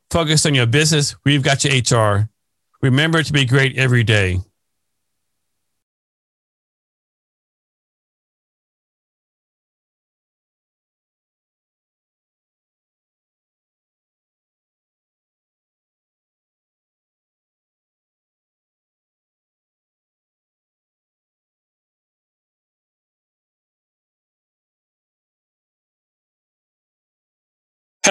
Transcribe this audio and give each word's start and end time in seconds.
focus 0.10 0.46
on 0.46 0.54
your 0.54 0.68
business. 0.68 1.16
We've 1.26 1.44
got 1.44 1.64
your 1.66 1.74
HR. 1.74 2.30
Remember 2.82 3.24
to 3.24 3.34
be 3.34 3.46
great 3.46 3.78
every 3.78 4.04
day. 4.04 4.40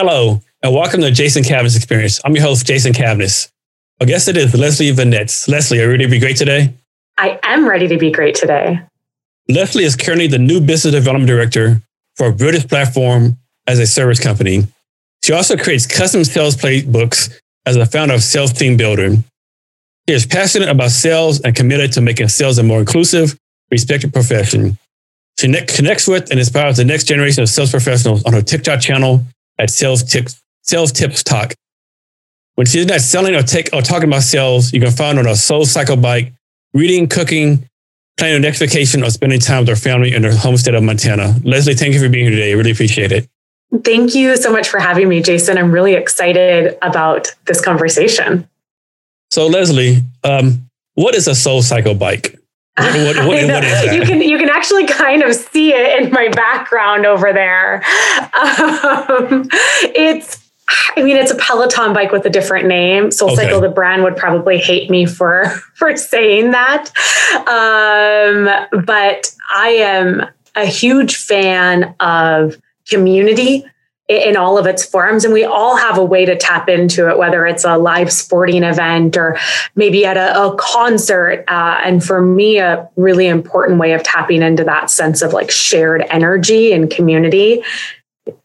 Hello, 0.03 0.41
and 0.63 0.75
welcome 0.75 1.03
to 1.03 1.11
Jason 1.11 1.43
Cavness 1.43 1.77
Experience. 1.77 2.23
I'm 2.25 2.35
your 2.35 2.43
host, 2.43 2.67
Jason 2.67 2.95
Cavness. 2.95 3.51
Oh, 3.51 3.53
Our 4.01 4.07
guest 4.07 4.25
today 4.25 4.41
is 4.41 4.55
Leslie 4.55 4.91
Venetz. 4.93 5.47
Leslie, 5.47 5.79
are 5.79 5.83
you 5.83 5.91
ready 5.91 6.05
to 6.05 6.11
be 6.11 6.19
great 6.19 6.39
today? 6.39 6.73
I 7.19 7.39
am 7.43 7.69
ready 7.69 7.87
to 7.87 7.99
be 7.99 8.11
great 8.11 8.35
today. 8.35 8.81
Leslie 9.51 9.85
is 9.85 9.97
currently 9.97 10.27
the 10.27 10.39
new 10.39 10.59
business 10.59 10.95
development 10.95 11.29
director 11.29 11.83
for 12.17 12.29
a 12.29 12.33
British 12.33 12.67
platform 12.67 13.37
as 13.67 13.79
a 13.79 13.87
service 13.87 14.19
company. 14.19 14.63
She 15.23 15.35
also 15.35 15.55
creates 15.55 15.87
custom 15.87 16.25
sales 16.25 16.57
playbooks 16.57 17.39
as 17.67 17.77
a 17.77 17.85
founder 17.85 18.15
of 18.15 18.23
Sales 18.23 18.55
Team 18.55 18.79
Builder. 18.79 19.17
She 20.09 20.15
is 20.15 20.25
passionate 20.25 20.71
about 20.71 20.93
sales 20.93 21.43
and 21.43 21.55
committed 21.55 21.93
to 21.93 22.01
making 22.01 22.29
sales 22.29 22.57
a 22.57 22.63
more 22.63 22.81
inclusive, 22.81 23.39
respected 23.71 24.15
profession. 24.15 24.79
She 25.39 25.49
ne- 25.49 25.67
connects 25.67 26.09
with 26.09 26.31
and 26.31 26.41
inspires 26.41 26.79
the 26.79 26.87
next 26.87 27.05
generation 27.05 27.43
of 27.43 27.51
sales 27.51 27.71
professionals 27.71 28.25
on 28.25 28.33
her 28.33 28.41
TikTok 28.41 28.81
channel 28.81 29.27
at 29.61 29.71
Sales 29.71 30.03
Tips, 30.03 30.43
Sales 30.63 30.91
Tips 30.91 31.23
Tok. 31.23 31.55
When 32.57 32.67
she's 32.67 32.87
not 32.87 33.01
selling 33.01 33.35
or, 33.35 33.43
take, 33.43 33.69
or 33.73 33.83
talking 33.83 34.09
about 34.09 34.23
sales, 34.23 34.73
you 34.73 34.81
can 34.81 34.91
find 34.91 35.19
her 35.19 35.25
on 35.25 35.31
a 35.31 35.35
SoulCycle 35.35 36.03
bike, 36.03 36.33
reading, 36.75 37.09
cooking, 37.09 37.69
planning 38.17 38.37
a 38.37 38.41
next 38.41 38.59
vacation, 38.59 39.05
or 39.05 39.11
spending 39.11 39.39
time 39.39 39.61
with 39.61 39.69
her 39.69 39.77
family 39.77 40.15
in 40.15 40.25
her 40.25 40.35
home 40.35 40.57
state 40.57 40.75
of 40.75 40.83
Montana. 40.83 41.37
Leslie, 41.45 41.75
thank 41.75 41.95
you 41.95 42.01
for 42.01 42.09
being 42.09 42.25
here 42.25 42.35
today. 42.35 42.51
I 42.51 42.55
really 42.55 42.71
appreciate 42.71 43.13
it. 43.13 43.29
Thank 43.85 44.15
you 44.15 44.37
so 44.37 44.51
much 44.51 44.69
for 44.69 44.81
having 44.81 45.09
me, 45.09 45.23
Jason. 45.23 45.57
I'm 45.57 45.71
really 45.71 45.95
excited 45.95 46.77
about 46.83 47.35
this 47.47 47.61
conversation. 47.61 48.49
So, 49.31 49.47
Leslie, 49.47 50.03
um, 50.25 50.69
what 50.95 51.15
is 51.15 51.29
a 51.29 51.33
SoulCycle 51.33 51.99
bike? 51.99 52.40
What, 52.81 53.17
what, 53.17 53.17
what, 53.17 53.27
what 53.27 53.65
is 53.65 53.71
that? 53.71 53.95
You 53.95 54.03
can 54.03 54.21
you 54.21 54.39
can 54.39 54.49
actually 54.49 54.87
kind 54.87 55.23
of 55.23 55.35
see 55.35 55.73
it 55.73 56.03
in 56.03 56.13
my 56.13 56.29
background 56.29 57.07
over 57.07 57.33
there. 57.33 57.83
Um, 58.35 59.49
it's 59.95 60.51
I 60.97 61.03
mean, 61.03 61.17
it's 61.17 61.31
a 61.31 61.37
Peloton 61.37 61.93
bike 61.93 62.13
with 62.13 62.25
a 62.27 62.31
different 62.31 62.67
name. 62.67 63.11
Soul 63.11 63.33
okay. 63.33 63.45
Cycle, 63.45 63.61
the 63.61 63.69
brand, 63.69 64.05
would 64.05 64.17
probably 64.17 64.59
hate 64.59 64.91
me 64.91 65.07
for 65.07 65.47
for 65.75 65.97
saying 65.97 66.53
that. 66.53 66.91
Um, 67.35 68.49
but 68.85 69.35
I 69.55 69.69
am 69.69 70.27
a 70.57 70.65
huge 70.65 71.17
fan 71.17 71.95
of 72.01 72.57
community 72.89 73.65
in 74.11 74.37
all 74.37 74.59
of 74.59 74.67
its 74.67 74.85
forms. 74.85 75.25
And 75.25 75.33
we 75.33 75.45
all 75.45 75.77
have 75.77 75.97
a 75.97 76.05
way 76.05 76.25
to 76.25 76.37
tap 76.37 76.69
into 76.69 77.09
it, 77.09 77.17
whether 77.17 77.47
it's 77.47 77.65
a 77.65 77.79
live 77.79 78.13
sporting 78.13 78.65
event 78.65 79.17
or 79.17 79.39
maybe 79.77 80.05
at 80.05 80.17
a, 80.17 80.37
a 80.37 80.57
concert. 80.57 81.45
Uh, 81.47 81.81
and 81.85 82.03
for 82.03 82.21
me, 82.21 82.59
a 82.59 82.89
really 82.97 83.29
important 83.29 83.79
way 83.79 83.93
of 83.93 84.03
tapping 84.03 84.43
into 84.43 84.65
that 84.65 84.91
sense 84.91 85.23
of 85.23 85.33
like 85.33 85.51
shared 85.51 86.05
energy 86.11 86.73
and 86.73 86.91
community 86.91 87.63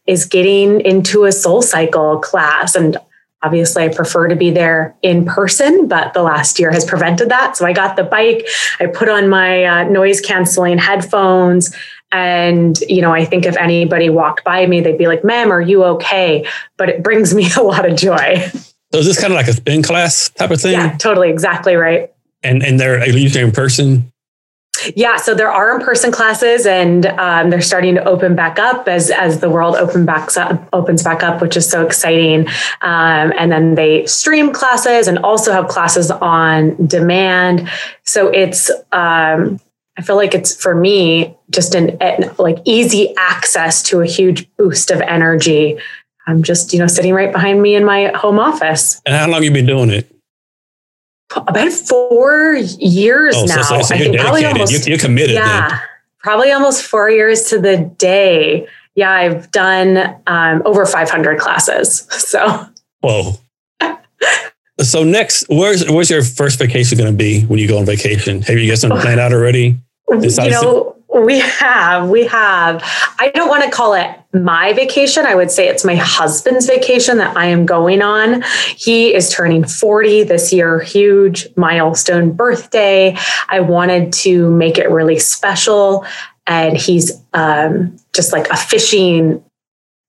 is 0.06 0.24
getting 0.24 0.80
into 0.82 1.24
a 1.24 1.30
SoulCycle 1.30 2.22
class. 2.22 2.76
And 2.76 2.96
obviously, 3.42 3.82
I 3.82 3.88
prefer 3.88 4.28
to 4.28 4.36
be 4.36 4.52
there 4.52 4.94
in 5.02 5.24
person, 5.24 5.88
but 5.88 6.14
the 6.14 6.22
last 6.22 6.60
year 6.60 6.70
has 6.70 6.84
prevented 6.84 7.28
that. 7.30 7.56
So 7.56 7.66
I 7.66 7.72
got 7.72 7.96
the 7.96 8.04
bike, 8.04 8.46
I 8.78 8.86
put 8.86 9.08
on 9.08 9.28
my 9.28 9.64
uh, 9.64 9.84
noise 9.88 10.20
canceling 10.20 10.78
headphones. 10.78 11.74
And, 12.12 12.78
you 12.88 13.02
know, 13.02 13.12
I 13.12 13.24
think 13.24 13.46
if 13.46 13.56
anybody 13.56 14.10
walked 14.10 14.44
by 14.44 14.66
me, 14.66 14.80
they'd 14.80 14.98
be 14.98 15.08
like, 15.08 15.24
ma'am, 15.24 15.50
are 15.50 15.60
you 15.60 15.84
okay? 15.84 16.46
But 16.76 16.88
it 16.88 17.02
brings 17.02 17.34
me 17.38 17.48
a 17.56 17.62
lot 17.62 17.88
of 17.88 17.96
joy. 17.96 18.38
So 18.92 19.00
is 19.00 19.06
this 19.06 19.20
kind 19.20 19.32
of 19.32 19.36
like 19.36 19.48
a 19.48 19.52
spin 19.52 19.82
class 19.82 20.30
type 20.30 20.50
of 20.50 20.60
thing? 20.60 20.72
Yeah, 20.72 20.96
totally. 20.96 21.30
Exactly 21.30 21.74
right. 21.74 22.12
And 22.42 22.62
and 22.62 22.78
they're 22.78 23.04
usually 23.08 23.42
in 23.42 23.50
person? 23.50 24.12
Yeah, 24.94 25.16
so 25.16 25.34
there 25.34 25.50
are 25.50 25.74
in-person 25.74 26.12
classes, 26.12 26.66
and 26.66 27.06
um, 27.06 27.50
they're 27.50 27.60
starting 27.60 27.94
to 27.94 28.04
open 28.04 28.36
back 28.36 28.58
up 28.58 28.88
as 28.88 29.10
as 29.10 29.40
the 29.40 29.50
world 29.50 29.74
open 29.76 30.04
backs 30.04 30.36
up, 30.36 30.68
opens 30.72 31.02
back 31.02 31.22
up, 31.22 31.40
which 31.40 31.56
is 31.56 31.68
so 31.68 31.84
exciting. 31.84 32.46
Um, 32.82 33.32
and 33.38 33.50
then 33.50 33.74
they 33.74 34.06
stream 34.06 34.52
classes 34.52 35.08
and 35.08 35.18
also 35.18 35.52
have 35.52 35.68
classes 35.68 36.10
on 36.10 36.86
demand. 36.86 37.68
So 38.04 38.28
it's 38.28 38.70
um, 38.92 39.58
I 39.98 40.02
feel 40.02 40.16
like 40.16 40.34
it's 40.34 40.54
for 40.54 40.74
me 40.74 41.36
just 41.50 41.74
an, 41.74 41.96
an, 42.02 42.34
like 42.38 42.58
easy 42.64 43.14
access 43.16 43.82
to 43.84 44.00
a 44.00 44.06
huge 44.06 44.48
boost 44.56 44.90
of 44.90 45.00
energy. 45.00 45.78
I'm 46.26 46.42
just, 46.42 46.72
you 46.72 46.78
know, 46.78 46.86
sitting 46.86 47.14
right 47.14 47.32
behind 47.32 47.62
me 47.62 47.74
in 47.74 47.84
my 47.84 48.12
home 48.14 48.38
office. 48.38 49.00
And 49.06 49.14
how 49.14 49.28
long 49.28 49.42
you 49.42 49.50
been 49.50 49.66
doing 49.66 49.90
it? 49.90 50.10
About 51.34 51.72
four 51.72 52.54
years 52.54 53.34
oh, 53.36 53.44
now. 53.46 53.62
So, 53.62 53.82
so 53.82 53.94
I 53.94 53.98
think 53.98 54.18
probably 54.18 54.44
almost, 54.44 54.72
you're, 54.72 54.82
you're 54.82 54.98
committed. 54.98 55.34
Yeah, 55.34 55.68
then. 55.68 55.78
probably 56.18 56.52
almost 56.52 56.82
four 56.84 57.10
years 57.10 57.48
to 57.50 57.60
the 57.60 57.78
day. 57.98 58.68
Yeah, 58.94 59.10
I've 59.10 59.50
done 59.50 60.20
um, 60.26 60.62
over 60.64 60.86
500 60.86 61.38
classes. 61.38 62.06
So. 62.26 62.66
Whoa. 63.00 63.34
So 64.80 65.04
next, 65.04 65.46
where's 65.48 65.88
where's 65.88 66.10
your 66.10 66.22
first 66.22 66.58
vacation 66.58 66.98
going 66.98 67.10
to 67.10 67.16
be 67.16 67.42
when 67.42 67.58
you 67.58 67.68
go 67.68 67.78
on 67.78 67.86
vacation? 67.86 68.42
Have 68.42 68.58
you 68.58 68.70
got 68.70 68.78
something 68.78 69.00
planned 69.00 69.20
out 69.20 69.32
already? 69.32 69.78
you 70.08 70.50
know, 70.50 70.96
we 71.14 71.38
have, 71.38 72.08
we 72.08 72.26
have. 72.26 72.82
I 73.18 73.30
don't 73.34 73.48
want 73.48 73.64
to 73.64 73.70
call 73.70 73.94
it 73.94 74.08
my 74.34 74.72
vacation. 74.74 75.24
I 75.24 75.34
would 75.34 75.50
say 75.50 75.68
it's 75.68 75.84
my 75.84 75.94
husband's 75.96 76.66
vacation 76.66 77.18
that 77.18 77.36
I 77.36 77.46
am 77.46 77.64
going 77.64 78.02
on. 78.02 78.42
He 78.76 79.14
is 79.14 79.30
turning 79.30 79.64
40 79.64 80.24
this 80.24 80.52
year, 80.52 80.80
huge 80.80 81.48
milestone 81.56 82.32
birthday. 82.32 83.16
I 83.48 83.60
wanted 83.60 84.12
to 84.14 84.50
make 84.50 84.78
it 84.78 84.90
really 84.90 85.18
special. 85.18 86.04
And 86.46 86.76
he's 86.76 87.12
um, 87.32 87.96
just 88.12 88.32
like 88.32 88.48
a 88.50 88.56
fishing 88.56 89.42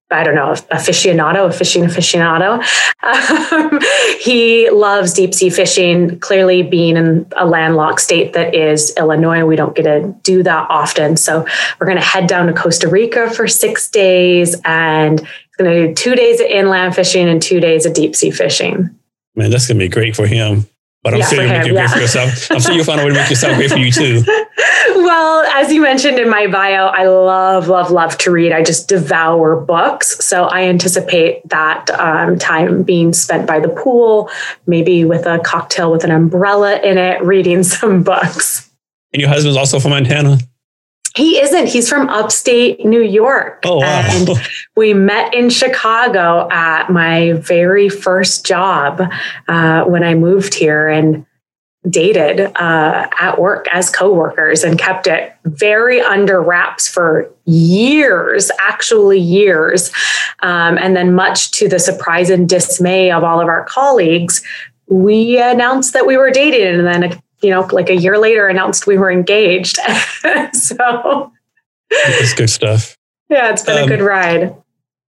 I 0.09 0.23
don't 0.23 0.35
know, 0.35 0.53
aficionado, 0.71 1.47
a 1.47 1.51
fishing 1.51 1.83
aficionado. 1.83 2.63
Um, 3.03 3.79
he 4.21 4.69
loves 4.69 5.13
deep 5.13 5.33
sea 5.33 5.49
fishing. 5.49 6.17
Clearly, 6.19 6.63
being 6.63 6.95
in 6.95 7.25
a 7.35 7.45
landlocked 7.45 7.99
state 7.99 8.33
that 8.33 8.55
is 8.55 8.93
Illinois, 8.97 9.45
we 9.45 9.57
don't 9.57 9.75
get 9.75 9.83
to 9.83 10.15
do 10.23 10.43
that 10.43 10.67
often. 10.69 11.17
So, 11.17 11.45
we're 11.79 11.87
going 11.87 11.97
to 11.97 12.03
head 12.03 12.27
down 12.27 12.47
to 12.47 12.53
Costa 12.53 12.87
Rica 12.87 13.29
for 13.29 13.47
six 13.47 13.89
days 13.89 14.55
and 14.63 15.19
it's 15.19 15.55
going 15.57 15.71
to 15.71 15.87
do 15.87 15.93
two 15.93 16.15
days 16.15 16.39
of 16.39 16.47
inland 16.47 16.95
fishing 16.95 17.27
and 17.27 17.41
two 17.41 17.59
days 17.59 17.85
of 17.85 17.93
deep 17.93 18.15
sea 18.15 18.31
fishing. 18.31 18.89
Man, 19.35 19.51
that's 19.51 19.67
going 19.67 19.77
to 19.77 19.85
be 19.85 19.89
great 19.89 20.15
for 20.15 20.25
him. 20.25 20.67
But 21.03 21.13
I'm 21.13 21.19
yeah, 21.19 21.27
sure 21.27 21.41
you'll 21.41 21.51
make 21.51 21.67
it 21.67 21.73
yeah. 21.73 21.87
great 21.87 21.89
for 21.91 21.99
yourself. 21.99 22.51
I'm 22.51 22.59
sure 22.59 22.73
you'll 22.73 22.83
find 22.83 23.01
a 23.01 23.03
way 23.05 23.09
to 23.11 23.15
make 23.15 23.29
yourself 23.29 23.55
great 23.55 23.71
for 23.71 23.77
you 23.77 23.91
too. 23.91 24.23
Well, 25.07 25.45
as 25.55 25.71
you 25.71 25.79
mentioned 25.79 26.19
in 26.19 26.29
my 26.29 26.47
bio, 26.47 26.87
I 26.87 27.07
love, 27.07 27.69
love, 27.69 27.91
love 27.91 28.17
to 28.17 28.29
read. 28.29 28.51
I 28.51 28.61
just 28.61 28.89
devour 28.89 29.55
books. 29.55 30.17
So 30.25 30.47
I 30.47 30.63
anticipate 30.63 31.47
that 31.47 31.89
um, 31.91 32.37
time 32.37 32.83
being 32.83 33.13
spent 33.13 33.47
by 33.47 33.61
the 33.61 33.69
pool, 33.69 34.29
maybe 34.65 35.05
with 35.05 35.25
a 35.25 35.39
cocktail 35.39 35.93
with 35.93 36.03
an 36.03 36.11
umbrella 36.11 36.81
in 36.81 36.97
it, 36.97 37.23
reading 37.23 37.63
some 37.77 38.03
books. 38.03 38.69
And 39.13 39.21
your 39.21 39.29
husband's 39.29 39.55
also 39.55 39.79
from 39.79 39.91
Montana? 39.91 40.39
He 41.15 41.39
isn't. 41.39 41.67
He's 41.67 41.87
from 41.87 42.09
upstate 42.09 42.85
New 42.85 43.01
York. 43.01 43.61
Oh, 43.63 43.77
wow. 43.77 44.03
And 44.11 44.29
we 44.75 44.93
met 44.93 45.33
in 45.33 45.49
Chicago 45.49 46.49
at 46.51 46.89
my 46.89 47.31
very 47.31 47.87
first 47.87 48.45
job 48.45 49.01
uh, 49.47 49.85
when 49.85 50.03
I 50.03 50.15
moved 50.15 50.53
here 50.53 50.89
and 50.89 51.25
dated 51.89 52.39
uh, 52.57 53.07
at 53.19 53.39
work 53.39 53.67
as 53.71 53.89
coworkers 53.89 54.63
and 54.63 54.77
kept 54.77 55.07
it 55.07 55.33
very 55.45 56.01
under 56.01 56.41
wraps 56.41 56.87
for 56.87 57.31
years, 57.45 58.51
actually 58.59 59.19
years. 59.19 59.91
Um, 60.39 60.77
and 60.77 60.95
then, 60.95 61.13
much 61.13 61.51
to 61.51 61.67
the 61.67 61.79
surprise 61.79 62.29
and 62.29 62.47
dismay 62.47 63.11
of 63.11 63.23
all 63.23 63.39
of 63.39 63.47
our 63.47 63.65
colleagues, 63.65 64.43
we 64.87 65.39
announced 65.41 65.93
that 65.93 66.05
we 66.05 66.17
were 66.17 66.31
dating. 66.31 66.79
And 66.79 66.87
then 66.87 67.21
you 67.41 67.51
know, 67.51 67.61
like 67.71 67.89
a 67.89 67.95
year 67.95 68.17
later 68.17 68.47
announced 68.47 68.87
we 68.87 68.97
were 68.97 69.11
engaged. 69.11 69.77
so 70.53 71.31
it's 71.91 72.33
good 72.33 72.49
stuff. 72.49 72.97
Yeah, 73.29 73.51
it's 73.51 73.63
been 73.63 73.77
um, 73.77 73.83
a 73.83 73.87
good 73.87 74.01
ride. 74.01 74.55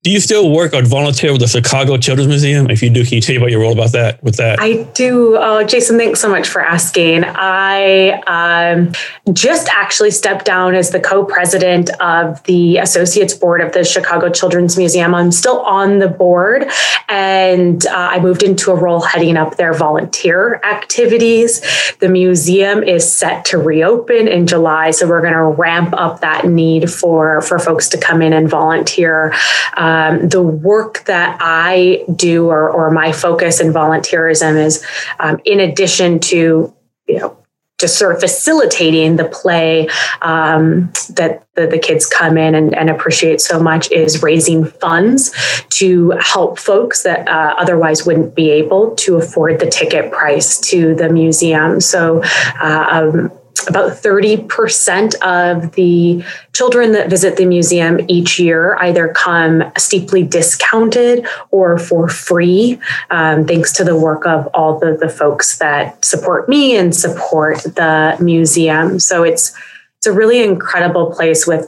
Do 0.09 0.13
you 0.13 0.19
still 0.19 0.49
work 0.49 0.73
or 0.73 0.81
volunteer 0.81 1.31
with 1.31 1.41
the 1.41 1.47
Chicago 1.47 1.95
Children's 1.95 2.29
Museum? 2.29 2.67
If 2.71 2.81
you 2.81 2.89
do, 2.89 3.05
can 3.05 3.13
you 3.13 3.21
tell 3.21 3.35
me 3.35 3.37
about 3.37 3.51
your 3.51 3.61
role 3.61 3.73
about 3.73 3.91
that? 3.91 4.23
With 4.23 4.37
that, 4.37 4.59
I 4.59 4.81
do. 4.95 5.37
Oh, 5.37 5.63
Jason, 5.63 5.99
thanks 5.99 6.19
so 6.19 6.27
much 6.27 6.47
for 6.47 6.63
asking. 6.63 7.25
I 7.25 8.13
um, 8.25 8.91
just 9.31 9.69
actually 9.69 10.09
stepped 10.09 10.45
down 10.45 10.73
as 10.73 10.89
the 10.89 10.99
co-president 10.99 11.91
of 12.01 12.41
the 12.45 12.77
Associates 12.77 13.35
Board 13.35 13.61
of 13.61 13.73
the 13.73 13.83
Chicago 13.83 14.31
Children's 14.31 14.79
Museum. 14.79 15.13
I'm 15.13 15.31
still 15.31 15.59
on 15.59 15.99
the 15.99 16.07
board, 16.07 16.71
and 17.07 17.85
uh, 17.85 17.93
I 17.93 18.19
moved 18.19 18.41
into 18.41 18.71
a 18.71 18.75
role 18.75 19.01
heading 19.01 19.37
up 19.37 19.57
their 19.57 19.73
volunteer 19.73 20.55
activities. 20.63 21.61
The 21.99 22.09
museum 22.09 22.81
is 22.81 23.07
set 23.07 23.45
to 23.45 23.59
reopen 23.59 24.27
in 24.27 24.47
July, 24.47 24.89
so 24.89 25.07
we're 25.07 25.21
going 25.21 25.33
to 25.33 25.43
ramp 25.43 25.93
up 25.95 26.21
that 26.21 26.47
need 26.47 26.89
for 26.89 27.41
for 27.41 27.59
folks 27.59 27.87
to 27.89 27.99
come 27.99 28.23
in 28.23 28.33
and 28.33 28.49
volunteer. 28.49 29.35
Uh, 29.77 29.98
um, 29.99 30.29
the 30.29 30.41
work 30.41 31.05
that 31.05 31.37
I 31.41 32.05
do 32.15 32.47
or, 32.47 32.69
or 32.69 32.91
my 32.91 33.11
focus 33.11 33.59
in 33.59 33.73
volunteerism 33.73 34.55
is 34.63 34.85
um, 35.19 35.39
in 35.45 35.59
addition 35.59 36.19
to, 36.19 36.73
you 37.07 37.19
know, 37.19 37.35
just 37.79 37.97
sort 37.97 38.13
of 38.13 38.19
facilitating 38.19 39.15
the 39.15 39.23
play 39.23 39.87
um, 40.21 40.91
that 41.15 41.47
the, 41.55 41.65
the, 41.65 41.79
kids 41.79 42.05
come 42.05 42.37
in 42.37 42.53
and, 42.53 42.75
and, 42.75 42.89
appreciate 42.89 43.39
so 43.39 43.57
much 43.57 43.89
is 43.89 44.21
raising 44.21 44.65
funds 44.65 45.31
to 45.69 46.11
help 46.19 46.59
folks 46.59 47.03
that 47.03 47.25
uh, 47.29 47.55
otherwise 47.57 48.05
wouldn't 48.05 48.35
be 48.35 48.51
able 48.51 48.93
to 48.95 49.15
afford 49.15 49.61
the 49.61 49.65
ticket 49.65 50.11
price 50.11 50.59
to 50.59 50.93
the 50.93 51.07
museum. 51.07 51.79
So 51.79 52.21
uh, 52.61 52.87
um, 52.91 53.31
about 53.67 53.91
30% 53.91 55.15
of 55.21 55.71
the 55.73 56.23
children 56.53 56.91
that 56.93 57.09
visit 57.09 57.37
the 57.37 57.45
museum 57.45 57.99
each 58.07 58.39
year 58.39 58.75
either 58.79 59.09
come 59.09 59.63
steeply 59.77 60.23
discounted 60.23 61.25
or 61.51 61.77
for 61.77 62.07
free, 62.07 62.79
um, 63.09 63.45
thanks 63.45 63.71
to 63.73 63.83
the 63.83 63.97
work 63.97 64.25
of 64.25 64.47
all 64.53 64.79
the, 64.79 64.97
the 64.97 65.09
folks 65.09 65.57
that 65.57 66.03
support 66.03 66.47
me 66.47 66.75
and 66.75 66.95
support 66.95 67.59
the 67.63 68.17
museum. 68.19 68.99
So 68.99 69.23
it's 69.23 69.53
it's 69.97 70.07
a 70.07 70.13
really 70.13 70.41
incredible 70.41 71.11
place 71.11 71.45
with 71.45 71.67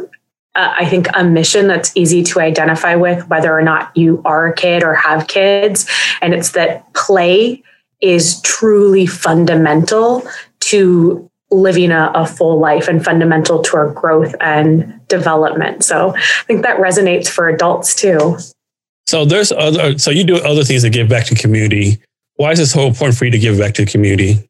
uh, 0.55 0.73
I 0.77 0.85
think 0.85 1.07
a 1.13 1.23
mission 1.23 1.67
that's 1.67 1.95
easy 1.95 2.23
to 2.23 2.39
identify 2.39 2.95
with, 2.95 3.27
whether 3.29 3.57
or 3.57 3.61
not 3.61 3.95
you 3.95 4.21
are 4.25 4.47
a 4.47 4.55
kid 4.55 4.83
or 4.83 4.93
have 4.95 5.27
kids. 5.27 5.89
And 6.21 6.33
it's 6.33 6.51
that 6.51 6.93
play 6.93 7.63
is 8.01 8.41
truly 8.41 9.05
fundamental 9.05 10.23
to 10.59 11.30
living 11.51 11.91
a, 11.91 12.11
a, 12.15 12.25
full 12.25 12.59
life 12.59 12.87
and 12.87 13.03
fundamental 13.03 13.61
to 13.61 13.75
our 13.75 13.91
growth 13.91 14.33
and 14.39 15.05
development. 15.07 15.83
So 15.83 16.15
I 16.15 16.43
think 16.47 16.63
that 16.63 16.77
resonates 16.77 17.27
for 17.27 17.49
adults 17.49 17.93
too. 17.93 18.37
So 19.05 19.25
there's 19.25 19.51
other, 19.51 19.97
so 19.97 20.11
you 20.11 20.23
do 20.23 20.37
other 20.37 20.63
things 20.63 20.83
to 20.83 20.89
give 20.89 21.09
back 21.09 21.25
to 21.25 21.35
community. 21.35 21.99
Why 22.35 22.51
is 22.51 22.59
this 22.59 22.71
so 22.71 22.87
important 22.87 23.17
for 23.17 23.25
you 23.25 23.31
to 23.31 23.39
give 23.39 23.59
back 23.59 23.73
to 23.73 23.85
the 23.85 23.91
community? 23.91 24.47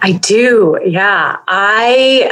I 0.00 0.12
do. 0.12 0.80
Yeah. 0.84 1.36
I, 1.46 2.30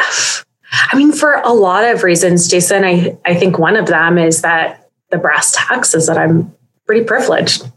I 0.73 0.97
mean, 0.97 1.13
for 1.13 1.35
a 1.35 1.53
lot 1.53 1.85
of 1.85 2.03
reasons, 2.03 2.49
Jason, 2.49 2.85
I, 2.85 3.17
I 3.27 3.35
think 3.35 3.59
one 3.59 3.77
of 3.77 3.87
them 3.87 4.17
is 4.17 4.41
that 4.43 4.89
the 5.11 5.19
brass 5.19 5.53
tacks 5.55 5.95
is 5.95 6.07
that 6.07 6.17
I'm 6.17 6.55
pretty 6.87 7.05
privileged. 7.05 7.71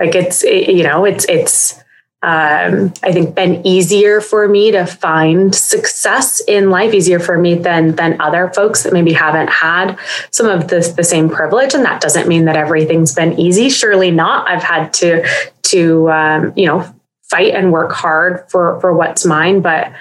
Like 0.00 0.14
it's, 0.14 0.42
it, 0.42 0.70
you 0.70 0.82
know, 0.82 1.04
it's, 1.04 1.26
it's, 1.28 1.81
um, 2.24 2.94
I 3.02 3.10
think 3.10 3.34
been 3.34 3.66
easier 3.66 4.20
for 4.20 4.46
me 4.46 4.70
to 4.70 4.86
find 4.86 5.52
success 5.52 6.40
in 6.46 6.70
life, 6.70 6.94
easier 6.94 7.18
for 7.18 7.36
me 7.36 7.56
than 7.56 7.96
than 7.96 8.20
other 8.20 8.48
folks 8.54 8.84
that 8.84 8.92
maybe 8.92 9.12
haven't 9.12 9.48
had 9.48 9.98
some 10.30 10.46
of 10.46 10.68
the, 10.68 10.92
the 10.96 11.02
same 11.02 11.28
privilege. 11.28 11.74
And 11.74 11.84
that 11.84 12.00
doesn't 12.00 12.28
mean 12.28 12.44
that 12.44 12.56
everything's 12.56 13.12
been 13.12 13.38
easy. 13.40 13.68
Surely 13.68 14.12
not. 14.12 14.48
I've 14.48 14.62
had 14.62 14.92
to 14.94 15.26
to 15.62 16.10
um, 16.12 16.52
you 16.54 16.66
know 16.66 16.94
fight 17.24 17.54
and 17.54 17.72
work 17.72 17.90
hard 17.90 18.48
for 18.48 18.80
for 18.80 18.92
what's 18.94 19.24
mine, 19.24 19.60
but 19.60 19.92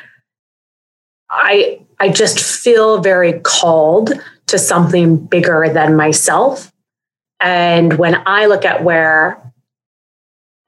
I 1.31 1.81
I 1.99 2.09
just 2.09 2.39
feel 2.39 3.01
very 3.01 3.39
called 3.39 4.13
to 4.45 4.59
something 4.59 5.17
bigger 5.17 5.69
than 5.73 5.95
myself. 5.95 6.71
And 7.39 7.97
when 7.97 8.21
I 8.27 8.45
look 8.45 8.63
at 8.63 8.83
where 8.83 9.50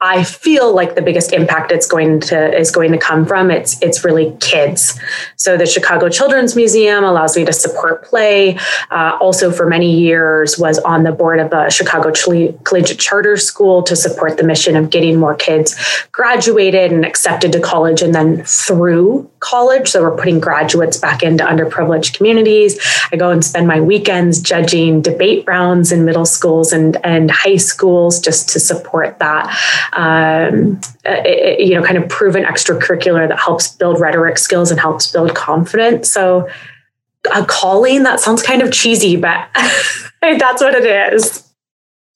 I 0.05 0.25
feel 0.25 0.75
like 0.75 0.95
the 0.95 1.01
biggest 1.01 1.31
impact 1.31 1.71
it's 1.71 1.87
going 1.87 2.19
to 2.19 2.53
is 2.59 2.71
going 2.71 2.91
to 2.91 2.97
come 2.97 3.25
from 3.25 3.49
it's 3.49 3.81
it's 3.81 4.03
really 4.03 4.35
kids. 4.41 4.99
So 5.37 5.55
the 5.55 5.65
Chicago 5.65 6.09
Children's 6.09 6.57
Museum 6.57 7.05
allows 7.05 7.37
me 7.37 7.45
to 7.45 7.53
support 7.53 8.03
play. 8.03 8.57
Uh, 8.91 9.17
also, 9.21 9.49
for 9.49 9.65
many 9.65 9.97
years, 9.97 10.59
was 10.59 10.77
on 10.79 11.03
the 11.03 11.13
board 11.13 11.39
of 11.39 11.51
the 11.51 11.69
Chicago 11.69 12.11
Collegiate 12.11 12.99
Charter 12.99 13.37
School 13.37 13.81
to 13.83 13.95
support 13.95 14.35
the 14.35 14.43
mission 14.43 14.75
of 14.75 14.89
getting 14.89 15.17
more 15.17 15.35
kids 15.35 15.73
graduated 16.11 16.91
and 16.91 17.05
accepted 17.05 17.53
to 17.53 17.61
college, 17.61 18.01
and 18.01 18.13
then 18.13 18.43
through 18.43 19.31
college. 19.43 19.89
So 19.89 20.01
we're 20.01 20.15
putting 20.15 20.39
graduates 20.39 20.97
back 20.97 21.21
into 21.21 21.43
underprivileged 21.43 22.15
communities. 22.15 22.79
I 23.11 23.17
go 23.17 23.29
and 23.29 23.43
spend 23.43 23.67
my 23.67 23.81
weekends 23.81 24.41
judging 24.41 25.01
debate 25.01 25.43
rounds 25.45 25.91
in 25.91 26.05
middle 26.05 26.25
schools 26.25 26.71
and 26.71 26.97
and 27.05 27.29
high 27.29 27.57
schools 27.57 28.19
just 28.19 28.49
to 28.49 28.59
support 28.59 29.19
that 29.19 29.45
um, 29.93 30.79
it, 31.03 31.59
you 31.59 31.75
know, 31.75 31.83
kind 31.83 31.97
of 31.97 32.07
proven 32.09 32.43
extracurricular 32.43 33.27
that 33.27 33.39
helps 33.39 33.67
build 33.67 33.99
rhetoric 33.99 34.37
skills 34.37 34.71
and 34.71 34.79
helps 34.79 35.11
build 35.11 35.35
confidence. 35.35 36.09
So 36.09 36.49
a 37.33 37.45
calling 37.45 38.03
that 38.03 38.19
sounds 38.19 38.41
kind 38.41 38.61
of 38.61 38.71
cheesy, 38.71 39.15
but 39.17 39.47
that's 40.21 40.61
what 40.61 40.73
it 40.73 41.13
is. 41.13 41.53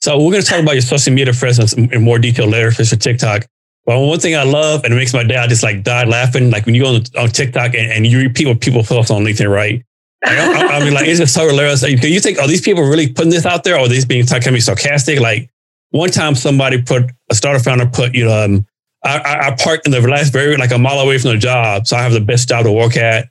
So 0.02 0.18
we're 0.18 0.32
going 0.32 0.44
to 0.44 0.48
talk 0.48 0.62
about 0.62 0.74
your 0.74 0.82
social 0.82 1.14
media 1.14 1.34
presence 1.34 1.74
in 1.74 2.02
more 2.02 2.20
detail 2.20 2.48
later 2.48 2.72
for 2.72 2.84
TikTok. 2.84 3.46
But 3.88 4.02
one 4.02 4.20
thing 4.20 4.36
I 4.36 4.44
love, 4.44 4.84
and 4.84 4.94
it 4.94 4.98
makes 4.98 5.14
my 5.14 5.24
dad 5.24 5.48
just 5.48 5.64
like 5.64 5.82
die 5.82 6.04
laughing, 6.04 6.52
like 6.52 6.66
when 6.66 6.76
you 6.76 6.84
go 6.84 6.96
on, 6.96 7.02
on 7.18 7.30
TikTok 7.30 7.74
and, 7.74 7.90
and 7.90 8.06
you 8.06 8.20
repeat 8.20 8.46
what 8.46 8.60
people 8.60 8.84
post 8.84 9.10
on 9.10 9.24
LinkedIn, 9.24 9.50
right? 9.50 9.82
Like, 10.26 10.38
I, 10.38 10.78
I, 10.78 10.84
mean, 10.84 10.94
like 10.94 11.08
it's 11.08 11.20
just 11.20 11.34
so 11.34 11.48
hilarious. 11.48 11.84
Like, 11.84 12.02
do 12.02 12.12
you 12.12 12.20
think 12.20 12.38
are 12.38 12.48
these 12.48 12.62
people 12.62 12.84
really 12.84 13.12
putting 13.12 13.32
this 13.32 13.46
out 13.46 13.64
there, 13.64 13.76
or 13.76 13.80
are 13.80 13.88
these 13.88 14.04
being 14.04 14.26
kind 14.26 14.46
of 14.46 14.62
sarcastic? 14.62 15.22
Like, 15.22 15.50
one 15.92 16.10
time 16.10 16.36
somebody 16.36 16.82
put 16.82 17.04
a 17.30 17.36
startup 17.36 17.62
founder 17.62 17.86
put, 17.86 18.14
you 18.14 18.26
know, 18.26 18.44
um, 18.46 18.68
I, 19.06 19.48
I 19.48 19.56
parked 19.56 19.86
in 19.86 19.94
the 19.94 20.02
last 20.02 20.34
very 20.34 20.58
like 20.58 20.72
a 20.72 20.78
mile 20.78 21.00
away 21.00 21.18
from 21.18 21.32
the 21.32 21.38
job. 21.38 21.88
So 21.88 21.96
I 21.96 22.02
have 22.02 22.12
the 22.12 22.20
best 22.20 22.50
job 22.50 22.66
to 22.66 22.72
work 22.72 22.98
at. 22.98 23.30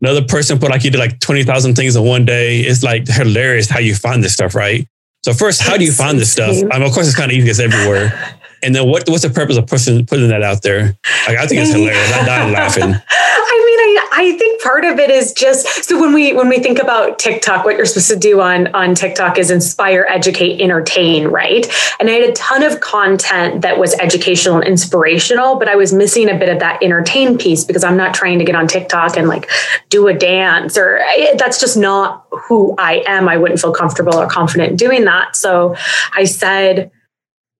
Another 0.00 0.24
person 0.24 0.58
put 0.58 0.70
like 0.70 0.84
you 0.84 0.90
did 0.90 0.98
like 0.98 1.20
20,000 1.20 1.74
things 1.74 1.96
in 1.96 2.04
one 2.04 2.24
day. 2.24 2.60
It's 2.60 2.82
like 2.82 3.06
hilarious 3.06 3.68
how 3.68 3.80
you 3.80 3.94
find 3.94 4.24
this 4.24 4.32
stuff, 4.32 4.54
right? 4.54 4.86
So 5.24 5.34
first, 5.34 5.60
how 5.60 5.76
do 5.76 5.84
you 5.84 5.92
find 5.92 6.18
this 6.18 6.30
stuff? 6.30 6.56
I 6.70 6.78
mean, 6.78 6.88
of 6.88 6.94
course, 6.94 7.08
it's 7.08 7.16
kind 7.16 7.30
of 7.30 7.36
easy. 7.36 7.50
It's 7.50 7.58
everywhere. 7.58 8.37
And 8.62 8.74
then 8.74 8.88
what, 8.88 9.08
what's 9.08 9.22
the 9.22 9.30
purpose 9.30 9.56
of 9.56 9.66
pushing, 9.66 10.04
putting 10.06 10.28
that 10.28 10.42
out 10.42 10.62
there? 10.62 10.98
Like, 11.26 11.38
I 11.38 11.46
think 11.46 11.60
it's 11.60 11.72
hilarious. 11.72 12.12
I 12.12 12.24
died 12.24 12.52
laughing. 12.52 12.94
I 13.10 13.64
mean, 13.66 13.78
I, 13.80 14.08
I 14.12 14.38
think 14.38 14.62
part 14.62 14.84
of 14.84 14.98
it 14.98 15.10
is 15.10 15.32
just 15.32 15.84
so 15.84 16.00
when 16.00 16.12
we 16.12 16.32
when 16.32 16.48
we 16.48 16.58
think 16.58 16.78
about 16.78 17.18
TikTok, 17.18 17.64
what 17.64 17.76
you're 17.76 17.86
supposed 17.86 18.10
to 18.10 18.16
do 18.16 18.40
on 18.40 18.74
on 18.74 18.94
TikTok 18.94 19.38
is 19.38 19.50
inspire, 19.50 20.06
educate, 20.08 20.60
entertain, 20.60 21.28
right? 21.28 21.66
And 22.00 22.08
I 22.10 22.12
had 22.12 22.30
a 22.30 22.32
ton 22.32 22.62
of 22.62 22.80
content 22.80 23.62
that 23.62 23.78
was 23.78 23.94
educational 23.94 24.56
and 24.56 24.66
inspirational, 24.66 25.56
but 25.56 25.68
I 25.68 25.76
was 25.76 25.92
missing 25.92 26.28
a 26.28 26.36
bit 26.36 26.48
of 26.48 26.58
that 26.58 26.82
entertain 26.82 27.38
piece 27.38 27.64
because 27.64 27.84
I'm 27.84 27.96
not 27.96 28.14
trying 28.14 28.38
to 28.38 28.44
get 28.44 28.54
on 28.54 28.66
TikTok 28.66 29.16
and 29.16 29.28
like 29.28 29.48
do 29.88 30.08
a 30.08 30.14
dance 30.14 30.76
or 30.76 31.00
that's 31.36 31.60
just 31.60 31.76
not 31.76 32.26
who 32.30 32.74
I 32.78 33.02
am. 33.06 33.28
I 33.28 33.36
wouldn't 33.36 33.60
feel 33.60 33.72
comfortable 33.72 34.16
or 34.16 34.26
confident 34.26 34.78
doing 34.78 35.04
that. 35.04 35.36
So 35.36 35.76
I 36.14 36.24
said, 36.24 36.90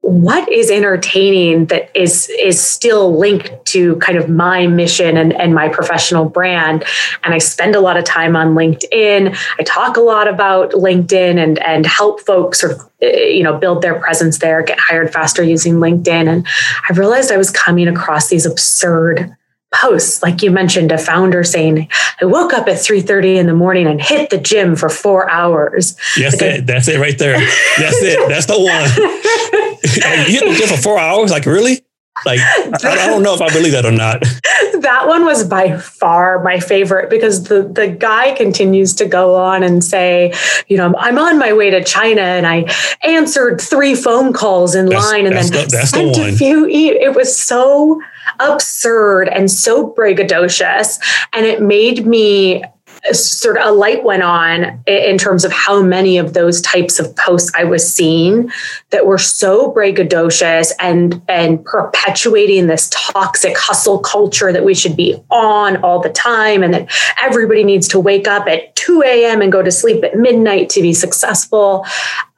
what 0.09 0.50
is 0.50 0.71
entertaining 0.71 1.67
that 1.67 1.91
is 1.95 2.31
is 2.41 2.62
still 2.62 3.19
linked 3.19 3.53
to 3.67 3.97
kind 3.97 4.17
of 4.17 4.29
my 4.29 4.67
mission 4.67 5.17
and, 5.19 5.35
and 5.35 5.55
my 5.55 5.69
professional 5.69 6.25
brand? 6.25 6.85
And 7.25 7.35
i 7.35 7.38
spend 7.38 7.75
a 7.75 7.81
lot 7.81 7.97
of 7.97 8.05
time 8.05 8.35
on 8.35 8.55
linkedin. 8.55 9.37
I 9.59 9.62
talk 9.65 9.97
a 9.97 10.00
lot 10.00 10.27
about 10.27 10.73
linkedin 10.73 11.37
and 11.37 11.59
and 11.59 11.85
help 11.85 12.21
folks 12.21 12.61
sort 12.61 12.73
of 12.73 12.81
eh, 13.03 13.29
you 13.29 13.43
know 13.43 13.59
build 13.59 13.83
their 13.83 13.99
presence 14.00 14.38
there 14.38 14.62
get 14.62 14.79
hired 14.79 15.12
faster 15.12 15.43
using 15.43 15.75
linkedin. 15.75 16.29
And 16.29 16.47
i 16.88 16.93
realized 16.95 17.31
i 17.31 17.37
was 17.37 17.50
coming 17.50 17.88
across 17.88 18.29
these 18.29 18.47
absurd 18.47 19.35
posts. 19.75 20.23
Like 20.23 20.43
you 20.43 20.50
mentioned 20.50 20.91
a 20.91 20.97
founder 20.97 21.45
saying 21.45 21.88
i 22.23 22.25
woke 22.25 22.55
up 22.55 22.67
at 22.69 22.77
3.30 22.77 23.37
in 23.37 23.47
the 23.47 23.55
morning 23.55 23.87
and 23.87 24.00
hit 24.00 24.31
the 24.31 24.38
gym 24.38 24.75
for 24.75 24.88
four 24.88 25.31
hours. 25.31 25.97
That's 26.19 26.41
like 26.41 26.43
it. 26.43 26.67
That's 26.67 26.88
it 26.88 26.99
right 26.99 27.19
there. 27.19 27.38
That's 27.77 28.00
it. 28.00 28.27
That's 28.29 28.47
the 28.47 28.59
one 28.59 29.67
you 30.28 30.40
hit 30.40 30.50
the 30.50 30.57
gym 30.59 30.68
for 30.68 30.83
four 30.83 30.99
hours? 30.99 31.30
Like 31.30 31.47
really? 31.47 31.83
Like 32.26 32.40
I, 32.40 32.73
I 32.83 33.07
don't 33.07 33.23
know 33.23 33.35
if 33.35 33.40
i 33.40 33.49
believe 33.52 33.73
that 33.73 33.87
or 33.87 33.92
not. 33.92 34.23
That 34.80 35.09
one 35.09 35.25
was 35.25 35.42
by 35.42 35.76
far 35.76 36.42
my 36.42 36.61
favorite 36.61 37.11
because 37.11 37.45
the 37.45 37.62
the 37.62 37.88
guy 37.88 38.35
continues 38.37 38.95
to 38.95 39.07
go 39.07 39.35
on 39.35 39.64
and 39.64 39.83
say 39.83 40.33
you 40.68 40.76
know 40.76 40.95
i'm 40.99 41.18
on 41.18 41.37
my 41.37 41.52
way 41.52 41.68
to 41.71 41.83
china 41.83 42.21
and 42.21 42.47
i 42.47 42.64
answered 43.02 43.61
three 43.61 43.97
phone 43.97 44.33
calls 44.33 44.76
in 44.76 44.87
that's, 44.87 45.04
line 45.04 45.26
and 45.26 45.35
then 45.35 45.50
the, 45.50 45.68
sent 45.68 46.14
the 46.14 46.28
a 46.28 46.33
few 46.33 46.66
e- 46.68 46.90
it 46.90 47.14
was 47.14 47.37
so 47.37 48.00
absurd 48.40 49.28
and 49.28 49.50
so 49.50 49.92
braggadocious. 49.92 51.00
And 51.33 51.47
it 51.47 51.62
made 51.62 52.07
me 52.07 52.64
sort 53.12 53.57
of 53.57 53.67
a 53.67 53.71
light 53.73 54.05
went 54.05 54.23
on 54.23 54.83
in 54.87 55.19
terms 55.19 55.45
of 55.45 55.52
how 55.52 55.83
many 55.83 56.19
of 56.19 56.35
those 56.35 56.61
types 56.61 56.99
of 56.99 57.14
posts 57.17 57.50
I 57.55 57.64
was 57.64 57.93
seeing 57.93 58.50
that 58.90 59.07
were 59.07 59.19
so 59.19 59.73
braggadocious 59.73 60.73
and 60.81 61.21
and 61.28 61.64
perpetuating 61.64 62.67
this 62.67 62.88
toxic 62.93 63.57
hustle 63.57 63.99
culture 63.99 64.52
that 64.52 64.64
we 64.64 64.75
should 64.75 64.97
be 64.97 65.23
on 65.31 65.76
all 65.78 66.00
the 66.00 66.11
time 66.11 66.62
and 66.62 66.75
that 66.75 66.90
everybody 67.23 67.64
needs 67.64 67.88
to 67.88 68.00
wake 68.00 68.28
up 68.28 68.47
at 68.47 68.75
2 68.76 69.02
a.m. 69.02 69.43
and 69.43 69.52
go 69.52 69.62
to 69.62 69.71
sleep 69.71 70.02
at 70.05 70.17
midnight 70.17 70.71
to 70.71 70.81
be 70.81 70.93
successful. 70.93 71.85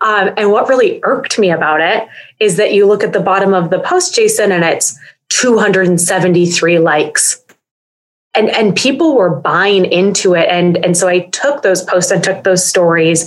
Um, 0.00 0.30
and 0.36 0.50
what 0.50 0.68
really 0.68 1.00
irked 1.04 1.38
me 1.38 1.50
about 1.50 1.80
it 1.80 2.08
is 2.38 2.56
that 2.56 2.72
you 2.72 2.86
look 2.86 3.04
at 3.04 3.12
the 3.12 3.20
bottom 3.20 3.54
of 3.54 3.70
the 3.70 3.80
post, 3.80 4.14
Jason, 4.14 4.50
and 4.50 4.64
it's 4.64 4.98
273 5.28 6.78
likes. 6.78 7.42
And, 8.34 8.48
and 8.50 8.76
people 8.76 9.16
were 9.16 9.34
buying 9.34 9.84
into 9.84 10.34
it. 10.34 10.48
And, 10.48 10.76
and 10.84 10.96
so 10.96 11.08
I 11.08 11.20
took 11.30 11.62
those 11.62 11.82
posts 11.82 12.12
and 12.12 12.22
took 12.22 12.44
those 12.44 12.64
stories 12.64 13.26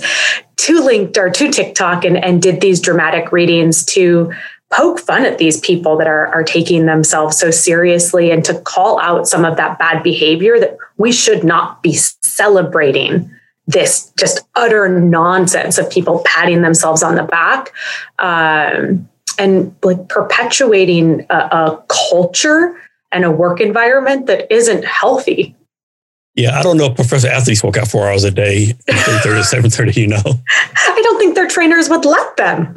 to 0.56 0.80
LinkedIn 0.80 1.16
or 1.18 1.30
to 1.30 1.50
TikTok 1.50 2.04
and, 2.04 2.16
and 2.16 2.40
did 2.40 2.60
these 2.60 2.80
dramatic 2.80 3.30
readings 3.30 3.84
to 3.86 4.32
poke 4.72 4.98
fun 4.98 5.24
at 5.24 5.38
these 5.38 5.60
people 5.60 5.96
that 5.98 6.06
are, 6.06 6.28
are 6.28 6.42
taking 6.42 6.86
themselves 6.86 7.38
so 7.38 7.50
seriously 7.50 8.30
and 8.30 8.44
to 8.44 8.58
call 8.62 8.98
out 8.98 9.28
some 9.28 9.44
of 9.44 9.56
that 9.56 9.78
bad 9.78 10.02
behavior 10.02 10.58
that 10.58 10.76
we 10.96 11.12
should 11.12 11.44
not 11.44 11.82
be 11.82 11.92
celebrating 11.92 13.30
this 13.66 14.12
just 14.18 14.40
utter 14.56 14.88
nonsense 14.88 15.78
of 15.78 15.88
people 15.90 16.22
patting 16.26 16.62
themselves 16.62 17.02
on 17.02 17.14
the 17.14 17.22
back. 17.22 17.72
Um, 18.18 19.08
and 19.38 19.74
like 19.82 20.08
perpetuating 20.08 21.26
a, 21.30 21.34
a 21.34 21.84
culture 22.10 22.76
and 23.14 23.24
a 23.24 23.30
work 23.30 23.60
environment 23.60 24.26
that 24.26 24.52
isn't 24.52 24.84
healthy. 24.84 25.56
Yeah, 26.34 26.58
I 26.58 26.62
don't 26.62 26.76
know 26.76 26.86
if 26.86 26.96
professional 26.96 27.32
athletes 27.32 27.62
work 27.62 27.76
out 27.76 27.86
four 27.86 28.10
hours 28.10 28.24
a 28.24 28.30
day, 28.30 28.66
30 28.72 28.82
to 28.88 29.68
7.30, 29.68 29.96
you 29.96 30.08
know. 30.08 30.22
I 30.24 31.00
don't 31.02 31.18
think 31.18 31.36
their 31.36 31.46
trainers 31.46 31.88
would 31.88 32.04
let 32.04 32.36
them. 32.36 32.74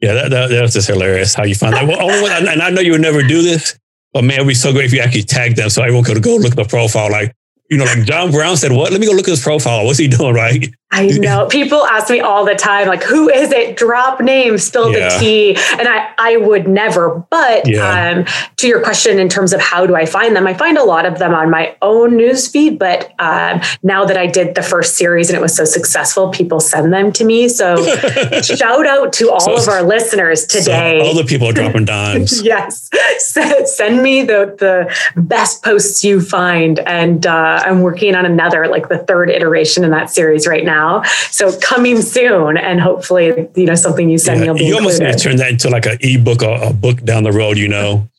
Yeah, 0.00 0.12
that, 0.12 0.30
that, 0.30 0.50
that's 0.50 0.74
just 0.74 0.86
hilarious 0.86 1.34
how 1.34 1.44
you 1.44 1.54
find 1.54 1.74
that. 1.74 1.88
Well, 1.88 1.98
oh, 1.98 2.26
and 2.28 2.62
I 2.62 2.70
know 2.70 2.82
you 2.82 2.92
would 2.92 3.00
never 3.00 3.22
do 3.22 3.42
this, 3.42 3.76
but 4.12 4.22
man, 4.22 4.38
it 4.38 4.42
would 4.42 4.48
be 4.48 4.54
so 4.54 4.72
great 4.72 4.84
if 4.84 4.92
you 4.92 5.00
actually 5.00 5.22
tag 5.22 5.56
them 5.56 5.70
so 5.70 5.82
everyone 5.82 6.04
could 6.04 6.22
go 6.22 6.36
look 6.36 6.52
at 6.52 6.56
the 6.56 6.64
profile. 6.64 7.10
Like, 7.10 7.34
you 7.70 7.78
know, 7.78 7.84
like 7.84 8.04
John 8.04 8.30
Brown 8.30 8.56
said, 8.56 8.72
what? 8.72 8.92
Let 8.92 9.00
me 9.00 9.06
go 9.06 9.12
look 9.12 9.26
at 9.28 9.32
his 9.32 9.42
profile. 9.42 9.84
What's 9.86 9.98
he 9.98 10.08
doing, 10.08 10.34
right? 10.34 10.68
I 10.90 11.06
know. 11.06 11.46
People 11.50 11.84
ask 11.86 12.10
me 12.10 12.20
all 12.20 12.44
the 12.44 12.54
time, 12.54 12.88
like, 12.88 13.02
who 13.02 13.28
is 13.28 13.52
it? 13.52 13.76
Drop 13.76 14.20
name, 14.20 14.56
spill 14.58 14.90
yeah. 14.90 15.10
the 15.10 15.18
tea. 15.18 15.56
And 15.78 15.86
I, 15.86 16.12
I 16.18 16.36
would 16.38 16.66
never. 16.66 17.24
But 17.30 17.68
yeah. 17.68 18.16
um, 18.16 18.26
to 18.56 18.66
your 18.66 18.82
question, 18.82 19.18
in 19.18 19.28
terms 19.28 19.52
of 19.52 19.60
how 19.60 19.86
do 19.86 19.94
I 19.94 20.06
find 20.06 20.34
them, 20.34 20.46
I 20.46 20.54
find 20.54 20.78
a 20.78 20.84
lot 20.84 21.04
of 21.04 21.18
them 21.18 21.34
on 21.34 21.50
my 21.50 21.76
own 21.82 22.12
newsfeed. 22.12 22.78
But 22.78 23.12
um, 23.18 23.60
now 23.82 24.04
that 24.06 24.16
I 24.16 24.26
did 24.26 24.54
the 24.54 24.62
first 24.62 24.96
series 24.96 25.28
and 25.28 25.36
it 25.36 25.42
was 25.42 25.54
so 25.54 25.64
successful, 25.64 26.30
people 26.30 26.58
send 26.58 26.92
them 26.92 27.12
to 27.12 27.24
me. 27.24 27.48
So 27.48 27.76
shout 28.42 28.86
out 28.86 29.12
to 29.14 29.30
all 29.30 29.40
so, 29.40 29.56
of 29.56 29.68
our 29.68 29.82
listeners 29.82 30.46
today. 30.46 31.00
So 31.00 31.06
all 31.06 31.14
the 31.14 31.24
people 31.24 31.48
are 31.48 31.52
dropping 31.52 31.84
dimes. 31.84 32.42
yes. 32.42 32.88
send 33.18 34.02
me 34.02 34.22
the, 34.22 34.56
the 34.58 35.20
best 35.20 35.62
posts 35.62 36.02
you 36.02 36.20
find. 36.20 36.78
And 36.80 37.26
uh, 37.26 37.62
I'm 37.64 37.82
working 37.82 38.14
on 38.14 38.24
another, 38.24 38.66
like 38.68 38.88
the 38.88 38.98
third 38.98 39.28
iteration 39.28 39.84
in 39.84 39.90
that 39.90 40.08
series 40.08 40.46
right 40.46 40.64
now 40.64 40.77
now. 40.78 41.02
So 41.30 41.58
coming 41.60 42.00
soon, 42.02 42.56
and 42.56 42.80
hopefully, 42.80 43.48
you 43.54 43.66
know, 43.66 43.74
something 43.74 44.08
you 44.08 44.18
send 44.18 44.44
yeah, 44.44 44.52
me. 44.52 44.66
you 44.66 44.74
almost 44.74 45.00
need 45.00 45.12
to 45.12 45.18
turn 45.18 45.36
that 45.36 45.50
into 45.50 45.68
like 45.70 45.86
an 45.86 45.98
ebook 46.00 46.42
or 46.42 46.62
a 46.62 46.72
book 46.72 47.02
down 47.02 47.22
the 47.22 47.32
road. 47.32 47.58
You 47.58 47.68
know. 47.68 48.08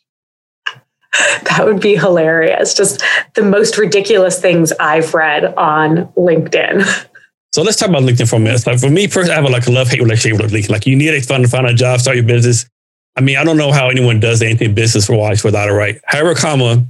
That 1.50 1.66
would 1.66 1.82
be 1.82 1.96
hilarious. 1.96 2.76
Just 2.76 3.02
the 3.34 3.42
most 3.42 3.80
ridiculous 3.80 4.40
things 4.40 4.72
I've 4.80 5.14
read 5.14 5.46
on 5.56 6.06
LinkedIn. 6.16 7.08
So 7.52 7.64
let's 7.64 7.78
talk 7.78 7.90
about 7.90 8.04
LinkedIn 8.04 8.30
for 8.30 8.36
a 8.36 8.40
minute. 8.40 8.68
Like 8.68 8.80
for 8.80 8.92
me, 8.92 9.08
first, 9.08 9.32
I 9.32 9.34
have 9.34 9.44
a, 9.44 9.50
like 9.50 9.66
a 9.66 9.72
love 9.72 9.88
hate 9.90 10.02
relationship 10.02 10.40
with 10.40 10.52
LinkedIn. 10.52 10.70
Like 10.70 10.86
you 10.86 10.96
need 10.96 11.16
it 11.16 11.26
fun 11.26 11.42
to 11.42 11.48
find 11.48 11.66
a 11.66 11.74
job, 11.74 12.00
start 12.00 12.16
your 12.16 12.24
business. 12.24 12.70
I 13.16 13.22
mean, 13.22 13.38
I 13.38 13.44
don't 13.44 13.58
know 13.58 13.72
how 13.72 13.90
anyone 13.90 14.20
does 14.20 14.44
anything 14.44 14.76
business 14.76 15.10
wise 15.10 15.44
without 15.44 15.68
it 15.68 15.72
right. 15.74 16.00
However, 16.06 16.36
comma 16.36 16.86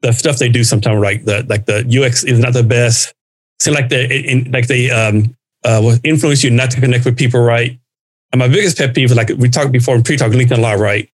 the 0.00 0.12
stuff 0.12 0.38
they 0.38 0.48
do 0.48 0.64
sometimes 0.64 0.98
right. 0.98 1.22
The 1.22 1.44
like 1.48 1.66
the 1.66 1.84
UX 1.84 2.24
is 2.24 2.38
not 2.38 2.54
the 2.54 2.62
best 2.62 3.12
seem 3.60 3.74
like 3.74 3.88
they 3.88 4.06
in, 4.06 4.50
like 4.50 4.66
they 4.66 4.90
um 4.90 5.34
uh 5.64 5.96
influence 6.04 6.44
you 6.44 6.50
not 6.50 6.70
to 6.70 6.80
connect 6.80 7.04
with 7.04 7.16
people 7.16 7.40
right. 7.40 7.78
And 8.32 8.38
my 8.38 8.48
biggest 8.48 8.76
pet 8.76 8.94
peeve 8.94 9.10
is 9.10 9.16
like 9.16 9.30
we 9.38 9.48
talked 9.48 9.72
before 9.72 9.96
in 9.96 10.02
pre-talk 10.02 10.32
LinkedIn 10.32 10.58
a 10.58 10.60
lot, 10.60 10.78
right? 10.78 11.08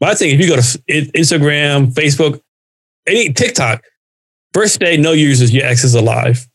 But 0.00 0.10
I 0.10 0.14
think 0.14 0.34
if 0.34 0.40
you 0.40 0.48
go 0.48 0.56
to 0.56 0.62
Instagram, 0.62 1.92
Facebook, 1.92 2.40
any 3.06 3.32
TikTok, 3.32 3.82
first 4.52 4.78
day 4.78 4.96
no 4.96 5.12
users, 5.12 5.52
your 5.52 5.64
X 5.64 5.84
is 5.84 5.94
alive. 5.94 6.46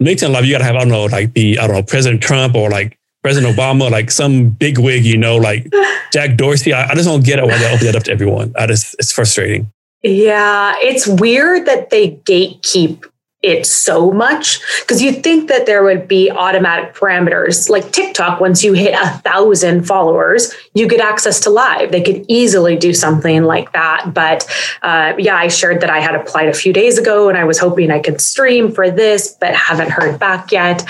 LinkedIn 0.00 0.30
Live, 0.30 0.44
you 0.44 0.52
gotta 0.52 0.64
have 0.64 0.76
I 0.76 0.80
don't 0.80 0.88
know 0.88 1.06
like 1.06 1.32
the 1.32 1.58
I 1.58 1.66
don't 1.66 1.76
know 1.76 1.82
President 1.82 2.22
Trump 2.22 2.54
or 2.54 2.70
like 2.70 2.98
President 3.22 3.56
Obama, 3.56 3.90
like 3.90 4.10
some 4.10 4.50
big 4.50 4.78
wig, 4.78 5.04
you 5.04 5.16
know, 5.16 5.36
like 5.36 5.66
Jack 6.12 6.36
Dorsey. 6.36 6.72
I, 6.72 6.90
I 6.90 6.94
just 6.94 7.08
don't 7.08 7.24
get 7.24 7.38
it 7.38 7.44
why 7.44 7.58
they 7.58 7.72
open 7.72 7.86
that 7.86 7.96
up 7.96 8.04
to 8.04 8.12
everyone. 8.12 8.54
I 8.56 8.66
just 8.66 8.94
it's 8.98 9.10
frustrating. 9.10 9.72
Yeah, 10.02 10.74
it's 10.78 11.06
weird 11.06 11.66
that 11.66 11.90
they 11.90 12.12
gatekeep 12.12 13.04
it 13.46 13.64
so 13.64 14.10
much 14.10 14.60
because 14.80 15.00
you 15.00 15.12
think 15.12 15.48
that 15.48 15.66
there 15.66 15.84
would 15.84 16.08
be 16.08 16.30
automatic 16.30 16.94
parameters 16.94 17.70
like 17.70 17.92
TikTok. 17.92 18.40
Once 18.40 18.64
you 18.64 18.72
hit 18.72 18.94
a 18.94 19.08
thousand 19.18 19.86
followers, 19.86 20.52
you 20.74 20.88
get 20.88 21.00
access 21.00 21.38
to 21.40 21.50
live. 21.50 21.92
They 21.92 22.02
could 22.02 22.24
easily 22.28 22.76
do 22.76 22.92
something 22.92 23.44
like 23.44 23.72
that. 23.72 24.12
But 24.12 24.46
uh, 24.82 25.14
yeah, 25.16 25.36
I 25.36 25.46
shared 25.46 25.80
that 25.80 25.90
I 25.90 26.00
had 26.00 26.16
applied 26.16 26.48
a 26.48 26.54
few 26.54 26.72
days 26.72 26.98
ago 26.98 27.28
and 27.28 27.38
I 27.38 27.44
was 27.44 27.58
hoping 27.58 27.92
I 27.92 28.00
could 28.00 28.20
stream 28.20 28.72
for 28.72 28.90
this, 28.90 29.36
but 29.40 29.54
haven't 29.54 29.90
heard 29.90 30.18
back 30.18 30.50
yet. 30.50 30.84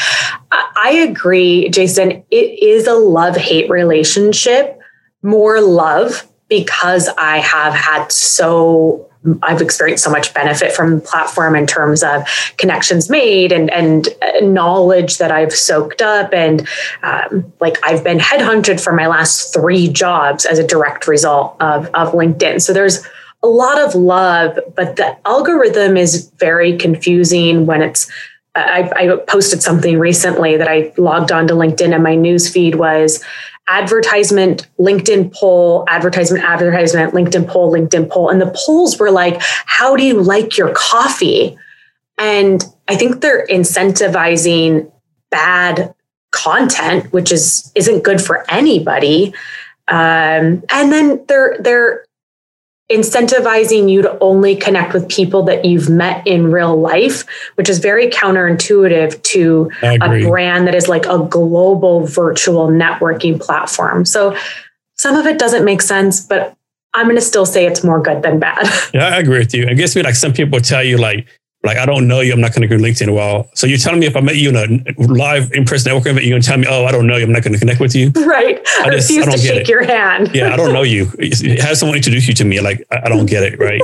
I 0.50 1.06
agree, 1.08 1.68
Jason. 1.68 2.24
It 2.30 2.62
is 2.62 2.86
a 2.86 2.94
love 2.94 3.36
hate 3.36 3.68
relationship, 3.68 4.78
more 5.22 5.60
love 5.60 6.26
because 6.48 7.08
I 7.18 7.38
have 7.38 7.74
had 7.74 8.10
so 8.10 9.10
I've 9.42 9.60
experienced 9.60 10.04
so 10.04 10.10
much 10.10 10.32
benefit 10.34 10.72
from 10.72 10.96
the 10.96 11.00
platform 11.00 11.54
in 11.54 11.66
terms 11.66 12.02
of 12.02 12.22
connections 12.56 13.10
made 13.10 13.52
and 13.52 13.70
and 13.70 14.08
knowledge 14.42 15.18
that 15.18 15.30
I've 15.30 15.52
soaked 15.52 16.02
up 16.02 16.32
and 16.32 16.66
um, 17.02 17.52
like 17.60 17.78
I've 17.84 18.04
been 18.04 18.18
headhunted 18.18 18.80
for 18.82 18.92
my 18.92 19.06
last 19.06 19.52
three 19.52 19.88
jobs 19.88 20.44
as 20.44 20.58
a 20.58 20.66
direct 20.66 21.06
result 21.06 21.56
of 21.60 21.86
of 21.94 22.12
LinkedIn. 22.12 22.62
So 22.62 22.72
there's 22.72 23.06
a 23.42 23.48
lot 23.48 23.78
of 23.78 23.94
love, 23.94 24.58
but 24.74 24.96
the 24.96 25.16
algorithm 25.26 25.96
is 25.96 26.30
very 26.38 26.76
confusing 26.76 27.66
when 27.66 27.82
it's. 27.82 28.10
I, 28.58 28.90
I 28.96 29.16
posted 29.28 29.62
something 29.62 29.98
recently 29.98 30.56
that 30.56 30.66
I 30.66 30.90
logged 30.96 31.30
onto 31.30 31.52
LinkedIn 31.52 31.92
and 31.92 32.02
my 32.02 32.14
news 32.14 32.48
feed 32.48 32.76
was 32.76 33.22
advertisement, 33.68 34.68
LinkedIn 34.78 35.34
poll, 35.34 35.84
advertisement, 35.88 36.44
advertisement, 36.44 37.12
LinkedIn 37.12 37.48
poll, 37.48 37.72
LinkedIn 37.72 38.08
poll. 38.08 38.30
And 38.30 38.40
the 38.40 38.54
polls 38.54 38.98
were 38.98 39.10
like, 39.10 39.40
how 39.40 39.96
do 39.96 40.04
you 40.04 40.22
like 40.22 40.56
your 40.56 40.72
coffee? 40.72 41.58
And 42.18 42.64
I 42.88 42.96
think 42.96 43.20
they're 43.20 43.46
incentivizing 43.46 44.90
bad 45.30 45.94
content, 46.30 47.12
which 47.12 47.32
is 47.32 47.72
isn't 47.74 48.04
good 48.04 48.20
for 48.20 48.48
anybody. 48.50 49.34
Um, 49.88 50.62
and 50.70 50.92
then 50.92 51.24
they're 51.26 51.56
they're 51.60 52.05
incentivizing 52.90 53.90
you 53.90 54.02
to 54.02 54.16
only 54.20 54.54
connect 54.54 54.94
with 54.94 55.08
people 55.08 55.42
that 55.42 55.64
you've 55.64 55.88
met 55.88 56.24
in 56.26 56.52
real 56.52 56.78
life, 56.80 57.24
which 57.56 57.68
is 57.68 57.78
very 57.78 58.08
counterintuitive 58.08 59.20
to 59.22 59.70
a 59.82 59.98
brand 59.98 60.68
that 60.68 60.74
is 60.74 60.88
like 60.88 61.04
a 61.06 61.18
global 61.18 62.06
virtual 62.06 62.68
networking 62.68 63.40
platform. 63.40 64.04
So 64.04 64.36
some 64.96 65.16
of 65.16 65.26
it 65.26 65.38
doesn't 65.38 65.64
make 65.64 65.82
sense, 65.82 66.20
but 66.20 66.56
I'm 66.94 67.06
going 67.06 67.16
to 67.16 67.22
still 67.22 67.44
say 67.44 67.66
it's 67.66 67.82
more 67.82 68.00
good 68.00 68.22
than 68.22 68.38
bad. 68.38 68.66
Yeah, 68.94 69.08
I 69.08 69.18
agree 69.18 69.38
with 69.38 69.52
you. 69.52 69.68
I 69.68 69.74
guess 69.74 69.94
me 69.94 70.02
like 70.02 70.14
some 70.14 70.32
people 70.32 70.60
tell 70.60 70.82
you 70.82 70.96
like, 70.96 71.26
like 71.66 71.76
I 71.76 71.84
don't 71.84 72.08
know 72.08 72.20
you, 72.20 72.32
I'm 72.32 72.40
not 72.40 72.54
going 72.54 72.62
to 72.62 72.68
go 72.68 72.82
LinkedIn. 72.82 73.12
Well, 73.14 73.50
so 73.54 73.66
you're 73.66 73.78
telling 73.78 74.00
me 74.00 74.06
if 74.06 74.16
I 74.16 74.20
met 74.20 74.36
you 74.36 74.48
in 74.48 74.56
a 74.56 75.02
live 75.02 75.52
in-person 75.52 75.92
networking 75.92 76.12
event, 76.12 76.24
you're 76.24 76.32
going 76.32 76.42
to 76.42 76.48
tell 76.48 76.58
me, 76.58 76.66
oh, 76.68 76.84
I 76.84 76.92
don't 76.92 77.06
know 77.06 77.16
you, 77.16 77.24
I'm 77.24 77.32
not 77.32 77.42
going 77.42 77.52
to 77.52 77.58
connect 77.58 77.80
with 77.80 77.94
you. 77.94 78.12
Right. 78.26 78.58
I, 78.80 78.90
just, 78.90 79.08
refuse 79.08 79.22
I 79.22 79.30
don't 79.30 79.38
to 79.38 79.46
shake 79.46 79.60
it. 79.62 79.68
your 79.68 79.84
hand. 79.84 80.30
yeah, 80.34 80.52
I 80.52 80.56
don't 80.56 80.72
know 80.72 80.82
you. 80.82 81.06
Have 81.60 81.78
someone 81.78 81.96
introduce 81.96 82.26
you 82.26 82.34
to 82.34 82.44
me. 82.44 82.60
Like 82.60 82.84
I, 82.90 83.08
don't 83.08 83.26
get 83.26 83.44
it. 83.44 83.58
Right. 83.58 83.80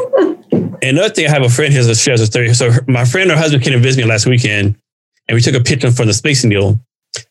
and 0.53 0.83
another 0.83 1.15
thing, 1.15 1.27
I 1.27 1.31
have 1.31 1.43
a 1.43 1.49
friend 1.49 1.73
that 1.73 1.95
shares 1.95 2.21
a 2.21 2.27
story. 2.27 2.53
So 2.55 2.73
her, 2.73 2.85
my 2.89 3.05
friend, 3.05 3.31
her 3.31 3.37
husband 3.37 3.63
came 3.63 3.73
to 3.73 3.79
visit 3.79 4.03
me 4.03 4.09
last 4.09 4.27
weekend, 4.27 4.77
and 5.29 5.35
we 5.35 5.41
took 5.41 5.55
a 5.55 5.61
picture 5.61 5.91
from 5.91 6.09
the 6.09 6.15
space 6.15 6.43
deal. 6.43 6.79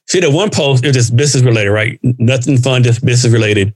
See, 0.08 0.20
the 0.20 0.31
one 0.31 0.50
post 0.50 0.84
it 0.84 0.88
was 0.88 0.96
just 0.96 1.15
business 1.15 1.43
related, 1.43 1.72
right? 1.72 2.00
Nothing 2.01 2.58
fun, 2.58 2.84
just 2.84 3.05
business 3.05 3.31
related. 3.31 3.75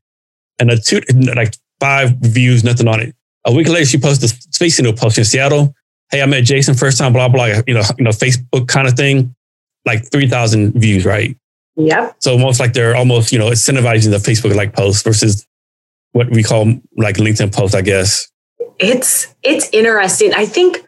And 0.60 0.70
the 0.70 0.78
two, 0.78 1.02
like 1.36 1.56
five 1.80 2.12
views, 2.22 2.64
nothing 2.64 2.88
on 2.88 3.00
it. 3.02 3.16
A 3.46 3.54
week 3.54 3.68
later, 3.68 3.86
she 3.86 3.98
posted 3.98 4.32
a 4.32 4.34
space 4.34 4.80
needle 4.80 4.94
post 4.94 5.18
in 5.18 5.26
Seattle. 5.26 5.74
Hey, 6.12 6.22
I 6.22 6.26
met 6.26 6.44
Jason 6.44 6.76
first 6.76 6.98
time, 6.98 7.14
blah, 7.14 7.28
blah, 7.28 7.46
you 7.68 7.74
know, 7.74 7.84
you 7.98 8.04
know, 8.04 8.12
Facebook 8.12 8.68
kind 8.68 8.88
of 8.88 8.94
thing. 8.94 9.36
Like 9.86 10.10
3,000 10.12 10.74
views, 10.74 11.06
right? 11.06 11.38
Yep. 11.76 12.16
So 12.20 12.32
almost 12.32 12.60
like 12.60 12.74
they're 12.74 12.96
almost, 12.96 13.32
you 13.32 13.38
know, 13.38 13.50
incentivizing 13.50 14.10
the 14.10 14.18
Facebook 14.18 14.56
like 14.56 14.74
post 14.74 15.04
versus 15.04 15.46
what 16.14 16.30
we 16.30 16.42
call 16.42 16.66
like 16.98 17.18
LinkedIn 17.18 17.54
post, 17.54 17.76
I 17.76 17.82
guess. 17.82 18.32
It's 18.80 19.34
it's 19.44 19.70
interesting. 19.72 20.34
I 20.34 20.46
think 20.46 20.86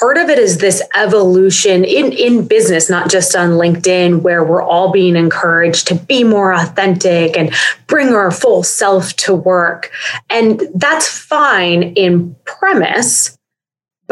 part 0.00 0.18
of 0.18 0.28
it 0.28 0.38
is 0.38 0.58
this 0.58 0.82
evolution 0.96 1.84
in 1.84 2.12
in 2.12 2.46
business 2.46 2.90
not 2.90 3.10
just 3.10 3.34
on 3.34 3.50
linkedin 3.50 4.20
where 4.20 4.44
we're 4.44 4.62
all 4.62 4.92
being 4.92 5.16
encouraged 5.16 5.86
to 5.86 5.94
be 5.94 6.24
more 6.24 6.52
authentic 6.52 7.36
and 7.38 7.54
bring 7.86 8.08
our 8.08 8.30
full 8.30 8.62
self 8.62 9.14
to 9.16 9.34
work 9.34 9.90
and 10.28 10.62
that's 10.74 11.08
fine 11.08 11.82
in 11.94 12.36
premise 12.44 13.38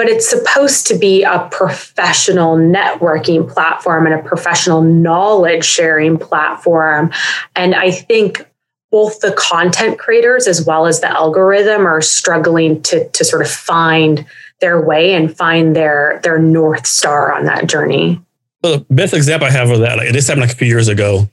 but 0.01 0.09
it's 0.09 0.27
supposed 0.27 0.87
to 0.87 0.97
be 0.97 1.23
a 1.25 1.47
professional 1.51 2.57
networking 2.57 3.47
platform 3.47 4.07
and 4.07 4.15
a 4.15 4.23
professional 4.23 4.81
knowledge 4.81 5.63
sharing 5.63 6.17
platform 6.17 7.13
and 7.55 7.75
i 7.75 7.91
think 7.91 8.47
both 8.91 9.21
the 9.21 9.33
content 9.33 9.99
creators 9.99 10.47
as 10.47 10.65
well 10.65 10.87
as 10.87 11.01
the 11.01 11.07
algorithm 11.07 11.87
are 11.87 12.01
struggling 12.01 12.81
to, 12.81 13.07
to 13.11 13.27
sort 13.27 13.43
of 13.43 13.51
find 13.51 14.25
their 14.61 14.81
way 14.81 15.13
and 15.13 15.37
find 15.37 15.77
their 15.77 16.19
their 16.23 16.39
north 16.39 16.87
star 16.87 17.35
on 17.35 17.45
that 17.45 17.67
journey. 17.67 18.19
Well, 18.63 18.79
the 18.79 18.95
best 18.95 19.13
example 19.13 19.49
I 19.49 19.51
have 19.51 19.69
of 19.69 19.81
that, 19.81 19.99
like 19.99 20.13
this 20.13 20.29
happened 20.29 20.47
like 20.47 20.53
a 20.53 20.57
few 20.57 20.67
years 20.67 20.89
ago. 20.89 21.29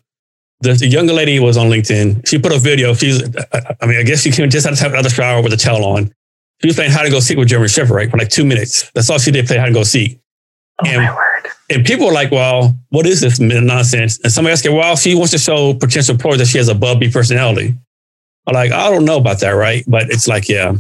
The, 0.60 0.88
younger 0.88 1.14
lady 1.14 1.40
was 1.40 1.56
on 1.56 1.68
LinkedIn. 1.68 2.28
She 2.28 2.38
put 2.38 2.52
a 2.52 2.58
video. 2.58 2.94
She's, 2.96 3.24
I 3.24 3.86
mean, 3.86 3.98
I 3.98 4.04
guess 4.04 4.22
she 4.22 4.32
came 4.32 4.50
just 4.50 4.66
out 4.66 4.96
of 4.96 5.04
the 5.04 5.10
shower 5.10 5.42
with 5.42 5.54
a 5.54 5.58
towel 5.58 5.86
on. 5.86 6.12
She 6.62 6.68
was 6.68 6.76
playing 6.76 6.92
hide 6.92 7.06
and 7.06 7.14
go 7.14 7.20
seek 7.20 7.38
with 7.38 7.48
German 7.48 7.68
Shepherd, 7.68 7.94
right? 7.94 8.10
For 8.10 8.18
like 8.18 8.30
two 8.30 8.46
minutes. 8.46 8.90
That's 8.92 9.10
all 9.10 9.20
she 9.20 9.32
did, 9.32 9.46
play 9.46 9.58
hide 9.58 9.68
and 9.68 9.76
go 9.76 9.84
seek. 9.84 10.20
Oh 10.84 10.88
and, 10.88 11.04
my 11.04 11.14
word. 11.14 11.52
And 11.70 11.86
people 11.86 12.08
were 12.08 12.14
like, 12.14 12.32
well, 12.32 12.78
what 12.90 13.06
is 13.06 13.22
this 13.22 13.40
nonsense? 13.40 14.20
And 14.24 14.32
somebody 14.32 14.54
asked 14.54 14.66
her, 14.66 14.74
well, 14.74 14.96
she 14.96 15.16
wants 15.16 15.32
to 15.32 15.38
show 15.38 15.74
potential 15.74 16.14
employers 16.14 16.40
that 16.40 16.48
she 16.48 16.58
has 16.58 16.70
a 16.70 16.76
bubbly 16.76 17.12
personality. 17.12 17.76
I'm 18.48 18.54
like, 18.54 18.72
I 18.72 18.90
don't 18.90 19.06
know 19.06 19.18
about 19.18 19.42
that, 19.42 19.52
right? 19.52 19.84
But 19.88 20.10
it's 20.10 20.28
like, 20.28 20.48
yeah, 20.48 20.76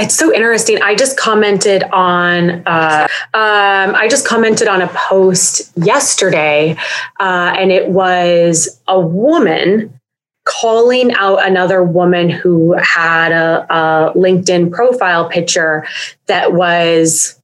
it's 0.00 0.14
so 0.14 0.32
interesting. 0.34 0.80
I 0.80 0.94
just 0.94 1.18
commented 1.18 1.82
on 1.92 2.62
uh, 2.66 3.06
um, 3.34 3.94
I 3.94 4.08
just 4.08 4.26
commented 4.26 4.66
on 4.66 4.80
a 4.80 4.88
post 4.88 5.72
yesterday, 5.76 6.76
uh, 7.18 7.54
and 7.58 7.70
it 7.70 7.88
was 7.88 8.80
a 8.88 8.98
woman 8.98 9.99
calling 10.44 11.12
out 11.12 11.46
another 11.46 11.82
woman 11.82 12.30
who 12.30 12.74
had 12.74 13.32
a, 13.32 13.66
a 13.72 14.12
LinkedIn 14.14 14.72
profile 14.72 15.28
picture 15.28 15.86
that 16.26 16.52
was. 16.52 17.36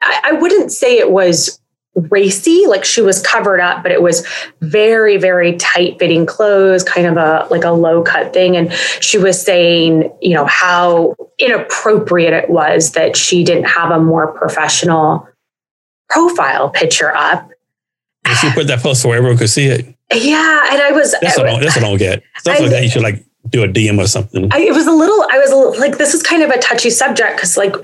I, 0.00 0.20
I 0.26 0.32
wouldn't 0.32 0.70
say 0.70 0.98
it 0.98 1.10
was 1.10 1.58
racy 2.10 2.64
like 2.66 2.84
she 2.84 3.00
was 3.00 3.20
covered 3.22 3.60
up 3.60 3.82
but 3.82 3.90
it 3.90 4.02
was 4.02 4.26
very 4.60 5.16
very 5.16 5.56
tight 5.56 5.98
fitting 5.98 6.26
clothes 6.26 6.84
kind 6.84 7.06
of 7.06 7.16
a 7.16 7.46
like 7.50 7.64
a 7.64 7.70
low 7.70 8.02
cut 8.02 8.32
thing 8.32 8.56
and 8.56 8.72
she 8.72 9.18
was 9.18 9.40
saying 9.40 10.12
you 10.20 10.34
know 10.34 10.46
how 10.46 11.14
inappropriate 11.38 12.32
it 12.32 12.48
was 12.50 12.92
that 12.92 13.16
she 13.16 13.42
didn't 13.42 13.64
have 13.64 13.90
a 13.90 13.98
more 13.98 14.32
professional 14.32 15.26
profile 16.08 16.70
picture 16.70 17.14
up 17.14 17.50
she 18.40 18.50
put 18.52 18.66
that 18.66 18.80
post 18.80 19.04
where 19.04 19.16
everyone 19.16 19.36
could 19.36 19.50
see 19.50 19.66
it 19.66 19.97
yeah 20.12 20.68
and 20.72 20.82
i 20.82 20.90
was 20.92 21.14
that's 21.20 21.36
what 21.36 21.46
i 21.46 21.50
don't, 21.50 21.60
that's 21.60 21.76
what 21.76 21.84
I 21.84 21.88
don't 21.88 21.98
get. 21.98 22.22
Stuff 22.38 22.56
I, 22.56 22.60
like 22.60 22.70
that 22.70 22.82
you 22.82 22.90
should 22.90 23.02
like 23.02 23.24
do 23.48 23.62
a 23.62 23.68
dm 23.68 24.02
or 24.02 24.06
something. 24.06 24.48
I, 24.52 24.60
it 24.60 24.74
was 24.74 24.86
a 24.86 24.92
little 24.92 25.26
i 25.30 25.38
was 25.38 25.50
a 25.50 25.56
little, 25.56 25.78
like 25.80 25.98
this 25.98 26.14
is 26.14 26.22
kind 26.22 26.42
of 26.42 26.50
a 26.50 26.58
touchy 26.58 26.90
subject 26.90 27.36
because 27.36 27.56
like 27.56 27.74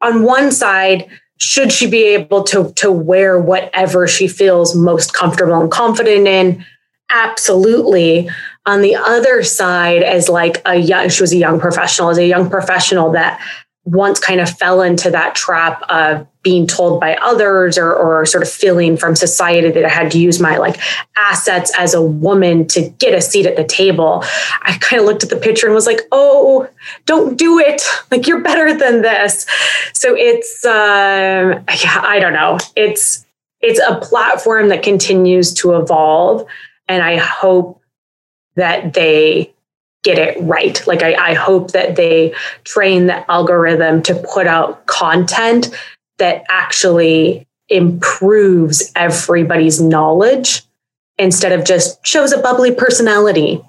on 0.00 0.22
one 0.22 0.52
side 0.52 1.08
should 1.38 1.72
she 1.72 1.88
be 1.88 2.02
able 2.02 2.42
to 2.44 2.72
to 2.74 2.90
wear 2.90 3.38
whatever 3.38 4.06
she 4.06 4.28
feels 4.28 4.74
most 4.74 5.14
comfortable 5.14 5.60
and 5.60 5.70
confident 5.70 6.26
in? 6.26 6.64
Absolutely. 7.10 8.28
On 8.66 8.82
the 8.82 8.96
other 8.96 9.42
side 9.42 10.02
as 10.02 10.28
like 10.28 10.60
a 10.66 10.76
young 10.76 11.08
she 11.08 11.22
was 11.22 11.32
a 11.32 11.36
young 11.36 11.58
professional 11.58 12.10
as 12.10 12.18
a 12.18 12.26
young 12.26 12.50
professional 12.50 13.12
that 13.12 13.40
once 13.90 14.20
kind 14.20 14.40
of 14.40 14.50
fell 14.50 14.82
into 14.82 15.10
that 15.10 15.34
trap 15.34 15.82
of 15.88 16.26
being 16.42 16.66
told 16.66 17.00
by 17.00 17.16
others 17.16 17.78
or, 17.78 17.92
or 17.94 18.26
sort 18.26 18.42
of 18.42 18.50
feeling 18.50 18.96
from 18.96 19.16
society 19.16 19.70
that 19.70 19.84
I 19.84 19.88
had 19.88 20.10
to 20.12 20.18
use 20.18 20.40
my 20.40 20.58
like 20.58 20.78
assets 21.16 21.72
as 21.76 21.94
a 21.94 22.02
woman 22.02 22.66
to 22.68 22.90
get 22.98 23.14
a 23.14 23.20
seat 23.20 23.46
at 23.46 23.56
the 23.56 23.64
table. 23.64 24.22
I 24.62 24.76
kind 24.80 25.00
of 25.00 25.06
looked 25.06 25.24
at 25.24 25.30
the 25.30 25.36
picture 25.36 25.66
and 25.66 25.74
was 25.74 25.86
like, 25.86 26.02
oh, 26.12 26.68
don't 27.06 27.38
do 27.38 27.58
it. 27.58 27.82
Like 28.10 28.26
you're 28.26 28.42
better 28.42 28.76
than 28.76 29.02
this. 29.02 29.46
So 29.94 30.14
it's, 30.14 30.64
um, 30.64 31.64
yeah, 31.82 32.00
I 32.02 32.18
don't 32.20 32.34
know. 32.34 32.58
It's, 32.76 33.26
it's 33.60 33.80
a 33.80 33.96
platform 34.00 34.68
that 34.68 34.82
continues 34.82 35.52
to 35.54 35.76
evolve. 35.76 36.46
And 36.88 37.02
I 37.02 37.16
hope 37.16 37.80
that 38.56 38.92
they 38.92 39.54
get 40.08 40.18
it 40.18 40.40
right. 40.40 40.84
Like 40.86 41.02
I, 41.02 41.14
I 41.14 41.34
hope 41.34 41.72
that 41.72 41.96
they 41.96 42.34
train 42.64 43.06
the 43.06 43.30
algorithm 43.30 44.02
to 44.04 44.14
put 44.14 44.46
out 44.46 44.86
content 44.86 45.68
that 46.16 46.44
actually 46.48 47.46
improves 47.68 48.90
everybody's 48.96 49.80
knowledge 49.80 50.62
instead 51.18 51.52
of 51.52 51.66
just 51.66 52.04
shows 52.06 52.32
a 52.32 52.38
bubbly 52.38 52.74
personality. 52.74 53.60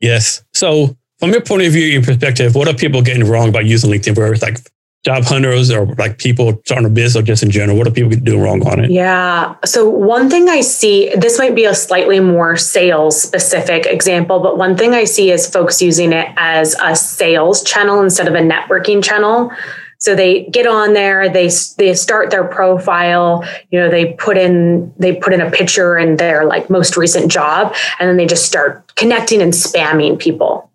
Yes. 0.00 0.42
So, 0.54 0.96
from 1.18 1.30
your 1.30 1.42
point 1.42 1.62
of 1.62 1.72
view, 1.72 1.84
your 1.84 2.02
perspective, 2.02 2.54
what 2.54 2.68
are 2.68 2.74
people 2.74 3.02
getting 3.02 3.28
wrong 3.28 3.48
about 3.48 3.66
using 3.66 3.90
LinkedIn 3.90 4.14
for 4.14 4.34
like 4.36 4.60
job 5.04 5.24
hunters 5.24 5.70
or 5.70 5.86
like 5.94 6.18
people 6.18 6.60
starting 6.64 6.86
a 6.86 6.90
business 6.90 7.22
or 7.22 7.24
just 7.24 7.42
in 7.42 7.50
general? 7.50 7.78
What 7.78 7.86
are 7.86 7.90
people 7.90 8.10
doing 8.10 8.40
wrong 8.40 8.66
on 8.66 8.84
it? 8.84 8.90
Yeah. 8.90 9.54
So 9.64 9.88
one 9.88 10.28
thing 10.28 10.48
I 10.48 10.60
see, 10.60 11.14
this 11.14 11.38
might 11.38 11.54
be 11.54 11.64
a 11.64 11.74
slightly 11.74 12.20
more 12.20 12.56
sales 12.56 13.20
specific 13.20 13.86
example, 13.86 14.40
but 14.40 14.58
one 14.58 14.76
thing 14.76 14.94
I 14.94 15.04
see 15.04 15.30
is 15.30 15.48
folks 15.48 15.80
using 15.80 16.12
it 16.12 16.28
as 16.36 16.74
a 16.82 16.96
sales 16.96 17.62
channel 17.62 18.02
instead 18.02 18.28
of 18.28 18.34
a 18.34 18.40
networking 18.40 19.02
channel. 19.02 19.52
So 20.00 20.14
they 20.14 20.44
get 20.44 20.66
on 20.66 20.92
there, 20.92 21.28
they 21.28 21.50
they 21.76 21.92
start 21.94 22.30
their 22.30 22.44
profile, 22.44 23.44
you 23.70 23.80
know, 23.80 23.90
they 23.90 24.12
put 24.12 24.36
in 24.38 24.92
they 24.96 25.16
put 25.16 25.32
in 25.32 25.40
a 25.40 25.50
picture 25.50 25.96
and 25.96 26.18
their 26.18 26.44
like 26.44 26.70
most 26.70 26.96
recent 26.96 27.32
job, 27.32 27.74
and 27.98 28.08
then 28.08 28.16
they 28.16 28.26
just 28.26 28.46
start 28.46 28.94
connecting 28.94 29.42
and 29.42 29.52
spamming 29.52 30.16
people. 30.16 30.67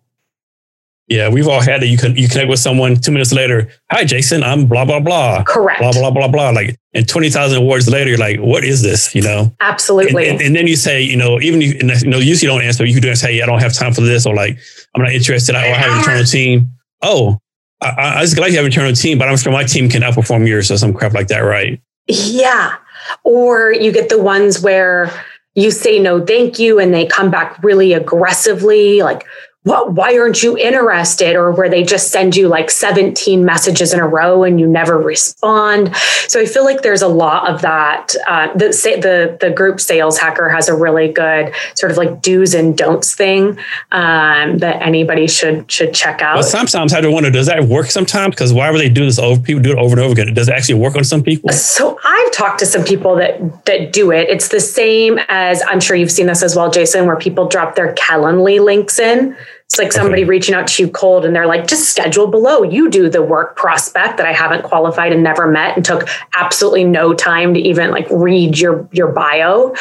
Yeah, 1.06 1.28
we've 1.28 1.46
all 1.46 1.60
had 1.60 1.82
that. 1.82 1.88
You 1.88 1.98
can 1.98 2.16
you 2.16 2.28
connect 2.28 2.48
with 2.48 2.60
someone 2.60 2.96
two 2.96 3.12
minutes 3.12 3.30
later. 3.30 3.68
Hi, 3.90 4.04
Jason. 4.04 4.42
I'm 4.42 4.66
blah 4.66 4.86
blah 4.86 5.00
blah. 5.00 5.42
Correct. 5.44 5.80
Blah 5.80 5.92
blah 5.92 6.10
blah 6.10 6.28
blah. 6.28 6.48
Like, 6.50 6.78
and 6.94 7.06
twenty 7.06 7.28
thousand 7.28 7.66
words 7.66 7.90
later, 7.90 8.08
you're 8.10 8.18
like, 8.18 8.40
what 8.40 8.64
is 8.64 8.80
this? 8.80 9.14
You 9.14 9.20
know. 9.20 9.54
Absolutely. 9.60 10.28
And, 10.28 10.40
and, 10.40 10.46
and 10.46 10.56
then 10.56 10.66
you 10.66 10.76
say, 10.76 11.02
you 11.02 11.16
know, 11.16 11.38
even 11.40 11.60
you, 11.60 11.74
you 11.74 12.08
know, 12.08 12.18
usually 12.18 12.48
don't 12.48 12.62
answer. 12.62 12.86
You 12.86 12.98
can 12.98 13.14
say, 13.16 13.42
I 13.42 13.46
don't 13.46 13.60
have 13.60 13.74
time 13.74 13.92
for 13.92 14.00
this, 14.00 14.24
or 14.24 14.34
like, 14.34 14.58
I'm 14.94 15.02
not 15.02 15.12
interested. 15.12 15.54
I, 15.54 15.64
I 15.64 15.74
have 15.74 15.92
an 15.92 15.98
internal 15.98 16.24
team. 16.24 16.68
Oh, 17.02 17.38
I, 17.82 18.18
I 18.18 18.20
just 18.22 18.36
glad 18.36 18.46
you 18.48 18.56
have 18.56 18.64
an 18.64 18.72
internal 18.72 18.94
team, 18.94 19.18
but 19.18 19.28
I'm 19.28 19.36
sure 19.36 19.52
my 19.52 19.64
team 19.64 19.90
can 19.90 20.00
outperform 20.00 20.48
yours 20.48 20.70
or 20.70 20.78
some 20.78 20.94
crap 20.94 21.12
like 21.12 21.28
that, 21.28 21.40
right? 21.40 21.82
Yeah. 22.06 22.76
Or 23.24 23.72
you 23.72 23.92
get 23.92 24.08
the 24.08 24.22
ones 24.22 24.62
where 24.62 25.10
you 25.54 25.70
say 25.70 25.98
no, 25.98 26.24
thank 26.24 26.58
you, 26.58 26.78
and 26.78 26.94
they 26.94 27.04
come 27.04 27.30
back 27.30 27.62
really 27.62 27.92
aggressively, 27.92 29.02
like 29.02 29.26
what, 29.64 29.92
why 29.92 30.16
aren't 30.18 30.42
you 30.42 30.56
interested? 30.56 31.36
Or 31.36 31.50
where 31.50 31.68
they 31.68 31.82
just 31.82 32.08
send 32.08 32.36
you 32.36 32.48
like 32.48 32.70
17 32.70 33.44
messages 33.44 33.92
in 33.92 34.00
a 34.00 34.06
row 34.06 34.44
and 34.44 34.60
you 34.60 34.66
never 34.66 34.98
respond. 34.98 35.94
So 36.28 36.38
I 36.38 36.44
feel 36.44 36.64
like 36.64 36.82
there's 36.82 37.02
a 37.02 37.08
lot 37.08 37.50
of 37.50 37.62
that. 37.62 38.14
Uh, 38.26 38.52
the, 38.52 38.68
the, 38.68 39.38
the 39.40 39.50
group 39.50 39.80
sales 39.80 40.18
hacker 40.18 40.50
has 40.50 40.68
a 40.68 40.76
really 40.76 41.10
good 41.10 41.52
sort 41.74 41.90
of 41.90 41.98
like 41.98 42.20
do's 42.20 42.54
and 42.54 42.76
don'ts 42.76 43.14
thing 43.14 43.58
um, 43.92 44.58
that 44.58 44.82
anybody 44.82 45.26
should 45.26 45.70
should 45.70 45.94
check 45.94 46.20
out. 46.20 46.34
Well, 46.34 46.42
sometimes 46.42 46.92
I 46.92 47.06
wonder, 47.06 47.30
does 47.30 47.46
that 47.46 47.64
work 47.64 47.86
sometimes? 47.86 48.34
Because 48.34 48.52
why 48.52 48.70
would 48.70 48.80
they 48.80 48.90
do 48.90 49.06
this 49.06 49.18
over? 49.18 49.40
People 49.40 49.62
do 49.62 49.72
it 49.72 49.78
over 49.78 49.92
and 49.92 50.00
over 50.00 50.12
again. 50.12 50.34
Does 50.34 50.48
it 50.48 50.54
actually 50.54 50.78
work 50.80 50.94
on 50.96 51.04
some 51.04 51.22
people? 51.22 51.50
So 51.52 51.98
I've 52.04 52.32
talked 52.32 52.58
to 52.58 52.66
some 52.66 52.84
people 52.84 53.16
that 53.16 53.64
that 53.64 53.92
do 53.92 54.12
it. 54.12 54.28
It's 54.28 54.48
the 54.48 54.60
same 54.60 55.18
as 55.28 55.62
I'm 55.66 55.80
sure 55.80 55.96
you've 55.96 56.12
seen 56.12 56.26
this 56.26 56.42
as 56.42 56.54
well, 56.54 56.70
Jason, 56.70 57.06
where 57.06 57.16
people 57.16 57.48
drop 57.48 57.76
their 57.76 57.94
Calendly 57.94 58.62
links 58.62 58.98
in. 58.98 59.36
It's 59.66 59.78
like 59.78 59.92
somebody 59.92 60.22
okay. 60.22 60.28
reaching 60.28 60.54
out 60.54 60.66
to 60.68 60.82
you 60.82 60.90
cold 60.90 61.24
and 61.24 61.34
they're 61.34 61.46
like, 61.46 61.66
just 61.66 61.88
schedule 61.88 62.26
below. 62.26 62.62
You 62.62 62.90
do 62.90 63.08
the 63.08 63.22
work 63.22 63.56
prospect 63.56 64.18
that 64.18 64.26
I 64.26 64.32
haven't 64.32 64.62
qualified 64.62 65.12
and 65.12 65.22
never 65.22 65.46
met 65.46 65.76
and 65.76 65.84
took 65.84 66.06
absolutely 66.36 66.84
no 66.84 67.14
time 67.14 67.54
to 67.54 67.60
even 67.60 67.90
like 67.90 68.06
read 68.10 68.58
your 68.58 68.88
your 68.92 69.10
bio. 69.10 69.74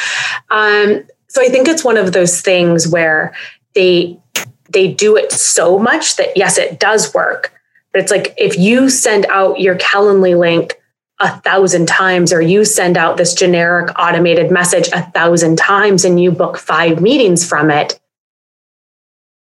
Um, 0.50 1.04
so 1.28 1.42
I 1.42 1.50
think 1.50 1.68
it's 1.68 1.84
one 1.84 1.98
of 1.98 2.14
those 2.14 2.42
things 2.42 2.88
where 2.88 3.36
they 3.76 4.18
they 4.70 4.88
do 4.92 5.18
it 5.18 5.32
so 5.32 5.78
much 5.78 6.16
that 6.16 6.36
yes, 6.38 6.58
it 6.58 6.80
does 6.80 7.14
work. 7.14 7.54
But 7.92 8.02
it's 8.02 8.12
like 8.12 8.34
if 8.38 8.58
you 8.58 8.90
send 8.90 9.26
out 9.28 9.60
your 9.60 9.76
Calendly 9.76 10.38
link 10.38 10.80
a 11.20 11.40
thousand 11.42 11.88
times, 11.88 12.34
or 12.34 12.42
you 12.42 12.66
send 12.66 12.98
out 12.98 13.18
this 13.18 13.34
generic 13.34 13.92
automated 14.00 14.50
message 14.52 14.88
a 14.94 15.04
thousand 15.12 15.58
times 15.58 16.04
and 16.04 16.20
you 16.20 16.32
book 16.32 16.58
five 16.58 17.02
meetings 17.02 17.48
from 17.48 17.70
it, 17.70 18.00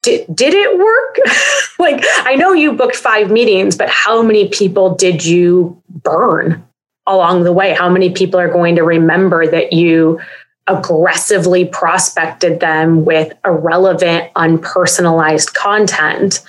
did, 0.02 0.34
did 0.34 0.54
it 0.54 0.78
work? 0.78 1.18
like, 1.78 2.04
I 2.26 2.34
know 2.36 2.52
you 2.52 2.72
booked 2.72 2.96
five 2.96 3.30
meetings, 3.30 3.76
but 3.76 3.88
how 3.88 4.22
many 4.22 4.48
people 4.48 4.94
did 4.94 5.24
you 5.24 5.80
burn 5.88 6.66
along 7.06 7.44
the 7.44 7.52
way? 7.52 7.74
How 7.74 7.90
many 7.90 8.10
people 8.10 8.40
are 8.40 8.48
going 8.48 8.76
to 8.76 8.82
remember 8.82 9.46
that 9.46 9.72
you 9.72 10.20
aggressively 10.66 11.64
prospected 11.64 12.60
them 12.60 13.04
with 13.04 13.32
irrelevant, 13.44 14.32
unpersonalized 14.34 15.52
content? 15.54 16.42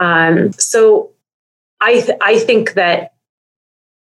Um, 0.00 0.52
so 0.52 1.10
I, 1.80 2.00
th- 2.00 2.18
I 2.20 2.38
think 2.38 2.74
that 2.74 3.12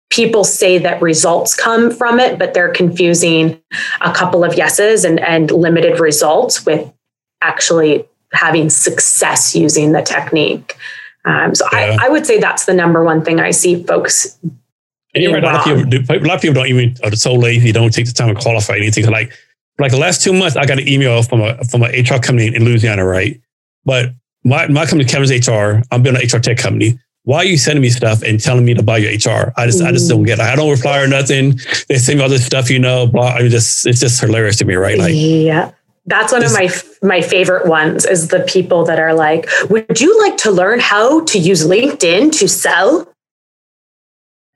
people 0.09 0.43
say 0.43 0.77
that 0.77 1.01
results 1.01 1.55
come 1.55 1.89
from 1.89 2.19
it, 2.19 2.37
but 2.37 2.53
they're 2.53 2.71
confusing 2.71 3.59
a 4.01 4.13
couple 4.13 4.43
of 4.43 4.55
yeses 4.55 5.05
and, 5.05 5.19
and 5.19 5.49
limited 5.49 5.99
results 5.99 6.65
with 6.65 6.91
actually 7.41 8.05
having 8.33 8.69
success 8.69 9.55
using 9.55 9.91
the 9.91 10.01
technique. 10.01 10.75
Um, 11.25 11.55
so 11.55 11.65
yeah. 11.71 11.97
I, 12.01 12.07
I, 12.07 12.09
would 12.09 12.25
say 12.25 12.39
that's 12.39 12.65
the 12.65 12.73
number 12.73 13.03
one 13.03 13.23
thing 13.23 13.39
I 13.39 13.51
see 13.51 13.83
folks. 13.83 14.37
And 15.13 15.23
you're 15.23 15.31
right. 15.31 15.43
A 15.43 15.45
lot, 15.45 15.55
of 15.55 15.63
people 15.63 15.83
do, 15.83 15.97
a 16.09 16.27
lot 16.27 16.35
of 16.35 16.41
people 16.41 16.55
don't 16.55 16.67
even 16.67 16.97
are 17.03 17.15
so 17.15 17.33
lazy. 17.33 17.71
Don't 17.71 17.93
take 17.93 18.07
the 18.07 18.11
time 18.11 18.33
to 18.33 18.41
qualify 18.41 18.75
anything. 18.75 19.05
Like 19.05 19.31
like 19.79 19.91
the 19.91 19.97
last 19.97 20.21
two 20.21 20.33
months, 20.33 20.55
I 20.55 20.65
got 20.65 20.79
an 20.79 20.87
email 20.87 21.23
from 21.23 21.41
a 21.41 21.63
from 21.65 21.83
an 21.83 21.91
HR 21.91 22.19
company 22.19 22.53
in 22.53 22.65
Louisiana, 22.65 23.05
right? 23.05 23.39
But 23.85 24.13
my 24.43 24.67
my 24.67 24.85
company, 24.85 25.05
Cavness 25.05 25.47
HR. 25.47 25.83
I'm 25.91 26.03
building 26.03 26.21
an 26.21 26.27
HR 26.27 26.41
tech 26.41 26.57
company. 26.57 26.99
Why 27.25 27.37
are 27.37 27.45
you 27.45 27.57
sending 27.57 27.81
me 27.81 27.89
stuff 27.89 28.21
and 28.21 28.39
telling 28.39 28.65
me 28.65 28.73
to 28.73 28.83
buy 28.83 28.97
your 28.97 29.11
HR? 29.11 29.53
I 29.55 29.65
just 29.65 29.81
mm. 29.81 29.87
I 29.87 29.91
just 29.91 30.09
don't 30.09 30.23
get 30.23 30.39
it. 30.39 30.43
I 30.43 30.55
don't 30.55 30.69
reply 30.69 30.99
or 30.99 31.07
nothing. 31.07 31.59
They 31.87 31.97
send 31.97 32.19
me 32.19 32.23
all 32.23 32.29
this 32.29 32.45
stuff, 32.45 32.69
you 32.69 32.79
know. 32.79 33.07
Blah. 33.07 33.29
I 33.29 33.41
mean, 33.43 33.51
just 33.51 33.87
it's 33.87 33.99
just 33.99 34.19
hilarious 34.19 34.57
to 34.57 34.65
me, 34.65 34.75
right? 34.75 34.97
Like 34.97 35.13
yeah. 35.15 35.71
That's 36.05 36.33
one 36.33 36.43
of 36.43 36.51
my 36.51 36.69
my 37.01 37.21
favorite 37.21 37.67
ones 37.67 38.05
is 38.05 38.27
the 38.27 38.41
people 38.41 38.83
that 38.85 38.99
are 38.99 39.13
like, 39.13 39.47
"Would 39.69 40.01
you 40.01 40.19
like 40.21 40.37
to 40.37 40.51
learn 40.51 40.79
how 40.79 41.23
to 41.25 41.39
use 41.39 41.65
LinkedIn 41.65 42.37
to 42.39 42.47
sell?" 42.47 43.07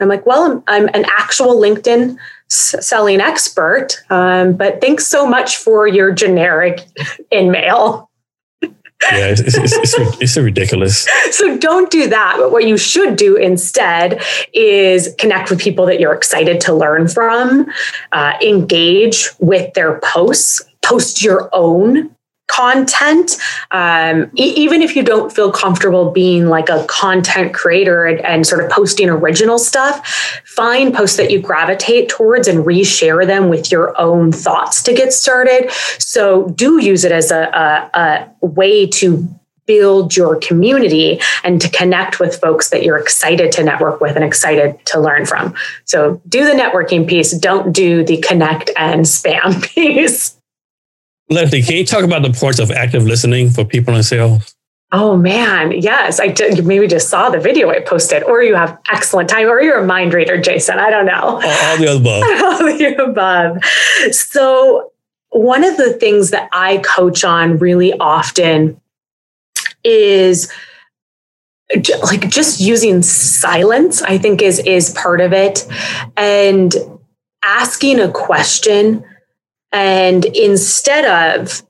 I'm 0.01 0.09
like, 0.09 0.25
"Well, 0.25 0.43
I'm, 0.43 0.63
I'm 0.67 0.87
an 0.93 1.05
actual 1.05 1.55
LinkedIn 1.55 2.17
s- 2.51 2.75
selling 2.85 3.21
expert, 3.21 4.03
um, 4.09 4.53
but 4.53 4.81
thanks 4.81 5.07
so 5.07 5.25
much 5.25 5.55
for 5.57 5.87
your 5.87 6.11
generic 6.11 6.85
in 7.31 7.49
mail." 7.49 8.07
yeah, 9.11 9.27
it's, 9.27 9.41
it's, 9.41 9.73
it's, 9.73 10.21
it's, 10.21 10.37
ridiculous. 10.37 11.07
So 11.31 11.57
don't 11.57 11.91
do 11.91 12.07
that. 12.07 12.35
But 12.39 12.51
what 12.51 12.65
you 12.65 12.77
should 12.77 13.15
do 13.15 13.35
instead 13.35 14.21
is 14.53 15.13
connect 15.19 15.49
with 15.49 15.59
people 15.59 15.85
that 15.85 15.99
you're 15.99 16.13
excited 16.13 16.59
to 16.61 16.73
learn 16.73 17.07
from, 17.07 17.71
uh, 18.11 18.33
engage 18.41 19.29
with 19.39 19.73
their 19.75 19.99
posts 20.03 20.61
post 20.81 21.21
your 21.21 21.49
own 21.53 22.15
content. 22.47 23.37
Um, 23.71 24.31
e- 24.35 24.53
even 24.55 24.81
if 24.81 24.95
you 24.95 25.03
don't 25.03 25.31
feel 25.31 25.51
comfortable 25.51 26.11
being 26.11 26.47
like 26.47 26.69
a 26.69 26.85
content 26.85 27.53
creator 27.53 28.05
and, 28.05 28.21
and, 28.21 28.47
sort 28.47 28.63
of 28.63 28.71
posting 28.71 29.09
original 29.09 29.59
stuff 29.59 30.07
find 30.45 30.93
posts 30.93 31.17
that 31.17 31.29
you 31.29 31.41
gravitate 31.41 32.07
towards 32.07 32.47
and 32.47 32.65
reshare 32.65 33.25
them 33.27 33.49
with 33.49 33.71
your 33.71 33.99
own 33.99 34.31
thoughts 34.31 34.81
to 34.83 34.93
get 34.93 35.11
started. 35.11 35.69
So 35.99 36.49
do 36.49 36.81
use 36.81 37.03
it 37.03 37.11
as 37.11 37.31
a, 37.31 37.43
a, 37.93 38.31
a 38.41 38.45
way 38.45 38.87
to 38.87 39.27
build 39.65 40.15
your 40.15 40.37
community 40.37 41.19
and 41.43 41.59
to 41.59 41.69
connect 41.69 42.21
with 42.21 42.39
folks 42.39 42.69
that 42.69 42.83
you're 42.83 42.97
excited 42.97 43.51
to 43.51 43.63
network 43.63 43.99
with 43.99 44.15
and 44.15 44.23
excited 44.23 44.83
to 44.85 44.99
learn 44.99 45.25
from. 45.25 45.53
So 45.83 46.21
do 46.29 46.45
the 46.45 46.53
networking 46.53 47.05
piece. 47.05 47.33
Don't 47.33 47.73
do 47.73 48.05
the 48.05 48.17
connect 48.17 48.71
and 48.77 49.01
spam 49.01 49.61
piece 49.73 50.36
Leslie, 51.29 51.61
can 51.61 51.75
you 51.75 51.85
talk 51.85 52.03
about 52.03 52.21
the 52.21 52.29
importance 52.29 52.59
of 52.59 52.71
active 52.71 53.03
listening 53.05 53.49
for 53.49 53.65
people 53.65 53.95
in 53.95 54.03
sales? 54.03 54.55
Oh 54.93 55.17
man, 55.17 55.73
yes. 55.73 56.19
I 56.19 56.27
did, 56.29 56.65
maybe 56.65 56.87
just 56.87 57.09
saw 57.09 57.29
the 57.29 57.39
video 57.39 57.69
I 57.69 57.81
posted, 57.81 58.23
or 58.23 58.41
you 58.41 58.55
have 58.55 58.77
excellent 58.89 59.29
time, 59.29 59.47
or 59.47 59.61
you're 59.61 59.79
a 59.79 59.85
mind 59.85 60.13
reader, 60.13 60.39
Jason. 60.39 60.79
I 60.79 60.89
don't 60.89 61.05
know. 61.05 61.13
All, 61.13 61.43
all 61.43 61.77
the 61.77 61.95
above. 61.97 62.23
all 62.43 62.77
the 62.77 62.95
above. 63.03 63.63
So, 64.13 64.93
one 65.31 65.65
of 65.65 65.75
the 65.75 65.93
things 65.93 66.31
that 66.31 66.47
I 66.53 66.77
coach 66.77 67.25
on 67.25 67.57
really 67.57 67.91
often 67.99 68.79
is 69.83 70.49
like 72.03 72.29
just 72.29 72.61
using 72.61 73.01
silence. 73.01 74.01
I 74.01 74.17
think 74.17 74.41
is 74.41 74.59
is 74.59 74.91
part 74.91 75.19
of 75.19 75.33
it, 75.33 75.67
and 76.15 76.73
asking 77.43 77.99
a 77.99 78.09
question 78.09 79.03
and 79.77 80.25
instead 80.25 81.05
of 81.05 81.61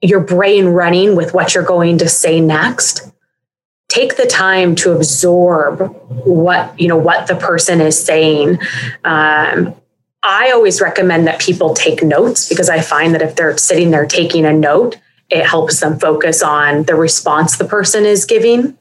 your 0.00 0.20
brain 0.20 0.66
running 0.66 1.16
with 1.16 1.34
what 1.34 1.52
you're 1.52 1.64
going 1.64 1.98
to 1.98 2.08
say 2.08 2.40
next, 2.40 3.10
take 3.88 4.16
the 4.16 4.26
time 4.26 4.76
to 4.76 4.92
absorb 4.92 5.80
what 6.24 6.78
you 6.80 6.86
know 6.86 6.96
what 6.96 7.26
the 7.26 7.34
person 7.34 7.80
is 7.80 8.00
saying. 8.00 8.58
Um, 9.04 9.74
I 10.22 10.52
always 10.52 10.80
recommend 10.80 11.26
that 11.26 11.40
people 11.40 11.74
take 11.74 12.04
notes 12.04 12.48
because 12.48 12.68
I 12.68 12.80
find 12.80 13.14
that 13.14 13.22
if 13.22 13.34
they're 13.34 13.56
sitting 13.58 13.90
there 13.90 14.06
taking 14.06 14.44
a 14.44 14.52
note, 14.52 14.96
it 15.28 15.44
helps 15.44 15.80
them 15.80 15.98
focus 15.98 16.40
on 16.40 16.84
the 16.84 16.94
response 16.94 17.58
the 17.58 17.64
person 17.64 18.04
is 18.04 18.26
giving 18.26 18.78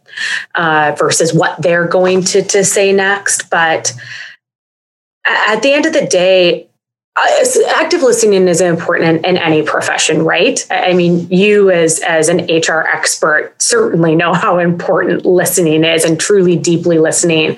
uh, 0.53 0.95
versus 0.97 1.33
what 1.33 1.59
they're 1.61 1.87
going 1.87 2.23
to, 2.25 2.43
to 2.43 2.63
say 2.63 2.93
next. 2.93 3.49
But 3.49 3.93
at 5.25 5.61
the 5.61 5.73
end 5.73 5.87
of 5.87 5.93
the 5.93 6.05
day, 6.05 6.66
uh, 7.17 7.45
active 7.69 8.03
listening 8.03 8.47
is 8.47 8.61
important 8.61 9.09
in, 9.09 9.25
in, 9.25 9.37
any 9.37 9.63
profession, 9.63 10.23
right? 10.23 10.65
I 10.69 10.93
mean, 10.93 11.27
you 11.29 11.71
as 11.71 11.99
as 12.01 12.29
an 12.29 12.45
HR 12.45 12.81
expert 12.81 13.59
certainly 13.59 14.15
know 14.15 14.33
how 14.33 14.59
important 14.59 15.25
listening 15.25 15.83
is 15.83 16.03
and 16.03 16.19
truly 16.19 16.55
deeply 16.55 16.99
listening. 16.99 17.57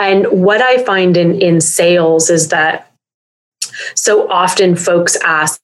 And 0.00 0.26
what 0.26 0.60
I 0.60 0.82
find 0.82 1.16
in 1.16 1.40
in 1.40 1.60
sales 1.60 2.30
is 2.30 2.48
that 2.48 2.92
so 3.94 4.28
often 4.28 4.74
folks 4.74 5.16
ask 5.24 5.60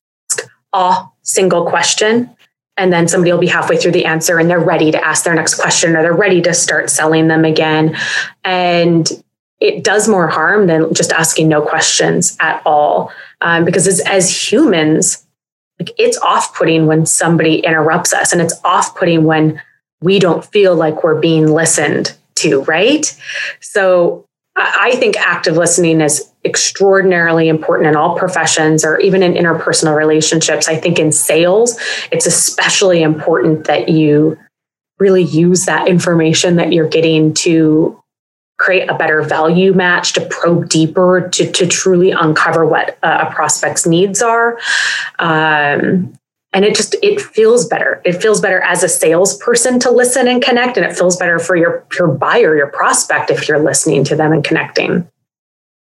a 0.72 1.04
single 1.22 1.66
question 1.66 2.30
and 2.76 2.92
then 2.92 3.08
somebody 3.08 3.32
will 3.32 3.38
be 3.38 3.48
halfway 3.48 3.76
through 3.76 3.92
the 3.92 4.04
answer 4.04 4.38
and 4.38 4.48
they're 4.48 4.60
ready 4.60 4.90
to 4.90 5.04
ask 5.04 5.24
their 5.24 5.34
next 5.34 5.56
question 5.56 5.96
or 5.96 6.02
they're 6.02 6.12
ready 6.12 6.40
to 6.42 6.54
start 6.54 6.90
selling 6.90 7.28
them 7.28 7.44
again 7.44 7.96
and 8.44 9.21
it 9.62 9.84
does 9.84 10.08
more 10.08 10.26
harm 10.26 10.66
than 10.66 10.92
just 10.92 11.12
asking 11.12 11.48
no 11.48 11.62
questions 11.62 12.36
at 12.40 12.60
all. 12.66 13.12
Um, 13.40 13.64
because 13.64 13.86
as, 13.86 14.00
as 14.00 14.52
humans, 14.52 15.24
like 15.78 15.90
it's 15.98 16.18
off 16.18 16.54
putting 16.56 16.86
when 16.86 17.06
somebody 17.06 17.60
interrupts 17.60 18.12
us, 18.12 18.32
and 18.32 18.42
it's 18.42 18.60
off 18.64 18.96
putting 18.96 19.24
when 19.24 19.62
we 20.02 20.18
don't 20.18 20.44
feel 20.44 20.74
like 20.74 21.04
we're 21.04 21.20
being 21.20 21.46
listened 21.46 22.16
to, 22.36 22.62
right? 22.64 23.16
So 23.60 24.24
I 24.56 24.96
think 24.96 25.16
active 25.16 25.56
listening 25.56 26.00
is 26.00 26.28
extraordinarily 26.44 27.48
important 27.48 27.88
in 27.88 27.96
all 27.96 28.18
professions 28.18 28.84
or 28.84 28.98
even 28.98 29.22
in 29.22 29.32
interpersonal 29.34 29.96
relationships. 29.96 30.68
I 30.68 30.76
think 30.76 30.98
in 30.98 31.12
sales, 31.12 31.78
it's 32.10 32.26
especially 32.26 33.02
important 33.02 33.66
that 33.66 33.88
you 33.88 34.36
really 34.98 35.22
use 35.22 35.66
that 35.66 35.88
information 35.88 36.56
that 36.56 36.72
you're 36.72 36.88
getting 36.88 37.32
to 37.34 38.01
create 38.62 38.88
a 38.88 38.94
better 38.94 39.22
value 39.22 39.74
match, 39.74 40.12
to 40.12 40.20
probe 40.26 40.68
deeper, 40.68 41.28
to, 41.32 41.50
to 41.50 41.66
truly 41.66 42.12
uncover 42.12 42.64
what 42.64 42.96
a 43.02 43.28
prospect's 43.32 43.86
needs 43.88 44.22
are. 44.22 44.56
Um, 45.18 46.16
and 46.52 46.64
it 46.64 46.76
just 46.76 46.94
it 47.02 47.20
feels 47.20 47.66
better. 47.66 48.00
It 48.04 48.22
feels 48.22 48.40
better 48.40 48.60
as 48.62 48.84
a 48.84 48.88
salesperson 48.88 49.80
to 49.80 49.90
listen 49.90 50.28
and 50.28 50.40
connect 50.40 50.76
and 50.76 50.86
it 50.86 50.94
feels 50.94 51.16
better 51.16 51.38
for 51.38 51.56
your 51.56 51.84
your 51.98 52.08
buyer 52.08 52.54
your 52.54 52.66
prospect 52.68 53.30
if 53.30 53.48
you're 53.48 53.58
listening 53.58 54.04
to 54.04 54.16
them 54.16 54.32
and 54.32 54.44
connecting. 54.44 55.08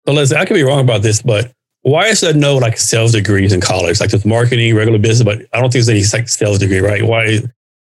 So 0.06 0.14
Liz, 0.14 0.32
i 0.32 0.44
could 0.46 0.54
be 0.54 0.62
wrong 0.62 0.80
about 0.80 1.02
this 1.02 1.20
but 1.20 1.52
why 1.82 2.06
is 2.06 2.22
there 2.22 2.32
no 2.32 2.56
like 2.56 2.78
sales 2.78 3.12
degrees 3.12 3.52
in 3.52 3.60
college? 3.60 4.00
Like 4.00 4.10
there's 4.10 4.24
marketing 4.24 4.74
regular 4.74 4.98
business 4.98 5.26
but 5.26 5.46
i 5.52 5.60
don't 5.60 5.70
think 5.70 5.84
there's 5.84 5.90
any 5.90 6.04
like 6.18 6.28
sales 6.28 6.58
degree 6.58 6.80
right? 6.80 7.02
Why 7.02 7.40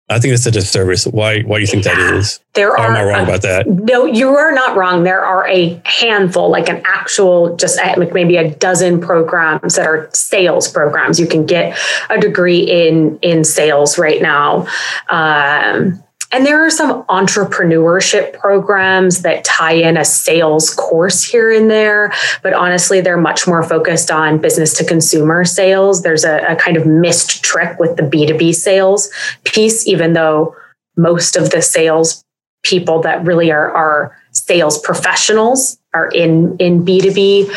I 0.09 0.19
think 0.19 0.33
it's 0.33 0.45
a 0.45 0.51
disservice. 0.51 1.05
Why? 1.05 1.41
Why 1.41 1.57
do 1.57 1.61
you 1.61 1.67
think 1.67 1.83
yeah. 1.83 1.95
that 1.95 2.13
is? 2.15 2.39
There 2.53 2.69
or 2.69 2.79
are. 2.79 2.87
Am 2.87 2.95
I 2.95 3.03
wrong 3.03 3.19
uh, 3.21 3.23
about 3.23 3.41
that? 3.41 3.67
No, 3.67 4.05
you 4.05 4.29
are 4.29 4.53
not 4.53 4.77
wrong. 4.77 5.03
There 5.03 5.23
are 5.23 5.45
a 5.47 5.81
handful, 5.83 6.49
like 6.49 6.69
an 6.69 6.81
actual, 6.85 7.57
just 7.57 7.77
like 7.77 8.13
maybe 8.13 8.37
a 8.37 8.49
dozen 8.55 9.01
programs 9.01 9.75
that 9.75 9.85
are 9.85 10.09
sales 10.13 10.69
programs. 10.69 11.19
You 11.19 11.27
can 11.27 11.45
get 11.45 11.77
a 12.09 12.17
degree 12.19 12.59
in 12.59 13.19
in 13.21 13.43
sales 13.43 13.97
right 13.97 14.21
now. 14.21 14.65
Um, 15.09 16.01
and 16.31 16.45
there 16.45 16.65
are 16.65 16.69
some 16.69 17.03
entrepreneurship 17.03 18.37
programs 18.37 19.21
that 19.21 19.45
tie 19.45 19.73
in 19.73 19.95
a 19.95 20.03
sales 20.03 20.73
course 20.73 21.23
here 21.23 21.51
and 21.51 21.71
there, 21.71 22.11
but 22.43 22.53
honestly, 22.53 22.99
they're 22.99 23.17
much 23.17 23.47
more 23.47 23.63
focused 23.63 24.11
on 24.11 24.37
business 24.37 24.73
to 24.75 24.83
consumer 24.83 25.45
sales. 25.45 26.01
There's 26.01 26.25
a, 26.25 26.39
a 26.47 26.55
kind 26.57 26.75
of 26.75 26.85
missed 26.85 27.43
trick 27.43 27.79
with 27.79 27.95
the 27.95 28.03
B2B 28.03 28.55
sales 28.55 29.09
piece, 29.45 29.87
even 29.87 30.13
though 30.13 30.55
most 30.97 31.37
of 31.37 31.51
the 31.51 31.61
sales 31.61 32.25
people 32.63 33.01
that 33.03 33.23
really 33.25 33.49
are, 33.51 33.71
are 33.71 34.17
sales 34.31 34.79
professionals 34.79 35.77
are 35.93 36.09
in, 36.09 36.57
in 36.57 36.83
B2B. 36.85 37.49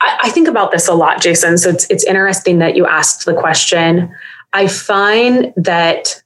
I, 0.00 0.18
I 0.22 0.30
think 0.30 0.48
about 0.48 0.72
this 0.72 0.88
a 0.88 0.94
lot, 0.94 1.20
Jason. 1.20 1.58
So 1.58 1.68
it's, 1.70 1.86
it's 1.90 2.04
interesting 2.04 2.58
that 2.60 2.74
you 2.74 2.86
asked 2.86 3.26
the 3.26 3.34
question. 3.34 4.14
I 4.54 4.66
find 4.68 5.52
that 5.56 6.22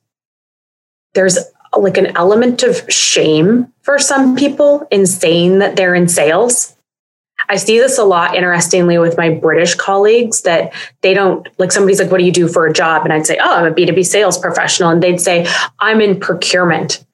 there's 1.14 1.38
like 1.76 1.96
an 1.96 2.16
element 2.16 2.62
of 2.62 2.90
shame 2.90 3.72
for 3.82 3.98
some 3.98 4.36
people 4.36 4.86
in 4.90 5.06
saying 5.06 5.58
that 5.58 5.76
they're 5.76 5.94
in 5.94 6.08
sales. 6.08 6.74
I 7.48 7.56
see 7.56 7.78
this 7.78 7.98
a 7.98 8.04
lot, 8.04 8.34
interestingly, 8.34 8.98
with 8.98 9.16
my 9.16 9.30
British 9.30 9.74
colleagues 9.74 10.42
that 10.42 10.72
they 11.02 11.14
don't 11.14 11.46
like 11.58 11.72
somebody's 11.72 12.00
like, 12.00 12.10
What 12.10 12.18
do 12.18 12.24
you 12.24 12.32
do 12.32 12.48
for 12.48 12.66
a 12.66 12.72
job? 12.72 13.04
And 13.04 13.12
I'd 13.12 13.26
say, 13.26 13.38
Oh, 13.40 13.54
I'm 13.54 13.72
a 13.72 13.74
B2B 13.74 14.04
sales 14.04 14.38
professional. 14.38 14.90
And 14.90 15.02
they'd 15.02 15.20
say, 15.20 15.46
I'm 15.78 16.00
in 16.00 16.18
procurement 16.18 17.04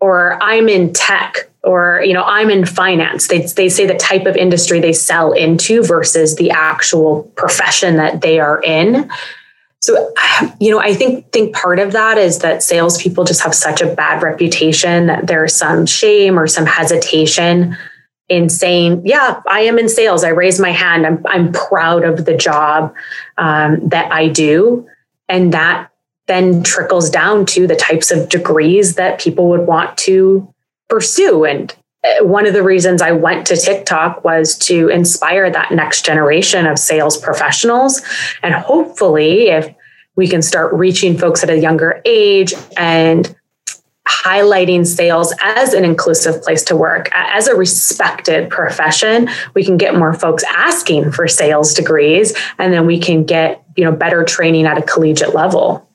or 0.00 0.42
I'm 0.42 0.68
in 0.68 0.92
tech 0.92 1.50
or 1.64 2.02
you 2.04 2.12
know 2.12 2.22
i'm 2.24 2.50
in 2.50 2.64
finance 2.64 3.28
they, 3.28 3.40
they 3.40 3.68
say 3.68 3.86
the 3.86 3.94
type 3.94 4.26
of 4.26 4.36
industry 4.36 4.80
they 4.80 4.92
sell 4.92 5.32
into 5.32 5.82
versus 5.82 6.36
the 6.36 6.50
actual 6.50 7.24
profession 7.36 7.96
that 7.96 8.20
they 8.20 8.38
are 8.38 8.62
in 8.62 9.10
so, 9.84 10.14
you 10.60 10.70
know, 10.70 10.80
I 10.80 10.94
think 10.94 11.30
think 11.30 11.54
part 11.54 11.78
of 11.78 11.92
that 11.92 12.16
is 12.16 12.38
that 12.38 12.62
salespeople 12.62 13.24
just 13.24 13.42
have 13.42 13.54
such 13.54 13.82
a 13.82 13.94
bad 13.94 14.22
reputation 14.22 15.08
that 15.08 15.26
there's 15.26 15.54
some 15.54 15.84
shame 15.84 16.38
or 16.38 16.46
some 16.46 16.64
hesitation 16.64 17.76
in 18.30 18.48
saying, 18.48 19.02
"Yeah, 19.04 19.42
I 19.46 19.60
am 19.60 19.78
in 19.78 19.90
sales. 19.90 20.24
I 20.24 20.30
raise 20.30 20.58
my 20.58 20.70
hand. 20.70 21.06
I'm 21.06 21.22
I'm 21.26 21.52
proud 21.52 22.02
of 22.04 22.24
the 22.24 22.34
job 22.34 22.94
um, 23.36 23.86
that 23.90 24.10
I 24.10 24.28
do," 24.28 24.88
and 25.28 25.52
that 25.52 25.90
then 26.28 26.62
trickles 26.62 27.10
down 27.10 27.44
to 27.44 27.66
the 27.66 27.76
types 27.76 28.10
of 28.10 28.30
degrees 28.30 28.94
that 28.94 29.20
people 29.20 29.50
would 29.50 29.66
want 29.66 29.98
to 29.98 30.50
pursue. 30.88 31.44
And 31.44 31.74
Uh, 32.04 32.24
one 32.24 32.46
of 32.46 32.52
the 32.52 32.62
reasons 32.62 33.00
I 33.00 33.12
went 33.12 33.46
to 33.46 33.56
TikTok 33.56 34.24
was 34.24 34.58
to 34.58 34.88
inspire 34.88 35.50
that 35.50 35.72
next 35.72 36.04
generation 36.04 36.66
of 36.66 36.78
sales 36.78 37.16
professionals. 37.16 38.02
And 38.42 38.54
hopefully, 38.54 39.48
if 39.48 39.74
we 40.16 40.28
can 40.28 40.42
start 40.42 40.72
reaching 40.72 41.16
folks 41.16 41.42
at 41.42 41.50
a 41.50 41.58
younger 41.58 42.00
age 42.04 42.54
and 42.76 43.34
highlighting 44.06 44.86
sales 44.86 45.34
as 45.40 45.72
an 45.72 45.84
inclusive 45.84 46.42
place 46.42 46.62
to 46.62 46.76
work 46.76 47.10
as 47.14 47.48
a 47.48 47.54
respected 47.54 48.50
profession 48.50 49.30
we 49.54 49.64
can 49.64 49.78
get 49.78 49.94
more 49.94 50.12
folks 50.12 50.44
asking 50.54 51.10
for 51.10 51.26
sales 51.26 51.72
degrees 51.72 52.36
and 52.58 52.70
then 52.70 52.84
we 52.84 52.98
can 52.98 53.24
get 53.24 53.64
you 53.76 53.84
know 53.84 53.90
better 53.90 54.22
training 54.22 54.66
at 54.66 54.76
a 54.76 54.82
collegiate 54.82 55.34
level 55.34 55.88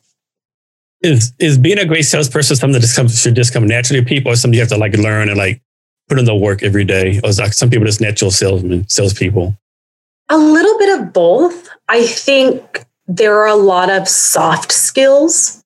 is 1.02 1.34
is 1.38 1.60
being 1.60 1.78
a 1.78 1.86
great 1.86 2.02
salesperson 2.02 2.56
something 2.56 2.74
that 2.74 2.80
just 2.80 2.95
comes 2.95 3.19
should 3.22 3.36
just 3.36 3.54
come 3.54 3.67
naturally 3.67 4.02
to 4.02 4.08
people 4.08 4.32
or 4.32 4.36
something 4.36 4.56
you 4.56 4.60
have 4.60 4.69
to 4.69 4.78
like 4.78 4.98
learn 4.98 5.30
and 5.30 5.38
like 5.38 5.62
put 6.10 6.19
in 6.19 6.26
the 6.26 6.36
work 6.36 6.63
every 6.63 6.84
day. 6.84 7.19
Or 7.24 7.30
is 7.30 7.39
like 7.39 7.54
some 7.54 7.69
people 7.69 7.86
just 7.86 8.02
natural 8.02 8.32
salesmen 8.32 8.88
salespeople. 8.89 9.56
A 10.30 10.38
little 10.38 10.78
bit 10.78 11.00
of 11.00 11.13
both. 11.13 11.69
I 11.88 12.06
think 12.06 12.86
there 13.08 13.39
are 13.39 13.48
a 13.48 13.56
lot 13.56 13.89
of 13.89 14.08
soft 14.08 14.72
skills 14.72 15.63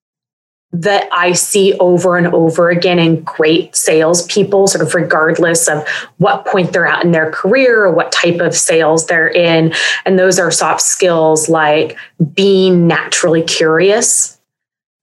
that 0.71 1.07
I 1.13 1.33
see 1.33 1.73
over 1.75 2.17
and 2.17 2.27
over 2.27 2.69
again 2.69 2.97
in 2.97 3.21
great 3.21 3.75
salespeople, 3.75 4.67
sort 4.67 4.85
of 4.85 4.95
regardless 4.95 5.67
of 5.67 5.87
what 6.17 6.47
point 6.47 6.73
they're 6.73 6.87
at 6.87 7.05
in 7.05 7.11
their 7.11 7.31
career 7.31 7.85
or 7.85 7.93
what 7.93 8.11
type 8.11 8.39
of 8.39 8.55
sales 8.55 9.05
they're 9.05 9.29
in. 9.29 9.73
And 10.05 10.17
those 10.17 10.39
are 10.39 10.49
soft 10.49 10.81
skills 10.81 11.47
like 11.47 11.95
being 12.33 12.87
naturally 12.87 13.43
curious, 13.43 14.39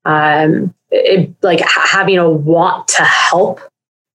um, 0.04 0.74
it, 0.90 1.32
like 1.42 1.60
having 1.60 2.18
a 2.18 2.28
want 2.28 2.88
to 2.88 3.04
help 3.04 3.60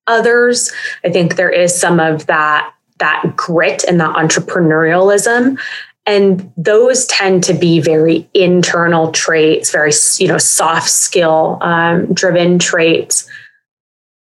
others. 0.07 0.71
I 1.03 1.09
think 1.09 1.35
there 1.35 1.49
is 1.49 1.79
some 1.79 1.99
of 1.99 2.25
that 2.27 2.71
that 2.99 3.33
grit 3.35 3.83
and 3.83 3.99
that 3.99 4.15
entrepreneurialism. 4.15 5.59
And 6.05 6.51
those 6.55 7.05
tend 7.07 7.43
to 7.45 7.53
be 7.53 7.79
very 7.79 8.29
internal 8.33 9.11
traits 9.11 9.71
very 9.71 9.91
you 10.17 10.27
know 10.27 10.37
soft 10.37 10.89
skill 10.89 11.57
um, 11.61 12.13
driven 12.13 12.59
traits. 12.59 13.29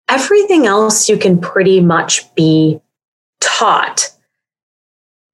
Everything 0.09 0.65
else 0.65 1.09
you 1.09 1.17
can 1.17 1.39
pretty 1.39 1.81
much 1.81 2.33
be 2.35 2.79
taught. 3.41 4.09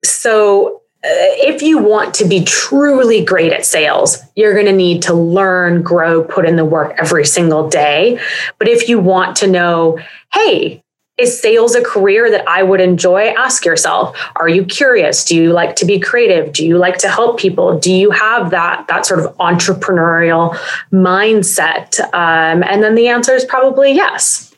So 0.03 0.78
if 1.03 1.61
you 1.61 1.77
want 1.77 2.13
to 2.15 2.25
be 2.25 2.43
truly 2.43 3.23
great 3.23 3.53
at 3.53 3.65
sales, 3.65 4.17
you're 4.35 4.53
going 4.53 4.65
to 4.65 4.73
need 4.73 5.01
to 5.03 5.13
learn, 5.13 5.81
grow, 5.81 6.23
put 6.23 6.45
in 6.45 6.55
the 6.57 6.65
work 6.65 6.93
every 6.97 7.25
single 7.25 7.69
day. 7.69 8.19
But 8.57 8.67
if 8.67 8.89
you 8.89 8.99
want 8.99 9.37
to 9.37 9.47
know, 9.47 9.99
hey, 10.33 10.83
is 11.17 11.39
sales 11.39 11.75
a 11.75 11.81
career 11.81 12.31
that 12.31 12.47
I 12.47 12.63
would 12.63 12.79
enjoy? 12.79 13.27
Ask 13.37 13.65
yourself, 13.65 14.17
are 14.37 14.47
you 14.47 14.65
curious? 14.65 15.25
Do 15.25 15.35
you 15.35 15.51
like 15.51 15.75
to 15.77 15.85
be 15.85 15.99
creative? 15.99 16.53
Do 16.53 16.65
you 16.65 16.77
like 16.77 16.97
to 16.99 17.09
help 17.09 17.39
people? 17.39 17.77
Do 17.77 17.93
you 17.93 18.11
have 18.11 18.51
that, 18.51 18.87
that 18.87 19.05
sort 19.05 19.19
of 19.19 19.35
entrepreneurial 19.37 20.55
mindset? 20.93 21.99
Um, 22.13 22.63
and 22.63 22.81
then 22.81 22.95
the 22.95 23.09
answer 23.09 23.33
is 23.33 23.43
probably 23.43 23.91
yes. 23.91 24.55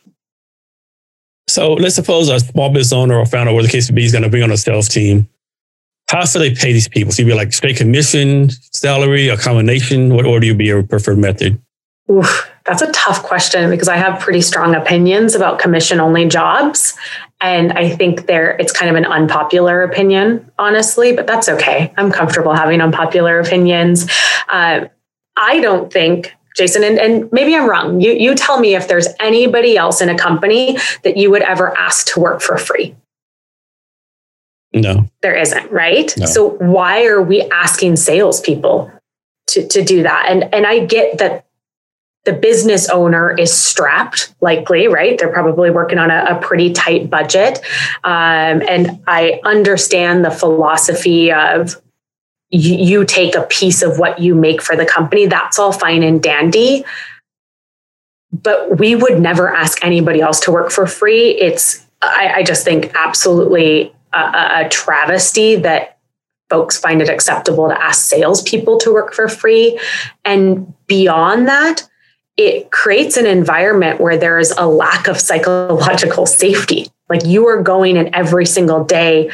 So 1.47 1.73
let's 1.73 1.95
suppose 1.95 2.29
a 2.29 2.39
small 2.39 2.69
business 2.69 2.93
owner 2.93 3.15
or 3.15 3.25
founder, 3.25 3.51
or 3.51 3.61
the 3.61 3.67
case 3.67 3.89
would 3.89 3.95
be, 3.95 4.05
is 4.05 4.11
going 4.11 4.23
to 4.23 4.29
bring 4.29 4.43
on 4.43 4.51
a 4.51 4.57
sales 4.57 4.87
team. 4.87 5.27
How 6.11 6.25
should 6.25 6.39
they 6.39 6.53
pay 6.53 6.73
these 6.73 6.89
people? 6.89 7.13
So 7.13 7.21
you 7.21 7.29
be 7.29 7.33
like 7.33 7.53
straight 7.53 7.77
commission, 7.77 8.49
salary, 8.73 9.29
a 9.29 9.37
combination? 9.37 10.13
What 10.13 10.25
order 10.25 10.45
you 10.45 10.53
be 10.53 10.65
your 10.65 10.83
preferred 10.83 11.19
method? 11.19 11.57
Oof, 12.11 12.51
that's 12.65 12.81
a 12.81 12.91
tough 12.91 13.23
question 13.23 13.69
because 13.69 13.87
I 13.87 13.95
have 13.95 14.19
pretty 14.19 14.41
strong 14.41 14.75
opinions 14.75 15.35
about 15.35 15.57
commission 15.57 16.01
only 16.01 16.27
jobs. 16.27 16.97
And 17.39 17.71
I 17.71 17.87
think 17.87 18.25
there 18.25 18.57
it's 18.59 18.73
kind 18.73 18.89
of 18.89 18.97
an 18.97 19.05
unpopular 19.05 19.83
opinion, 19.83 20.51
honestly, 20.59 21.13
but 21.15 21.27
that's 21.27 21.47
okay. 21.47 21.93
I'm 21.95 22.11
comfortable 22.11 22.53
having 22.53 22.81
unpopular 22.81 23.39
opinions. 23.39 24.11
Uh, 24.49 24.87
I 25.37 25.61
don't 25.61 25.93
think 25.93 26.35
Jason, 26.57 26.83
and, 26.83 26.99
and 26.99 27.31
maybe 27.31 27.55
I'm 27.55 27.69
wrong. 27.69 28.01
You, 28.01 28.11
you 28.11 28.35
tell 28.35 28.59
me 28.59 28.75
if 28.75 28.89
there's 28.89 29.07
anybody 29.21 29.77
else 29.77 30.01
in 30.01 30.09
a 30.09 30.17
company 30.17 30.77
that 31.05 31.15
you 31.15 31.31
would 31.31 31.43
ever 31.43 31.75
ask 31.77 32.07
to 32.07 32.19
work 32.19 32.41
for 32.41 32.57
free. 32.57 32.97
No. 34.73 35.05
There 35.21 35.35
isn't, 35.35 35.71
right? 35.71 36.13
No. 36.17 36.25
So 36.25 36.49
why 36.51 37.05
are 37.05 37.21
we 37.21 37.41
asking 37.51 37.97
salespeople 37.97 38.91
to, 39.47 39.67
to 39.67 39.83
do 39.83 40.03
that? 40.03 40.27
And 40.29 40.53
and 40.53 40.65
I 40.65 40.85
get 40.85 41.17
that 41.17 41.45
the 42.23 42.33
business 42.33 42.87
owner 42.89 43.31
is 43.31 43.51
strapped, 43.51 44.33
likely, 44.41 44.87
right? 44.87 45.17
They're 45.17 45.33
probably 45.33 45.71
working 45.71 45.97
on 45.97 46.11
a, 46.11 46.25
a 46.29 46.39
pretty 46.39 46.71
tight 46.71 47.09
budget. 47.09 47.59
Um, 48.03 48.61
and 48.69 49.01
I 49.07 49.41
understand 49.43 50.23
the 50.23 50.29
philosophy 50.29 51.31
of 51.31 51.81
you, 52.51 52.75
you 52.75 53.05
take 53.05 53.35
a 53.35 53.41
piece 53.43 53.81
of 53.81 53.97
what 53.97 54.19
you 54.19 54.35
make 54.35 54.61
for 54.61 54.75
the 54.75 54.85
company. 54.85 55.25
That's 55.25 55.57
all 55.57 55.71
fine 55.71 56.03
and 56.03 56.21
dandy. 56.21 56.85
But 58.31 58.77
we 58.77 58.95
would 58.95 59.19
never 59.19 59.53
ask 59.53 59.83
anybody 59.83 60.21
else 60.21 60.39
to 60.41 60.51
work 60.51 60.69
for 60.69 60.85
free. 60.85 61.31
It's, 61.31 61.85
I, 62.03 62.33
I 62.37 62.43
just 62.43 62.63
think, 62.63 62.91
absolutely 62.93 63.93
a, 64.13 64.65
a 64.65 64.69
travesty 64.69 65.55
that 65.57 65.97
folks 66.49 66.77
find 66.77 67.01
it 67.01 67.09
acceptable 67.09 67.69
to 67.69 67.81
ask 67.81 68.09
salespeople 68.09 68.77
to 68.79 68.93
work 68.93 69.13
for 69.13 69.27
free. 69.29 69.79
And 70.25 70.73
beyond 70.87 71.47
that, 71.47 71.87
it 72.37 72.71
creates 72.71 73.17
an 73.17 73.25
environment 73.25 74.01
where 74.01 74.17
there 74.17 74.37
is 74.37 74.53
a 74.57 74.67
lack 74.67 75.07
of 75.07 75.19
psychological 75.19 76.25
safety. 76.25 76.87
Like 77.09 77.25
you 77.25 77.47
are 77.47 77.61
going 77.61 77.97
in 77.97 78.13
every 78.13 78.45
single 78.45 78.83
day 78.83 79.31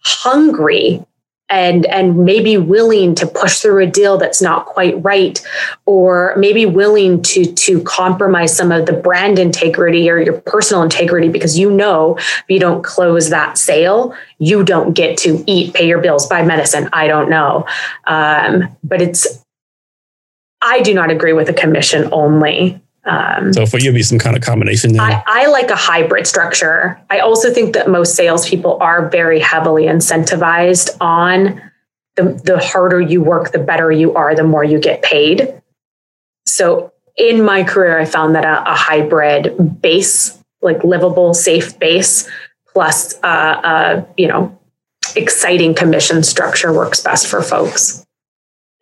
hungry 0.00 1.04
and 1.50 1.86
and 1.86 2.24
maybe 2.24 2.56
willing 2.56 3.14
to 3.14 3.26
push 3.26 3.60
through 3.60 3.82
a 3.82 3.86
deal 3.86 4.18
that's 4.18 4.42
not 4.42 4.66
quite 4.66 5.02
right 5.02 5.44
or 5.86 6.34
maybe 6.36 6.66
willing 6.66 7.22
to 7.22 7.52
to 7.54 7.82
compromise 7.82 8.54
some 8.54 8.70
of 8.70 8.86
the 8.86 8.92
brand 8.92 9.38
integrity 9.38 10.10
or 10.10 10.18
your 10.18 10.40
personal 10.42 10.82
integrity 10.82 11.28
because 11.28 11.58
you 11.58 11.70
know 11.70 12.16
if 12.18 12.44
you 12.48 12.58
don't 12.58 12.84
close 12.84 13.30
that 13.30 13.56
sale 13.56 14.14
you 14.38 14.62
don't 14.62 14.92
get 14.92 15.16
to 15.16 15.42
eat 15.46 15.74
pay 15.74 15.86
your 15.86 16.00
bills 16.00 16.26
buy 16.26 16.42
medicine. 16.42 16.88
I 16.92 17.06
don't 17.06 17.30
know. 17.30 17.66
Um, 18.06 18.76
but 18.84 19.00
it's 19.02 19.44
i 20.60 20.80
do 20.80 20.92
not 20.92 21.10
agree 21.10 21.32
with 21.32 21.48
a 21.48 21.52
commission 21.52 22.08
only 22.12 22.80
um, 23.04 23.52
so 23.52 23.64
for 23.64 23.78
you, 23.78 23.92
be 23.92 24.02
some 24.02 24.18
kind 24.18 24.36
of 24.36 24.42
combination. 24.42 24.98
I, 24.98 25.22
I, 25.26 25.46
like 25.46 25.70
a 25.70 25.76
hybrid 25.76 26.26
structure. 26.26 27.00
I 27.10 27.20
also 27.20 27.52
think 27.52 27.72
that 27.74 27.88
most 27.88 28.14
salespeople 28.14 28.76
are 28.80 29.08
very 29.08 29.40
heavily 29.40 29.84
incentivized 29.84 30.94
on 31.00 31.62
the, 32.16 32.40
the 32.44 32.58
harder 32.58 33.00
you 33.00 33.22
work, 33.22 33.52
the 33.52 33.58
better 33.58 33.90
you 33.90 34.14
are, 34.14 34.34
the 34.34 34.44
more 34.44 34.64
you 34.64 34.78
get 34.78 35.02
paid. 35.02 35.62
So 36.44 36.92
in 37.16 37.42
my 37.42 37.64
career, 37.64 37.98
I 37.98 38.04
found 38.04 38.34
that 38.34 38.44
a, 38.44 38.70
a 38.70 38.74
hybrid 38.74 39.80
base, 39.80 40.38
like 40.60 40.84
livable, 40.84 41.32
safe 41.34 41.78
base, 41.78 42.28
plus 42.72 43.14
uh, 43.22 43.26
uh, 43.26 44.04
you 44.16 44.28
know, 44.28 44.58
exciting 45.16 45.74
commission 45.74 46.22
structure 46.22 46.72
works 46.72 47.00
best 47.00 47.26
for 47.26 47.42
folks. 47.42 48.04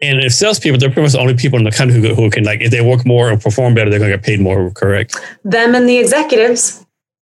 And 0.03 0.21
if 0.21 0.33
salespeople, 0.35 0.79
they're 0.79 0.91
pretty 0.91 1.03
much 1.03 1.13
the 1.13 1.21
only 1.21 1.35
people 1.35 1.59
in 1.59 1.65
the 1.65 1.71
country 1.71 2.01
who, 2.01 2.15
who 2.15 2.31
can, 2.31 2.45
like, 2.45 2.61
if 2.61 2.71
they 2.71 2.83
work 2.83 3.07
more 3.07 3.31
or 3.31 3.37
perform 3.39 3.75
better, 3.75 3.89
they're 3.89 3.99
going 3.99 4.11
to 4.11 4.17
get 4.17 4.25
paid 4.25 4.41
more, 4.41 4.71
correct? 4.73 5.17
Them 5.45 5.75
and 5.75 5.89
the 5.89 5.97
executives. 5.97 6.85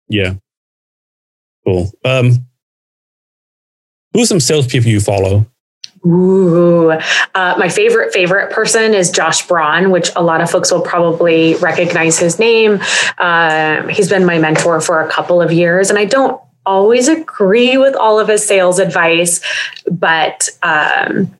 Yeah. 0.10 0.36
Cool. 1.66 1.92
Um, 2.04 2.46
who's 4.14 4.28
some 4.28 4.40
salespeople 4.40 4.90
you 4.90 5.00
follow? 5.00 5.46
Ooh, 6.06 6.92
uh, 6.92 7.56
my 7.58 7.68
favorite 7.68 8.14
favorite 8.14 8.54
person 8.54 8.94
is 8.94 9.12
Josh 9.12 9.46
Braun, 9.48 9.92
which 9.92 10.10
a 10.16 10.24
lot 10.24 10.40
of 10.40 10.50
folks 10.50 10.72
will 10.72 10.82
probably 10.82 11.56
recognize 11.56 12.18
his 12.18 12.40
name. 12.40 12.80
Uh, 13.18 13.86
he's 13.88 14.10
been 14.10 14.26
my 14.26 14.38
mentor 14.38 14.80
for 14.80 15.02
a 15.02 15.10
couple 15.10 15.42
of 15.42 15.52
years, 15.52 15.90
and 15.90 16.00
I 16.00 16.06
don't 16.06 16.42
always 16.66 17.10
agree 17.10 17.78
with 17.78 17.96
all 17.96 18.18
of 18.18 18.30
his 18.30 18.46
sales 18.46 18.80
advice, 18.80 19.42
but 19.92 20.48
um, 20.64 21.36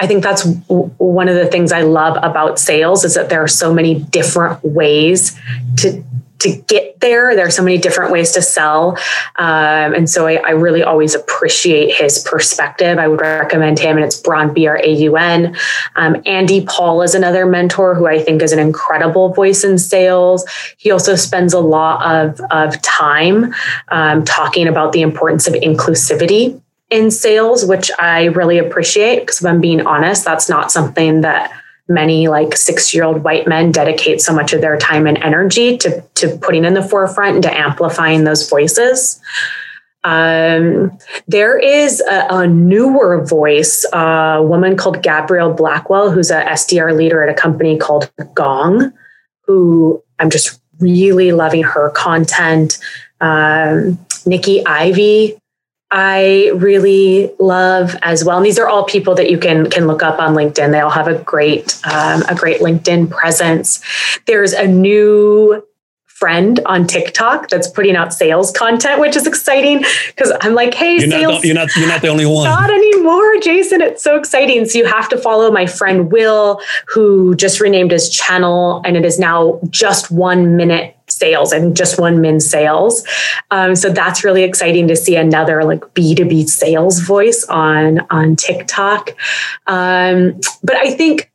I 0.00 0.06
think 0.06 0.22
that's 0.22 0.44
w- 0.44 0.90
one 0.98 1.28
of 1.28 1.34
the 1.34 1.46
things 1.46 1.72
I 1.72 1.82
love 1.82 2.16
about 2.22 2.58
sales 2.58 3.04
is 3.04 3.14
that 3.14 3.28
there 3.28 3.42
are 3.42 3.48
so 3.48 3.72
many 3.72 3.96
different 3.96 4.62
ways 4.64 5.38
to 5.78 6.04
to 6.40 6.54
get 6.68 7.00
there. 7.00 7.34
There 7.34 7.46
are 7.46 7.50
so 7.50 7.62
many 7.64 7.78
different 7.78 8.12
ways 8.12 8.32
to 8.32 8.42
sell, 8.42 8.96
um, 9.36 9.94
and 9.94 10.08
so 10.08 10.26
I, 10.26 10.34
I, 10.36 10.50
really 10.50 10.82
always 10.84 11.14
appreciate 11.14 11.94
his 11.94 12.20
perspective. 12.20 12.98
I 12.98 13.08
would 13.08 13.20
recommend 13.20 13.78
him, 13.78 13.96
and 13.96 14.04
it's 14.04 14.20
Braun 14.20 14.54
B 14.54 14.66
R 14.68 14.80
A 14.82 14.88
U 14.88 15.16
N. 15.16 15.56
Um, 15.96 16.22
Andy 16.26 16.64
Paul 16.64 17.02
is 17.02 17.14
another 17.14 17.44
mentor 17.44 17.94
who 17.94 18.06
I 18.06 18.20
think 18.20 18.42
is 18.42 18.52
an 18.52 18.60
incredible 18.60 19.32
voice 19.34 19.64
in 19.64 19.78
sales. 19.78 20.48
He 20.76 20.90
also 20.90 21.16
spends 21.16 21.52
a 21.54 21.60
lot 21.60 22.04
of 22.04 22.40
of 22.50 22.80
time 22.82 23.52
um, 23.88 24.24
talking 24.24 24.68
about 24.68 24.92
the 24.92 25.02
importance 25.02 25.48
of 25.48 25.54
inclusivity 25.54 26.60
in 26.90 27.10
sales, 27.10 27.64
which 27.64 27.90
I 27.98 28.26
really 28.26 28.58
appreciate 28.58 29.20
because 29.20 29.40
if 29.40 29.46
I'm 29.46 29.60
being 29.60 29.86
honest, 29.86 30.24
that's 30.24 30.48
not 30.48 30.72
something 30.72 31.20
that 31.20 31.52
many 31.88 32.28
like 32.28 32.56
six 32.56 32.94
year 32.94 33.04
old 33.04 33.24
white 33.24 33.46
men 33.46 33.72
dedicate 33.72 34.20
so 34.20 34.32
much 34.34 34.52
of 34.52 34.60
their 34.60 34.76
time 34.76 35.06
and 35.06 35.18
energy 35.18 35.76
to, 35.78 36.02
to 36.14 36.36
putting 36.38 36.64
in 36.64 36.74
the 36.74 36.82
forefront 36.82 37.34
and 37.34 37.42
to 37.42 37.56
amplifying 37.56 38.24
those 38.24 38.48
voices. 38.48 39.20
Um, 40.04 40.96
there 41.26 41.58
is 41.58 42.00
a, 42.00 42.26
a 42.30 42.46
newer 42.46 43.24
voice, 43.24 43.84
a 43.92 44.40
woman 44.42 44.76
called 44.76 45.02
Gabrielle 45.02 45.52
Blackwell, 45.52 46.10
who's 46.10 46.30
a 46.30 46.42
SDR 46.44 46.96
leader 46.96 47.22
at 47.22 47.28
a 47.28 47.38
company 47.38 47.76
called 47.76 48.10
Gong, 48.34 48.92
who 49.42 50.02
I'm 50.18 50.30
just 50.30 50.60
really 50.78 51.32
loving 51.32 51.64
her 51.64 51.90
content. 51.90 52.78
Um, 53.20 53.98
Nikki 54.24 54.64
Ivey, 54.64 55.38
I 55.90 56.50
really 56.54 57.32
love 57.38 57.96
as 58.02 58.24
well. 58.24 58.36
And 58.36 58.44
these 58.44 58.58
are 58.58 58.68
all 58.68 58.84
people 58.84 59.14
that 59.14 59.30
you 59.30 59.38
can 59.38 59.70
can 59.70 59.86
look 59.86 60.02
up 60.02 60.20
on 60.20 60.34
LinkedIn. 60.34 60.70
They 60.70 60.80
all 60.80 60.90
have 60.90 61.08
a 61.08 61.18
great 61.18 61.80
um, 61.86 62.22
a 62.28 62.34
great 62.34 62.60
LinkedIn 62.60 63.10
presence. 63.10 63.82
There's 64.26 64.52
a 64.52 64.66
new 64.66 65.66
friend 66.18 66.58
on 66.66 66.86
TikTok 66.86 67.48
that's 67.48 67.68
putting 67.68 67.94
out 67.94 68.12
sales 68.12 68.50
content, 68.50 69.00
which 69.00 69.14
is 69.14 69.26
exciting 69.26 69.84
because 70.08 70.32
I'm 70.40 70.54
like, 70.54 70.74
hey, 70.74 70.92
you're 70.98 71.10
sales. 71.10 71.32
Not 71.32 71.42
the, 71.42 71.48
you're 71.48 71.54
not 71.54 71.76
you're 71.76 71.88
not 71.88 72.02
the 72.02 72.08
only 72.08 72.26
one. 72.26 72.44
Not 72.44 72.70
anymore, 72.70 73.36
Jason. 73.40 73.80
It's 73.80 74.02
so 74.02 74.16
exciting. 74.16 74.64
So 74.66 74.78
you 74.78 74.86
have 74.86 75.08
to 75.10 75.18
follow 75.18 75.50
my 75.52 75.66
friend 75.66 76.10
Will, 76.10 76.60
who 76.86 77.36
just 77.36 77.60
renamed 77.60 77.92
his 77.92 78.10
channel, 78.10 78.82
and 78.84 78.96
it 78.96 79.04
is 79.04 79.18
now 79.18 79.60
just 79.70 80.10
one 80.10 80.56
minute 80.56 80.96
sales 81.06 81.52
and 81.52 81.76
just 81.76 82.00
one 82.00 82.20
min 82.20 82.40
sales. 82.40 83.06
Um, 83.50 83.76
so 83.76 83.90
that's 83.90 84.24
really 84.24 84.42
exciting 84.42 84.88
to 84.88 84.96
see 84.96 85.16
another 85.16 85.64
like 85.64 85.80
B2B 85.94 86.48
sales 86.48 87.00
voice 87.00 87.44
on 87.44 88.00
on 88.10 88.34
TikTok. 88.34 89.10
Um, 89.68 90.40
but 90.64 90.76
I 90.76 90.90
think 90.90 91.30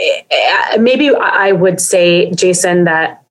eh, 0.00 0.78
maybe 0.78 1.14
I 1.14 1.52
would 1.52 1.80
say, 1.80 2.30
Jason, 2.32 2.84
that 2.84 3.21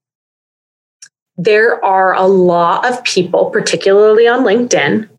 there 1.43 1.84
are 1.84 2.13
a 2.13 2.27
lot 2.27 2.89
of 2.89 3.04
people, 3.04 3.49
particularly 3.49 4.27
on 4.27 4.43
LinkedIn, 4.43 5.10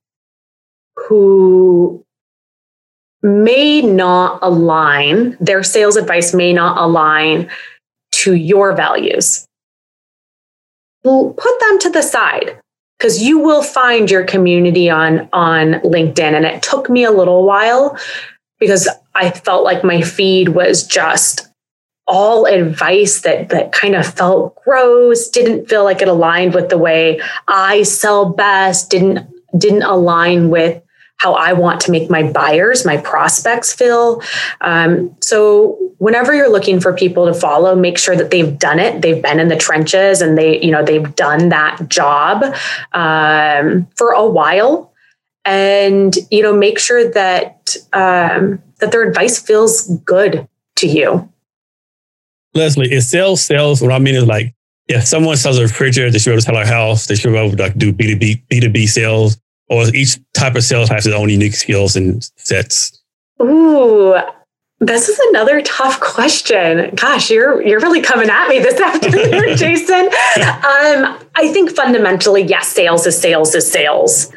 who 0.97 2.05
may 3.23 3.83
not 3.83 4.39
align, 4.43 5.37
their 5.41 5.63
sales 5.65 5.97
advice 5.97 6.33
may 6.33 6.53
not 6.53 6.79
align 6.79 7.51
to 8.13 8.35
your 8.35 8.75
values. 8.75 9.45
Well, 11.03 11.35
put 11.37 11.59
them 11.61 11.79
to 11.81 11.91
the 11.91 12.03
side 12.03 12.61
because 12.99 13.21
you 13.21 13.41
will 13.41 13.63
find 13.63 14.09
your 14.09 14.25
community 14.25 14.89
on 14.89 15.29
on 15.33 15.75
LinkedIn 15.81 16.35
and 16.35 16.45
it 16.45 16.63
took 16.63 16.89
me 16.89 17.03
a 17.03 17.11
little 17.11 17.45
while 17.45 17.99
because 18.61 18.89
I 19.17 19.31
felt 19.31 19.65
like 19.65 19.83
my 19.83 20.03
feed 20.03 20.51
was 20.51 20.87
just 20.87 21.52
all 22.07 22.47
advice 22.47 23.21
that 23.23 23.49
that 23.51 23.73
kind 23.73 23.95
of 23.95 24.07
felt 24.07 24.57
gross, 24.65 25.29
didn't 25.29 25.69
feel 25.69 25.85
like 25.85 26.03
it 26.03 26.09
aligned 26.09 26.55
with 26.55 26.69
the 26.69 26.79
way 26.79 27.21
I 27.49 27.83
sell 27.85 28.27
best, 28.27 28.91
didn't 28.91 29.27
didn't 29.57 29.83
align 29.83 30.51
with 30.51 30.83
how 31.19 31.35
I 31.35 31.53
want 31.53 31.81
to 31.83 31.93
make 31.93 32.11
my 32.11 32.25
buyers, 32.25 32.85
my 32.85 32.97
prospects 32.97 33.73
feel. 33.73 34.21
Um, 34.61 35.15
so 35.21 35.79
whenever 35.99 36.35
you're 36.35 36.51
looking 36.51 36.81
for 36.81 36.93
people 36.93 37.27
to 37.27 37.35
follow, 37.35 37.77
make 37.77 37.97
sure 37.97 38.17
that 38.17 38.33
they've 38.33 38.59
done 38.59 38.81
it. 38.81 39.03
They've 39.03 39.23
been 39.23 39.39
in 39.39 39.47
the 39.47 39.57
trenches 39.57 40.21
and 40.21 40.37
they, 40.37 40.61
you 40.61 40.73
know, 40.73 40.85
they've 40.85 41.15
done 41.15 41.51
that 41.51 41.89
job 41.89 42.43
um, 42.93 43.87
for 43.95 44.11
a 44.11 44.27
while, 44.27 44.93
and 45.45 46.17
you 46.31 46.43
know, 46.43 46.53
make 46.53 46.79
sure 46.81 47.09
that 47.11 47.77
um, 47.93 48.61
that 48.81 48.91
their 48.91 49.09
advice 49.09 49.39
feels 49.39 49.87
good 49.99 50.49
to 50.77 50.89
you. 50.89 51.32
Leslie, 52.55 52.93
is 52.93 53.09
sales 53.09 53.43
sales? 53.43 53.81
What 53.81 53.93
I 53.93 53.99
mean 53.99 54.15
is 54.15 54.27
like, 54.27 54.55
if 54.89 55.05
someone 55.05 55.37
sells 55.37 55.59
a 55.59 55.63
refrigerator, 55.63 56.11
they 56.11 56.19
should 56.19 56.31
be 56.31 56.33
able 56.33 56.41
to 56.41 56.47
sell 56.47 56.57
a 56.57 56.67
house. 56.67 57.07
They 57.07 57.15
should 57.15 57.33
be 57.33 57.39
able 57.39 57.57
to 57.57 57.63
like 57.63 57.79
do 57.79 57.93
B2B, 57.93 58.47
B2B 58.49 58.89
sales, 58.89 59.39
or 59.69 59.87
each 59.95 60.19
type 60.35 60.55
of 60.55 60.63
sales 60.63 60.89
has 60.91 61.07
its 61.07 61.15
own 61.15 61.29
unique 61.29 61.55
skills 61.55 61.97
and 61.97 62.23
sets? 62.37 63.01
Ooh, 63.41 64.17
this 64.81 65.09
is 65.09 65.19
another 65.31 65.63
tough 65.63 66.01
question. 66.01 66.95
Gosh, 66.95 67.31
you're 67.31 67.63
you're 67.63 67.81
really 67.81 68.03
coming 68.03 68.29
at 68.29 68.49
me 68.49 68.59
this 68.59 68.81
afternoon, 68.81 69.57
Jason. 69.57 70.11
Um, 70.43 71.19
I 71.35 71.49
think 71.53 71.71
fundamentally, 71.71 72.43
yes, 72.43 72.69
sales 72.69 73.07
is 73.07 73.19
sales 73.19 73.55
is 73.55 73.71
sales 73.71 74.33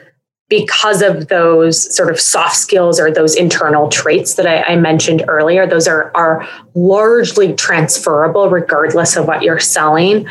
because 0.47 1.01
of 1.01 1.27
those 1.27 1.93
sort 1.95 2.11
of 2.11 2.19
soft 2.19 2.55
skills 2.55 2.99
or 2.99 3.11
those 3.11 3.35
internal 3.35 3.89
traits 3.89 4.35
that 4.35 4.45
I, 4.45 4.61
I, 4.61 4.75
mentioned 4.75 5.25
earlier, 5.27 5.65
those 5.65 5.87
are, 5.87 6.11
are 6.13 6.47
largely 6.75 7.53
transferable 7.55 8.49
regardless 8.49 9.15
of 9.15 9.27
what 9.27 9.41
you're 9.41 9.59
selling. 9.59 10.27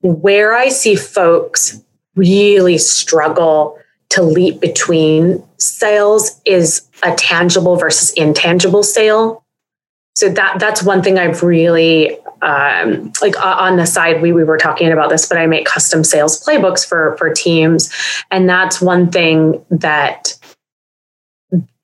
Where 0.00 0.54
I 0.54 0.70
see 0.70 0.96
folks 0.96 1.82
really 2.14 2.78
struggle 2.78 3.78
to 4.10 4.22
leap 4.22 4.60
between 4.60 5.44
sales 5.58 6.40
is 6.46 6.88
a 7.02 7.14
tangible 7.14 7.76
versus 7.76 8.10
intangible 8.12 8.82
sale. 8.82 9.44
So 10.16 10.28
that 10.30 10.58
that's 10.58 10.82
one 10.82 11.02
thing 11.02 11.18
I've 11.18 11.42
really 11.42 12.18
um, 12.42 13.12
like 13.20 13.38
on 13.44 13.76
the 13.76 13.86
side 13.86 14.22
we, 14.22 14.32
we 14.32 14.44
were 14.44 14.58
talking 14.58 14.90
about 14.92 15.10
this 15.10 15.26
but 15.26 15.38
i 15.38 15.46
make 15.46 15.66
custom 15.66 16.04
sales 16.04 16.42
playbooks 16.44 16.86
for 16.86 17.16
for 17.18 17.32
teams. 17.32 17.92
And 18.30 18.48
that's 18.48 18.80
one 18.80 19.10
thing 19.10 19.64
that 19.70 20.38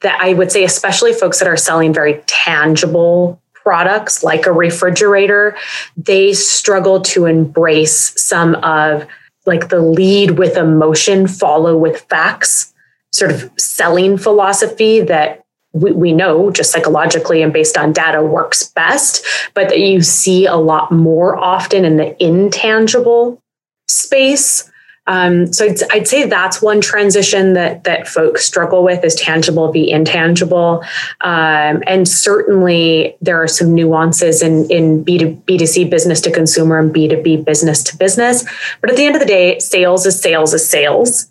that 0.01 0.20
i 0.20 0.35
would 0.35 0.53
say 0.53 0.64
especially 0.64 1.12
folks 1.12 1.39
that 1.39 1.49
are 1.49 1.57
selling 1.57 1.93
very 1.93 2.22
tangible 2.26 3.41
products 3.55 4.22
like 4.22 4.47
a 4.47 4.53
refrigerator 4.53 5.57
they 5.97 6.35
struggle 6.35 7.01
to 7.01 7.24
embrace 7.24 8.12
some 8.20 8.55
of 8.57 9.07
like 9.47 9.70
the 9.70 9.81
lead 9.81 10.33
with 10.33 10.57
emotion 10.57 11.26
follow 11.26 11.76
with 11.76 12.03
facts 12.03 12.74
sort 13.12 13.31
of 13.31 13.51
selling 13.59 14.18
philosophy 14.18 15.01
that 15.01 15.43
we, 15.75 15.93
we 15.93 16.12
know 16.12 16.51
just 16.51 16.72
psychologically 16.72 17.43
and 17.43 17.53
based 17.53 17.77
on 17.77 17.93
data 17.93 18.22
works 18.22 18.62
best, 18.62 19.27
but 19.53 19.68
that 19.68 19.81
you 19.81 20.01
see 20.01 20.47
a 20.47 20.57
lot 20.57 20.91
more 20.91 21.37
often 21.37 21.85
in 21.85 21.97
the 21.97 22.25
intangible 22.25 23.43
space. 23.89 24.70
Um, 25.07 25.53
so 25.53 25.66
I'd, 25.66 25.77
I'd, 25.93 26.09
say 26.09 26.27
that's 26.27 26.62
one 26.62 26.81
transition 26.81 27.53
that 27.53 27.85
that 27.85 28.09
folks 28.09 28.47
struggle 28.47 28.83
with 28.83 29.05
is 29.05 29.14
tangible 29.16 29.70
be 29.70 29.91
intangible, 29.91 30.83
um, 31.20 31.83
and 31.87 32.09
certainly 32.09 33.14
there 33.20 33.43
are 33.43 33.49
some 33.49 33.75
nuances 33.75 34.41
in 34.41 34.70
in 34.70 35.05
B 35.05 35.18
to 35.18 35.27
B 35.27 35.59
two 35.59 35.66
C 35.66 35.85
business 35.85 36.22
to 36.22 36.31
consumer 36.31 36.79
and 36.79 36.91
B 36.91 37.07
two 37.07 37.20
B 37.20 37.37
business 37.37 37.83
to 37.83 37.99
business. 37.99 38.47
But 38.81 38.89
at 38.89 38.97
the 38.97 39.05
end 39.05 39.14
of 39.14 39.20
the 39.20 39.27
day, 39.27 39.59
sales 39.59 40.07
is 40.07 40.18
sales 40.18 40.55
is 40.55 40.66
sales, 40.66 41.31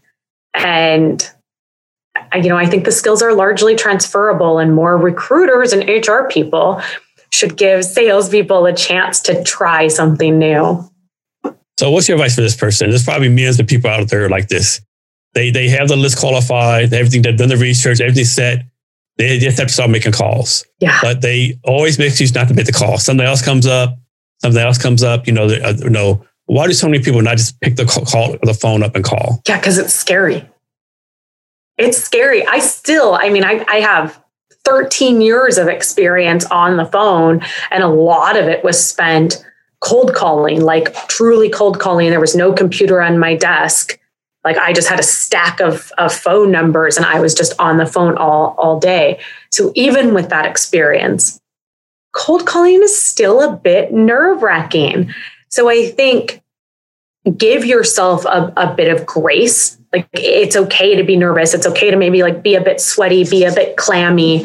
and 0.53 1.27
you 2.35 2.49
know 2.49 2.57
I 2.57 2.65
think 2.65 2.85
the 2.85 2.91
skills 2.91 3.21
are 3.21 3.33
largely 3.33 3.75
transferable, 3.75 4.59
and 4.59 4.73
more 4.73 4.97
recruiters 4.97 5.73
and 5.73 5.87
HR 5.87 6.27
people 6.29 6.81
should 7.31 7.57
give 7.57 7.83
salespeople 7.83 8.65
a 8.65 8.73
chance 8.73 9.19
to 9.21 9.43
try 9.43 9.87
something 9.87 10.37
new. 10.37 10.87
So 11.79 11.89
what's 11.89 12.07
your 12.07 12.17
advice 12.17 12.35
for 12.35 12.41
this 12.41 12.55
person? 12.55 12.89
There's 12.89 13.03
probably 13.03 13.29
millions 13.29 13.59
of 13.59 13.67
people 13.67 13.89
out 13.89 14.07
there 14.09 14.29
like 14.29 14.47
this. 14.47 14.81
They 15.33 15.49
they 15.49 15.67
have 15.69 15.87
the 15.87 15.95
list 15.95 16.19
qualified, 16.19 16.93
everything, 16.93 17.23
they've 17.23 17.37
done 17.37 17.49
the 17.49 17.57
research, 17.57 18.01
everything's 18.01 18.31
set. 18.31 18.65
They 19.17 19.39
just 19.39 19.57
have 19.59 19.67
to 19.67 19.73
start 19.73 19.89
making 19.89 20.11
calls. 20.11 20.65
Yeah. 20.79 20.99
But 21.01 21.21
they 21.21 21.59
always 21.63 21.99
make 21.99 22.09
excuse 22.09 22.33
not 22.33 22.47
to 22.47 22.53
make 22.53 22.65
the 22.65 22.71
call. 22.71 22.97
Something 22.97 23.25
else 23.25 23.41
comes 23.43 23.65
up, 23.65 23.97
something 24.41 24.61
else 24.61 24.77
comes 24.77 25.03
up, 25.03 25.27
you 25.27 25.33
know, 25.33 25.45
uh, 25.45 25.73
you 25.79 25.89
know, 25.89 26.25
why 26.45 26.67
do 26.67 26.73
so 26.73 26.87
many 26.87 27.03
people 27.03 27.21
not 27.21 27.37
just 27.37 27.59
pick 27.61 27.75
the 27.75 27.85
call 27.85 28.37
the 28.43 28.53
phone 28.53 28.83
up 28.83 28.95
and 28.95 29.03
call? 29.03 29.41
Yeah, 29.47 29.57
because 29.57 29.77
it's 29.77 29.93
scary. 29.93 30.47
It's 31.77 31.97
scary. 31.97 32.45
I 32.45 32.59
still, 32.59 33.15
I 33.15 33.29
mean, 33.29 33.43
I, 33.43 33.65
I 33.67 33.77
have 33.77 34.21
13 34.65 35.21
years 35.21 35.57
of 35.57 35.67
experience 35.67 36.45
on 36.45 36.77
the 36.77 36.85
phone, 36.85 37.41
and 37.71 37.83
a 37.83 37.87
lot 37.87 38.37
of 38.37 38.47
it 38.47 38.63
was 38.63 38.81
spent 38.81 39.43
cold 39.83 40.13
calling, 40.13 40.61
like 40.61 40.93
truly 41.07 41.49
cold 41.49 41.79
calling. 41.79 42.09
There 42.09 42.19
was 42.19 42.35
no 42.35 42.53
computer 42.53 43.01
on 43.01 43.19
my 43.19 43.35
desk. 43.35 43.99
Like 44.45 44.57
I 44.57 44.71
just 44.71 44.87
had 44.87 44.99
a 44.99 45.03
stack 45.03 45.59
of, 45.59 45.91
of 45.97 46.13
phone 46.13 46.51
numbers 46.51 46.97
and 46.97 47.05
I 47.05 47.19
was 47.19 47.33
just 47.33 47.57
on 47.59 47.77
the 47.77 47.85
phone 47.85 48.17
all, 48.17 48.55
all 48.57 48.79
day. 48.79 49.19
So 49.51 49.71
even 49.75 50.13
with 50.13 50.29
that 50.29 50.45
experience, 50.45 51.39
cold 52.13 52.45
calling 52.45 52.81
is 52.81 52.97
still 52.97 53.41
a 53.41 53.55
bit 53.55 53.93
nerve 53.93 54.41
wracking. 54.41 55.13
So 55.49 55.69
I 55.69 55.89
think 55.89 56.41
give 57.37 57.65
yourself 57.65 58.25
a, 58.25 58.53
a 58.57 58.73
bit 58.73 58.93
of 58.93 59.05
grace. 59.05 59.77
Like 59.93 60.07
it's 60.13 60.55
okay 60.55 60.95
to 60.95 61.03
be 61.03 61.15
nervous. 61.15 61.53
It's 61.53 61.67
okay 61.67 61.91
to 61.91 61.97
maybe 61.97 62.23
like 62.23 62.41
be 62.41 62.55
a 62.55 62.61
bit 62.61 62.81
sweaty, 62.81 63.23
be 63.23 63.45
a 63.45 63.53
bit 63.53 63.77
clammy. 63.77 64.43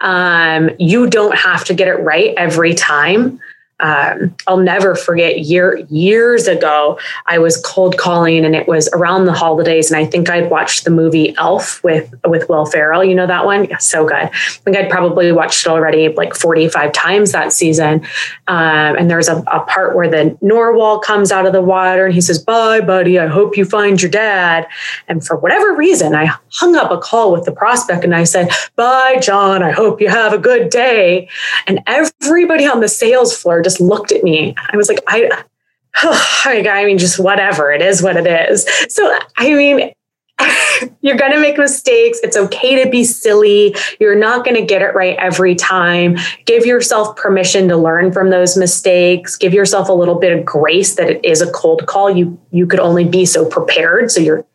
Um, 0.00 0.70
you 0.78 1.08
don't 1.08 1.36
have 1.36 1.64
to 1.66 1.74
get 1.74 1.86
it 1.86 2.00
right 2.00 2.34
every 2.36 2.74
time 2.74 3.40
um, 3.80 4.34
I'll 4.46 4.56
never 4.56 4.94
forget 4.96 5.40
year 5.40 5.76
years 5.88 6.48
ago 6.48 6.98
I 7.26 7.38
was 7.38 7.56
cold 7.58 7.96
calling 7.96 8.44
and 8.44 8.56
it 8.56 8.66
was 8.66 8.88
around 8.92 9.26
the 9.26 9.32
holidays 9.32 9.90
and 9.90 10.00
I 10.00 10.04
think 10.04 10.28
I'd 10.28 10.50
watched 10.50 10.84
the 10.84 10.90
movie 10.90 11.36
Elf 11.36 11.82
with 11.84 12.12
with 12.26 12.48
Will 12.48 12.66
Ferrell. 12.66 13.04
You 13.04 13.14
know 13.14 13.26
that 13.26 13.44
one? 13.44 13.66
Yeah, 13.66 13.76
so 13.78 14.04
good. 14.04 14.16
I 14.16 14.30
think 14.64 14.76
I'd 14.76 14.90
probably 14.90 15.30
watched 15.30 15.64
it 15.64 15.70
already 15.70 16.08
like 16.08 16.34
45 16.34 16.92
times 16.92 17.32
that 17.32 17.52
season. 17.52 18.04
Um, 18.48 18.96
and 18.96 19.10
there's 19.10 19.28
a, 19.28 19.36
a 19.52 19.60
part 19.60 19.94
where 19.94 20.08
the 20.08 20.36
narwhal 20.40 20.98
comes 20.98 21.30
out 21.30 21.46
of 21.46 21.52
the 21.52 21.62
water 21.62 22.06
and 22.06 22.14
he 22.14 22.20
says 22.20 22.38
bye 22.38 22.80
buddy. 22.80 23.18
I 23.18 23.28
hope 23.28 23.56
you 23.56 23.64
find 23.64 24.00
your 24.02 24.10
dad. 24.10 24.66
And 25.06 25.24
for 25.24 25.36
whatever 25.36 25.74
reason 25.74 26.14
I 26.14 26.36
hung 26.52 26.74
up 26.74 26.90
a 26.90 26.98
call 26.98 27.30
with 27.30 27.44
the 27.44 27.52
prospect 27.52 28.02
and 28.02 28.14
I 28.14 28.24
said 28.24 28.50
bye 28.74 29.18
John. 29.20 29.62
I 29.62 29.70
hope 29.70 30.00
you 30.00 30.08
have 30.08 30.32
a 30.32 30.38
good 30.38 30.68
day. 30.68 31.28
And 31.68 31.80
everybody 31.86 32.66
on 32.66 32.80
the 32.80 32.88
sales 32.88 33.36
floor 33.36 33.62
just 33.68 33.80
looked 33.80 34.12
at 34.12 34.24
me. 34.24 34.54
I 34.72 34.76
was 34.76 34.88
like, 34.88 35.00
I, 35.06 35.28
oh, 36.02 36.42
I 36.46 36.84
mean, 36.84 36.98
just 36.98 37.18
whatever. 37.18 37.70
It 37.70 37.82
is 37.82 38.02
what 38.02 38.16
it 38.16 38.26
is. 38.26 38.66
So, 38.88 39.18
I 39.36 39.52
mean, 39.52 39.92
you're 41.02 41.16
going 41.16 41.32
to 41.32 41.40
make 41.40 41.58
mistakes. 41.58 42.18
It's 42.22 42.36
okay 42.36 42.82
to 42.82 42.88
be 42.88 43.04
silly. 43.04 43.76
You're 44.00 44.18
not 44.18 44.44
going 44.44 44.56
to 44.56 44.64
get 44.64 44.80
it 44.80 44.94
right 44.94 45.16
every 45.18 45.54
time. 45.54 46.16
Give 46.46 46.64
yourself 46.64 47.16
permission 47.16 47.68
to 47.68 47.76
learn 47.76 48.10
from 48.12 48.30
those 48.30 48.56
mistakes. 48.56 49.36
Give 49.36 49.52
yourself 49.52 49.88
a 49.88 49.92
little 49.92 50.18
bit 50.18 50.38
of 50.38 50.44
grace 50.46 50.94
that 50.94 51.10
it 51.10 51.24
is 51.24 51.42
a 51.42 51.50
cold 51.50 51.86
call. 51.86 52.08
You 52.10 52.40
you 52.50 52.66
could 52.66 52.80
only 52.80 53.04
be 53.04 53.26
so 53.26 53.44
prepared, 53.44 54.10
so 54.10 54.20
you're 54.20 54.46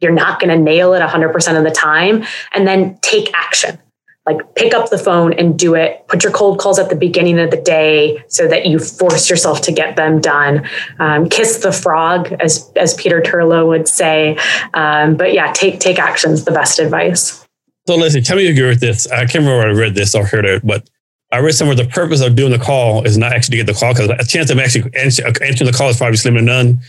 you're 0.00 0.12
not 0.12 0.40
going 0.40 0.50
to 0.50 0.62
nail 0.62 0.94
it 0.94 1.00
100% 1.00 1.58
of 1.58 1.64
the 1.64 1.70
time 1.70 2.24
and 2.52 2.66
then 2.66 2.98
take 3.02 3.30
action 3.34 3.78
like 4.26 4.54
pick 4.54 4.74
up 4.74 4.90
the 4.90 4.98
phone 4.98 5.32
and 5.32 5.58
do 5.58 5.74
it. 5.74 6.06
Put 6.08 6.22
your 6.22 6.32
cold 6.32 6.58
calls 6.58 6.78
at 6.78 6.88
the 6.88 6.96
beginning 6.96 7.38
of 7.38 7.50
the 7.50 7.56
day 7.56 8.22
so 8.28 8.46
that 8.48 8.66
you 8.66 8.78
force 8.78 9.30
yourself 9.30 9.62
to 9.62 9.72
get 9.72 9.96
them 9.96 10.20
done. 10.20 10.68
Um, 10.98 11.28
kiss 11.28 11.58
the 11.58 11.72
frog 11.72 12.32
as 12.40 12.70
as 12.76 12.94
peter 12.94 13.20
turlo 13.20 13.66
would 13.66 13.88
say. 13.88 14.36
Um, 14.74 15.16
but 15.16 15.32
yeah 15.32 15.52
take 15.52 15.80
take 15.80 15.98
actions 15.98 16.44
the 16.44 16.52
best 16.52 16.78
advice. 16.78 17.46
So 17.86 17.96
Leslie, 17.96 18.20
tell 18.20 18.36
me 18.36 18.44
you 18.44 18.50
agree 18.50 18.68
with 18.68 18.80
this. 18.80 19.10
I 19.10 19.20
can't 19.20 19.36
remember 19.36 19.58
where 19.58 19.68
i 19.68 19.72
read 19.72 19.94
this 19.94 20.14
or 20.14 20.24
heard 20.24 20.44
it 20.44 20.64
but 20.64 20.88
I 21.32 21.38
read 21.38 21.54
somewhere 21.54 21.76
the 21.76 21.84
purpose 21.84 22.20
of 22.22 22.34
doing 22.34 22.50
the 22.50 22.58
call 22.58 23.04
is 23.04 23.16
not 23.16 23.32
actually 23.32 23.58
to 23.58 23.64
get 23.64 23.72
the 23.72 23.78
call 23.78 23.94
because 23.94 24.10
a 24.10 24.26
chance 24.26 24.50
of 24.50 24.58
actually 24.58 24.92
answering 24.96 25.70
the 25.70 25.74
call 25.74 25.88
is 25.88 25.96
probably 25.96 26.16
slim 26.16 26.34
to 26.34 26.42
none. 26.42 26.80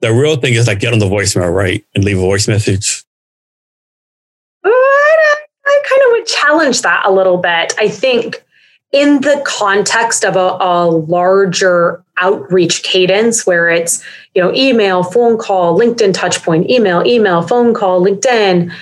The 0.00 0.12
real 0.12 0.36
thing 0.36 0.54
is 0.54 0.66
like 0.66 0.80
get 0.80 0.92
on 0.92 0.98
the 0.98 1.06
voicemail, 1.06 1.52
right? 1.52 1.82
And 1.94 2.04
leave 2.04 2.18
a 2.18 2.20
voice 2.20 2.46
message 2.46 3.02
kind 5.88 6.02
of 6.06 6.12
would 6.12 6.26
challenge 6.26 6.82
that 6.82 7.02
a 7.06 7.12
little 7.12 7.38
bit. 7.38 7.74
I 7.78 7.88
think 7.88 8.44
in 8.92 9.20
the 9.20 9.42
context 9.44 10.24
of 10.24 10.36
a, 10.36 10.56
a, 10.60 10.88
larger 10.88 12.02
outreach 12.20 12.82
cadence 12.82 13.46
where 13.46 13.68
it's 13.68 14.04
you 14.34 14.42
know 14.42 14.52
email 14.54 15.04
phone 15.04 15.38
call 15.38 15.78
linkedin 15.78 16.12
touchpoint 16.12 16.68
email 16.68 17.06
email 17.06 17.42
phone 17.42 17.72
call 17.72 18.04
linkedin 18.04 18.72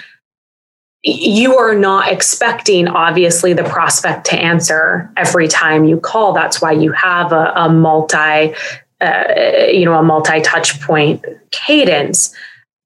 you 1.03 1.57
are 1.57 1.75
not 1.75 2.11
expecting 2.11 2.89
obviously 2.89 3.53
the 3.53 3.63
prospect 3.65 4.25
to 4.25 4.37
answer 4.37 5.11
every 5.19 5.47
time 5.47 5.85
you 5.85 6.01
call 6.01 6.33
that's 6.33 6.63
why 6.63 6.73
you 6.73 6.93
have 6.93 7.31
a, 7.33 7.53
a 7.57 7.69
multi 7.69 8.55
uh, 9.03 9.25
you 9.71 9.85
know 9.85 9.95
a 9.99 10.03
multi 10.03 10.41
touch 10.41 10.81
point 10.81 11.23
cadence 11.51 12.35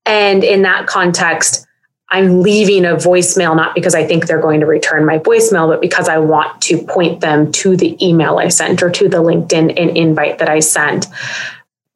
and 0.04 0.42
in 0.42 0.62
that 0.62 0.88
context 0.88 1.64
I'm 2.10 2.42
leaving 2.42 2.84
a 2.84 2.96
voicemail 2.96 3.54
not 3.54 3.74
because 3.74 3.94
I 3.94 4.04
think 4.04 4.26
they're 4.26 4.40
going 4.40 4.60
to 4.60 4.66
return 4.66 5.06
my 5.06 5.18
voicemail, 5.18 5.68
but 5.68 5.80
because 5.80 6.08
I 6.08 6.18
want 6.18 6.60
to 6.62 6.82
point 6.82 7.20
them 7.20 7.52
to 7.52 7.76
the 7.76 7.96
email 8.04 8.38
I 8.38 8.48
sent 8.48 8.82
or 8.82 8.90
to 8.90 9.08
the 9.08 9.18
LinkedIn 9.18 9.80
and 9.80 9.96
invite 9.96 10.38
that 10.38 10.48
I 10.48 10.58
sent. 10.58 11.06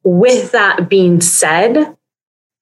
With 0.03 0.51
that 0.53 0.87
being 0.87 1.19
said, 1.19 1.97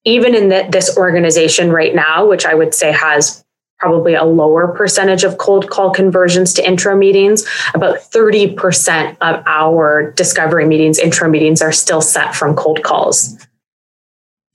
even 0.03 0.33
in 0.33 0.49
the, 0.49 0.67
this 0.69 0.97
organization 0.97 1.71
right 1.71 1.93
now, 1.93 2.25
which 2.25 2.45
I 2.45 2.55
would 2.55 2.73
say 2.73 2.91
has 2.91 3.45
probably 3.77 4.15
a 4.15 4.23
lower 4.23 4.69
percentage 4.69 5.23
of 5.23 5.37
cold 5.37 5.69
call 5.69 5.91
conversions 5.91 6.53
to 6.55 6.67
intro 6.67 6.97
meetings, 6.97 7.45
about 7.75 7.97
30% 7.97 9.17
of 9.21 9.43
our 9.45 10.11
discovery 10.11 10.65
meetings, 10.65 10.97
intro 10.97 11.29
meetings 11.29 11.61
are 11.61 11.71
still 11.71 12.01
set 12.01 12.33
from 12.33 12.55
cold 12.55 12.81
calls. 12.81 13.37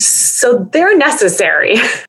So 0.01 0.69
they're 0.73 0.97
necessary. 0.97 1.77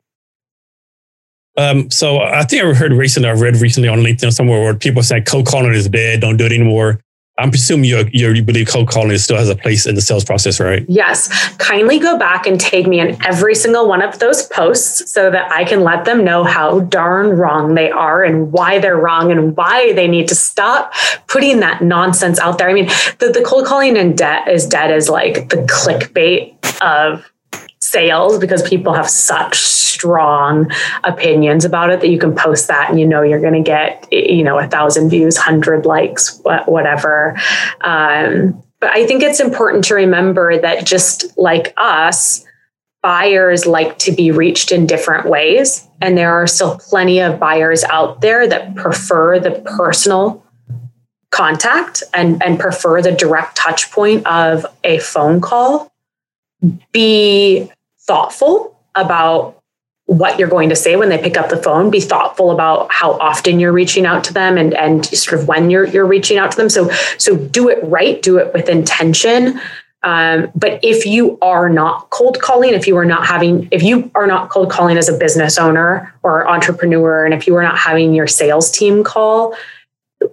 Um, 1.59 1.91
so 1.91 2.21
I 2.21 2.43
think 2.45 2.63
I 2.63 2.73
heard 2.73 2.93
recently, 2.93 3.27
I 3.27 3.33
read 3.33 3.57
recently 3.57 3.89
on 3.89 3.99
LinkedIn 3.99 4.31
somewhere 4.31 4.61
where 4.61 4.73
people 4.73 5.03
say 5.03 5.19
cold 5.19 5.45
calling 5.45 5.73
is 5.73 5.89
dead, 5.89 6.21
don't 6.21 6.37
do 6.37 6.45
it 6.45 6.53
anymore. 6.53 7.01
I'm 7.37 7.51
presuming 7.51 7.85
you 7.85 8.09
you 8.11 8.43
believe 8.43 8.67
cold 8.67 8.89
calling 8.89 9.17
still 9.17 9.37
has 9.37 9.49
a 9.49 9.55
place 9.55 9.85
in 9.85 9.95
the 9.95 10.01
sales 10.01 10.23
process, 10.25 10.59
right? 10.59 10.85
Yes. 10.87 11.29
Kindly 11.57 11.99
go 11.99 12.17
back 12.17 12.45
and 12.45 12.59
tag 12.59 12.87
me 12.87 12.99
in 12.99 13.17
every 13.25 13.55
single 13.55 13.87
one 13.87 14.01
of 14.01 14.19
those 14.19 14.45
posts 14.47 15.09
so 15.11 15.31
that 15.31 15.51
I 15.51 15.63
can 15.63 15.83
let 15.83 16.05
them 16.05 16.23
know 16.23 16.43
how 16.43 16.81
darn 16.81 17.37
wrong 17.37 17.75
they 17.75 17.91
are 17.91 18.23
and 18.23 18.51
why 18.51 18.79
they're 18.79 18.97
wrong 18.97 19.31
and 19.31 19.55
why 19.55 19.93
they 19.93 20.07
need 20.07 20.27
to 20.29 20.35
stop 20.35 20.93
putting 21.27 21.59
that 21.61 21.81
nonsense 21.81 22.39
out 22.39 22.57
there. 22.57 22.69
I 22.69 22.73
mean, 22.73 22.87
the, 23.19 23.31
the 23.33 23.43
cold 23.45 23.65
calling 23.65 23.95
in 23.95 24.15
debt 24.15 24.47
is 24.47 24.65
dead 24.65 24.91
is 24.91 25.09
like 25.09 25.49
the 25.49 25.57
clickbait 25.57 26.55
of 26.81 27.29
sales 27.81 28.37
because 28.37 28.61
people 28.67 28.93
have 28.93 29.09
such 29.09 29.57
strong 29.57 30.69
opinions 31.03 31.63
about 31.63 31.89
it 31.89 32.01
that 32.01 32.09
you 32.09 32.19
can 32.19 32.35
post 32.35 32.67
that 32.67 32.89
and 32.89 32.99
you 32.99 33.07
know 33.07 33.21
you're 33.21 33.39
going 33.39 33.53
to 33.53 33.61
get 33.61 34.07
you 34.11 34.43
know 34.43 34.59
a 34.59 34.67
thousand 34.67 35.09
views 35.09 35.37
hundred 35.37 35.85
likes 35.85 36.41
whatever. 36.43 37.37
Um, 37.81 38.61
but 38.79 38.89
i 38.91 39.05
think 39.05 39.21
it's 39.23 39.39
important 39.39 39.83
to 39.85 39.95
remember 39.95 40.57
that 40.59 40.85
just 40.85 41.37
like 41.37 41.73
us 41.77 42.45
buyers 43.01 43.65
like 43.65 43.97
to 43.99 44.11
be 44.11 44.31
reached 44.31 44.71
in 44.71 44.85
different 44.85 45.29
ways 45.29 45.87
and 46.01 46.17
there 46.17 46.33
are 46.33 46.47
still 46.47 46.77
plenty 46.79 47.19
of 47.19 47.39
buyers 47.39 47.83
out 47.85 48.21
there 48.21 48.47
that 48.47 48.75
prefer 48.75 49.39
the 49.39 49.51
personal 49.77 50.43
contact 51.31 52.03
and, 52.13 52.41
and 52.43 52.59
prefer 52.59 53.01
the 53.01 53.11
direct 53.11 53.55
touch 53.55 53.91
point 53.91 54.25
of 54.25 54.65
a 54.83 54.99
phone 54.99 55.39
call 55.39 55.91
be 56.91 57.69
thoughtful 57.99 58.77
about 58.95 59.59
what 60.05 60.39
you're 60.39 60.49
going 60.49 60.69
to 60.69 60.75
say 60.75 60.95
when 60.95 61.09
they 61.09 61.19
pick 61.19 61.37
up 61.37 61.49
the 61.49 61.57
phone. 61.57 61.91
Be 61.91 62.01
thoughtful 62.01 62.49
about 62.49 62.91
how 62.91 63.11
often 63.19 63.59
you're 63.59 63.71
reaching 63.71 64.07
out 64.07 64.23
to 64.23 64.33
them 64.33 64.57
and, 64.57 64.73
and 64.73 65.05
sort 65.05 65.39
of 65.39 65.47
when 65.47 65.69
you're 65.69 65.85
you're 65.85 66.07
reaching 66.07 66.39
out 66.39 66.51
to 66.51 66.57
them. 66.57 66.69
So 66.69 66.89
so 67.19 67.37
do 67.37 67.69
it 67.69 67.79
right, 67.83 68.21
do 68.21 68.37
it 68.37 68.51
with 68.53 68.69
intention. 68.69 69.59
Um, 70.01 70.49
but 70.55 70.79
if 70.81 71.05
you 71.05 71.37
are 71.41 71.69
not 71.69 72.09
cold 72.09 72.39
calling, 72.39 72.73
if 72.73 72.87
you 72.87 72.97
are 72.97 73.05
not 73.05 73.25
having, 73.25 73.67
if 73.71 73.83
you 73.83 74.09
are 74.15 74.25
not 74.25 74.49
cold 74.49 74.71
calling 74.71 74.97
as 74.97 75.09
a 75.09 75.17
business 75.17 75.57
owner 75.57 76.13
or 76.23 76.47
entrepreneur, 76.47 77.25
and 77.25 77.33
if 77.33 77.45
you 77.45 77.55
are 77.55 77.63
not 77.63 77.77
having 77.77 78.13
your 78.13 78.27
sales 78.27 78.71
team 78.71 79.03
call, 79.03 79.55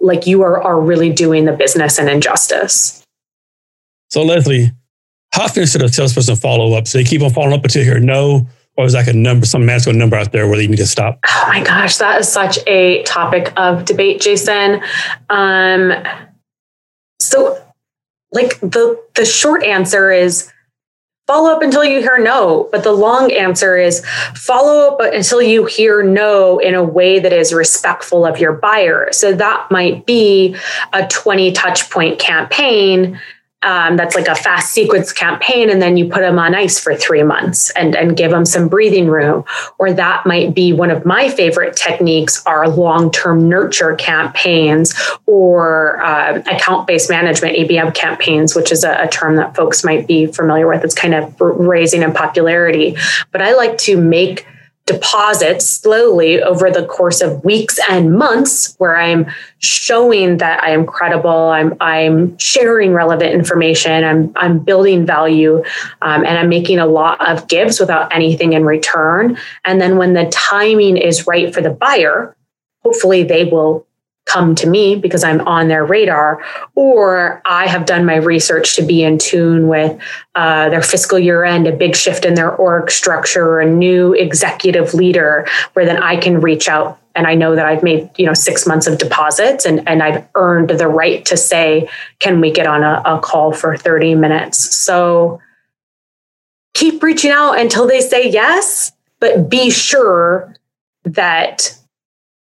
like 0.00 0.26
you 0.26 0.42
are 0.42 0.62
are 0.62 0.80
really 0.80 1.12
doing 1.12 1.44
the 1.44 1.52
business 1.52 1.98
an 1.98 2.08
injustice. 2.08 3.04
So 4.08 4.22
Leslie, 4.22 4.70
how 5.36 5.44
often 5.44 5.66
should 5.66 5.82
a 5.82 5.92
salesperson 5.92 6.34
follow 6.34 6.72
up? 6.72 6.88
So 6.88 6.96
they 6.96 7.04
keep 7.04 7.20
on 7.20 7.30
following 7.30 7.52
up 7.52 7.62
until 7.62 7.82
you 7.82 7.90
hear 7.90 8.00
no, 8.00 8.48
or 8.78 8.86
is 8.86 8.94
like 8.94 9.06
a 9.06 9.12
number, 9.12 9.44
some 9.44 9.66
magical 9.66 9.92
number 9.92 10.16
out 10.16 10.32
there 10.32 10.48
where 10.48 10.56
they 10.56 10.66
need 10.66 10.76
to 10.76 10.86
stop? 10.86 11.18
Oh 11.26 11.44
my 11.48 11.62
gosh, 11.62 11.98
that 11.98 12.18
is 12.18 12.26
such 12.26 12.58
a 12.66 13.02
topic 13.02 13.52
of 13.58 13.84
debate, 13.84 14.22
Jason. 14.22 14.80
Um, 15.28 15.92
so, 17.20 17.62
like 18.32 18.58
the 18.60 18.98
the 19.14 19.26
short 19.26 19.62
answer 19.62 20.10
is 20.10 20.50
follow 21.26 21.50
up 21.50 21.60
until 21.60 21.84
you 21.84 22.00
hear 22.00 22.16
no, 22.16 22.70
but 22.72 22.82
the 22.82 22.92
long 22.92 23.30
answer 23.30 23.76
is 23.76 24.02
follow 24.34 24.94
up 24.94 25.00
until 25.12 25.42
you 25.42 25.66
hear 25.66 26.02
no 26.02 26.58
in 26.58 26.74
a 26.74 26.82
way 26.82 27.18
that 27.18 27.34
is 27.34 27.52
respectful 27.52 28.24
of 28.24 28.38
your 28.38 28.54
buyer. 28.54 29.08
So 29.12 29.34
that 29.34 29.70
might 29.70 30.06
be 30.06 30.56
a 30.94 31.06
20 31.06 31.52
touch 31.52 31.90
point 31.90 32.18
campaign 32.18 33.20
um, 33.62 33.96
that's 33.96 34.14
like 34.14 34.28
a 34.28 34.34
fast 34.34 34.72
sequence 34.72 35.12
campaign 35.12 35.70
and 35.70 35.80
then 35.80 35.96
you 35.96 36.08
put 36.08 36.20
them 36.20 36.38
on 36.38 36.54
ice 36.54 36.78
for 36.78 36.94
three 36.94 37.22
months 37.22 37.70
and, 37.70 37.96
and 37.96 38.16
give 38.16 38.30
them 38.30 38.44
some 38.44 38.68
breathing 38.68 39.08
room. 39.08 39.44
Or 39.78 39.92
that 39.92 40.26
might 40.26 40.54
be 40.54 40.72
one 40.72 40.90
of 40.90 41.04
my 41.04 41.28
favorite 41.30 41.74
techniques 41.76 42.44
are 42.46 42.68
long-term 42.68 43.48
nurture 43.48 43.96
campaigns 43.96 44.94
or 45.26 46.00
uh, 46.02 46.42
account-based 46.50 47.10
management 47.10 47.56
abm 47.56 47.94
campaigns 47.94 48.54
which 48.54 48.70
is 48.70 48.84
a, 48.84 49.02
a 49.02 49.08
term 49.08 49.36
that 49.36 49.56
folks 49.56 49.84
might 49.84 50.06
be 50.06 50.26
familiar 50.26 50.68
with. 50.68 50.84
It's 50.84 50.94
kind 50.94 51.14
of 51.14 51.34
raising 51.40 52.02
in 52.02 52.12
popularity. 52.12 52.96
But 53.32 53.42
i 53.42 53.54
like 53.54 53.78
to 53.78 53.96
make 53.96 54.46
deposits 54.86 55.66
slowly 55.66 56.40
over 56.40 56.70
the 56.70 56.86
course 56.86 57.20
of 57.20 57.44
weeks 57.44 57.78
and 57.90 58.16
months 58.16 58.76
where 58.78 58.96
I'm 58.96 59.26
showing 59.58 60.38
that 60.38 60.62
I 60.62 60.70
am 60.70 60.86
credible, 60.86 61.48
I'm, 61.48 61.76
I'm 61.80 62.38
sharing 62.38 62.92
relevant 62.92 63.32
information, 63.32 64.04
I'm, 64.04 64.32
I'm 64.36 64.60
building 64.60 65.04
value, 65.04 65.64
um, 66.02 66.24
and 66.24 66.38
I'm 66.38 66.48
making 66.48 66.78
a 66.78 66.86
lot 66.86 67.26
of 67.28 67.48
gives 67.48 67.80
without 67.80 68.14
anything 68.14 68.52
in 68.52 68.64
return. 68.64 69.36
And 69.64 69.80
then 69.80 69.96
when 69.96 70.14
the 70.14 70.26
timing 70.26 70.96
is 70.96 71.26
right 71.26 71.52
for 71.52 71.60
the 71.60 71.70
buyer, 71.70 72.36
hopefully 72.84 73.24
they 73.24 73.44
will 73.44 73.84
come 74.26 74.54
to 74.56 74.68
me 74.68 74.96
because 74.96 75.24
I'm 75.24 75.40
on 75.42 75.68
their 75.68 75.84
radar, 75.84 76.42
or 76.74 77.40
I 77.44 77.66
have 77.66 77.86
done 77.86 78.04
my 78.04 78.16
research 78.16 78.76
to 78.76 78.82
be 78.82 79.02
in 79.02 79.18
tune 79.18 79.68
with 79.68 79.98
uh, 80.34 80.68
their 80.68 80.82
fiscal 80.82 81.18
year 81.18 81.44
end, 81.44 81.66
a 81.66 81.72
big 81.72 81.96
shift 81.96 82.24
in 82.24 82.34
their 82.34 82.54
org 82.54 82.90
structure, 82.90 83.60
a 83.60 83.66
new 83.66 84.12
executive 84.12 84.92
leader, 84.94 85.46
where 85.72 85.86
then 85.86 86.02
I 86.02 86.16
can 86.16 86.40
reach 86.40 86.68
out 86.68 87.00
and 87.14 87.26
I 87.26 87.34
know 87.34 87.56
that 87.56 87.64
I've 87.64 87.82
made 87.82 88.10
you 88.18 88.26
know 88.26 88.34
six 88.34 88.66
months 88.66 88.86
of 88.86 88.98
deposits 88.98 89.64
and, 89.64 89.88
and 89.88 90.02
I've 90.02 90.26
earned 90.34 90.70
the 90.70 90.88
right 90.88 91.24
to 91.24 91.36
say, 91.36 91.88
can 92.18 92.40
we 92.40 92.50
get 92.50 92.66
on 92.66 92.82
a, 92.82 93.02
a 93.06 93.20
call 93.20 93.52
for 93.52 93.76
30 93.76 94.16
minutes? 94.16 94.76
So 94.76 95.40
keep 96.74 97.02
reaching 97.02 97.30
out 97.30 97.58
until 97.58 97.86
they 97.86 98.00
say 98.00 98.28
yes, 98.28 98.92
but 99.18 99.48
be 99.48 99.70
sure 99.70 100.54
that 101.04 101.78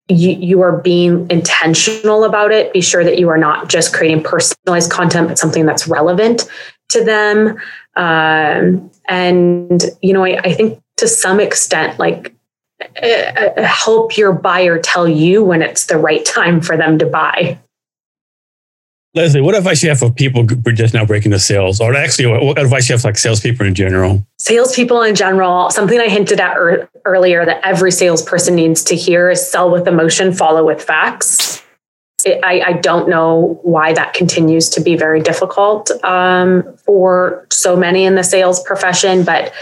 you, 0.07 0.31
you 0.31 0.61
are 0.61 0.77
being 0.77 1.29
intentional 1.29 2.23
about 2.23 2.51
it. 2.51 2.71
Be 2.73 2.81
sure 2.81 3.03
that 3.03 3.17
you 3.17 3.29
are 3.29 3.37
not 3.37 3.69
just 3.69 3.93
creating 3.93 4.23
personalized 4.23 4.91
content, 4.91 5.27
but 5.27 5.39
something 5.39 5.65
that's 5.65 5.87
relevant 5.87 6.49
to 6.89 7.03
them. 7.03 7.57
Um, 7.95 8.91
and, 9.07 9.83
you 10.01 10.13
know, 10.13 10.23
I, 10.23 10.39
I, 10.43 10.53
think 10.53 10.81
to 10.97 11.07
some 11.07 11.39
extent, 11.39 11.97
like, 11.97 12.35
uh, 13.01 13.63
help 13.63 14.17
your 14.17 14.33
buyer 14.33 14.79
tell 14.79 15.07
you 15.07 15.43
when 15.43 15.61
it's 15.61 15.85
the 15.85 15.97
right 15.97 16.25
time 16.25 16.61
for 16.61 16.75
them 16.75 16.99
to 16.99 17.05
buy. 17.05 17.57
Leslie, 19.15 19.39
what 19.39 19.55
advice 19.55 19.81
you 19.81 19.87
have 19.87 19.99
for 19.99 20.11
people 20.11 20.43
just 20.43 20.93
now 20.93 21.05
breaking 21.05 21.31
the 21.31 21.39
sales, 21.39 21.79
or 21.79 21.95
actually, 21.95 22.27
what 22.27 22.59
advice 22.59 22.89
you 22.89 22.93
have 22.93 23.01
for 23.01 23.07
like 23.07 23.17
salespeople 23.17 23.65
in 23.65 23.73
general? 23.73 24.25
Salespeople 24.37 25.01
in 25.03 25.15
general, 25.15 25.69
something 25.69 25.99
I 25.99 26.09
hinted 26.09 26.41
at 26.41 26.57
er- 26.57 26.89
earlier 27.05 27.45
that 27.45 27.65
every 27.65 27.93
salesperson 27.93 28.55
needs 28.55 28.83
to 28.83 28.95
hear 28.95 29.29
is 29.29 29.49
sell 29.49 29.71
with 29.71 29.87
emotion, 29.87 30.33
follow 30.33 30.65
with 30.65 30.83
facts. 30.83 31.63
It, 32.25 32.43
I, 32.43 32.61
I, 32.61 32.73
don't 32.73 33.07
know 33.07 33.59
why 33.61 33.93
that 33.93 34.13
continues 34.13 34.67
to 34.69 34.81
be 34.81 34.95
very 34.95 35.21
difficult 35.21 35.91
um, 36.03 36.63
for 36.77 37.45
so 37.51 37.77
many 37.77 38.03
in 38.03 38.15
the 38.15 38.23
sales 38.23 38.61
profession, 38.63 39.23
but 39.23 39.53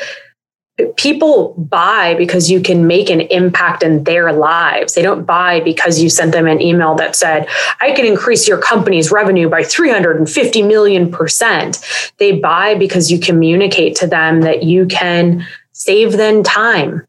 people 0.98 1.54
buy 1.54 2.16
because 2.16 2.50
you 2.50 2.60
can 2.60 2.88
make 2.88 3.10
an 3.10 3.22
impact 3.22 3.84
in 3.84 4.04
their 4.06 4.34
lives. 4.34 4.96
They 4.96 5.04
don't 5.04 5.24
buy 5.24 5.60
because 5.60 6.02
you 6.02 6.10
sent 6.10 6.32
them 6.32 6.48
an 6.48 6.62
email 6.62 6.96
that 6.96 7.16
said, 7.16 7.48
I 7.80 7.92
can 7.92 8.06
increase 8.06 8.48
your 8.48 8.58
company's 8.58 9.12
revenue 9.12 9.50
by 9.50 9.64
350 9.64 10.64
million 10.64 11.12
percent. 11.12 11.84
They 12.18 12.40
buy 12.40 12.76
because 12.76 13.12
you 13.12 13.20
communicate 13.20 13.96
to 13.98 14.08
them 14.08 14.42
that 14.42 14.64
you 14.64 14.88
can 14.88 15.46
save 15.74 16.14
them 16.14 16.42
time. 16.42 17.06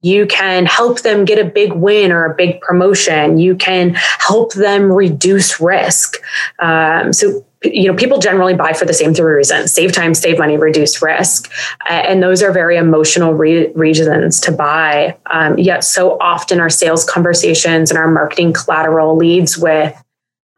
You 0.00 0.26
can 0.26 0.66
help 0.66 1.00
them 1.00 1.24
get 1.24 1.38
a 1.38 1.44
big 1.44 1.72
win 1.72 2.12
or 2.12 2.24
a 2.24 2.34
big 2.34 2.60
promotion. 2.60 3.38
You 3.38 3.56
can 3.56 3.94
help 3.94 4.52
them 4.54 4.92
reduce 4.92 5.60
risk. 5.60 6.16
Um, 6.60 7.12
so 7.12 7.44
you 7.64 7.88
know 7.88 7.94
people 7.94 8.18
generally 8.18 8.54
buy 8.54 8.72
for 8.72 8.84
the 8.84 8.94
same 8.94 9.12
three 9.12 9.32
reasons 9.32 9.72
save 9.72 9.92
time 9.92 10.14
save 10.14 10.38
money 10.38 10.56
reduce 10.56 11.02
risk 11.02 11.50
and 11.88 12.22
those 12.22 12.42
are 12.42 12.52
very 12.52 12.76
emotional 12.76 13.34
re- 13.34 13.72
reasons 13.72 14.40
to 14.40 14.52
buy 14.52 15.16
um, 15.32 15.58
yet 15.58 15.82
so 15.82 16.16
often 16.20 16.60
our 16.60 16.70
sales 16.70 17.04
conversations 17.04 17.90
and 17.90 17.98
our 17.98 18.08
marketing 18.08 18.52
collateral 18.52 19.16
leads 19.16 19.58
with 19.58 19.92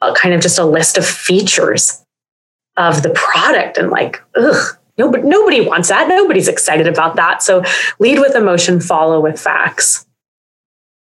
a, 0.03 0.13
kind 0.13 0.35
of 0.35 0.43
just 0.43 0.59
a 0.59 0.65
list 0.65 0.99
of 0.99 1.07
features 1.07 2.05
of 2.77 3.03
the 3.03 3.11
product 3.11 3.79
and 3.79 3.91
like 3.91 4.23
ugh 4.37 4.77
nobody, 5.01 5.23
nobody 5.27 5.61
wants 5.61 5.89
that 5.89 6.09
nobody's 6.09 6.49
excited 6.49 6.87
about 6.87 7.17
that 7.17 7.43
so 7.43 7.63
lead 7.99 8.19
with 8.19 8.35
emotion 8.35 8.81
follow 8.81 9.21
with 9.21 9.41
facts 9.41 10.07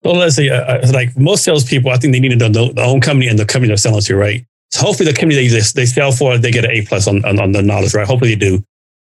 well, 0.06 0.14
Leslie, 0.14 0.50
uh, 0.50 0.62
uh 0.62 0.90
like 0.92 1.16
most 1.18 1.42
salespeople, 1.42 1.90
I 1.90 1.96
think 1.96 2.12
they 2.12 2.20
need 2.20 2.38
to 2.38 2.48
know 2.48 2.68
the 2.68 2.82
own 2.82 3.00
company 3.00 3.26
and 3.26 3.36
the 3.36 3.44
company 3.44 3.68
they're 3.68 3.76
selling 3.76 4.02
to, 4.02 4.14
right? 4.14 4.46
So 4.70 4.86
hopefully 4.86 5.10
the 5.10 5.18
company 5.18 5.48
they, 5.48 5.58
they 5.58 5.86
sell 5.86 6.12
for, 6.12 6.38
they 6.38 6.52
get 6.52 6.64
an 6.64 6.70
A 6.70 6.82
plus 6.82 7.08
on, 7.08 7.24
on, 7.24 7.40
on, 7.40 7.52
the 7.52 7.62
knowledge, 7.62 7.92
right? 7.92 8.06
Hopefully 8.06 8.34
they 8.34 8.38
do. 8.38 8.62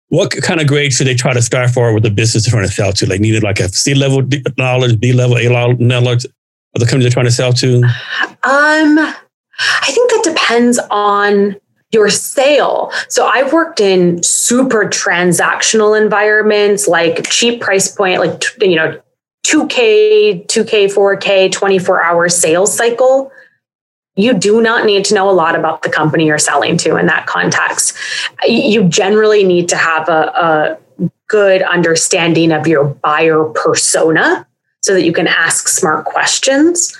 What 0.08 0.30
kind 0.42 0.60
of 0.60 0.66
grade 0.66 0.92
should 0.92 1.06
they 1.06 1.14
try 1.14 1.32
to 1.32 1.40
start 1.40 1.70
for 1.70 1.94
with 1.94 2.02
the 2.02 2.10
business 2.10 2.44
they're 2.44 2.50
trying 2.50 2.66
to 2.66 2.72
sell 2.72 2.92
to? 2.92 3.06
Like 3.06 3.20
needed 3.20 3.42
like 3.42 3.60
a 3.60 3.68
C 3.68 3.94
level 3.94 4.22
knowledge, 4.58 5.00
B 5.00 5.14
level, 5.14 5.38
A 5.38 5.48
level 5.48 5.76
knowledge 5.78 6.26
of 6.26 6.80
the 6.80 6.84
company 6.84 7.04
they're 7.04 7.10
trying 7.10 7.26
to 7.26 7.32
sell 7.32 7.54
to? 7.54 7.76
Um, 7.76 8.98
I 8.98 9.90
think 9.90 10.10
that 10.10 10.22
depends 10.24 10.78
on 10.90 11.56
your 11.92 12.08
sale. 12.08 12.90
So 13.08 13.26
I've 13.26 13.52
worked 13.52 13.80
in 13.80 14.22
super 14.22 14.84
transactional 14.86 16.00
environments 16.00 16.88
like 16.88 17.24
cheap 17.28 17.60
price 17.60 17.90
point, 17.94 18.20
like, 18.20 18.42
you 18.60 18.76
know, 18.76 19.00
2K, 19.46 20.46
2K, 20.46 20.92
4K, 20.92 21.52
24 21.52 22.02
hour 22.02 22.28
sales 22.28 22.74
cycle 22.76 23.30
you 24.14 24.34
do 24.34 24.60
not 24.60 24.84
need 24.84 25.04
to 25.06 25.14
know 25.14 25.30
a 25.30 25.32
lot 25.32 25.54
about 25.54 25.82
the 25.82 25.88
company 25.88 26.26
you're 26.26 26.38
selling 26.38 26.76
to 26.78 26.96
in 26.96 27.06
that 27.06 27.26
context. 27.26 27.96
You 28.46 28.84
generally 28.84 29.42
need 29.42 29.68
to 29.70 29.76
have 29.76 30.08
a, 30.08 30.78
a 31.00 31.10
good 31.28 31.62
understanding 31.62 32.52
of 32.52 32.66
your 32.66 32.84
buyer 32.84 33.44
persona 33.44 34.46
so 34.82 34.92
that 34.94 35.04
you 35.04 35.12
can 35.12 35.26
ask 35.26 35.68
smart 35.68 36.04
questions 36.04 36.96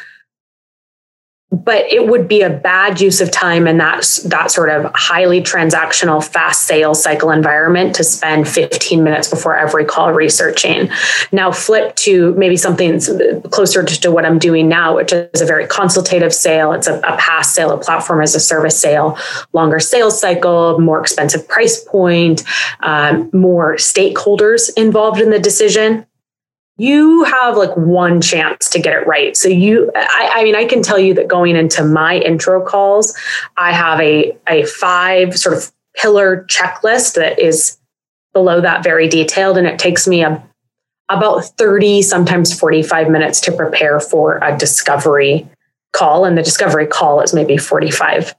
but 1.53 1.85
it 1.93 2.09
would 2.09 2.27
be 2.27 2.41
a 2.41 2.49
bad 2.49 2.99
use 3.01 3.21
of 3.21 3.31
time 3.31 3.67
in 3.67 3.77
that 3.77 4.01
that 4.25 4.51
sort 4.51 4.71
of 4.71 4.91
highly 4.95 5.43
transactional 5.43 6.25
fast 6.25 6.63
sales 6.63 7.03
cycle 7.03 7.31
environment 7.31 7.95
to 7.95 8.03
spend 8.03 8.49
15 8.49 9.05
minutes 9.05 9.29
before 9.29 9.55
every 9.55 9.85
call 9.85 10.13
researching. 10.13 10.91
Now 11.31 11.53
flip 11.53 11.95
to 11.97 12.35
maybe 12.35 12.57
something 12.57 13.01
closer 13.51 13.85
to, 13.85 14.13
what 14.13 14.27
i'm 14.27 14.39
doing 14.39 14.69
now 14.69 14.97
which 14.97 15.13
is 15.13 15.41
a 15.41 15.47
very 15.47 15.67
consultative 15.67 16.35
sale. 16.35 16.73
It's 16.73 16.87
a, 16.87 16.99
a 16.99 17.17
PaaS 17.17 17.47
sale 17.47 17.71
a 17.71 17.79
platform 17.79 18.21
as 18.23 18.35
a 18.35 18.41
service 18.41 18.79
sale 18.79 19.17
longer 19.53 19.79
sales 19.79 20.21
cycle 20.21 20.79
more 20.81 21.01
expensive 21.01 21.47
price 21.47 21.83
point 21.85 22.43
um, 22.81 23.31
more 23.33 23.77
stakeholders 23.77 24.71
involved 24.77 25.21
in 25.21 25.31
the 25.31 25.39
decision 25.39 26.07
you 26.79 27.25
have 27.25 27.57
like 27.57 27.77
one 27.77 28.21
chance 28.21 28.69
to 28.71 28.81
get 28.81 28.95
it 28.95 29.07
right. 29.07 29.37
So 29.37 29.49
you, 29.49 29.91
I, 29.95 30.31
I, 30.37 30.45
mean, 30.45 30.57
I 30.57 30.65
can 30.65 30.83
tell 30.83 30.99
you 30.99 31.15
that 31.15 31.29
going 31.29 31.57
into 31.57 31.85
my 31.85 32.17
intro 32.17 32.65
calls, 32.65 33.17
I 33.57 33.73
have 33.73 34.01
a, 34.01 34.37
a 34.49 34.65
five 34.65 35.39
sort 35.39 35.57
of 35.57 35.71
pillar 35.95 36.47
checklist 36.49 37.15
that 37.15 37.39
is 37.39 37.79
below 38.33 38.61
that 38.63 38.83
very 38.83 39.09
detailed. 39.09 39.59
And 39.59 39.67
it 39.67 39.79
takes 39.79 40.09
me 40.09 40.25
a, 40.25 40.43
about 41.11 41.45
30, 41.45 42.01
sometimes 42.03 42.59
45 42.59 43.11
minutes 43.11 43.41
to 43.43 43.53
prepare 43.53 44.01
for 44.01 44.39
a 44.39 44.57
discovery 44.57 45.47
call. 45.93 46.25
And 46.25 46.39
the 46.39 46.43
discovery 46.43 46.87
call 46.87 47.21
is 47.21 47.35
maybe 47.35 47.59
45 47.59 48.35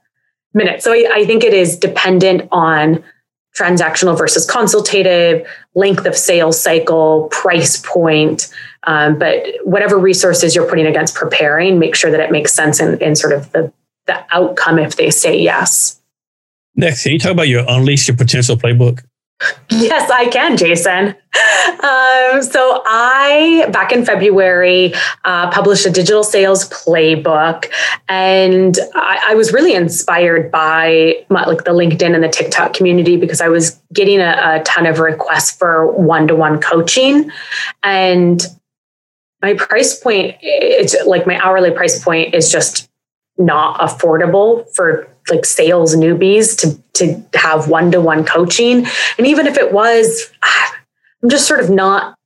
minutes. 0.54 0.82
So 0.82 0.92
I, 0.92 1.08
I 1.12 1.24
think 1.24 1.44
it 1.44 1.54
is 1.54 1.76
dependent 1.76 2.48
on 2.50 3.04
transactional 3.56 4.18
versus 4.18 4.44
consultative, 4.46 5.46
length 5.74 6.06
of 6.06 6.16
sales 6.16 6.60
cycle, 6.60 7.28
price 7.30 7.80
point. 7.80 8.52
Um, 8.84 9.18
but 9.18 9.44
whatever 9.62 9.96
resources 9.96 10.54
you're 10.54 10.68
putting 10.68 10.86
against 10.86 11.14
preparing, 11.14 11.78
make 11.78 11.94
sure 11.94 12.10
that 12.10 12.20
it 12.20 12.30
makes 12.30 12.52
sense 12.52 12.80
in, 12.80 13.00
in 13.00 13.14
sort 13.14 13.32
of 13.32 13.50
the, 13.52 13.72
the 14.06 14.24
outcome 14.34 14.78
if 14.78 14.96
they 14.96 15.10
say 15.10 15.38
yes. 15.38 16.00
Next, 16.76 17.04
can 17.04 17.12
you 17.12 17.18
talk 17.18 17.32
about 17.32 17.48
your 17.48 17.64
Unleash 17.68 18.08
Your 18.08 18.16
Potential 18.16 18.56
playbook? 18.56 19.04
Yes, 19.70 20.10
I 20.10 20.26
can, 20.28 20.56
Jason. 20.56 21.08
Um, 21.08 22.42
so 22.42 22.82
I, 22.86 23.68
back 23.72 23.92
in 23.92 24.04
February, 24.04 24.94
uh, 25.24 25.50
published 25.50 25.84
a 25.84 25.90
digital 25.90 26.22
sales 26.22 26.68
playbook, 26.70 27.66
and 28.08 28.78
I, 28.94 29.30
I 29.30 29.34
was 29.34 29.52
really 29.52 29.74
inspired 29.74 30.50
by 30.50 31.24
my, 31.28 31.44
like 31.44 31.64
the 31.64 31.72
LinkedIn 31.72 32.14
and 32.14 32.22
the 32.22 32.28
TikTok 32.28 32.72
community 32.72 33.16
because 33.16 33.40
I 33.40 33.48
was 33.48 33.80
getting 33.92 34.20
a, 34.20 34.60
a 34.60 34.62
ton 34.64 34.86
of 34.86 35.00
requests 35.00 35.50
for 35.50 35.90
one-to-one 35.92 36.60
coaching, 36.60 37.30
and 37.82 38.46
my 39.42 39.54
price 39.54 39.98
point, 39.98 40.36
it's 40.40 40.94
like 41.04 41.26
my 41.26 41.38
hourly 41.38 41.70
price 41.70 42.02
point 42.02 42.34
is 42.34 42.50
just 42.50 42.88
not 43.38 43.80
affordable 43.80 44.68
for 44.74 45.08
like 45.30 45.44
sales 45.44 45.96
newbies 45.96 46.56
to 46.58 46.80
to 46.92 47.38
have 47.38 47.68
one-to-one 47.68 48.24
coaching. 48.24 48.86
And 49.18 49.26
even 49.26 49.46
if 49.46 49.56
it 49.56 49.72
was 49.72 50.30
i'm 51.22 51.30
just 51.30 51.48
sort 51.48 51.60
of 51.60 51.70
not 51.70 52.16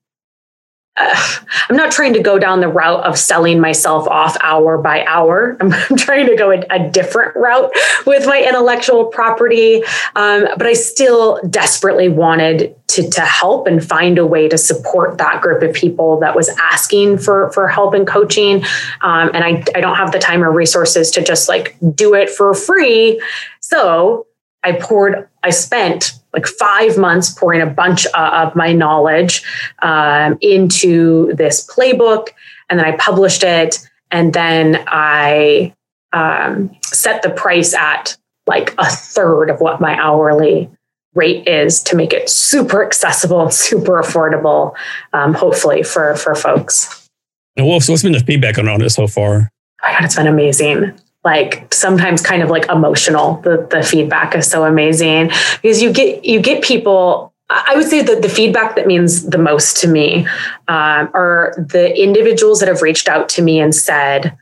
I'm 0.99 1.77
not 1.77 1.93
trying 1.93 2.13
to 2.15 2.23
go 2.23 2.39
down 2.39 2.61
the 2.61 2.69
route 2.69 3.05
of 3.05 3.19
selling 3.19 3.61
myself 3.61 4.07
off 4.09 4.37
hour 4.41 4.79
by 4.79 5.05
hour. 5.05 5.57
I'm, 5.61 5.73
I'm 5.91 5.97
trying 5.97 6.27
to 6.27 6.37
go 6.37 6.51
a, 6.51 6.65
a, 6.71 6.89
different 6.91 7.37
route 7.37 7.71
with 8.07 8.27
my 8.27 8.43
intellectual 8.43 9.07
property. 9.07 9.83
Um, 10.17 10.47
but 10.57 10.67
I 10.67 10.73
still 10.73 11.41
desperately 11.49 12.09
wanted 12.09 12.75
to, 12.89 13.09
to 13.11 13.21
help 13.21 13.67
and 13.67 13.85
find 13.85 14.19
a 14.19 14.27
way 14.27 14.49
to 14.49 14.57
support 14.57 15.19
that 15.19 15.43
group 15.43 15.63
of 15.63 15.75
people 15.75 16.19
that 16.21 16.35
was 16.35 16.49
asking 16.59 17.19
for, 17.19 17.53
for 17.53 17.69
help 17.69 17.95
and 17.95 18.07
coaching. 18.07 18.65
Um, 19.03 19.31
and 19.35 19.45
I, 19.45 19.63
I 19.75 19.81
don't 19.81 19.97
have 19.97 20.13
the 20.13 20.19
time 20.19 20.43
or 20.43 20.51
resources 20.51 21.11
to 21.13 21.23
just 21.23 21.49
like 21.49 21.77
do 21.95 22.15
it 22.15 22.31
for 22.31 22.55
free. 22.55 23.23
So 23.61 24.27
I 24.63 24.73
poured, 24.73 25.29
I 25.43 25.51
spent 25.51 26.19
like 26.35 26.47
five 26.47 26.99
months 26.99 27.31
pouring 27.33 27.63
a 27.63 27.67
bunch 27.67 28.07
of 28.07 28.55
my 28.55 28.73
knowledge 28.73 29.43
um, 29.81 30.39
into 30.41 31.33
this 31.35 31.67
playbook. 31.67 32.29
And 32.69 32.79
then 32.79 32.87
I 32.87 32.97
published 32.97 33.43
it. 33.43 33.79
And 34.11 34.33
then 34.33 34.85
I 34.87 35.75
um, 36.13 36.77
set 36.85 37.23
the 37.23 37.31
price 37.31 37.75
at 37.75 38.17
like 38.47 38.75
a 38.79 38.87
third 38.87 39.51
of 39.51 39.61
what 39.61 39.81
my 39.81 39.95
hourly 39.95 40.71
rate 41.15 41.47
is 41.47 41.83
to 41.85 41.97
make 41.97 42.13
it 42.13 42.29
super 42.29 42.85
accessible, 42.85 43.51
super 43.51 44.01
affordable, 44.01 44.75
um, 45.13 45.35
hopefully 45.35 45.83
for, 45.83 46.17
for 46.17 46.35
folks. 46.35 47.09
And 47.57 47.67
what's, 47.67 47.89
what's 47.89 48.03
been 48.03 48.13
the 48.13 48.21
feedback 48.21 48.59
on 48.59 48.69
all 48.69 48.79
this 48.79 48.95
so 48.95 49.07
far? 49.07 49.51
Oh 49.83 49.87
my 49.87 49.93
God, 49.93 50.05
it's 50.05 50.17
been 50.17 50.27
amazing 50.27 50.99
like 51.29 51.73
sometimes 51.75 52.23
kind 52.23 52.43
of 52.43 52.49
like 52.49 52.67
emotional. 52.71 53.41
The 53.43 53.69
the 53.71 53.83
feedback 53.83 54.35
is 54.35 54.47
so 54.51 54.65
amazing 54.65 55.31
because 55.61 55.83
you 55.83 55.93
get 55.93 56.25
you 56.25 56.41
get 56.41 56.65
people. 56.65 57.35
I 57.51 57.75
would 57.77 57.87
say 57.87 58.03
that 58.03 58.23
the 58.23 58.29
feedback 58.29 58.77
that 58.77 58.87
means 58.87 59.27
the 59.27 59.39
most 59.39 59.79
to 59.79 59.89
me 59.89 60.27
um, 60.69 61.11
are 61.15 61.55
the 61.57 61.95
individuals 62.03 62.61
that 62.61 62.69
have 62.69 62.83
reached 62.83 63.09
out 63.09 63.29
to 63.31 63.43
me 63.43 63.61
and 63.61 63.75
said, 63.75 64.37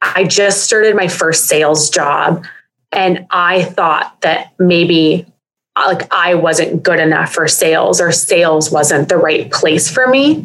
"I 0.00 0.24
just 0.24 0.62
started 0.62 0.94
my 0.94 1.08
first 1.08 1.46
sales 1.46 1.90
job, 1.90 2.44
and 2.92 3.26
I 3.30 3.64
thought 3.64 4.20
that 4.20 4.52
maybe." 4.58 5.26
like 5.76 6.12
I 6.12 6.34
wasn't 6.34 6.82
good 6.82 6.98
enough 6.98 7.32
for 7.32 7.46
sales 7.46 8.00
or 8.00 8.10
sales 8.10 8.68
wasn't 8.68 9.08
the 9.08 9.16
right 9.16 9.48
place 9.52 9.88
for 9.88 10.08
me 10.08 10.44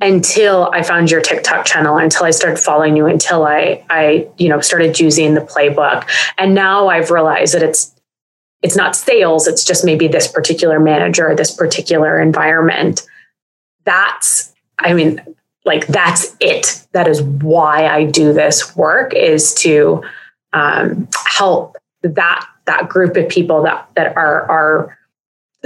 until 0.00 0.70
I 0.72 0.82
found 0.82 1.10
your 1.10 1.20
TikTok 1.20 1.66
channel, 1.66 1.96
until 1.96 2.24
I 2.24 2.30
started 2.30 2.58
following 2.58 2.96
you, 2.96 3.06
until 3.06 3.44
I, 3.44 3.84
I, 3.90 4.28
you 4.38 4.48
know, 4.48 4.60
started 4.60 4.98
using 5.00 5.34
the 5.34 5.40
playbook. 5.40 6.08
And 6.38 6.54
now 6.54 6.88
I've 6.88 7.10
realized 7.10 7.54
that 7.54 7.62
it's, 7.62 7.94
it's 8.62 8.76
not 8.76 8.96
sales. 8.96 9.46
It's 9.46 9.64
just 9.64 9.84
maybe 9.84 10.08
this 10.08 10.28
particular 10.28 10.78
manager, 10.80 11.34
this 11.34 11.54
particular 11.54 12.20
environment. 12.20 13.06
That's, 13.84 14.54
I 14.78 14.94
mean, 14.94 15.22
like 15.64 15.86
that's 15.86 16.34
it. 16.40 16.86
That 16.92 17.06
is 17.06 17.22
why 17.22 17.86
I 17.86 18.04
do 18.04 18.32
this 18.32 18.74
work 18.76 19.14
is 19.14 19.54
to 19.56 20.02
um, 20.52 21.08
help 21.26 21.76
that 22.02 22.46
that 22.64 22.88
group 22.88 23.16
of 23.16 23.28
people 23.28 23.62
that 23.62 23.88
that 23.94 24.16
are 24.16 24.42
are 24.50 24.98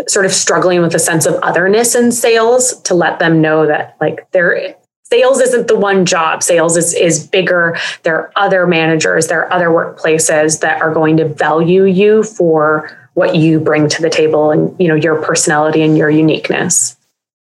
sort 0.09 0.25
of 0.25 0.33
struggling 0.33 0.81
with 0.81 0.95
a 0.95 0.99
sense 0.99 1.27
of 1.27 1.35
otherness 1.43 1.95
in 1.95 2.13
sales 2.13 2.81
to 2.83 2.95
let 2.95 3.19
them 3.19 3.41
know 3.41 3.67
that 3.67 3.97
like 4.01 4.31
there 4.33 4.75
sales 5.05 5.41
isn't 5.41 5.69
the 5.69 5.79
one 5.79 6.07
job 6.07 6.43
sales 6.43 6.77
is 6.77 6.95
is 6.95 7.27
bigger 7.27 7.77
there 8.03 8.17
are 8.17 8.33
other 8.37 8.67
managers 8.67 9.29
there 9.29 9.45
are 9.45 9.53
other 9.53 9.69
workplaces 9.69 10.61
that 10.61 10.81
are 10.81 10.93
going 10.93 11.17
to 11.17 11.29
value 11.29 11.85
you 11.85 12.23
for 12.23 12.91
what 13.15 13.37
you 13.37 13.61
bring 13.61 13.89
to 13.89 14.01
the 14.01 14.09
table 14.09 14.51
and 14.51 14.75
you 14.81 14.89
know 14.89 14.95
your 14.95 15.21
personality 15.23 15.83
and 15.83 15.99
your 15.99 16.09
uniqueness 16.09 16.97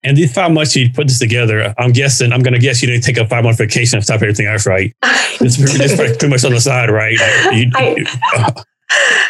and 0.03 0.17
these 0.19 0.35
five 0.35 0.53
months 0.53 0.77
you 0.77 0.91
put 0.93 1.09
this 1.09 1.19
together, 1.19 1.75
I'm 1.79 1.91
guessing, 1.91 2.31
I'm 2.31 2.43
going 2.43 2.53
to 2.53 2.61
guess 2.61 2.83
you 2.83 2.89
didn't 2.89 3.05
take 3.05 3.17
a 3.17 3.27
five 3.27 3.43
month 3.43 3.57
vacation 3.57 3.97
and 3.97 4.05
stop 4.05 4.17
everything 4.17 4.47
else, 4.47 4.67
right? 4.67 4.95
It's, 5.41 5.57
pretty 5.57 6.29
much 6.29 6.45
on 6.45 6.53
the 6.53 6.61
side, 6.61 6.91
right? 6.91 7.19
You, 7.55 7.71
I, 7.75 8.05
uh, 8.37 8.63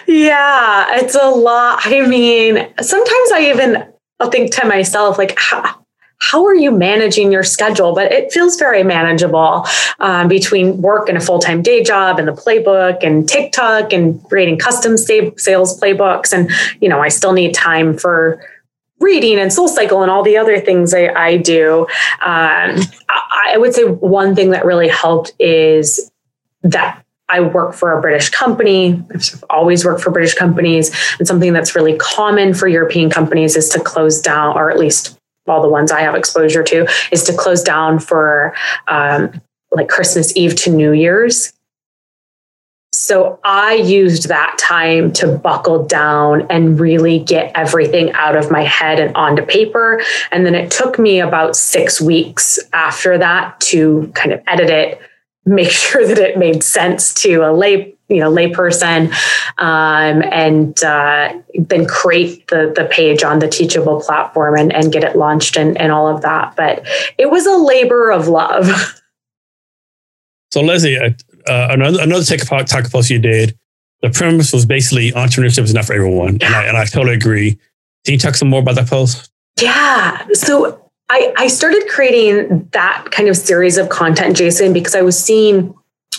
yeah, 0.07 0.97
it's 0.99 1.15
a 1.15 1.29
lot. 1.29 1.81
I 1.85 2.07
mean, 2.07 2.57
sometimes 2.81 3.33
I 3.33 3.51
even 3.51 3.95
I'll 4.21 4.31
think 4.31 4.55
to 4.55 4.67
myself, 4.67 5.19
like, 5.19 5.35
how, 5.37 5.85
how 6.21 6.45
are 6.47 6.55
you 6.55 6.71
managing 6.71 7.33
your 7.33 7.43
schedule? 7.43 7.95
But 7.95 8.12
it 8.12 8.33
feels 8.33 8.57
very 8.57 8.83
manageable 8.83 9.67
um, 9.99 10.29
between 10.29 10.81
work 10.81 11.09
and 11.09 11.19
a 11.19 11.21
full 11.21 11.39
time 11.39 11.62
day 11.62 11.83
job 11.83 12.19
and 12.19 12.29
the 12.29 12.33
playbook 12.33 13.03
and 13.03 13.29
TikTok 13.29 13.93
and 13.93 14.23
creating 14.25 14.59
custom 14.59 14.97
sales 14.97 15.81
playbooks. 15.81 16.33
And, 16.33 16.51
you 16.81 16.89
know, 16.89 17.01
I 17.01 17.09
still 17.09 17.33
need 17.33 17.55
time 17.55 17.99
for 17.99 18.43
reading 19.01 19.39
and 19.39 19.51
SoulCycle 19.51 20.01
and 20.03 20.11
all 20.11 20.23
the 20.23 20.37
other 20.37 20.61
things 20.61 20.95
I, 20.95 21.09
I 21.09 21.37
do. 21.37 21.81
Um, 21.81 22.81
I, 23.11 23.53
I 23.53 23.59
would 23.59 23.75
say 23.75 23.85
one 23.85 24.35
thing 24.35 24.51
that 24.51 24.65
really 24.65 24.89
helped 24.89 25.33
is 25.39 26.11
that 26.62 27.04
I 27.29 27.41
work 27.41 27.75
for 27.75 27.97
a 27.97 28.01
British 28.01 28.31
company. 28.31 29.03
I've 29.14 29.45
always 29.49 29.85
worked 29.85 30.03
for 30.03 30.11
British 30.11 30.35
companies. 30.35 30.95
And 31.18 31.27
something 31.27 31.53
that's 31.53 31.75
really 31.75 31.97
common 31.97 32.55
for 32.55 32.68
European 32.68 33.11
companies 33.11 33.57
is 33.57 33.68
to 33.70 33.81
close 33.81 34.20
down, 34.20 34.57
or 34.57 34.70
at 34.70 34.79
least 34.79 35.18
all 35.47 35.62
the 35.62 35.68
ones 35.68 35.91
I 35.91 36.01
have 36.01 36.14
exposure 36.14 36.62
to, 36.62 36.87
is 37.12 37.25
to 37.25 37.37
close 37.37 37.62
down 37.62 37.99
for 37.99 38.55
um, 38.89 39.41
like 39.70 39.89
Christmas 39.89 40.37
Eve 40.37 40.55
to 40.57 40.70
New 40.70 40.93
Year's. 40.93 41.53
So 42.93 43.41
I 43.43 43.75
used 43.75 44.29
that 44.29 44.57
time 44.59 45.12
to 45.14 45.27
buckle 45.27 45.85
down 45.85 46.47
and 46.49 46.79
really 46.79 47.18
get 47.18 47.51
everything 47.55 48.12
out 48.12 48.37
of 48.37 48.51
my 48.51 48.62
head 48.62 49.01
and 49.01 49.14
onto 49.16 49.45
paper. 49.45 50.01
And 50.31 50.47
then 50.47 50.55
it 50.55 50.70
took 50.70 50.99
me 50.99 51.20
about 51.20 51.57
six 51.57 52.01
weeks 52.01 52.59
after 52.72 53.18
that 53.18 53.61
to 53.62 54.11
kind 54.14 54.33
of 54.33 54.41
edit 54.47 54.70
it 54.70 55.01
make 55.47 55.70
sure 55.70 56.07
that 56.07 56.18
it 56.18 56.38
made 56.38 56.62
sense 56.62 57.12
to 57.14 57.36
a 57.38 57.53
lay 57.53 57.95
you 58.09 58.18
know 58.18 58.30
layperson 58.30 59.11
um, 59.59 60.22
and 60.30 60.82
uh, 60.84 61.32
then 61.55 61.86
create 61.86 62.47
the 62.49 62.72
the 62.76 62.84
page 62.90 63.22
on 63.22 63.38
the 63.38 63.49
Teachable 63.49 64.01
platform 64.01 64.57
and, 64.57 64.72
and 64.72 64.92
get 64.92 65.05
it 65.05 65.16
launched 65.16 65.57
and, 65.57 65.78
and 65.78 65.92
all 65.92 66.09
of 66.09 66.22
that. 66.22 66.55
But 66.57 66.86
it 67.18 67.30
was 67.30 67.47
a 67.47 67.57
labor 67.57 68.11
of 68.11 68.28
love. 68.28 68.70
So 70.53 70.61
leslie 70.61 70.97
uh, 70.97 71.11
another 71.49 72.01
another 72.01 72.22
TikTok 72.22 72.88
post 72.88 73.11
you 73.11 73.18
did 73.18 73.59
the 74.05 74.11
premise 74.11 74.53
was 74.53 74.66
basically 74.66 75.12
entrepreneurship 75.12 75.62
is 75.62 75.72
not 75.72 75.86
for 75.86 75.95
everyone. 75.95 76.34
And 76.42 76.55
I, 76.55 76.64
and 76.64 76.76
I 76.76 76.84
totally 76.84 77.14
agree. 77.14 77.53
Can 78.05 78.12
you 78.12 78.18
talk 78.18 78.34
some 78.34 78.51
more 78.51 78.61
about 78.61 78.74
that 78.74 78.86
post? 78.86 79.30
Yeah. 79.59 80.26
So 80.34 80.84
I, 81.11 81.33
I 81.37 81.47
started 81.49 81.87
creating 81.89 82.69
that 82.73 83.09
kind 83.11 83.29
of 83.29 83.37
series 83.37 83.77
of 83.77 83.89
content, 83.89 84.37
Jason, 84.37 84.73
because 84.73 84.95
I 84.95 85.03
was 85.03 85.23
seeing 85.23 85.75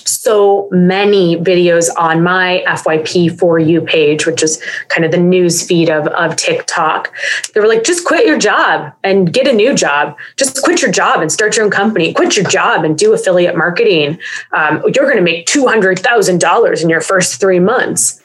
so 0.08 0.68
many 0.72 1.38
videos 1.38 1.90
on 1.98 2.22
my 2.22 2.64
FYP 2.68 3.38
for 3.40 3.58
you 3.58 3.82
page, 3.82 4.26
which 4.26 4.44
is 4.44 4.62
kind 4.90 5.04
of 5.04 5.12
the 5.12 5.18
news 5.18 5.66
feed 5.66 5.90
of, 5.90 6.08
of 6.08 6.36
TikTok. 6.36 7.12
They 7.54 7.60
were 7.60 7.68
like, 7.68 7.84
just 7.84 8.06
quit 8.06 8.28
your 8.28 8.38
job 8.38 8.94
and 9.04 9.34
get 9.34 9.48
a 9.48 9.54
new 9.54 9.74
job. 9.74 10.18
Just 10.38 10.62
quit 10.64 10.82
your 10.82 10.92
job 10.92 11.22
and 11.22 11.32
start 11.32 11.56
your 11.56 11.66
own 11.66 11.72
company. 11.72 12.14
Quit 12.14 12.36
your 12.36 12.46
job 12.46 12.84
and 12.84 12.98
do 12.98 13.14
affiliate 13.14 13.58
marketing. 13.58 14.20
Um, 14.54 14.84
you're 14.94 15.06
going 15.06 15.18
to 15.18 15.24
make 15.24 15.48
$200,000 15.48 16.84
in 16.84 16.90
your 16.90 17.02
first 17.02 17.40
three 17.40 17.60
months. 17.60 18.22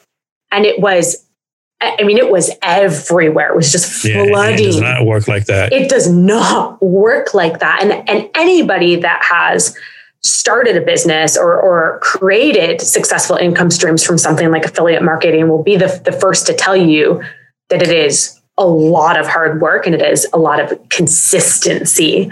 And 0.51 0.65
it 0.65 0.79
was 0.79 1.25
I 1.81 2.03
mean, 2.03 2.17
it 2.17 2.29
was 2.29 2.51
everywhere. 2.61 3.49
It 3.49 3.55
was 3.55 3.71
just 3.71 3.91
flooding. 3.91 4.31
Yeah, 4.31 4.47
it 4.49 4.57
does 4.57 4.81
not 4.81 5.05
work 5.05 5.27
like 5.27 5.45
that. 5.45 5.73
It 5.73 5.89
does 5.89 6.09
not 6.09 6.81
work 6.81 7.33
like 7.33 7.59
that. 7.59 7.81
And 7.81 8.07
and 8.07 8.29
anybody 8.35 8.97
that 8.97 9.23
has 9.23 9.75
started 10.21 10.77
a 10.77 10.81
business 10.81 11.35
or, 11.35 11.59
or 11.59 11.99
created 12.01 12.79
successful 12.79 13.35
income 13.35 13.71
streams 13.71 14.05
from 14.05 14.17
something 14.17 14.51
like 14.51 14.65
affiliate 14.65 15.01
marketing 15.01 15.49
will 15.49 15.63
be 15.63 15.75
the, 15.75 16.01
the 16.05 16.11
first 16.11 16.45
to 16.45 16.53
tell 16.53 16.75
you 16.75 17.23
that 17.69 17.81
it 17.81 17.89
is 17.89 18.40
a 18.57 18.65
lot 18.65 19.19
of 19.19 19.27
hard 19.27 19.61
work 19.61 19.85
and 19.85 19.95
it 19.95 20.01
is 20.01 20.27
a 20.33 20.37
lot 20.37 20.59
of 20.59 20.77
consistency. 20.89 22.29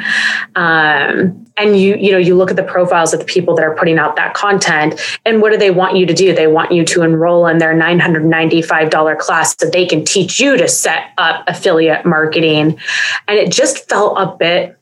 Um, 0.55 1.45
and 1.57 1.78
you, 1.78 1.95
you 1.95 2.11
know, 2.11 2.17
you 2.17 2.36
look 2.36 2.49
at 2.49 2.55
the 2.55 2.63
profiles 2.63 3.13
of 3.13 3.20
the 3.20 3.26
people 3.26 3.55
that 3.55 3.63
are 3.63 3.76
putting 3.76 3.97
out 3.97 4.15
that 4.15 4.34
content 4.34 4.99
and 5.26 5.41
what 5.41 5.51
do 5.51 5.57
they 5.57 5.72
want 5.72 5.95
you 5.95 6.05
to 6.05 6.13
do? 6.13 6.34
They 6.34 6.47
want 6.47 6.72
you 6.72 6.86
to 6.86 7.01
enroll 7.01 7.47
in 7.47 7.57
their 7.57 7.74
$995 7.74 9.17
class 9.17 9.55
so 9.57 9.70
they 9.70 9.86
can 9.86 10.05
teach 10.05 10.39
you 10.39 10.57
to 10.57 10.67
set 10.67 11.11
up 11.17 11.43
affiliate 11.47 12.05
marketing. 12.05 12.80
And 13.28 13.38
it 13.38 13.51
just 13.51 13.89
felt 13.89 14.17
a 14.17 14.36
bit 14.38 14.78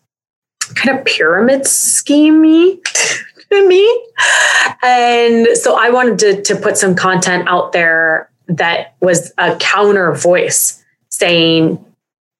kind 0.76 0.98
of 0.98 1.06
pyramid 1.06 1.62
schemey 1.62 2.84
to 3.52 3.68
me. 3.68 4.06
And 4.84 5.48
so 5.56 5.78
I 5.80 5.90
wanted 5.90 6.20
to, 6.20 6.42
to 6.54 6.60
put 6.60 6.78
some 6.78 6.96
content 6.96 7.48
out 7.48 7.72
there 7.72 8.30
that 8.48 8.96
was 9.02 9.32
a 9.38 9.56
counter 9.58 10.14
voice 10.14 10.84
saying 11.18 11.84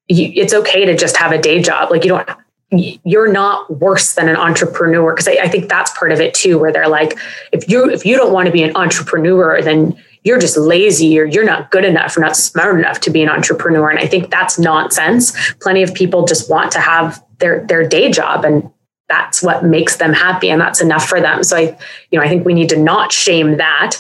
it's 0.10 0.54
okay 0.54 0.86
to 0.86 0.96
just 0.96 1.18
have 1.18 1.32
a 1.32 1.42
day 1.42 1.62
job. 1.62 1.92
Like 1.92 2.04
you 2.04 2.10
don't, 2.10 2.30
you're 2.70 3.32
not 3.32 3.80
worse 3.80 4.16
than 4.16 4.30
an 4.30 4.36
entrepreneur. 4.36 5.14
Cause 5.14 5.28
I, 5.28 5.38
I 5.44 5.48
think 5.48 5.70
that's 5.70 5.98
part 5.98 6.12
of 6.12 6.20
it 6.20 6.34
too, 6.34 6.58
where 6.58 6.72
they're 6.72 6.88
like, 6.88 7.18
if 7.52 7.70
you, 7.70 7.90
if 7.90 8.06
you 8.06 8.16
don't 8.16 8.32
want 8.32 8.46
to 8.46 8.52
be 8.52 8.64
an 8.64 8.76
entrepreneur, 8.76 9.62
then 9.62 9.98
you're 10.24 10.40
just 10.40 10.58
lazy 10.58 11.18
or 11.20 11.24
you're 11.24 11.46
not 11.46 11.72
good 11.72 11.86
enough 11.86 12.18
or 12.18 12.20
not 12.20 12.36
smart 12.36 12.78
enough 12.78 13.00
to 13.02 13.10
be 13.10 13.24
an 13.24 13.30
entrepreneur. 13.30 13.90
And 13.90 14.00
I 14.00 14.08
think 14.08 14.30
that's 14.30 14.60
nonsense. 14.60 15.34
Plenty 15.62 15.84
of 15.84 15.94
people 15.94 16.26
just 16.26 16.50
want 16.50 16.72
to 16.74 16.80
have 16.80 17.24
their 17.40 17.66
their 17.66 17.88
day 17.88 18.12
job 18.12 18.44
and 18.44 18.70
that's 19.08 19.42
what 19.42 19.64
makes 19.64 19.98
them 19.98 20.12
happy 20.12 20.50
and 20.50 20.60
that's 20.60 20.82
enough 20.82 21.08
for 21.08 21.22
them. 21.22 21.44
So 21.44 21.56
I, 21.56 21.78
you 22.12 22.20
know, 22.20 22.26
I 22.26 22.28
think 22.28 22.46
we 22.46 22.54
need 22.54 22.70
to 22.70 22.78
not 22.78 23.14
shame 23.14 23.58
that. 23.58 23.96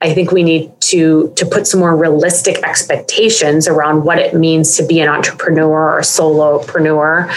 I 0.00 0.14
think 0.14 0.30
we 0.30 0.44
need 0.44 0.80
to 0.82 1.32
to 1.36 1.44
put 1.44 1.66
some 1.66 1.80
more 1.80 1.96
realistic 1.96 2.62
expectations 2.62 3.66
around 3.66 4.04
what 4.04 4.18
it 4.18 4.34
means 4.34 4.76
to 4.76 4.86
be 4.86 5.00
an 5.00 5.08
entrepreneur 5.08 5.96
or 5.96 6.00
solopreneur. 6.00 7.28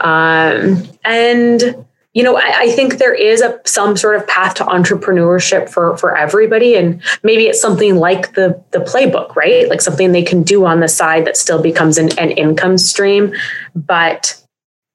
Um, 0.00 0.82
and 1.04 1.86
you 2.12 2.24
know, 2.24 2.36
I, 2.36 2.52
I, 2.56 2.70
think 2.72 2.98
there 2.98 3.14
is 3.14 3.40
a 3.40 3.60
some 3.64 3.96
sort 3.96 4.16
of 4.16 4.26
path 4.26 4.54
to 4.54 4.64
entrepreneurship 4.64 5.70
for 5.70 5.96
for 5.96 6.16
everybody, 6.16 6.74
and 6.74 7.00
maybe 7.22 7.46
it's 7.46 7.60
something 7.60 7.96
like 7.96 8.34
the 8.34 8.60
the 8.72 8.80
playbook, 8.80 9.36
right? 9.36 9.68
Like 9.68 9.80
something 9.80 10.12
they 10.12 10.24
can 10.24 10.42
do 10.42 10.66
on 10.66 10.80
the 10.80 10.88
side 10.88 11.24
that 11.26 11.36
still 11.36 11.62
becomes 11.62 11.98
an, 11.98 12.18
an 12.18 12.32
income 12.32 12.78
stream. 12.78 13.32
But 13.74 14.36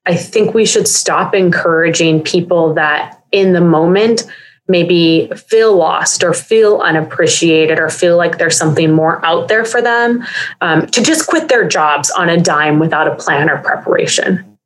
I 0.05 0.15
think 0.15 0.53
we 0.53 0.65
should 0.65 0.88
stop 0.88 1.34
encouraging 1.34 2.21
people 2.21 2.73
that 2.76 3.23
in 3.32 3.53
the 3.53 3.61
moment 3.61 4.26
maybe 4.68 5.30
feel 5.36 5.76
lost 5.76 6.24
or 6.24 6.34
feel 6.34 6.78
unappreciated 6.80 7.80
or 7.80 7.89
feel 7.89 8.18
like 8.18 8.38
there's 8.38 8.57
something 8.57 8.91
more 8.91 9.24
out 9.24 9.47
there 9.47 9.63
for 9.63 9.82
them 9.82 10.24
um, 10.61 10.88
to 10.88 11.03
just 11.03 11.28
quit 11.28 11.49
their 11.49 11.68
jobs 11.68 12.09
on 12.11 12.30
a 12.30 12.39
dime 12.39 12.80
without 12.80 13.07
a 13.07 13.16
plan 13.16 13.49
or 13.49 13.57
preparation. 13.59 14.57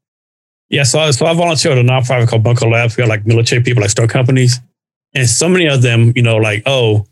Yeah, 0.70 0.84
so 0.84 1.00
I, 1.00 1.12
so 1.12 1.26
I 1.26 1.34
volunteer 1.34 1.72
at 1.72 1.78
a 1.80 1.82
nonprofit 1.82 2.28
called 2.28 2.44
Bunker 2.44 2.68
Labs. 2.68 2.96
We 2.96 3.02
got 3.02 3.10
like 3.10 3.26
military 3.26 3.62
people, 3.62 3.82
like 3.82 3.90
start 3.90 4.10
companies, 4.10 4.60
and 5.16 5.28
so 5.28 5.50
many 5.50 5.68
of 5.68 5.82
them, 5.82 6.14
you 6.16 6.22
know, 6.22 6.38
like 6.38 6.62
oh, 6.68 7.08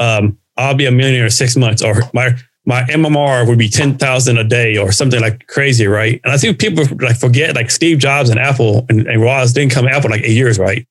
um, 0.00 0.38
I'll 0.56 0.74
be 0.74 0.86
a 0.86 0.90
millionaire 0.90 1.24
in 1.24 1.30
six 1.30 1.56
months, 1.56 1.82
or 1.82 2.02
my 2.12 2.36
my 2.64 2.82
MMR 2.82 3.46
would 3.46 3.58
be 3.58 3.68
ten 3.68 3.96
thousand 3.96 4.38
a 4.38 4.44
day, 4.44 4.76
or 4.76 4.90
something 4.90 5.20
like 5.20 5.46
crazy, 5.46 5.86
right? 5.86 6.20
And 6.24 6.32
I 6.32 6.36
think 6.36 6.58
people 6.58 6.84
like 6.96 7.16
forget 7.16 7.54
like 7.54 7.70
Steve 7.70 7.98
Jobs 7.98 8.28
and 8.28 8.40
Apple 8.40 8.84
and, 8.88 9.06
and 9.06 9.22
Woz 9.22 9.52
didn't 9.52 9.70
come 9.70 9.86
Apple 9.86 10.10
like 10.10 10.22
eight 10.22 10.36
years, 10.36 10.58
right? 10.58 10.84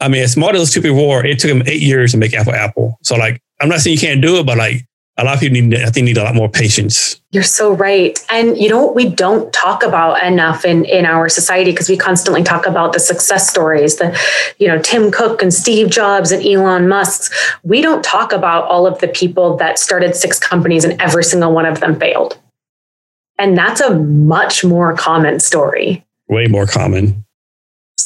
I 0.00 0.08
mean, 0.08 0.22
as 0.22 0.32
smart 0.32 0.54
as 0.54 0.60
those 0.60 0.72
two 0.72 0.82
people 0.82 1.08
were, 1.08 1.24
it 1.24 1.38
took 1.38 1.50
them 1.50 1.62
eight 1.66 1.82
years 1.82 2.12
to 2.12 2.18
make 2.18 2.34
Apple 2.34 2.54
Apple. 2.54 2.98
So 3.02 3.16
like, 3.16 3.40
I'm 3.60 3.68
not 3.68 3.80
saying 3.80 3.94
you 3.94 4.00
can't 4.00 4.22
do 4.22 4.36
it, 4.38 4.46
but 4.46 4.56
like 4.56 4.86
a 5.18 5.24
lot 5.24 5.34
of 5.34 5.40
people 5.40 5.60
need, 5.60 5.74
I 5.78 5.90
think, 5.90 6.06
need 6.06 6.16
a 6.16 6.24
lot 6.24 6.34
more 6.34 6.48
patience. 6.48 7.20
You're 7.30 7.42
so 7.42 7.72
right. 7.72 8.18
And 8.30 8.56
you 8.56 8.70
know 8.70 8.82
what 8.86 8.94
we 8.94 9.08
don't 9.08 9.52
talk 9.52 9.82
about 9.82 10.22
enough 10.22 10.64
in, 10.64 10.86
in 10.86 11.04
our 11.04 11.28
society 11.28 11.72
because 11.72 11.90
we 11.90 11.96
constantly 11.96 12.42
talk 12.42 12.66
about 12.66 12.94
the 12.94 13.00
success 13.00 13.48
stories, 13.48 13.96
the, 13.96 14.18
you 14.58 14.66
know, 14.66 14.80
Tim 14.80 15.10
Cook 15.10 15.42
and 15.42 15.52
Steve 15.52 15.90
Jobs 15.90 16.32
and 16.32 16.44
Elon 16.44 16.88
Musk's. 16.88 17.30
We 17.62 17.82
don't 17.82 18.02
talk 18.02 18.32
about 18.32 18.64
all 18.64 18.86
of 18.86 18.98
the 19.00 19.08
people 19.08 19.56
that 19.58 19.78
started 19.78 20.16
six 20.16 20.38
companies 20.38 20.84
and 20.84 20.98
every 21.00 21.24
single 21.24 21.52
one 21.52 21.66
of 21.66 21.80
them 21.80 22.00
failed. 22.00 22.38
And 23.38 23.56
that's 23.56 23.80
a 23.80 23.94
much 23.94 24.64
more 24.64 24.94
common 24.94 25.40
story. 25.40 26.04
Way 26.28 26.46
more 26.46 26.66
common. 26.66 27.24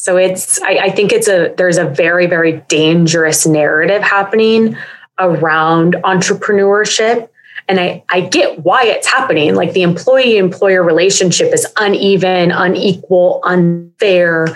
So 0.05 0.19
it's, 0.19 0.61
I, 0.61 0.73
I 0.73 0.91
think 0.91 1.13
it's 1.13 1.29
a, 1.29 1.55
there's 1.57 1.79
a 1.79 1.87
very, 1.87 2.27
very 2.27 2.61
dangerous 2.69 3.47
narrative 3.47 4.03
happening 4.03 4.77
around 5.19 5.95
entrepreneurship. 6.05 7.31
And 7.69 7.81
I, 7.81 8.05
I 8.11 8.21
get 8.21 8.59
why 8.59 8.85
it's 8.85 9.07
happening. 9.07 9.55
Like 9.55 9.73
the 9.73 9.81
employee 9.81 10.37
employer 10.37 10.83
relationship 10.83 11.55
is 11.55 11.67
uneven, 11.79 12.51
unequal, 12.51 13.41
unfair. 13.45 14.49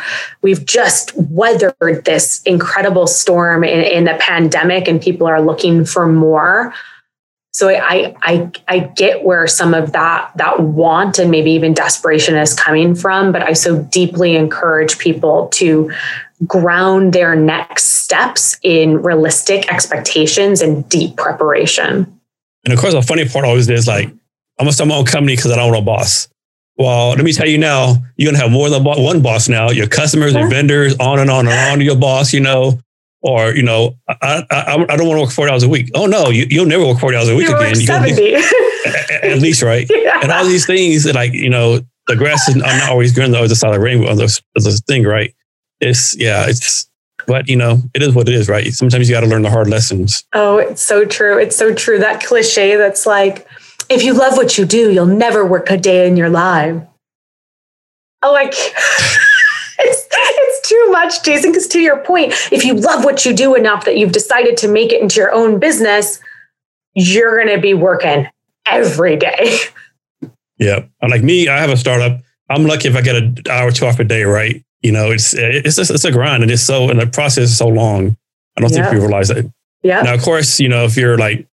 We've 0.42 0.66
just 0.66 1.16
weathered 1.16 2.04
this 2.04 2.42
incredible 2.42 3.06
storm 3.06 3.64
in, 3.64 3.84
in 3.84 4.04
the 4.04 4.18
pandemic, 4.20 4.86
and 4.86 5.00
people 5.00 5.26
are 5.26 5.40
looking 5.40 5.86
for 5.86 6.06
more. 6.06 6.74
So 7.58 7.68
I, 7.70 8.14
I 8.22 8.52
I 8.68 8.78
get 8.78 9.24
where 9.24 9.48
some 9.48 9.74
of 9.74 9.90
that 9.90 10.30
that 10.36 10.60
want 10.60 11.18
and 11.18 11.28
maybe 11.28 11.50
even 11.50 11.74
desperation 11.74 12.36
is 12.36 12.54
coming 12.54 12.94
from, 12.94 13.32
but 13.32 13.42
I 13.42 13.52
so 13.54 13.82
deeply 13.82 14.36
encourage 14.36 14.96
people 15.00 15.48
to 15.54 15.90
ground 16.46 17.14
their 17.14 17.34
next 17.34 17.86
steps 17.86 18.56
in 18.62 19.02
realistic 19.02 19.72
expectations 19.72 20.62
and 20.62 20.88
deep 20.88 21.16
preparation. 21.16 22.20
And 22.62 22.72
of 22.72 22.78
course, 22.78 22.94
the 22.94 23.02
funny 23.02 23.28
part 23.28 23.44
always 23.44 23.68
is 23.68 23.88
like, 23.88 24.06
I'm 24.06 24.16
gonna 24.60 24.70
start 24.70 24.90
my 24.90 24.94
own 24.94 25.04
company 25.04 25.34
because 25.34 25.50
I 25.50 25.56
don't 25.56 25.72
want 25.72 25.82
a 25.82 25.84
boss. 25.84 26.28
Well, 26.76 27.08
let 27.08 27.24
me 27.24 27.32
tell 27.32 27.48
you 27.48 27.58
now, 27.58 27.96
you're 28.16 28.30
gonna 28.30 28.40
have 28.40 28.52
more 28.52 28.70
than 28.70 28.84
one 28.84 29.20
boss 29.20 29.48
now. 29.48 29.70
Your 29.70 29.88
customers, 29.88 30.32
your 30.32 30.48
vendors, 30.48 30.94
on 31.00 31.18
and 31.18 31.28
on 31.28 31.48
and 31.48 31.72
on. 31.72 31.80
Your 31.80 31.96
boss, 31.96 32.32
you 32.32 32.38
know, 32.38 32.78
or 33.22 33.54
you 33.54 33.62
know, 33.62 33.96
I, 34.08 34.44
I, 34.50 34.86
I 34.88 34.96
don't 34.96 35.08
want 35.08 35.18
to 35.18 35.22
work 35.22 35.30
40 35.30 35.52
hours 35.52 35.62
a 35.62 35.68
week. 35.68 35.90
Oh 35.94 36.06
no, 36.06 36.30
you, 36.30 36.46
you'll 36.48 36.66
never 36.66 36.86
work 36.86 36.98
40 36.98 37.16
hours 37.16 37.28
a 37.28 37.36
week 37.36 37.48
you 37.48 37.56
again. 37.56 37.74
70. 37.76 38.34
at, 38.86 39.24
at 39.24 39.38
least, 39.38 39.62
right? 39.62 39.88
Yeah. 40.08 40.20
And 40.22 40.32
all 40.32 40.44
these 40.44 40.66
things, 40.66 41.12
like 41.12 41.32
you 41.32 41.50
know, 41.50 41.80
the 42.06 42.16
grass 42.16 42.48
is 42.48 42.56
not 42.56 42.88
always 42.88 43.12
green 43.12 43.26
on 43.26 43.30
the 43.32 43.38
other 43.40 43.54
side 43.54 43.68
of 43.68 43.74
the 43.74 43.80
rainbow. 43.80 44.14
This 44.14 44.40
thing, 44.86 45.04
right? 45.04 45.34
it's 45.80 46.16
yeah, 46.16 46.46
it's 46.48 46.88
but 47.26 47.48
you 47.48 47.56
know, 47.56 47.82
it 47.94 48.02
is 48.02 48.14
what 48.14 48.28
it 48.28 48.34
is, 48.34 48.48
right? 48.48 48.72
Sometimes 48.72 49.08
you 49.08 49.14
got 49.14 49.20
to 49.20 49.26
learn 49.26 49.42
the 49.42 49.50
hard 49.50 49.68
lessons. 49.68 50.24
Oh, 50.32 50.58
it's 50.58 50.80
so 50.80 51.04
true. 51.04 51.38
It's 51.38 51.56
so 51.56 51.74
true. 51.74 51.98
That 51.98 52.22
cliche 52.22 52.76
that's 52.76 53.04
like, 53.04 53.46
if 53.90 54.02
you 54.02 54.14
love 54.14 54.36
what 54.36 54.56
you 54.56 54.64
do, 54.64 54.90
you'll 54.90 55.06
never 55.06 55.44
work 55.44 55.70
a 55.70 55.76
day 55.76 56.08
in 56.08 56.16
your 56.16 56.30
life. 56.30 56.82
Oh, 58.22 58.32
like 58.32 58.54
it's 59.78 60.06
too 60.68 60.88
much, 60.90 61.22
Jason. 61.22 61.52
Because 61.52 61.66
to 61.68 61.80
your 61.80 61.98
point, 61.98 62.32
if 62.52 62.64
you 62.64 62.74
love 62.74 63.04
what 63.04 63.24
you 63.24 63.34
do 63.34 63.54
enough 63.54 63.84
that 63.84 63.96
you've 63.96 64.12
decided 64.12 64.56
to 64.58 64.68
make 64.68 64.92
it 64.92 65.00
into 65.00 65.16
your 65.20 65.32
own 65.32 65.58
business, 65.58 66.20
you're 66.94 67.42
going 67.42 67.54
to 67.54 67.60
be 67.60 67.74
working 67.74 68.28
every 68.66 69.16
day. 69.16 69.58
Yeah, 70.60 70.86
like 71.08 71.22
me, 71.22 71.46
I 71.46 71.58
have 71.58 71.70
a 71.70 71.76
startup. 71.76 72.20
I'm 72.50 72.64
lucky 72.64 72.88
if 72.88 72.96
I 72.96 73.00
get 73.00 73.14
an 73.14 73.36
hour 73.48 73.68
or 73.68 73.70
two 73.70 73.86
off 73.86 74.00
a 74.00 74.02
day, 74.02 74.24
right? 74.24 74.60
you 74.82 74.92
know, 74.92 75.10
it's 75.10 75.34
eh, 75.34 75.62
it's 75.64 75.76
just, 75.76 75.90
it's 75.90 76.04
a 76.04 76.12
grind, 76.12 76.42
and 76.42 76.52
it's 76.52 76.62
so 76.62 76.88
and 76.90 77.00
the 77.00 77.06
process 77.06 77.44
is 77.50 77.58
so 77.58 77.68
long. 77.68 78.16
I 78.56 78.60
don't 78.60 78.70
yeah. 78.70 78.82
think 78.82 78.92
people 78.92 79.06
realize 79.06 79.28
that. 79.28 79.50
Yeah. 79.82 80.02
Now, 80.02 80.14
of 80.14 80.22
course, 80.22 80.60
you 80.60 80.68
know, 80.68 80.84
if 80.84 80.96
you're 80.96 81.18
like 81.18 81.46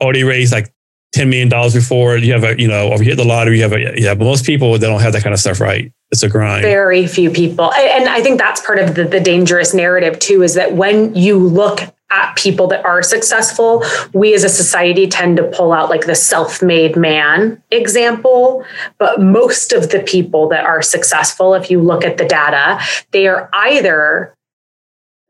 already 0.00 0.24
raised 0.24 0.52
like 0.52 0.72
ten 1.12 1.30
million 1.30 1.48
dollars 1.48 1.74
before 1.74 2.16
you 2.16 2.32
have 2.32 2.44
a, 2.44 2.60
you 2.60 2.68
know, 2.68 2.90
or 2.90 2.98
you 2.98 3.10
hit 3.10 3.16
the 3.16 3.24
lottery, 3.24 3.56
you 3.56 3.62
have 3.62 3.72
a, 3.72 4.00
yeah. 4.00 4.14
But 4.14 4.24
most 4.24 4.44
people 4.44 4.72
they 4.78 4.86
don't 4.86 5.00
have 5.00 5.12
that 5.12 5.22
kind 5.22 5.34
of 5.34 5.40
stuff, 5.40 5.60
right? 5.60 5.92
It's 6.14 6.22
a 6.22 6.28
grind. 6.28 6.62
Very 6.62 7.08
few 7.08 7.28
people, 7.28 7.72
and 7.74 8.08
I 8.08 8.22
think 8.22 8.38
that's 8.38 8.60
part 8.60 8.78
of 8.78 8.94
the, 8.94 9.02
the 9.02 9.18
dangerous 9.18 9.74
narrative 9.74 10.20
too. 10.20 10.44
Is 10.44 10.54
that 10.54 10.74
when 10.74 11.12
you 11.16 11.36
look 11.36 11.80
at 12.12 12.36
people 12.36 12.68
that 12.68 12.84
are 12.84 13.02
successful, 13.02 13.82
we 14.12 14.32
as 14.32 14.44
a 14.44 14.48
society 14.48 15.08
tend 15.08 15.38
to 15.38 15.42
pull 15.42 15.72
out 15.72 15.90
like 15.90 16.06
the 16.06 16.14
self 16.14 16.62
made 16.62 16.96
man 16.96 17.60
example. 17.72 18.64
But 18.96 19.20
most 19.20 19.72
of 19.72 19.90
the 19.90 19.98
people 19.98 20.48
that 20.50 20.64
are 20.64 20.82
successful, 20.82 21.52
if 21.54 21.68
you 21.68 21.80
look 21.80 22.04
at 22.04 22.16
the 22.16 22.26
data, 22.26 22.80
they 23.10 23.26
are 23.26 23.50
either 23.52 24.36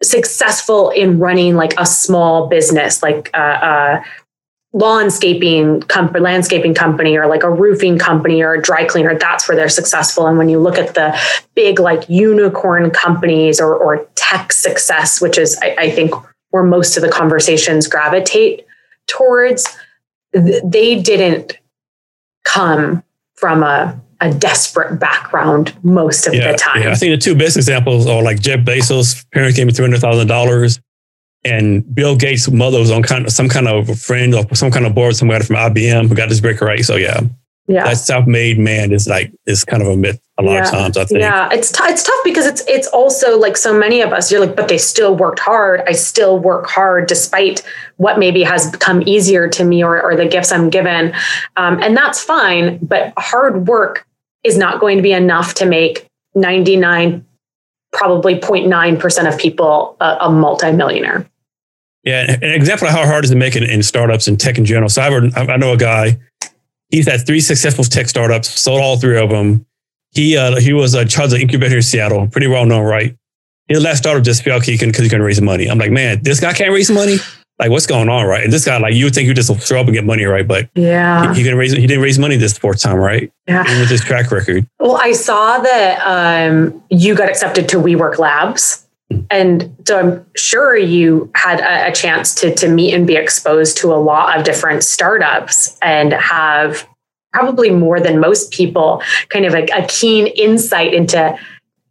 successful 0.03 0.91
in 0.91 1.19
running 1.19 1.55
like 1.57 1.73
a 1.79 1.87
small 1.87 2.47
business, 2.47 3.03
like 3.03 3.31
a, 3.33 3.41
a 3.41 4.05
landscaping 4.75 5.81
company, 5.83 6.21
landscaping 6.21 6.75
company, 6.75 7.17
or 7.17 7.27
like 7.27 7.45
a 7.45 7.51
roofing 7.51 7.97
company 7.97 8.43
or 8.43 8.55
a 8.55 8.61
dry 8.61 8.85
cleaner. 8.85 9.17
That's 9.17 9.49
where 9.49 9.57
they're 9.57 9.69
successful. 9.69 10.27
And 10.27 10.37
when 10.37 10.49
you 10.49 10.59
look 10.59 10.77
at 10.77 10.95
the 10.95 11.19
big 11.55 11.79
like 11.79 12.09
unicorn 12.09 12.91
companies 12.91 13.61
or, 13.61 13.75
or 13.75 14.05
tech 14.17 14.53
success, 14.53 15.21
which 15.21 15.39
is 15.39 15.57
I, 15.63 15.77
I 15.79 15.91
think 15.91 16.13
where 16.51 16.65
most 16.65 16.97
of 16.97 17.03
the 17.03 17.09
conversations 17.09 17.87
gravitate 17.87 18.67
towards 19.07 19.67
they 20.33 21.01
didn't 21.01 21.59
come 22.45 23.03
from 23.37 23.63
a 23.63 23.99
a 24.21 24.33
desperate 24.33 24.99
background 24.99 25.77
most 25.83 26.27
of 26.27 26.35
yeah, 26.35 26.53
the 26.53 26.59
time. 26.59 26.83
Yeah. 26.83 26.93
I 26.93 26.95
think 26.95 27.13
the 27.13 27.19
two 27.19 27.37
best 27.37 27.57
examples 27.57 28.07
are 28.07 28.23
like 28.23 28.41
Jeff 28.41 28.61
Bezos, 28.61 29.25
parents 29.33 29.57
gave 29.57 29.69
him 29.69 29.75
three 29.75 29.85
hundred 29.85 30.01
thousand 30.01 30.29
dollars, 30.29 30.81
and 31.45 31.95
Bill 31.95 32.17
Gates' 32.17 32.51
mother 32.51 32.79
was 32.79 32.91
on 32.91 33.03
kind 33.03 33.27
of 33.27 33.33
some 33.33 33.49
kind 33.49 33.69
of 33.69 33.89
a 33.89 33.95
friend 33.95 34.35
or 34.35 34.55
some 34.55 34.71
kind 34.71 34.87
of 34.87 34.95
board 34.95 35.17
somebody 35.17 35.45
from 35.45 35.57
IBM 35.57 36.09
who 36.09 36.15
got 36.15 36.29
this 36.29 36.41
break 36.41 36.61
right. 36.61 36.85
So 36.85 36.97
yeah, 36.97 37.21
yeah, 37.67 37.85
that 37.85 37.99
self-made 37.99 38.59
man 38.59 38.93
is 38.93 39.07
like 39.07 39.33
is 39.47 39.65
kind 39.65 39.83
of 39.83 39.89
a 39.89 39.97
myth 39.97 40.21
a 40.39 40.43
lot 40.43 40.53
yeah. 40.53 40.65
of 40.65 40.71
times. 40.71 40.97
I 40.97 41.05
think. 41.05 41.21
Yeah, 41.21 41.49
it's 41.53 41.71
t- 41.71 41.85
it's 41.85 42.03
tough 42.03 42.25
because 42.25 42.47
it's 42.47 42.63
it's 42.67 42.89
also 42.89 43.39
like 43.39 43.57
so 43.57 43.79
many 43.79 44.01
of 44.01 44.13
us. 44.13 44.33
You're 44.33 44.41
like, 44.41 44.57
but 44.57 44.69
they 44.69 44.79
still 44.79 45.15
worked 45.15 45.39
hard. 45.39 45.83
I 45.87 45.93
still 45.93 46.39
work 46.39 46.67
hard 46.67 47.09
despite 47.09 47.63
what 47.97 48.19
maybe 48.19 48.43
has 48.43 48.71
become 48.71 49.03
easier 49.07 49.49
to 49.49 49.65
me 49.65 49.85
or 49.85 50.03
or 50.03 50.17
the 50.17 50.27
gifts 50.27 50.51
I'm 50.51 50.71
given, 50.71 51.15
um, 51.57 51.83
and 51.83 51.97
that's 51.97 52.23
fine. 52.23 52.79
But 52.79 53.13
hard 53.19 53.69
work 53.69 54.07
is 54.45 54.57
not 54.57 54.81
going 54.81 54.97
to 54.97 55.03
be 55.03 55.13
enough 55.13 55.55
to 55.55 55.67
make 55.67 56.09
99 56.35 57.25
probably 57.93 58.39
0.9% 58.39 59.33
of 59.33 59.39
people 59.39 59.97
a, 60.01 60.17
a 60.23 60.31
multimillionaire 60.31 61.31
yeah 62.05 62.37
an 62.43 62.51
example 62.51 62.87
of 62.87 62.93
how 62.95 63.05
hard 63.05 63.25
it 63.25 63.27
is 63.27 63.31
to 63.31 63.37
make 63.37 63.57
it 63.57 63.63
in 63.63 63.83
startups 63.83 64.29
and 64.29 64.39
tech 64.41 64.59
in 64.59 64.65
general 64.65 64.89
so 64.89 65.03
I've, 65.03 65.49
i 65.49 65.57
know 65.57 65.73
a 65.73 65.77
guy 65.77 66.19
he's 66.91 67.09
had 67.09 67.27
three 67.27 67.41
successful 67.41 67.85
tech 67.85 68.09
startups 68.09 68.49
sold 68.49 68.81
all 68.81 68.97
three 68.97 69.19
of 69.19 69.31
them 69.31 69.67
he 70.11 70.37
uh, 70.37 70.57
he 70.61 70.73
was 70.73 70.95
a 70.95 71.05
charge 71.05 71.33
of 71.33 71.41
incubator 71.41 71.77
in 71.77 71.83
seattle 71.83 72.27
pretty 72.29 72.47
well 72.47 72.67
known 72.67 72.85
right 72.85 73.17
his 73.69 73.83
last 73.83 73.99
startup 73.99 74.23
just 74.23 74.43
failed 74.43 74.65
because 74.65 74.99
he 74.99 75.09
couldn't 75.09 75.23
raise 75.23 75.41
money 75.41 75.67
i'm 75.67 75.79
like 75.79 75.91
man 75.91 76.23
this 76.23 76.41
guy 76.41 76.53
can't 76.53 76.73
raise 76.73 76.91
money 76.91 77.17
like 77.59 77.71
what's 77.71 77.87
going 77.87 78.09
on, 78.09 78.27
right? 78.27 78.45
And 78.45 78.53
this 78.53 78.65
guy, 78.65 78.79
like 78.79 78.95
you 78.95 79.05
would 79.05 79.15
think 79.15 79.29
you 79.29 79.35
just 79.35 79.55
throw 79.61 79.81
up 79.81 79.87
and 79.87 79.95
get 79.95 80.05
money, 80.05 80.25
right? 80.25 80.47
But 80.47 80.69
yeah, 80.75 81.33
he, 81.33 81.39
he 81.39 81.43
didn't 81.45 81.59
raise 81.59 81.73
he 81.73 81.87
didn't 81.87 82.03
raise 82.03 82.19
money 82.19 82.37
this 82.37 82.59
fourth 82.59 82.81
time, 82.81 82.97
right? 82.97 83.33
Yeah, 83.47 83.65
Even 83.65 83.81
with 83.81 83.91
his 83.91 84.03
track 84.03 84.31
record. 84.31 84.67
Well, 84.81 84.97
I 84.97 85.13
saw 85.13 85.59
that 85.59 86.01
um, 86.05 86.83
you 86.91 87.15
got 87.15 87.29
accepted 87.29 87.69
to 87.71 87.77
WeWork 87.77 88.19
Labs, 88.19 88.84
and 89.31 89.75
so 89.87 89.99
I'm 89.99 90.27
sure 90.37 90.77
you 90.77 91.31
had 91.35 91.61
a, 91.61 91.89
a 91.89 91.93
chance 91.93 92.35
to 92.37 92.55
to 92.55 92.69
meet 92.69 92.95
and 92.95 93.07
be 93.07 93.17
exposed 93.17 93.77
to 93.79 93.93
a 93.93 93.97
lot 93.97 94.39
of 94.39 94.45
different 94.45 94.83
startups 94.83 95.79
and 95.83 96.13
have 96.13 96.87
probably 97.33 97.71
more 97.71 98.01
than 98.01 98.21
most 98.21 98.53
people 98.53 99.03
kind 99.29 99.45
of 99.45 99.55
a, 99.55 99.65
a 99.75 99.87
keen 99.89 100.29
insight 100.29 100.95
into 100.95 101.37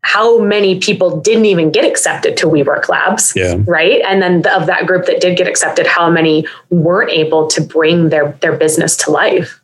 how 0.04 0.38
many 0.40 0.80
people 0.80 1.22
didn't 1.22 1.46
even 1.46 1.72
get 1.72 1.86
accepted 1.86 2.36
to 2.38 2.46
WeWork 2.48 2.90
Labs, 2.90 3.34
yeah. 3.36 3.56
right? 3.66 4.02
And 4.06 4.22
then 4.22 4.42
the, 4.42 4.54
of 4.56 4.68
that 4.68 4.86
group 4.86 5.06
that 5.06 5.22
did 5.22 5.38
get 5.38 5.48
accepted, 5.48 5.88
how 5.88 6.10
many 6.10 6.46
weren't 6.70 7.10
able 7.10 7.48
to 7.48 7.62
bring 7.62 8.10
their 8.10 8.34
their 8.42 8.56
business 8.56 8.98
to 8.98 9.12
life? 9.12 9.62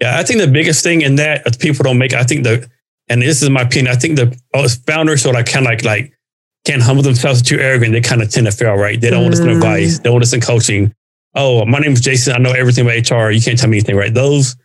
Yeah, 0.00 0.18
I 0.18 0.22
think 0.22 0.40
the 0.40 0.48
biggest 0.48 0.82
thing 0.82 1.02
in 1.02 1.16
that 1.16 1.58
people 1.58 1.82
don't 1.82 1.98
make. 1.98 2.14
I 2.14 2.24
think 2.24 2.44
the, 2.44 2.68
and 3.08 3.20
this 3.20 3.42
is 3.42 3.50
my 3.50 3.62
opinion. 3.62 3.94
I 3.94 3.98
think 3.98 4.16
the 4.16 4.36
oh, 4.54 4.66
founders 4.86 5.22
sort 5.22 5.36
of 5.36 5.44
kind 5.44 5.66
of 5.66 5.70
like 5.70 5.84
like 5.84 6.18
can't 6.64 6.82
humble 6.82 7.02
themselves 7.02 7.42
too 7.42 7.58
arrogant. 7.58 7.92
They 7.92 8.00
kind 8.00 8.22
of 8.22 8.30
tend 8.30 8.46
to 8.46 8.52
fail, 8.52 8.74
right? 8.74 9.00
They 9.00 9.10
don't 9.10 9.26
mm. 9.26 9.30
listen 9.30 9.46
to 9.46 9.54
advice. 9.54 9.98
They 9.98 10.10
don't 10.10 10.20
listen 10.20 10.40
coaching. 10.40 10.94
Oh, 11.34 11.64
my 11.64 11.78
name 11.78 11.92
is 11.92 12.00
Jason. 12.00 12.34
I 12.34 12.38
know 12.38 12.52
everything 12.52 12.86
about 12.86 13.10
HR. 13.10 13.30
You 13.30 13.40
can't 13.40 13.58
tell 13.58 13.70
me 13.70 13.78
anything, 13.78 13.96
right? 13.96 14.12
Those 14.12 14.56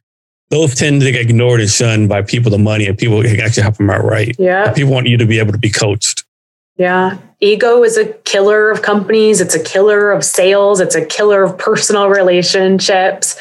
those 0.50 0.76
tend 0.76 1.02
to 1.02 1.12
get 1.12 1.22
ignored 1.22 1.60
and 1.60 1.70
shunned 1.70 2.08
by 2.08 2.22
people 2.22 2.52
the 2.52 2.60
money 2.60 2.86
and 2.86 2.98
people 2.98 3.22
can 3.24 3.40
actually 3.42 3.64
help 3.64 3.78
them 3.78 3.90
out 3.90 4.04
right. 4.04 4.36
Yeah. 4.38 4.72
People 4.74 4.94
want 4.94 5.08
you 5.08 5.18
to 5.18 5.26
be 5.26 5.40
able 5.40 5.52
to 5.54 5.58
be 5.58 5.72
coached. 5.72 6.24
Yeah. 6.78 7.18
Ego 7.40 7.84
is 7.84 7.98
a 7.98 8.14
killer 8.14 8.70
of 8.70 8.82
companies. 8.82 9.42
It's 9.42 9.56
a 9.56 9.64
killer 9.64 10.12
of 10.12 10.24
sales. 10.24 10.80
It's 10.80 10.96
a 10.96 11.06
killer 11.06 11.44
of 11.44 11.58
personal 11.58 12.10
relationships. 12.10 13.38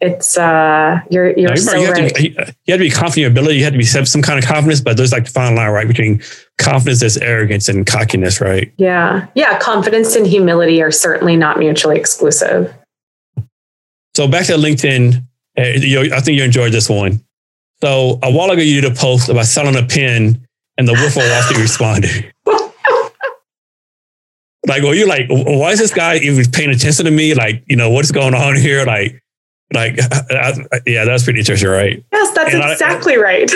It's 0.00 0.38
uh 0.38 1.00
you're 1.10 1.36
you're 1.38 1.56
so 1.56 1.76
you 1.76 1.90
right. 1.90 2.14
To, 2.14 2.28
you 2.28 2.34
have 2.36 2.54
to 2.66 2.78
be 2.78 2.90
confident 2.90 3.16
in 3.16 3.22
your 3.22 3.30
ability. 3.30 3.56
You 3.56 3.64
have 3.64 3.74
to 3.74 3.78
be 3.78 3.84
some 3.84 4.22
kind 4.22 4.38
of 4.38 4.44
confidence, 4.46 4.80
but 4.80 4.96
there's 4.96 5.12
like 5.12 5.24
the 5.24 5.30
fine 5.30 5.54
line, 5.56 5.70
right? 5.70 5.86
Between 5.86 6.22
confidence, 6.58 7.00
there's 7.00 7.18
arrogance 7.18 7.68
and 7.68 7.86
cockiness, 7.86 8.40
right? 8.40 8.72
Yeah. 8.78 9.26
Yeah. 9.34 9.58
Confidence 9.58 10.16
and 10.16 10.26
humility 10.26 10.80
are 10.82 10.90
certainly 10.90 11.36
not 11.36 11.58
mutually 11.58 11.98
exclusive. 11.98 12.74
So 14.14 14.26
back 14.26 14.46
to 14.46 14.54
LinkedIn, 14.54 15.22
I 15.56 16.20
think 16.20 16.38
you 16.38 16.44
enjoyed 16.44 16.72
this 16.72 16.88
one. 16.88 17.22
So 17.82 18.18
a 18.22 18.30
while 18.30 18.50
ago, 18.50 18.62
you 18.62 18.80
did 18.80 18.92
a 18.92 18.94
post 18.94 19.28
about 19.28 19.46
selling 19.46 19.76
a 19.76 19.86
pen, 19.86 20.46
and 20.76 20.88
the 20.88 20.92
of 20.92 21.16
Wall 21.16 21.60
responded. 21.60 22.32
like, 24.66 24.82
well, 24.82 24.94
you 24.94 25.06
like, 25.06 25.26
why 25.28 25.70
is 25.72 25.78
this 25.78 25.92
guy 25.92 26.16
even 26.16 26.44
paying 26.50 26.70
attention 26.70 27.04
to 27.06 27.10
me? 27.10 27.34
Like, 27.34 27.62
you 27.66 27.76
know, 27.76 27.90
what's 27.90 28.10
going 28.10 28.34
on 28.34 28.56
here? 28.56 28.84
Like, 28.84 29.22
like, 29.72 29.98
I, 30.30 30.54
I, 30.72 30.80
yeah, 30.86 31.04
that's 31.04 31.24
pretty 31.24 31.40
interesting, 31.40 31.68
right? 31.68 32.04
Yes, 32.12 32.34
that's 32.34 32.54
and 32.54 32.62
exactly 32.62 33.14
I, 33.14 33.18
right. 33.18 33.50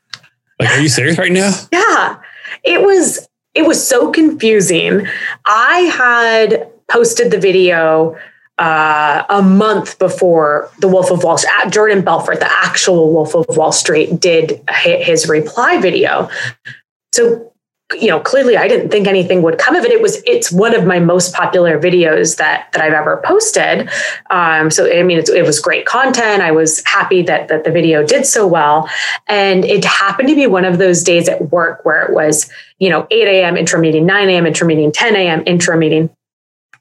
like, 0.60 0.70
are 0.70 0.80
you 0.80 0.88
serious 0.88 1.18
right 1.18 1.32
now? 1.32 1.52
Yeah, 1.72 2.20
it 2.64 2.82
was. 2.82 3.26
It 3.52 3.66
was 3.66 3.84
so 3.84 4.12
confusing. 4.12 5.08
I 5.44 5.78
had 5.80 6.70
posted 6.86 7.32
the 7.32 7.38
video 7.38 8.16
uh, 8.60 9.24
a 9.28 9.42
month 9.42 9.98
before 9.98 10.70
the 10.78 10.86
Wolf 10.86 11.10
of 11.10 11.24
Wall 11.24 11.38
Street, 11.38 11.52
Jordan 11.70 12.04
Belfort, 12.04 12.38
the 12.38 12.52
actual 12.52 13.10
Wolf 13.12 13.34
of 13.34 13.46
Wall 13.56 13.72
Street, 13.72 14.20
did 14.20 14.62
his 14.84 15.28
reply 15.28 15.80
video. 15.80 16.28
So, 17.12 17.49
you 17.98 18.08
know, 18.08 18.20
clearly 18.20 18.56
I 18.56 18.68
didn't 18.68 18.90
think 18.90 19.06
anything 19.06 19.42
would 19.42 19.58
come 19.58 19.76
of 19.76 19.84
it. 19.84 19.90
It 19.90 20.02
was 20.02 20.22
it's 20.26 20.52
one 20.52 20.74
of 20.74 20.84
my 20.86 20.98
most 20.98 21.34
popular 21.34 21.78
videos 21.78 22.36
that 22.36 22.70
that 22.72 22.82
I've 22.82 22.92
ever 22.92 23.22
posted. 23.24 23.90
Um, 24.30 24.70
so 24.70 24.90
I 24.90 25.02
mean, 25.02 25.18
it 25.18 25.44
was 25.44 25.58
great 25.60 25.86
content. 25.86 26.42
I 26.42 26.52
was 26.52 26.82
happy 26.84 27.22
that 27.22 27.48
that 27.48 27.64
the 27.64 27.70
video 27.70 28.04
did 28.04 28.26
so 28.26 28.46
well, 28.46 28.88
and 29.26 29.64
it 29.64 29.84
happened 29.84 30.28
to 30.28 30.34
be 30.34 30.46
one 30.46 30.64
of 30.64 30.78
those 30.78 31.02
days 31.02 31.28
at 31.28 31.50
work 31.50 31.84
where 31.84 32.02
it 32.02 32.12
was 32.12 32.50
you 32.78 32.88
know 32.88 33.06
8 33.10 33.28
a.m. 33.28 33.56
intro 33.56 33.80
meeting, 33.80 34.06
9 34.06 34.28
a.m. 34.28 34.46
intro 34.46 34.66
meeting, 34.66 34.92
10 34.92 35.16
a.m. 35.16 35.42
intro 35.46 35.76
meeting 35.76 36.10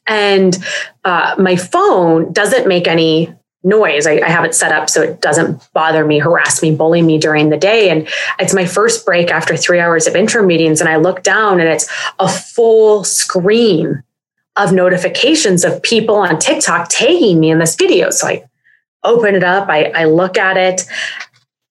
and 0.08 0.58
uh, 1.06 1.36
my 1.38 1.56
phone 1.56 2.34
doesn't 2.34 2.68
make 2.68 2.88
any 2.88 3.34
noise. 3.64 4.08
I, 4.08 4.20
I, 4.20 4.30
have 4.30 4.46
it 4.46 4.56
set 4.56 4.72
up 4.72 4.90
so 4.90 5.02
it 5.02 5.22
doesn't 5.22 5.68
bother 5.74 6.06
me, 6.06 6.20
harass 6.20 6.62
me, 6.62 6.74
bully 6.74 7.02
me 7.02 7.18
during 7.18 7.50
the 7.50 7.58
day. 7.58 7.90
And 7.90 8.08
it's 8.40 8.54
my 8.54 8.66
first 8.66 9.06
break 9.06 9.32
after 9.32 9.58
three 9.58 9.80
hours 9.80 10.08
of 10.08 10.16
intro 10.16 10.46
meetings. 10.46 10.80
And 10.80 10.90
I 10.90 10.96
look 10.96 11.24
down 11.24 11.60
and 11.60 11.68
it's 11.68 11.90
a 12.20 12.30
full 12.30 13.04
screen 13.04 14.02
of 14.56 14.72
notifications 14.72 15.66
of 15.66 15.82
people 15.84 16.16
on 16.16 16.40
TikTok 16.40 16.88
tagging 16.90 17.40
me 17.40 17.52
in 17.52 17.60
this 17.60 17.76
video. 17.76 18.10
So 18.12 18.28
I 18.28 18.44
open 19.04 19.36
it 19.36 19.44
up, 19.44 19.70
I, 19.70 19.92
I 19.96 20.06
look 20.06 20.38
at 20.38 20.58
it, 20.58 20.86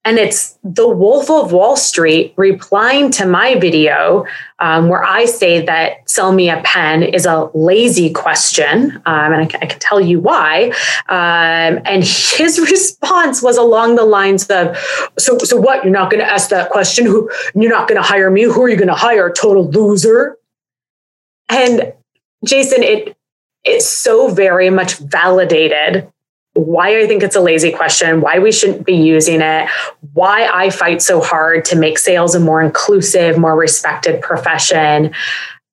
and 0.09 0.19
it's 0.19 0.59
the 0.65 0.89
Wolf 0.89 1.29
of 1.29 1.53
Wall 1.53 1.77
Street 1.77 2.33
replying 2.37 3.11
to 3.11 3.27
my 3.27 3.57
video 3.57 4.25
um, 4.59 4.89
where 4.89 5.05
I 5.05 5.27
say 5.27 5.61
that 5.67 6.09
sell 6.09 6.33
me 6.33 6.49
a 6.49 6.63
pen 6.65 7.03
is 7.03 7.27
a 7.27 7.51
lazy 7.53 8.11
question. 8.11 8.93
Um, 9.05 9.33
and 9.35 9.35
I, 9.35 9.43
I, 9.43 9.67
can 9.67 9.79
tell 9.79 10.01
you 10.01 10.19
why. 10.19 10.71
Um, 11.11 11.83
and 11.85 12.03
his 12.03 12.59
response 12.71 13.43
was 13.43 13.59
along 13.59 13.97
the 13.97 14.07
lines 14.07 14.47
of 14.47 14.79
So, 15.19 15.37
so 15.41 15.59
what? 15.59 15.85
You're 15.85 15.93
not 15.93 16.11
going 16.11 16.25
to 16.25 16.31
ask 16.31 16.49
that 16.49 16.71
question? 16.71 17.05
Who, 17.05 17.31
you're 17.55 17.71
not 17.71 17.87
going 17.87 18.01
to 18.01 18.09
hire 18.09 18.31
me? 18.31 18.45
Who 18.45 18.63
are 18.63 18.71
you 18.71 18.77
going 18.77 18.89
to 18.89 18.95
hire? 18.95 19.31
Total 19.31 19.69
loser. 19.69 20.39
And 21.51 21.93
Jason, 22.47 22.83
it, 22.83 23.15
it 23.63 23.83
so 23.83 24.29
very 24.29 24.71
much 24.71 24.97
validated 24.97 26.11
why 26.59 27.01
I 27.01 27.07
think 27.07 27.23
it's 27.23 27.37
a 27.37 27.41
lazy 27.41 27.71
question, 27.71 28.21
why 28.21 28.41
we 28.41 28.51
shouldn't 28.51 28.85
be 28.85 28.95
using 28.95 29.41
it, 29.41 29.69
why 30.13 30.49
I 30.53 30.71
fight 30.71 31.01
so 31.01 31.21
hard 31.21 31.65
to 31.67 31.77
make 31.77 31.99
sales 31.99 32.35
a 32.35 32.41
more 32.41 32.61
inclusive, 32.61 33.39
more 33.39 33.57
respected 33.57 34.21
profession. 34.21 35.15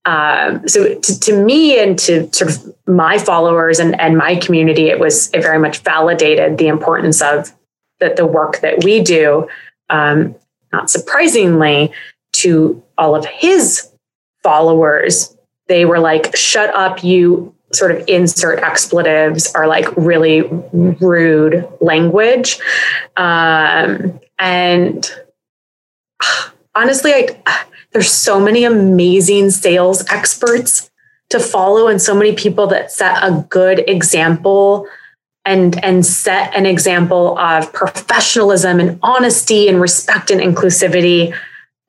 Um, 0.06 0.68
so 0.68 0.94
to, 1.00 1.20
to, 1.22 1.44
me 1.44 1.80
and 1.80 1.98
to 2.00 2.32
sort 2.32 2.52
of 2.52 2.76
my 2.86 3.18
followers 3.18 3.80
and, 3.80 4.00
and 4.00 4.16
my 4.16 4.36
community, 4.36 4.90
it 4.90 5.00
was 5.00 5.34
it 5.34 5.42
very 5.42 5.58
much 5.58 5.80
validated 5.80 6.60
the 6.60 6.68
importance 6.68 7.24
of 7.24 7.52
the, 8.00 8.14
the 8.16 8.28
work 8.28 8.60
that 8.60 8.84
we 8.84 9.02
do. 9.02 9.48
Um, 9.90 10.36
not 10.72 10.92
surprisingly, 10.92 11.92
to 12.34 12.84
all 13.00 13.16
of 13.16 13.26
his 13.26 13.90
followers, 14.44 15.36
they 15.68 15.86
were 15.86 16.00
like, 16.00 16.36
"Shut 16.36 16.72
up, 16.76 17.04
you 17.04 17.55
sort 17.74 17.92
of 17.92 18.08
insert 18.08 18.60
expletives 18.60 19.54
are 19.54 19.68
like 19.68 19.86
really 19.98 20.44
rude 20.74 21.68
language. 21.82 22.60
Um, 23.18 24.20
and 24.40 25.12
honestly, 26.76 27.14
I, 27.14 27.66
there's 27.92 28.12
so 28.12 28.40
many 28.40 28.64
amazing 28.64 29.52
sales 29.52 30.04
experts 30.10 30.92
to 31.30 31.40
follow 31.40 31.88
and 31.88 32.02
so 32.02 32.14
many 32.14 32.36
people 32.36 32.68
that 32.68 32.92
set 32.92 33.24
a 33.24 33.46
good 33.50 33.80
example 33.88 34.88
and 35.44 35.84
and 35.84 36.06
set 36.06 36.54
an 36.56 36.66
example 36.66 37.38
of 37.38 37.72
professionalism 37.72 38.80
and 38.80 39.00
honesty 39.04 39.68
and 39.68 39.80
respect 39.80 40.32
and 40.32 40.42
inclusivity 40.42 41.36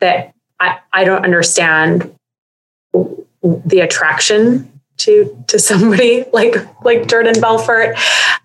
that 0.01 0.33
I, 0.61 0.79
I 0.93 1.05
don't 1.05 1.25
understand 1.25 2.15
the 2.93 3.81
attraction 3.81 4.76
to 4.99 5.45
to 5.49 5.59
somebody 5.59 6.25
like 6.33 6.57
like 6.85 7.09
Jordan 7.09 7.41
Belfort. 7.41 7.97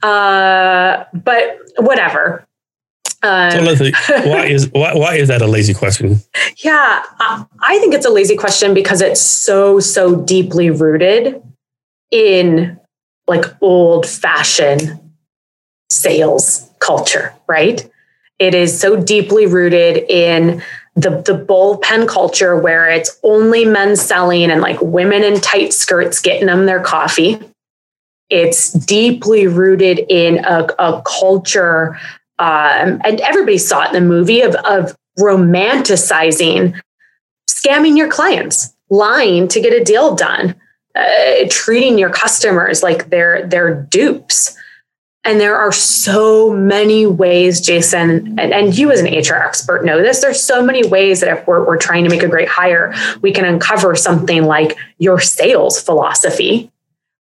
Uh, 0.04 1.06
but 1.14 1.60
whatever. 1.78 2.46
Um, 3.24 3.52
so 3.52 3.60
Leslie, 3.60 3.94
why 4.08 4.46
is 4.48 4.70
why, 4.72 4.96
why 4.96 5.16
is 5.16 5.28
that 5.28 5.42
a 5.42 5.48
lazy 5.48 5.74
question? 5.74 6.18
Yeah, 6.58 7.04
I, 7.20 7.46
I 7.60 7.78
think 7.80 7.94
it's 7.94 8.06
a 8.06 8.10
lazy 8.10 8.36
question 8.36 8.74
because 8.74 9.02
it's 9.02 9.22
so 9.22 9.80
so 9.80 10.16
deeply 10.16 10.72
rooted 10.72 11.42
in 12.10 12.80
like 13.28 13.46
old 13.62 14.08
fashioned 14.08 15.00
sales 15.90 16.70
culture, 16.80 17.34
right? 17.48 17.90
It 18.40 18.56
is 18.56 18.78
so 18.78 18.96
deeply 18.96 19.46
rooted 19.46 19.98
in 20.10 20.64
the 20.96 21.10
the 21.22 21.46
bullpen 21.48 22.08
culture 22.08 22.58
where 22.58 22.90
it's 22.90 23.18
only 23.24 23.66
men 23.66 23.96
selling 23.96 24.52
and 24.52 24.62
like 24.62 24.82
women 24.82 25.24
in 25.24 25.40
tight 25.40 25.74
skirts 25.74 26.20
getting 26.20 26.48
them 26.48 26.66
their 26.66 26.82
coffee. 26.82 27.40
It's 28.30 28.72
deeply 28.72 29.48
rooted 29.48 30.00
in 30.08 30.44
a, 30.46 30.68
a 30.80 31.02
culture, 31.06 32.00
um, 32.40 33.02
and 33.04 33.20
everybody 33.22 33.58
saw 33.58 33.84
it 33.84 33.88
in 33.88 33.94
the 33.94 34.02
movie 34.02 34.42
of, 34.42 34.56
of 34.56 34.96
romanticizing 35.20 36.80
scamming 37.50 37.98
your 37.98 38.10
clients, 38.10 38.74
lying 38.90 39.48
to 39.50 39.62
get 39.62 39.74
a 39.74 39.84
deal 39.84 40.16
done, 40.16 40.56
uh, 40.96 41.46
treating 41.50 41.98
your 41.98 42.10
customers 42.10 42.84
like 42.84 43.10
they're 43.10 43.48
they're 43.48 43.84
dupes. 43.84 44.56
And 45.24 45.40
there 45.40 45.56
are 45.56 45.72
so 45.72 46.52
many 46.52 47.06
ways, 47.06 47.62
Jason, 47.62 48.40
and, 48.40 48.54
and, 48.54 48.76
you 48.76 48.92
as 48.92 49.02
an 49.02 49.06
HR 49.06 49.36
expert 49.36 49.86
know 49.86 50.02
this. 50.02 50.20
There's 50.20 50.44
so 50.44 50.64
many 50.64 50.88
ways 50.88 51.20
that 51.20 51.38
if 51.38 51.46
we're, 51.46 51.64
we're 51.64 51.78
trying 51.78 52.04
to 52.06 52.10
make 52.10 52.24
a 52.24 52.28
great 52.28 52.48
hire, 52.48 52.92
we 53.22 53.32
can 53.32 53.46
uncover 53.46 53.96
something 53.96 54.46
like 54.46 54.78
your 54.98 55.20
sales 55.20 55.80
philosophy 55.80 56.72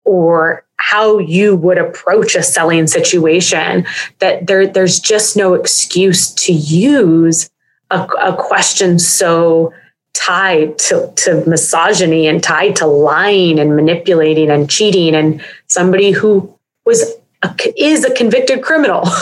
or 0.04 0.64
how 0.76 1.18
you 1.18 1.54
would 1.54 1.76
approach 1.76 2.34
a 2.34 2.42
selling 2.42 2.86
situation 2.86 3.86
that 4.18 4.46
there, 4.46 4.66
there's 4.66 4.98
just 4.98 5.36
no 5.36 5.52
excuse 5.52 6.30
to 6.30 6.54
use 6.54 7.50
a, 7.90 8.04
a 8.22 8.34
question 8.34 8.98
so 8.98 9.74
tied 10.14 10.78
to, 10.78 11.12
to 11.16 11.44
misogyny 11.46 12.26
and 12.26 12.42
tied 12.42 12.76
to 12.76 12.86
lying 12.86 13.58
and 13.58 13.76
manipulating 13.76 14.50
and 14.50 14.70
cheating 14.70 15.14
and 15.14 15.44
somebody 15.66 16.10
who 16.10 16.58
was 16.86 17.14
a, 17.42 17.54
is 17.76 18.04
a 18.04 18.14
convicted 18.14 18.62
criminal. 18.62 19.04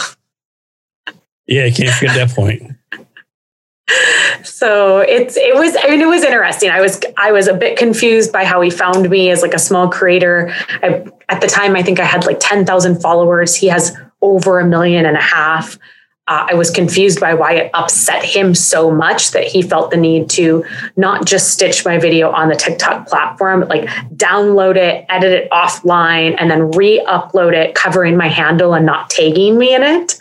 Yeah, 1.51 1.65
I 1.65 1.71
can't 1.71 1.89
forget 1.95 2.15
that 2.15 2.37
point. 2.37 2.63
so 4.45 4.99
it's 4.99 5.35
it 5.39 5.55
was 5.55 5.75
I 5.83 5.89
mean 5.89 6.03
it 6.03 6.07
was 6.07 6.23
interesting. 6.23 6.69
I 6.69 6.83
was 6.83 7.01
I 7.17 7.33
was 7.33 7.49
a 7.49 7.55
bit 7.55 7.79
confused 7.79 8.33
by 8.33 8.45
how 8.45 8.61
he 8.61 8.69
found 8.69 9.09
me 9.09 9.31
as 9.31 9.41
like 9.41 9.55
a 9.55 9.59
small 9.59 9.89
creator. 9.89 10.55
I, 10.83 11.07
at 11.31 11.41
the 11.41 11.47
time, 11.47 11.75
I 11.75 11.83
think 11.83 12.01
I 12.01 12.05
had 12.05 12.27
like 12.27 12.39
ten 12.39 12.67
thousand 12.67 13.01
followers. 13.01 13.55
He 13.55 13.67
has 13.69 13.97
over 14.21 14.61
a 14.61 14.67
million 14.67 15.07
and 15.07 15.17
a 15.17 15.23
half 15.23 15.79
uh, 16.29 16.47
I 16.51 16.55
was 16.55 16.71
confused 16.71 17.21
by 17.21 17.33
why 17.33 17.55
it 17.55 17.71
upset 17.73 18.23
him 18.23 18.55
so 18.55 18.91
much 18.91 19.31
that 19.31 19.45
he 19.45 19.63
felt 19.63 19.91
the 19.91 19.97
need 19.97 20.29
to 20.31 20.63
not 20.97 21.25
just 21.25 21.51
stitch 21.51 21.87
my 21.87 21.99
video 21.99 22.31
on 22.31 22.51
the 22.51 22.55
TikTok 22.55 23.09
platform, 23.09 23.67
like 23.69 23.89
download 24.15 24.77
it, 24.77 25.07
edit 25.09 25.33
it 25.33 25.51
offline, 25.51 26.37
and 26.39 26.51
then 26.51 26.71
re 26.73 27.03
upload 27.09 27.55
it, 27.55 27.75
covering 27.75 28.17
my 28.17 28.29
handle 28.29 28.75
and 28.75 28.85
not 28.85 29.09
tagging 29.09 29.59
me 29.59 29.75
in 29.75 29.83
it. 29.83 30.19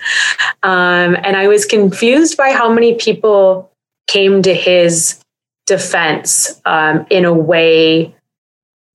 Um, 0.63 1.17
and 1.23 1.35
I 1.35 1.49
was 1.49 1.65
confused 1.65 2.37
by 2.37 2.51
how 2.51 2.71
many 2.71 2.95
people 2.95 3.69
came 4.07 4.41
to 4.43 4.53
his 4.53 5.21
defense 5.65 6.61
um, 6.63 7.05
in 7.09 7.25
a 7.25 7.33
way 7.33 8.15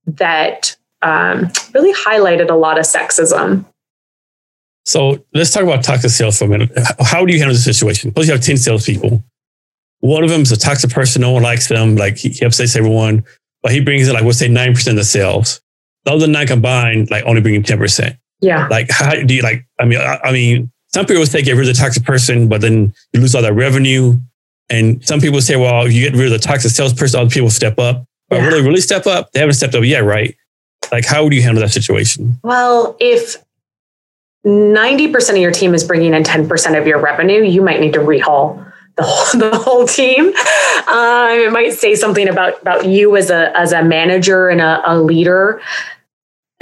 that 0.07 0.75
um, 1.03 1.51
really 1.75 1.93
highlighted 1.93 2.49
a 2.49 2.55
lot 2.55 2.79
of 2.79 2.85
sexism. 2.85 3.65
So 4.85 5.23
let's 5.33 5.51
talk 5.51 5.63
about 5.63 5.83
toxic 5.83 6.11
sales 6.11 6.37
for 6.37 6.45
a 6.45 6.47
minute. 6.47 6.71
How 6.99 7.25
do 7.25 7.33
you 7.33 7.39
handle 7.39 7.55
the 7.55 7.61
situation? 7.61 8.11
Suppose 8.11 8.27
you 8.27 8.33
have 8.33 8.41
10 8.41 8.57
salespeople. 8.57 9.23
One 9.99 10.23
of 10.23 10.29
them 10.29 10.41
is 10.41 10.51
a 10.51 10.57
toxic 10.57 10.91
person. 10.91 11.21
No 11.21 11.31
one 11.31 11.43
likes 11.43 11.69
them. 11.69 11.95
Like 11.95 12.17
he, 12.17 12.29
he 12.29 12.45
upsets 12.45 12.75
everyone, 12.75 13.23
but 13.61 13.71
he 13.71 13.79
brings 13.79 14.07
in 14.07 14.13
like, 14.13 14.23
we'll 14.23 14.33
say 14.33 14.49
9% 14.49 14.87
of 14.89 14.95
the 14.97 15.03
sales. 15.05 15.61
The 16.03 16.11
other 16.11 16.27
nine 16.27 16.47
combined, 16.47 17.09
like 17.09 17.23
only 17.23 17.39
bring 17.39 17.63
10%. 17.63 18.17
Yeah. 18.41 18.67
Like, 18.67 18.91
how 18.91 19.15
do 19.15 19.33
you 19.33 19.41
like, 19.41 19.65
I 19.79 19.85
mean, 19.85 19.99
I, 19.99 20.19
I 20.21 20.31
mean, 20.33 20.69
some 20.93 21.05
people 21.05 21.25
say 21.25 21.41
get 21.41 21.53
rid 21.53 21.69
of 21.69 21.75
the 21.75 21.81
toxic 21.81 22.03
person, 22.03 22.49
but 22.49 22.59
then 22.59 22.93
you 23.13 23.21
lose 23.21 23.33
all 23.33 23.41
that 23.41 23.53
revenue. 23.53 24.19
And 24.69 25.05
some 25.05 25.21
people 25.21 25.39
say, 25.39 25.55
well, 25.55 25.85
if 25.85 25.93
you 25.93 26.09
get 26.09 26.17
rid 26.17 26.25
of 26.25 26.33
the 26.33 26.45
toxic 26.45 26.71
salesperson, 26.71 27.21
other 27.21 27.29
people 27.29 27.49
step 27.49 27.79
up. 27.79 28.05
But 28.29 28.41
yeah. 28.41 28.47
really, 28.47 28.61
really 28.61 28.81
step 28.81 29.07
up? 29.07 29.31
They 29.31 29.39
haven't 29.39 29.55
stepped 29.55 29.75
up 29.75 29.83
yet, 29.83 30.03
right? 30.03 30.35
Like, 30.91 31.05
how 31.05 31.23
would 31.23 31.33
you 31.33 31.41
handle 31.41 31.61
that 31.61 31.71
situation? 31.71 32.37
Well, 32.43 32.97
if 32.99 33.37
90% 34.45 35.29
of 35.31 35.37
your 35.37 35.51
team 35.51 35.73
is 35.73 35.83
bringing 35.83 36.13
in 36.13 36.23
10% 36.23 36.79
of 36.79 36.85
your 36.85 36.99
revenue, 36.99 37.43
you 37.43 37.61
might 37.61 37.79
need 37.79 37.93
to 37.93 37.99
rehaul 37.99 38.65
the 38.97 39.03
whole, 39.03 39.39
the 39.39 39.57
whole 39.57 39.87
team. 39.87 40.27
Um, 40.87 41.39
it 41.39 41.51
might 41.51 41.73
say 41.73 41.95
something 41.95 42.27
about, 42.27 42.61
about 42.61 42.85
you 42.85 43.15
as 43.15 43.29
a, 43.29 43.57
as 43.57 43.71
a 43.71 43.83
manager 43.83 44.49
and 44.49 44.61
a, 44.61 44.81
a 44.85 44.99
leader. 44.99 45.61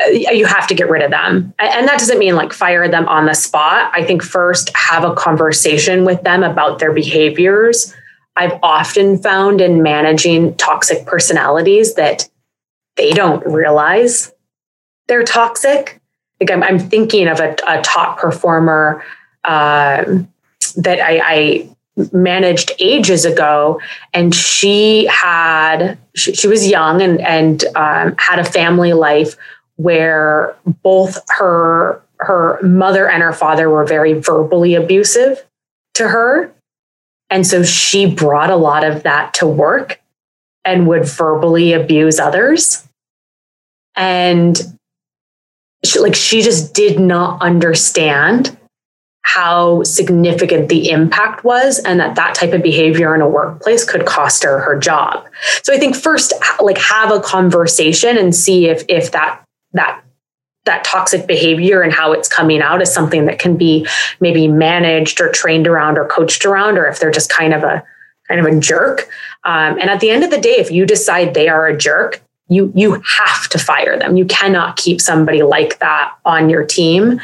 Uh, 0.04 0.10
you 0.10 0.46
have 0.46 0.68
to 0.68 0.76
get 0.76 0.90
rid 0.90 1.02
of 1.02 1.12
them. 1.12 1.54
And 1.60 1.88
that 1.88 2.00
doesn't 2.00 2.20
mean 2.20 2.36
like 2.36 2.54
fire 2.54 2.88
them 2.88 3.08
on 3.08 3.26
the 3.26 3.34
spot. 3.34 3.92
I 3.96 4.04
think 4.04 4.24
first 4.24 4.72
have 4.76 5.04
a 5.04 5.14
conversation 5.16 6.06
with 6.06 6.22
them 6.24 6.44
about 6.44 6.80
their 6.80 6.94
behaviors. 6.94 7.94
I've 8.36 8.58
often 8.64 9.18
found 9.18 9.60
in 9.60 9.84
managing 9.84 10.56
toxic 10.56 11.06
personalities 11.06 11.96
that 11.96 12.30
they 12.96 13.12
don't 13.12 13.46
realize 13.46 14.32
they're 15.08 15.24
toxic 15.24 16.01
like 16.42 16.52
I'm, 16.52 16.64
I'm 16.64 16.80
thinking 16.80 17.28
of 17.28 17.40
a, 17.40 17.56
a 17.68 17.82
top 17.82 18.18
performer 18.20 19.04
uh, 19.46 20.04
that 20.78 21.00
I, 21.00 21.22
I, 21.24 21.70
managed 22.14 22.72
ages 22.80 23.26
ago, 23.26 23.80
and 24.14 24.34
she 24.34 25.06
had 25.08 25.98
she, 26.16 26.34
she 26.34 26.48
was 26.48 26.68
young 26.68 27.02
and 27.02 27.20
and 27.22 27.66
um, 27.76 28.16
had 28.18 28.40
a 28.40 28.46
family 28.46 28.94
life 28.94 29.36
where 29.76 30.56
both 30.82 31.20
her 31.38 32.02
her 32.18 32.60
mother 32.62 33.10
and 33.10 33.22
her 33.22 33.34
father 33.34 33.70
were 33.70 33.86
very 33.86 34.14
verbally 34.14 34.74
abusive 34.74 35.46
to 35.96 36.08
her. 36.08 36.52
And 37.30 37.46
so 37.46 37.62
she 37.62 38.06
brought 38.06 38.50
a 38.50 38.56
lot 38.56 38.84
of 38.84 39.04
that 39.04 39.34
to 39.36 39.48
work 39.48 40.00
and 40.64 40.88
would 40.88 41.06
verbally 41.06 41.74
abuse 41.74 42.20
others. 42.20 42.88
And 43.96 44.60
she, 45.84 46.00
like 46.00 46.16
she 46.16 46.42
just 46.42 46.74
did 46.74 47.00
not 47.00 47.42
understand 47.42 48.58
how 49.24 49.84
significant 49.84 50.68
the 50.68 50.90
impact 50.90 51.44
was 51.44 51.80
and 51.80 52.00
that 52.00 52.16
that 52.16 52.34
type 52.34 52.54
of 52.54 52.64
behavior 52.64 53.14
in 53.14 53.22
a 53.22 53.30
workplace 53.30 53.86
could 53.86 54.06
cost 54.06 54.44
her 54.44 54.60
her 54.60 54.78
job. 54.78 55.26
So 55.64 55.74
i 55.74 55.78
think 55.78 55.96
first 55.96 56.34
like 56.60 56.78
have 56.78 57.12
a 57.12 57.20
conversation 57.20 58.18
and 58.18 58.36
see 58.36 58.68
if 58.68 58.84
if 58.90 59.12
that 59.12 59.44
that 59.74 60.04
that 60.66 60.84
toxic 60.84 61.26
behavior 61.26 61.82
and 61.82 61.92
how 61.92 62.12
it's 62.12 62.30
coming 62.30 62.62
out 62.62 62.82
is 62.82 62.94
something 62.94 63.26
that 63.26 63.40
can 63.40 63.58
be 63.58 63.88
maybe 64.20 64.48
managed 64.48 65.20
or 65.20 65.30
trained 65.30 65.66
around 65.66 65.98
or 65.98 66.06
coached 66.08 66.46
around 66.46 66.78
or 66.78 66.86
if 66.86 67.00
they're 67.00 67.12
just 67.12 67.32
kind 67.32 67.54
of 67.54 67.64
a 67.64 67.84
kind 68.28 68.40
of 68.40 68.46
a 68.46 68.60
jerk. 68.60 69.10
Um, 69.44 69.80
and 69.80 69.90
at 69.90 70.00
the 70.00 70.12
end 70.12 70.24
of 70.24 70.30
the 70.30 70.40
day 70.40 70.56
if 70.58 70.70
you 70.70 70.86
decide 70.86 71.34
they 71.34 71.48
are 71.48 71.68
a 71.68 71.76
jerk 71.78 72.22
you 72.52 72.72
you 72.76 73.02
have 73.18 73.48
to 73.50 73.58
fire 73.58 73.98
them. 73.98 74.18
You 74.18 74.26
cannot 74.26 74.76
keep 74.76 75.00
somebody 75.00 75.42
like 75.42 75.80
that 75.80 76.14
on 76.26 76.50
your 76.50 76.66
team. 76.66 77.22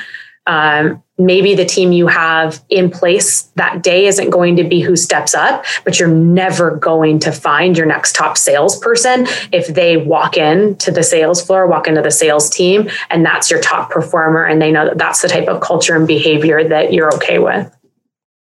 Um, 0.48 1.04
maybe 1.18 1.54
the 1.54 1.66
team 1.66 1.92
you 1.92 2.08
have 2.08 2.64
in 2.70 2.90
place 2.90 3.44
that 3.56 3.84
day 3.84 4.06
isn't 4.06 4.30
going 4.30 4.56
to 4.56 4.64
be 4.64 4.80
who 4.80 4.96
steps 4.96 5.36
up, 5.36 5.66
but 5.84 6.00
you're 6.00 6.08
never 6.08 6.78
going 6.78 7.20
to 7.20 7.34
find 7.34 7.78
your 7.78 7.86
next 7.86 8.16
top 8.16 8.38
salesperson 8.38 9.28
if 9.52 9.68
they 9.68 9.98
walk 9.98 10.38
in 10.38 10.78
to 10.78 10.92
the 10.92 11.04
sales 11.04 11.46
floor, 11.46 11.68
walk 11.68 11.88
into 11.88 12.02
the 12.02 12.12
sales 12.12 12.50
team, 12.50 12.90
and 13.10 13.26
that's 13.26 13.52
your 13.52 13.60
top 13.60 13.90
performer, 13.92 14.46
and 14.46 14.62
they 14.62 14.72
know 14.72 14.86
that 14.86 14.98
that's 14.98 15.22
the 15.22 15.28
type 15.28 15.50
of 15.50 15.60
culture 15.60 15.98
and 15.98 16.08
behavior 16.08 16.66
that 16.66 16.94
you're 16.94 17.14
okay 17.16 17.40
with. 17.40 17.70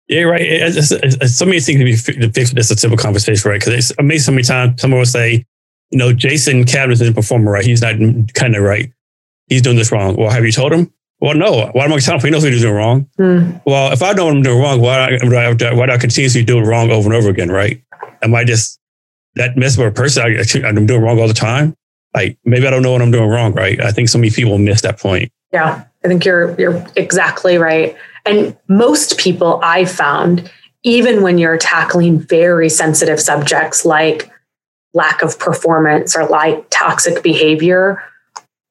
Yeah, 0.08 0.24
right. 0.24 0.42
It's, 0.42 0.92
it's, 0.92 1.16
it's, 1.16 1.36
so 1.36 1.46
many 1.46 1.60
things 1.60 1.80
to 1.80 1.84
be 1.84 2.28
fixed. 2.30 2.56
It's 2.56 2.70
a 2.70 2.78
simple 2.78 2.98
conversation, 2.98 3.50
right? 3.50 3.60
Because 3.60 3.74
it's 3.74 3.98
amazing 3.98 4.26
so 4.26 4.32
many 4.34 4.44
times 4.44 4.80
someone 4.80 5.00
will 5.00 5.06
say, 5.08 5.44
you 5.92 5.98
know, 5.98 6.14
Jason 6.14 6.64
Cavness 6.64 7.02
is 7.02 7.10
a 7.10 7.14
performer, 7.14 7.52
right? 7.52 7.66
He's 7.66 7.82
not 7.82 7.96
kind 8.34 8.56
of 8.56 8.64
right. 8.64 8.92
He's 9.48 9.62
doing 9.62 9.78
this 9.78 9.92
wrong. 9.92 10.16
Well, 10.16 10.30
have 10.30 10.46
you 10.46 10.52
told 10.52 10.74
him? 10.74 10.92
Well, 11.22 11.36
no. 11.36 11.70
Why 11.74 11.86
am 11.86 11.94
I 11.94 12.00
to 12.00 12.14
him? 12.14 12.20
He 12.20 12.30
knows 12.30 12.44
what 12.44 12.52
he's 12.52 12.62
doing 12.62 12.76
wrong. 12.76 13.10
Mm. 13.18 13.62
Well, 13.66 13.94
if 13.94 14.04
I 14.04 14.14
know 14.14 14.26
what 14.26 14.36
I'm 14.36 14.42
doing 14.42 14.62
wrong, 14.62 14.82
why 14.82 15.18
do 15.18 15.36
I, 15.36 15.74
why 15.74 15.86
do 15.86 15.92
I 15.92 15.98
continuously 15.98 16.44
do 16.44 16.60
it 16.60 16.64
wrong 16.64 16.92
over 16.92 17.08
and 17.08 17.16
over 17.16 17.30
again, 17.30 17.50
right? 17.50 17.82
Am 18.22 18.36
I 18.36 18.44
just 18.44 18.80
that 19.36 19.56
miserable 19.56 19.96
person? 19.96 20.24
I, 20.24 20.68
I'm 20.68 20.86
doing 20.86 21.02
wrong 21.02 21.20
all 21.20 21.28
the 21.28 21.34
time. 21.34 21.76
Like 22.14 22.38
maybe 22.46 22.66
I 22.66 22.70
don't 22.70 22.82
know 22.82 22.92
what 22.92 23.02
I'm 23.02 23.12
doing 23.12 23.30
wrong, 23.30 23.54
right? 23.54 23.80
I 23.80 23.92
think 23.92 24.10
so 24.10 24.18
many 24.18 24.32
people 24.32 24.58
miss 24.58 24.82
that 24.82 25.00
point. 25.00 25.32
Yeah, 25.52 25.84
I 26.04 26.08
think 26.08 26.26
you're 26.26 26.56
you're 26.60 26.86
exactly 26.96 27.58
right. 27.58 27.96
And 28.26 28.58
most 28.68 29.18
people 29.18 29.60
I've 29.64 29.92
found, 29.92 30.50
even 30.84 31.22
when 31.22 31.38
you're 31.38 31.58
tackling 31.58 32.20
very 32.20 32.70
sensitive 32.70 33.20
subjects 33.20 33.86
like 33.86 34.32
lack 34.96 35.22
of 35.22 35.38
performance 35.38 36.16
or 36.16 36.26
like 36.26 36.66
toxic 36.72 37.22
behavior 37.22 38.02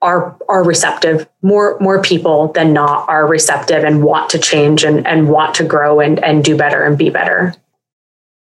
are 0.03 0.37
are 0.49 0.65
receptive. 0.65 1.29
More 1.43 1.79
more 1.81 2.03
people 2.03 2.49
than 2.49 2.73
not 2.73 3.09
are 3.09 3.27
receptive 3.27 3.85
and 3.85 4.03
want 4.03 4.31
to 4.31 4.39
change 4.39 4.85
and, 4.85 5.07
and 5.07 5.29
want 5.29 5.55
to 5.57 5.65
grow 5.65 6.01
and, 6.01 6.23
and 6.25 6.45
do 6.45 6.57
better 6.57 6.85
and 6.85 6.99
be 6.99 7.11
better. 7.11 7.55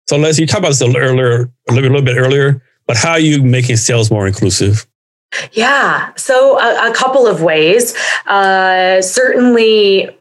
So 0.08 0.16
Leslie, 0.16 0.42
you 0.42 0.46
talked 0.46 0.60
about 0.60 0.68
this 0.68 0.80
a 0.80 0.86
little 0.86 1.00
earlier, 1.00 1.50
a 1.68 1.72
little, 1.72 1.90
a 1.90 1.92
little 1.92 2.02
bit 2.02 2.16
earlier, 2.16 2.62
but 2.86 2.96
how 2.96 3.12
are 3.12 3.20
you 3.20 3.42
making 3.42 3.76
sales 3.76 4.10
more 4.10 4.26
inclusive? 4.26 4.86
Yeah, 5.52 6.12
so 6.16 6.60
a, 6.60 6.90
a 6.90 6.94
couple 6.94 7.26
of 7.26 7.42
ways. 7.42 7.96
Uh, 8.26 9.02
certainly, 9.02 10.16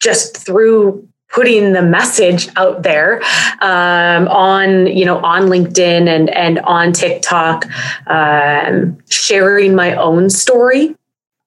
just 0.00 0.36
through 0.36 1.07
putting 1.38 1.72
the 1.72 1.82
message 1.82 2.48
out 2.56 2.82
there 2.82 3.22
um, 3.60 4.26
on 4.26 4.88
you 4.88 5.04
know 5.04 5.18
on 5.20 5.42
linkedin 5.42 6.08
and 6.08 6.28
and 6.30 6.58
on 6.60 6.92
tiktok 6.92 7.64
um, 8.08 8.98
sharing 9.08 9.72
my 9.72 9.94
own 9.94 10.28
story 10.28 10.96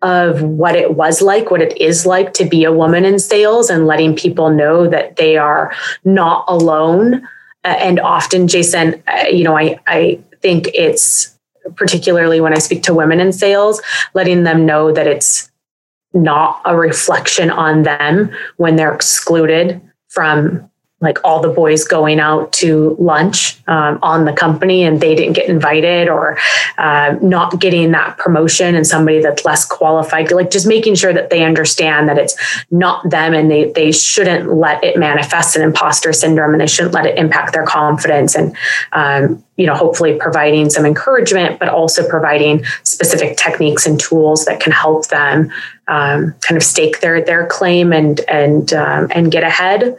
of 0.01 0.41
what 0.43 0.77
it 0.77 0.95
was 0.95 1.21
like 1.21 1.51
what 1.51 1.61
it 1.61 1.75
is 1.77 2.05
like 2.05 2.31
to 2.31 2.45
be 2.45 2.63
a 2.63 2.71
woman 2.71 3.03
in 3.03 3.19
sales 3.19 3.69
and 3.69 3.85
letting 3.85 4.15
people 4.15 4.49
know 4.49 4.87
that 4.87 5.17
they 5.17 5.35
are 5.35 5.73
not 6.05 6.45
alone. 6.47 7.27
And 7.65 7.99
often 7.99 8.47
jason 8.47 9.03
uh, 9.07 9.25
you 9.27 9.43
know 9.43 9.57
i 9.57 9.77
i 9.87 10.17
think 10.41 10.69
it's 10.73 11.37
particularly 11.75 12.39
when 12.39 12.53
i 12.53 12.59
speak 12.59 12.81
to 12.83 12.93
women 12.93 13.19
in 13.19 13.33
sales 13.33 13.81
letting 14.13 14.43
them 14.45 14.65
know 14.65 14.91
that 14.93 15.05
it's 15.05 15.50
not 16.13 16.61
a 16.65 16.75
reflection 16.75 17.49
on 17.49 17.83
them 17.83 18.31
when 18.57 18.75
they're 18.75 18.93
excluded 18.93 19.81
from 20.09 20.69
like 21.01 21.17
all 21.23 21.41
the 21.41 21.49
boys 21.49 21.83
going 21.83 22.19
out 22.19 22.53
to 22.53 22.95
lunch 22.99 23.59
um, 23.67 23.97
on 24.03 24.25
the 24.25 24.33
company 24.33 24.83
and 24.83 25.01
they 25.01 25.15
didn't 25.15 25.33
get 25.33 25.49
invited 25.49 26.07
or 26.07 26.37
uh, 26.77 27.15
not 27.21 27.59
getting 27.59 27.91
that 27.91 28.17
promotion 28.17 28.75
and 28.75 28.85
somebody 28.85 29.19
that's 29.19 29.43
less 29.43 29.65
qualified 29.65 30.31
like 30.31 30.51
just 30.51 30.67
making 30.67 30.93
sure 30.93 31.11
that 31.11 31.31
they 31.31 31.43
understand 31.43 32.07
that 32.07 32.17
it's 32.17 32.35
not 32.69 33.07
them 33.09 33.33
and 33.33 33.49
they, 33.49 33.71
they 33.71 33.91
shouldn't 33.91 34.53
let 34.53 34.83
it 34.83 34.97
manifest 34.97 35.55
an 35.55 35.63
imposter 35.63 36.13
syndrome 36.13 36.53
and 36.53 36.61
they 36.61 36.67
shouldn't 36.67 36.93
let 36.93 37.05
it 37.05 37.17
impact 37.17 37.53
their 37.53 37.65
confidence 37.65 38.35
and 38.35 38.55
um, 38.91 39.43
you 39.57 39.65
know 39.65 39.75
hopefully 39.75 40.17
providing 40.19 40.69
some 40.69 40.85
encouragement 40.85 41.59
but 41.59 41.67
also 41.67 42.07
providing 42.07 42.63
specific 42.83 43.37
techniques 43.37 43.85
and 43.85 43.99
tools 43.99 44.45
that 44.45 44.59
can 44.59 44.71
help 44.71 45.07
them 45.07 45.51
um, 45.87 46.33
kind 46.41 46.57
of 46.57 46.63
stake 46.63 46.99
their 47.01 47.23
their 47.23 47.47
claim 47.47 47.91
and 47.91 48.21
and 48.21 48.73
um, 48.73 49.07
and 49.11 49.31
get 49.31 49.43
ahead 49.43 49.97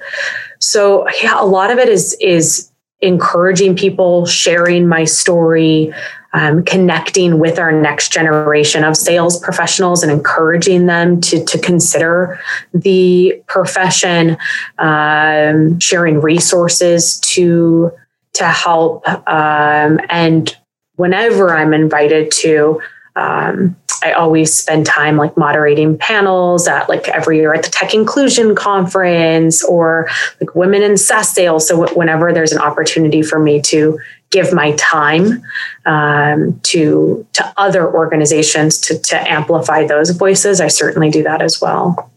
so 0.63 1.07
yeah, 1.23 1.41
a 1.41 1.45
lot 1.45 1.71
of 1.71 1.79
it 1.79 1.89
is 1.89 2.17
is 2.21 2.71
encouraging 3.01 3.75
people, 3.77 4.25
sharing 4.27 4.87
my 4.87 5.05
story, 5.05 5.93
um, 6.35 6.65
connecting 6.65 7.41
with 7.41 7.59
our 7.59 7.73
next 7.73 8.13
generation 8.13 8.85
of 8.85 8.97
sales 8.97 9.41
professionals 9.41 10.05
and 10.05 10.13
encouraging 10.13 10.87
them 10.87 11.21
to, 11.21 11.45
to 11.45 11.59
consider 11.59 12.41
the 12.73 13.43
profession, 13.49 14.37
um, 14.79 15.81
sharing 15.81 16.21
resources 16.21 17.19
to 17.21 17.91
to 18.35 18.45
help. 18.45 19.07
Um, 19.29 20.01
and 20.09 20.57
whenever 20.95 21.55
I'm 21.55 21.75
invited 21.75 22.31
to, 22.43 22.81
um, 23.17 23.77
I 24.05 24.13
always 24.13 24.53
spend 24.53 24.85
time 24.87 25.17
like 25.17 25.37
moderating 25.37 25.97
panels 25.97 26.67
at 26.67 26.89
like 26.89 27.09
every 27.09 27.39
year 27.39 27.55
at 27.55 27.63
the 27.63 27.71
Tech 27.71 27.95
Inclusion 27.95 28.55
Conference 28.55 29.65
or 29.65 30.09
like 30.41 30.55
Women 30.55 30.83
in 30.83 30.97
SaaS 30.97 31.29
Sales. 31.29 31.69
So 31.69 31.87
whenever 31.95 32.33
there's 32.33 32.53
an 32.53 32.59
opportunity 32.59 33.23
for 33.23 33.39
me 33.39 33.61
to 33.63 33.99
give 34.31 34.53
my 34.53 34.73
time 34.73 35.43
um, 35.87 36.59
to 36.65 37.25
to 37.35 37.53
other 37.57 37.93
organizations 37.93 38.79
to 38.81 38.99
to 38.99 39.31
amplify 39.31 39.87
those 39.87 40.11
voices, 40.11 40.61
I 40.61 40.69
certainly 40.69 41.11
do 41.11 41.23
that 41.23 41.41
as 41.41 41.61
well. 41.61 42.11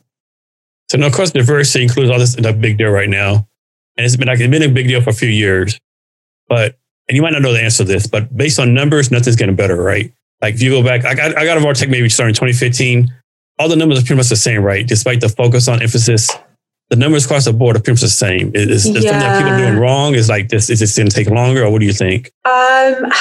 So, 0.89 0.97
no, 0.97 1.07
of 1.07 1.13
course, 1.13 1.31
diversity 1.31 1.83
includes 1.83 2.09
all 2.09 2.19
this 2.19 2.35
in 2.35 2.45
a 2.45 2.53
big 2.53 2.77
deal 2.77 2.89
right 2.89 3.09
now, 3.09 3.47
and 3.97 4.05
it's 4.05 4.15
been 4.15 4.27
like 4.27 4.39
it's 4.39 4.49
been 4.49 4.63
a 4.63 4.69
big 4.69 4.87
deal 4.87 5.01
for 5.01 5.11
a 5.11 5.13
few 5.13 5.29
years. 5.29 5.79
But 6.47 6.77
and 7.07 7.15
you 7.15 7.21
might 7.21 7.33
not 7.33 7.41
know 7.41 7.53
the 7.53 7.61
answer 7.61 7.83
to 7.83 7.91
this, 7.91 8.07
but 8.07 8.35
based 8.35 8.59
on 8.59 8.73
numbers, 8.73 9.11
nothing's 9.11 9.35
getting 9.35 9.55
better, 9.55 9.75
right? 9.75 10.11
Like 10.41 10.55
if 10.55 10.61
you 10.61 10.69
go 10.69 10.83
back, 10.83 11.05
I 11.05 11.15
got 11.15 11.37
I 11.37 11.45
got 11.45 11.57
a 11.57 11.61
Vartech 11.61 11.89
maybe 11.89 12.09
starting 12.09 12.33
2015. 12.35 13.13
All 13.57 13.69
the 13.69 13.75
numbers 13.75 13.99
are 13.99 14.01
pretty 14.01 14.17
much 14.17 14.29
the 14.29 14.35
same, 14.35 14.61
right? 14.61 14.85
Despite 14.85 15.21
the 15.21 15.29
focus 15.29 15.67
on 15.67 15.81
emphasis, 15.81 16.29
the 16.89 16.97
numbers 16.97 17.25
across 17.25 17.45
the 17.45 17.53
board 17.53 17.75
are 17.75 17.79
pretty 17.79 17.93
much 17.93 18.01
the 18.01 18.09
same. 18.09 18.51
Is, 18.53 18.85
is 18.85 18.87
yeah. 18.87 19.11
something 19.11 19.19
that 19.19 19.43
people 19.43 19.57
doing 19.57 19.79
wrong? 19.79 20.13
Is 20.13 20.29
like 20.29 20.49
this? 20.49 20.69
Is 20.69 20.79
this 20.79 20.95
going 20.95 21.09
to 21.09 21.15
take 21.15 21.29
longer, 21.29 21.63
or 21.63 21.71
what 21.71 21.79
do 21.79 21.85
you 21.85 21.93
think? 21.93 22.31
Um, 22.43 23.11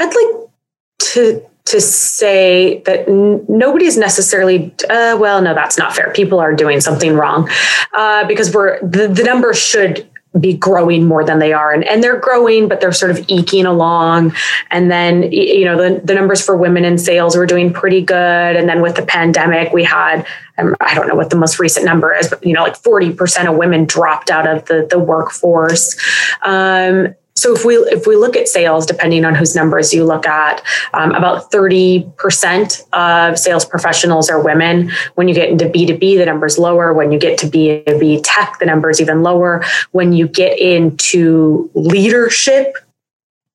I'd 0.00 0.14
like 0.14 0.50
to 0.98 1.48
to 1.66 1.80
say 1.82 2.82
that 2.86 3.06
n- 3.06 3.44
nobody's 3.46 3.98
necessarily 3.98 4.74
uh, 4.88 5.16
well 5.20 5.42
no 5.42 5.54
that's 5.54 5.76
not 5.76 5.94
fair 5.94 6.10
people 6.14 6.40
are 6.40 6.54
doing 6.54 6.80
something 6.80 7.14
wrong 7.14 7.48
uh, 7.94 8.26
because 8.26 8.54
we're 8.54 8.80
the, 8.80 9.06
the 9.06 9.22
numbers 9.22 9.58
should 9.58 10.08
be 10.38 10.52
growing 10.52 11.06
more 11.06 11.24
than 11.24 11.38
they 11.38 11.52
are. 11.52 11.72
And, 11.72 11.84
and 11.84 12.02
they're 12.02 12.18
growing 12.18 12.68
but 12.68 12.80
they're 12.80 12.92
sort 12.92 13.10
of 13.10 13.24
eking 13.28 13.66
along. 13.66 14.34
And 14.70 14.90
then 14.90 15.30
you 15.32 15.64
know 15.64 15.76
the, 15.76 16.00
the 16.00 16.14
numbers 16.14 16.44
for 16.44 16.56
women 16.56 16.84
in 16.84 16.98
sales 16.98 17.36
were 17.36 17.46
doing 17.46 17.72
pretty 17.72 18.02
good. 18.02 18.56
And 18.56 18.68
then 18.68 18.82
with 18.82 18.96
the 18.96 19.02
pandemic 19.02 19.72
we 19.72 19.84
had 19.84 20.26
um, 20.58 20.74
i 20.80 20.94
don't 20.94 21.06
know 21.06 21.14
what 21.14 21.30
the 21.30 21.36
most 21.36 21.60
recent 21.60 21.84
number 21.84 22.12
is 22.14 22.28
but 22.28 22.44
you 22.44 22.52
know 22.52 22.62
like 22.62 22.80
40% 22.80 23.48
of 23.48 23.56
women 23.56 23.84
dropped 23.84 24.30
out 24.30 24.46
of 24.46 24.64
the, 24.66 24.86
the 24.90 24.98
workforce. 24.98 25.96
Um, 26.42 27.14
so 27.38 27.54
if 27.54 27.64
we 27.64 27.76
if 27.76 28.04
we 28.04 28.16
look 28.16 28.36
at 28.36 28.48
sales, 28.48 28.84
depending 28.84 29.24
on 29.24 29.36
whose 29.36 29.54
numbers 29.54 29.94
you 29.94 30.04
look 30.04 30.26
at, 30.26 30.60
um, 30.92 31.14
about 31.14 31.52
thirty 31.52 32.10
percent 32.16 32.82
of 32.92 33.38
sales 33.38 33.64
professionals 33.64 34.28
are 34.28 34.42
women. 34.42 34.90
When 35.14 35.28
you 35.28 35.34
get 35.34 35.48
into 35.48 35.68
B 35.68 35.86
two 35.86 35.96
B, 35.96 36.16
the 36.16 36.26
number's 36.26 36.58
lower. 36.58 36.92
When 36.92 37.12
you 37.12 37.18
get 37.18 37.38
to 37.38 37.46
B 37.46 37.84
two 37.86 37.98
B 38.00 38.20
tech, 38.22 38.58
the 38.58 38.66
number's 38.66 39.00
even 39.00 39.22
lower. 39.22 39.64
When 39.92 40.12
you 40.12 40.26
get 40.26 40.58
into 40.58 41.70
leadership, 41.74 42.76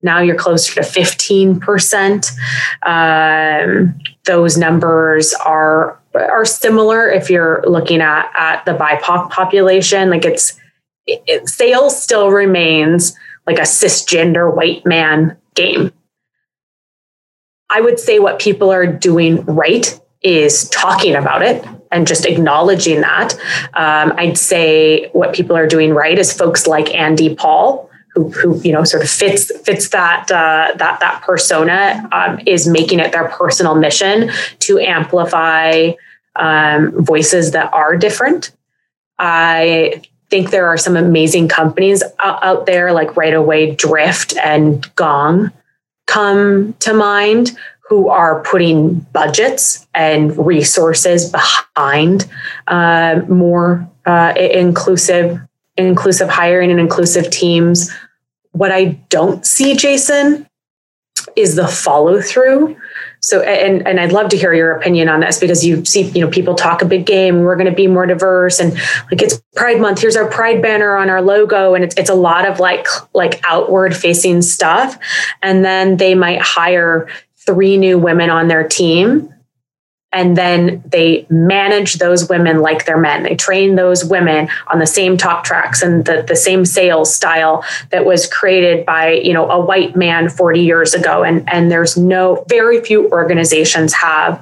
now 0.01 0.19
you're 0.19 0.37
closer 0.37 0.75
to 0.75 0.83
fifteen 0.83 1.59
percent. 1.59 2.31
Um, 2.85 3.99
those 4.23 4.57
numbers 4.57 5.33
are 5.45 5.99
are 6.13 6.45
similar 6.45 7.09
if 7.09 7.29
you're 7.29 7.61
looking 7.67 7.99
at 7.99 8.31
at 8.33 8.63
the 8.63 8.71
BIPOC 8.71 9.29
population. 9.29 10.09
Like 10.09 10.23
it's 10.23 10.57
it, 11.05 11.49
sales 11.49 12.01
still 12.01 12.31
remains 12.31 13.13
like 13.45 13.57
a 13.57 13.63
cisgender 13.63 14.53
white 14.53 14.85
man 14.85 15.37
game. 15.55 15.91
I 17.69 17.81
would 17.81 17.99
say 17.99 18.19
what 18.19 18.39
people 18.39 18.71
are 18.71 18.85
doing 18.85 19.43
right 19.45 19.99
is 20.21 20.69
talking 20.69 21.15
about 21.15 21.41
it 21.41 21.65
and 21.91 22.07
just 22.07 22.25
acknowledging 22.25 23.01
that. 23.01 23.33
Um, 23.73 24.13
I'd 24.17 24.37
say 24.37 25.09
what 25.09 25.33
people 25.33 25.55
are 25.55 25.67
doing 25.67 25.93
right 25.93 26.17
is 26.17 26.31
folks 26.31 26.67
like 26.67 26.93
Andy 26.93 27.35
Paul, 27.35 27.89
who, 28.13 28.29
who 28.29 28.59
you 28.61 28.71
know 28.71 28.83
sort 28.83 29.03
of 29.03 29.09
fits 29.09 29.51
fits 29.61 29.89
that 29.89 30.31
uh, 30.31 30.73
that 30.77 30.99
that 30.99 31.21
persona, 31.23 32.07
um, 32.11 32.39
is 32.45 32.67
making 32.67 32.99
it 32.99 33.11
their 33.11 33.27
personal 33.29 33.75
mission 33.75 34.31
to 34.59 34.79
amplify 34.79 35.91
um, 36.35 37.03
voices 37.03 37.51
that 37.51 37.73
are 37.73 37.97
different. 37.97 38.51
I 39.19 40.03
think 40.33 40.49
there 40.49 40.65
are 40.65 40.79
some 40.79 40.97
amazing 40.97 41.47
companies 41.47 42.01
out 42.19 42.65
there 42.65 42.91
like 42.91 43.15
right 43.15 43.35
away 43.35 43.75
drift 43.75 44.35
and 44.37 44.91
gong 44.95 45.51
come 46.07 46.73
to 46.79 46.91
mind 46.91 47.55
who 47.87 48.09
are 48.09 48.41
putting 48.41 48.95
budgets 49.13 49.85
and 49.93 50.35
resources 50.43 51.29
behind 51.29 52.27
uh, 52.65 53.21
more 53.29 53.87
uh, 54.07 54.33
inclusive 54.35 55.39
inclusive 55.77 56.29
hiring 56.29 56.71
and 56.71 56.79
inclusive 56.79 57.29
teams. 57.29 57.91
What 58.53 58.71
i 58.71 58.85
don't 59.09 59.45
see 59.45 59.75
jason 59.75 60.47
is 61.35 61.55
the 61.55 61.67
follow 61.67 62.21
through 62.21 62.75
so, 63.23 63.39
and 63.39 63.87
and 63.87 64.01
I'd 64.01 64.11
love 64.11 64.27
to 64.31 64.37
hear 64.37 64.53
your 64.53 64.73
opinion 64.73 65.07
on 65.07 65.21
this 65.21 65.39
because 65.39 65.65
you 65.65 65.85
see, 65.85 66.01
you 66.09 66.19
know, 66.19 66.29
people 66.29 66.55
talk 66.55 66.81
a 66.81 66.85
big 66.85 67.05
game. 67.05 67.39
We're 67.39 67.55
going 67.55 67.69
to 67.69 67.75
be 67.75 67.87
more 67.87 68.05
diverse, 68.05 68.59
and 68.59 68.73
like 68.73 69.21
it's 69.21 69.41
Pride 69.55 69.79
Month. 69.79 70.01
Here's 70.01 70.17
our 70.17 70.27
Pride 70.27 70.61
banner 70.61 70.97
on 70.97 71.09
our 71.09 71.21
logo, 71.21 71.73
and 71.73 71.85
it's 71.85 71.95
it's 71.95 72.09
a 72.09 72.15
lot 72.15 72.45
of 72.45 72.59
like 72.59 72.85
like 73.13 73.41
outward 73.47 73.95
facing 73.95 74.41
stuff. 74.41 74.99
And 75.41 75.63
then 75.63 75.95
they 75.95 76.15
might 76.15 76.41
hire 76.41 77.07
three 77.37 77.77
new 77.77 77.97
women 77.97 78.29
on 78.29 78.49
their 78.49 78.67
team 78.67 79.32
and 80.13 80.37
then 80.37 80.83
they 80.85 81.25
manage 81.29 81.95
those 81.95 82.29
women 82.29 82.59
like 82.59 82.85
they're 82.85 82.97
men. 82.97 83.23
They 83.23 83.35
train 83.35 83.75
those 83.75 84.05
women 84.05 84.47
on 84.67 84.79
the 84.79 84.87
same 84.87 85.17
talk 85.17 85.43
tracks 85.43 85.81
and 85.81 86.05
the, 86.05 86.23
the 86.27 86.35
same 86.35 86.65
sales 86.65 87.13
style 87.13 87.65
that 87.89 88.05
was 88.05 88.27
created 88.27 88.85
by, 88.85 89.11
you 89.11 89.33
know, 89.33 89.49
a 89.49 89.59
white 89.59 89.95
man 89.95 90.29
40 90.29 90.61
years 90.61 90.93
ago. 90.93 91.23
And, 91.23 91.49
and 91.51 91.71
there's 91.71 91.97
no, 91.97 92.45
very 92.47 92.81
few 92.81 93.09
organizations 93.09 93.93
have 93.93 94.41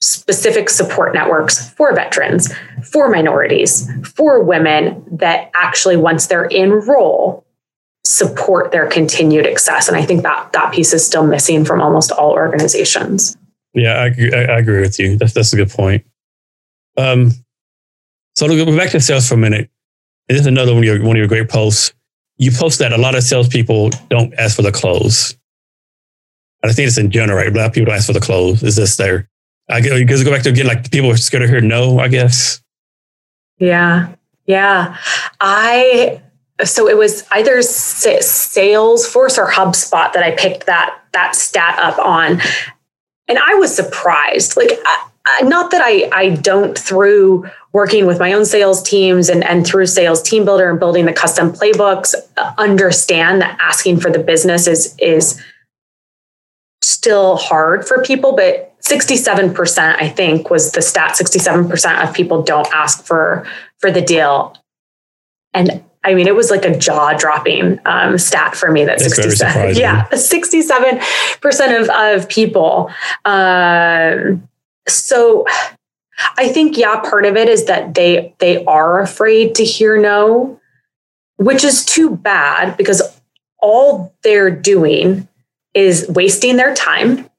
specific 0.00 0.70
support 0.70 1.12
networks 1.12 1.70
for 1.70 1.94
veterans, 1.94 2.54
for 2.90 3.10
minorities, 3.10 3.90
for 4.14 4.42
women 4.42 5.04
that 5.10 5.50
actually, 5.54 5.96
once 5.96 6.28
they're 6.28 6.46
in 6.46 6.70
role, 6.70 7.44
support 8.04 8.72
their 8.72 8.86
continued 8.86 9.44
success. 9.44 9.88
And 9.88 9.96
I 9.96 10.04
think 10.04 10.22
that 10.22 10.52
that 10.52 10.72
piece 10.72 10.94
is 10.94 11.04
still 11.04 11.26
missing 11.26 11.64
from 11.64 11.82
almost 11.82 12.12
all 12.12 12.32
organizations. 12.32 13.36
Yeah, 13.74 13.94
I, 13.94 14.36
I, 14.36 14.44
I 14.44 14.58
agree 14.58 14.80
with 14.80 14.98
you. 14.98 15.16
That's 15.16 15.32
that's 15.32 15.52
a 15.52 15.56
good 15.56 15.70
point. 15.70 16.04
Um, 16.96 17.32
so 18.34 18.48
to 18.48 18.64
go 18.64 18.76
back 18.76 18.90
to 18.90 19.00
sales 19.00 19.28
for 19.28 19.34
a 19.34 19.38
minute, 19.38 19.70
this 20.28 20.40
is 20.40 20.46
another 20.46 20.72
one 20.72 20.82
of 20.82 20.84
your 20.84 21.02
one 21.02 21.16
of 21.16 21.18
your 21.18 21.28
great 21.28 21.48
posts. 21.48 21.94
You 22.36 22.50
post 22.50 22.78
that 22.78 22.92
a 22.92 22.98
lot 22.98 23.14
of 23.14 23.22
salespeople 23.22 23.90
don't 24.08 24.32
ask 24.34 24.56
for 24.56 24.62
the 24.62 24.72
close. 24.72 25.36
And 26.62 26.70
I 26.70 26.74
think 26.74 26.88
it's 26.88 26.98
in 26.98 27.10
general, 27.10 27.38
right? 27.38 27.48
A 27.48 27.56
lot 27.56 27.66
of 27.66 27.72
people 27.72 27.86
don't 27.86 27.96
ask 27.96 28.06
for 28.06 28.12
the 28.12 28.20
close. 28.20 28.62
Is 28.62 28.76
this 28.76 28.96
there? 28.96 29.28
I 29.68 29.80
guess 29.80 30.22
go 30.24 30.30
back 30.30 30.42
to 30.42 30.50
again, 30.50 30.66
like 30.66 30.90
people 30.90 31.10
are 31.10 31.16
scared 31.16 31.42
to 31.42 31.48
hear 31.48 31.60
no, 31.60 32.00
I 32.00 32.08
guess. 32.08 32.60
Yeah. 33.58 34.14
Yeah. 34.46 34.96
I 35.40 36.20
so 36.64 36.88
it 36.88 36.96
was 36.96 37.26
either 37.32 37.58
Salesforce 37.58 39.38
or 39.38 39.50
HubSpot 39.50 40.12
that 40.12 40.22
I 40.22 40.32
picked 40.32 40.66
that 40.66 40.98
that 41.12 41.34
stat 41.34 41.78
up 41.78 41.98
on, 41.98 42.40
and 43.30 43.38
I 43.38 43.54
was 43.54 43.74
surprised. 43.74 44.56
Like, 44.56 44.72
I, 44.84 45.42
not 45.42 45.70
that 45.70 45.80
I 45.82 46.10
I 46.12 46.30
don't 46.36 46.76
through 46.76 47.48
working 47.72 48.06
with 48.06 48.18
my 48.18 48.32
own 48.32 48.44
sales 48.44 48.82
teams 48.82 49.28
and 49.28 49.44
and 49.44 49.64
through 49.64 49.86
Sales 49.86 50.20
Team 50.20 50.44
Builder 50.44 50.68
and 50.68 50.80
building 50.80 51.06
the 51.06 51.12
custom 51.12 51.52
playbooks, 51.52 52.14
uh, 52.36 52.52
understand 52.58 53.40
that 53.40 53.56
asking 53.60 54.00
for 54.00 54.10
the 54.10 54.18
business 54.18 54.66
is 54.66 54.96
is 54.98 55.40
still 56.82 57.36
hard 57.36 57.86
for 57.86 58.02
people, 58.02 58.34
but 58.34 58.74
67% 58.80 59.78
I 59.78 60.08
think 60.08 60.50
was 60.50 60.72
the 60.72 60.82
stat 60.82 61.12
67% 61.12 62.02
of 62.02 62.14
people 62.14 62.42
don't 62.42 62.68
ask 62.74 63.04
for 63.04 63.46
for 63.78 63.90
the 63.90 64.00
deal. 64.00 64.56
And 65.54 65.84
I 66.02 66.14
mean, 66.14 66.26
it 66.26 66.34
was 66.34 66.50
like 66.50 66.64
a 66.64 66.76
jaw 66.76 67.12
dropping 67.12 67.78
um, 67.84 68.16
stat 68.16 68.56
for 68.56 68.72
me 68.72 68.84
that 68.84 68.98
That's 68.98 69.14
67, 69.14 69.74
yeah, 69.76 70.06
67% 70.08 71.80
of, 71.80 71.90
of 71.90 72.28
people. 72.28 72.90
Um, 73.26 74.48
so 74.88 75.46
I 76.38 76.48
think, 76.48 76.78
yeah, 76.78 77.00
part 77.00 77.26
of 77.26 77.36
it 77.36 77.48
is 77.48 77.66
that 77.66 77.94
they, 77.94 78.34
they 78.38 78.64
are 78.64 79.00
afraid 79.00 79.54
to 79.56 79.64
hear 79.64 79.98
no, 79.98 80.58
which 81.36 81.64
is 81.64 81.84
too 81.84 82.16
bad 82.16 82.76
because 82.76 83.02
all 83.58 84.14
they're 84.22 84.50
doing 84.50 85.28
is 85.74 86.06
wasting 86.08 86.56
their 86.56 86.74
time 86.74 87.29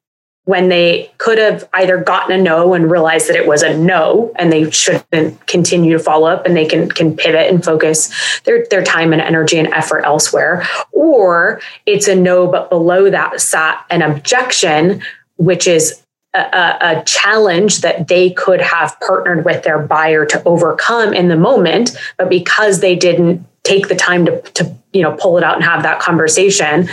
when 0.45 0.69
they 0.69 1.11
could 1.17 1.37
have 1.37 1.69
either 1.73 1.97
gotten 1.97 2.39
a 2.39 2.41
no 2.41 2.73
and 2.73 2.89
realized 2.89 3.29
that 3.29 3.35
it 3.35 3.47
was 3.47 3.61
a 3.61 3.77
no 3.77 4.31
and 4.37 4.51
they 4.51 4.69
shouldn't 4.71 5.45
continue 5.45 5.93
to 5.93 6.03
follow 6.03 6.27
up 6.27 6.45
and 6.45 6.57
they 6.57 6.65
can 6.65 6.89
can 6.89 7.15
pivot 7.15 7.49
and 7.51 7.63
focus 7.63 8.11
their, 8.43 8.65
their 8.71 8.83
time 8.83 9.13
and 9.13 9.21
energy 9.21 9.59
and 9.59 9.71
effort 9.73 10.03
elsewhere. 10.03 10.65
Or 10.91 11.61
it's 11.85 12.07
a 12.07 12.15
no 12.15 12.47
but 12.47 12.69
below 12.69 13.09
that 13.09 13.39
sat 13.39 13.85
an 13.89 14.01
objection 14.01 15.01
which 15.37 15.67
is 15.67 16.01
a, 16.33 16.39
a, 16.39 17.03
challenge 17.05 17.81
that 17.81 18.07
they 18.07 18.29
could 18.29 18.61
have 18.61 18.97
partnered 19.01 19.43
with 19.43 19.63
their 19.63 19.79
buyer 19.79 20.25
to 20.25 20.41
overcome 20.43 21.13
in 21.13 21.27
the 21.27 21.35
moment 21.35 21.91
but 22.17 22.29
because 22.29 22.79
they 22.79 22.95
didn't 22.95 23.45
take 23.63 23.89
the 23.89 23.95
time 23.95 24.25
to, 24.25 24.41
to 24.41 24.73
you 24.93 25.01
know 25.01 25.15
pull 25.19 25.37
it 25.37 25.43
out 25.43 25.55
and 25.55 25.63
have 25.63 25.83
that 25.83 25.99
conversation 25.99 26.87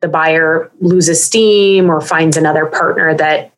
the 0.00 0.08
buyer 0.08 0.70
loses 0.80 1.24
steam 1.24 1.90
or 1.90 2.00
finds 2.00 2.36
another 2.36 2.66
partner 2.66 3.14
that 3.14 3.52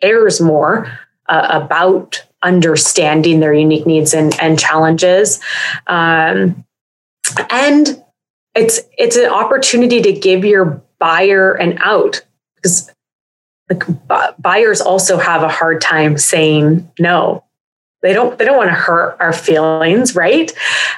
cares 0.00 0.40
more 0.40 0.98
uh, 1.28 1.60
about 1.62 2.24
understanding 2.42 3.40
their 3.40 3.54
unique 3.54 3.86
needs 3.86 4.14
and, 4.14 4.38
and 4.40 4.58
challenges. 4.58 5.40
Um, 5.86 6.64
and 7.50 8.02
it's 8.54 8.80
it's 8.98 9.16
an 9.16 9.30
opportunity 9.30 10.02
to 10.02 10.12
give 10.12 10.44
your 10.44 10.82
buyer 10.98 11.52
an 11.52 11.78
out 11.80 12.24
because 12.56 12.90
like 13.70 13.84
buyers 14.38 14.80
also 14.80 15.18
have 15.18 15.42
a 15.42 15.48
hard 15.48 15.80
time 15.80 16.18
saying 16.18 16.90
no 16.98 17.42
they 18.02 18.12
don't 18.12 18.38
they 18.38 18.44
don't 18.44 18.58
want 18.58 18.68
to 18.68 18.74
hurt 18.74 19.16
our 19.20 19.32
feelings 19.32 20.14
right 20.14 20.52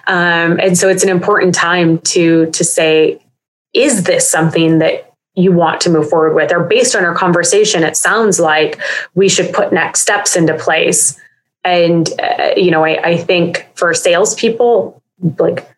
um, 0.06 0.58
and 0.58 0.76
so 0.76 0.88
it's 0.88 1.04
an 1.04 1.08
important 1.08 1.54
time 1.54 1.98
to 2.00 2.50
to 2.50 2.64
say 2.64 3.23
is 3.74 4.04
this 4.04 4.28
something 4.30 4.78
that 4.78 5.12
you 5.34 5.52
want 5.52 5.80
to 5.82 5.90
move 5.90 6.08
forward 6.08 6.34
with? 6.34 6.52
Or 6.52 6.60
based 6.60 6.94
on 6.94 7.04
our 7.04 7.14
conversation, 7.14 7.82
it 7.82 7.96
sounds 7.96 8.38
like 8.38 8.80
we 9.14 9.28
should 9.28 9.52
put 9.52 9.72
next 9.72 10.00
steps 10.00 10.36
into 10.36 10.56
place. 10.56 11.18
And, 11.64 12.08
uh, 12.20 12.50
you 12.56 12.70
know, 12.70 12.84
I, 12.84 13.02
I 13.02 13.16
think 13.16 13.66
for 13.74 13.92
salespeople, 13.94 15.02
like 15.38 15.68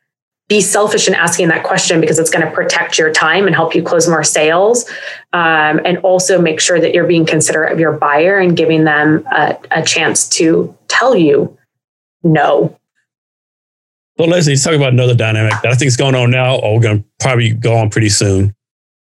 be 0.48 0.60
selfish 0.60 1.09
in 1.09 1.14
asking 1.14 1.48
that 1.48 1.64
question 1.64 2.01
because 2.01 2.18
it's 2.18 2.31
going 2.31 2.44
to 2.44 2.52
protect 2.52 2.98
your 2.98 3.12
time 3.12 3.47
and 3.47 3.55
help 3.55 3.74
you 3.74 3.82
close 3.82 4.09
more 4.09 4.23
sales. 4.23 4.89
Um, 5.32 5.81
and 5.85 5.98
also 5.98 6.40
make 6.40 6.60
sure 6.60 6.81
that 6.81 6.94
you're 6.94 7.06
being 7.06 7.27
considerate 7.27 7.73
of 7.73 7.81
your 7.81 7.93
buyer 7.93 8.39
and 8.39 8.56
giving 8.56 8.85
them 8.85 9.27
a, 9.32 9.56
a 9.70 9.82
chance 9.82 10.28
to 10.31 10.77
tell 10.89 11.16
you 11.16 11.56
no 12.23 12.77
well, 14.18 14.28
Leslie, 14.28 14.52
let's 14.52 14.64
talk 14.64 14.74
about 14.74 14.93
another 14.93 15.14
dynamic 15.14 15.52
that 15.62 15.72
I 15.72 15.74
think 15.74 15.88
is 15.88 15.97
going 15.97 16.14
on 16.14 16.30
now, 16.30 16.56
or 16.56 16.76
we're 16.76 16.82
going 16.82 17.02
to 17.02 17.09
probably 17.20 17.52
go 17.52 17.76
on 17.76 17.90
pretty 17.90 18.09
soon. 18.09 18.55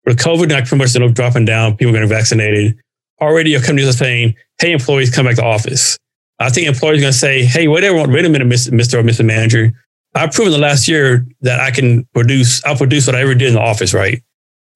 With 0.07 0.19
COVID, 0.19 0.51
like 0.51 0.67
pretty 0.67 0.83
much 0.83 0.95
know, 0.97 1.09
dropping 1.09 1.45
down, 1.45 1.77
people 1.77 1.93
getting 1.93 2.09
vaccinated. 2.09 2.77
Already, 3.21 3.51
your 3.51 3.61
companies 3.61 3.89
are 3.89 3.93
saying, 3.93 4.35
"Hey, 4.59 4.73
employees, 4.73 5.15
come 5.15 5.27
back 5.27 5.37
to 5.37 5.45
office." 5.45 5.99
I 6.39 6.49
think 6.49 6.69
employees 6.69 7.01
are 7.01 7.03
going 7.03 7.13
to 7.13 7.19
say, 7.19 7.45
"Hey, 7.45 7.69
wait 7.69 7.83
wait 7.93 8.25
a 8.25 8.29
minute, 8.29 8.49
Mr. 8.49 8.95
or 8.95 9.03
Mr. 9.03 9.25
Manager. 9.25 9.73
I've 10.15 10.33
proven 10.33 10.53
the 10.53 10.59
last 10.59 10.89
year 10.89 11.27
that 11.43 11.61
I 11.61 11.71
can 11.71 12.05
produce. 12.15 12.65
I'll 12.65 12.77
produce 12.77 13.07
what 13.07 13.15
I 13.15 13.21
ever 13.21 13.35
did 13.35 13.49
in 13.49 13.55
the 13.55 13.61
office, 13.61 13.93
right? 13.93 14.23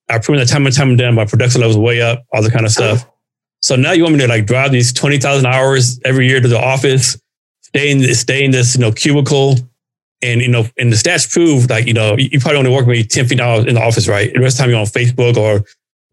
I've 0.09 0.23
proven 0.23 0.41
that 0.41 0.53
time 0.53 0.67
and 0.67 0.75
time 0.75 0.91
again, 0.91 1.15
my 1.15 1.25
production 1.25 1.61
levels 1.61 1.79
way 1.79 2.03
up, 2.03 2.25
all 2.33 2.43
the 2.43 2.51
kind 2.51 2.67
of 2.67 2.73
stuff. 2.73 3.07
So 3.63 3.77
now 3.77 3.93
you 3.93 4.03
want 4.03 4.17
me 4.17 4.21
to 4.21 4.29
like 4.29 4.47
drive 4.47 4.73
these 4.73 4.93
twenty 4.93 5.19
thousand 5.19 5.47
hours 5.47 5.99
every 6.05 6.29
year 6.29 6.41
to 6.41 6.49
the 6.49 6.59
office, 6.59 7.19
stay 7.63 7.91
in 7.91 8.15
stay 8.15 8.45
in 8.45 8.51
this 8.51 8.75
you 8.75 8.83
know 8.83 8.93
cubicle, 8.93 9.57
and, 10.25 10.41
you 10.41 10.49
know, 10.49 10.67
and 10.79 10.91
the 10.91 10.97
stats 10.97 11.31
prove 11.31 11.69
like, 11.69 11.87
you 11.87 11.93
know, 11.93 12.17
you 12.17 12.41
probably 12.41 12.59
only 12.59 12.73
work 12.73 12.87
maybe 12.87 13.05
10 13.05 13.27
feet 13.27 13.41
out 13.41 13.69
in 13.69 13.75
the 13.75 13.83
office, 13.83 14.09
right? 14.09 14.29
And 14.29 14.37
the 14.37 14.41
rest 14.41 14.55
of 14.55 14.59
the 14.59 14.63
time 14.63 14.71
you're 14.71 14.81
on 14.81 14.87
Facebook 14.87 15.37
or 15.37 15.65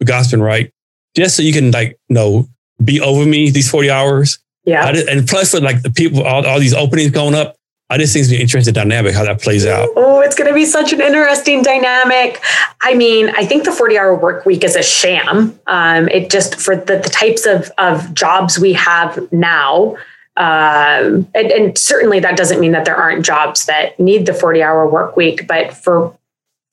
gossiping, 0.03 0.41
right? 0.41 0.71
Just 1.15 1.37
so 1.37 1.43
you 1.43 1.53
can 1.53 1.71
like, 1.71 1.97
you 2.09 2.15
know, 2.15 2.47
be 2.83 2.99
over 2.99 3.25
me 3.25 3.49
these 3.49 3.69
40 3.69 3.89
hours. 3.89 4.39
Yeah. 4.65 4.91
Just, 4.91 5.07
and 5.07 5.27
plus 5.27 5.53
with 5.53 5.63
like 5.63 5.81
the 5.81 5.91
people, 5.91 6.23
all, 6.23 6.45
all 6.45 6.59
these 6.59 6.73
openings 6.73 7.11
going 7.11 7.35
up, 7.35 7.55
I 7.89 7.97
just 7.97 8.13
think 8.13 8.23
it's 8.23 8.31
an 8.31 8.39
interesting 8.39 8.73
dynamic 8.73 9.13
how 9.13 9.25
that 9.25 9.41
plays 9.41 9.65
out. 9.65 9.89
Oh, 9.97 10.21
it's 10.21 10.33
going 10.33 10.47
to 10.47 10.53
be 10.53 10.65
such 10.65 10.93
an 10.93 11.01
interesting 11.01 11.61
dynamic. 11.61 12.41
I 12.81 12.93
mean, 12.93 13.29
I 13.31 13.45
think 13.45 13.65
the 13.65 13.71
40 13.73 13.97
hour 13.97 14.15
work 14.15 14.45
week 14.45 14.63
is 14.63 14.77
a 14.77 14.83
sham. 14.83 15.59
Um, 15.67 16.07
it 16.07 16.29
just, 16.29 16.55
for 16.55 16.77
the, 16.77 16.97
the 16.97 17.09
types 17.09 17.45
of, 17.45 17.69
of 17.77 18.13
jobs 18.13 18.57
we 18.57 18.71
have 18.73 19.29
now, 19.33 19.97
um, 20.37 21.27
and, 21.35 21.51
and, 21.51 21.77
certainly 21.77 22.21
that 22.21 22.37
doesn't 22.37 22.61
mean 22.61 22.71
that 22.71 22.85
there 22.85 22.95
aren't 22.95 23.25
jobs 23.25 23.65
that 23.65 23.99
need 23.99 24.25
the 24.25 24.33
40 24.33 24.63
hour 24.63 24.87
work 24.87 25.17
week, 25.17 25.45
but 25.45 25.73
for 25.73 26.17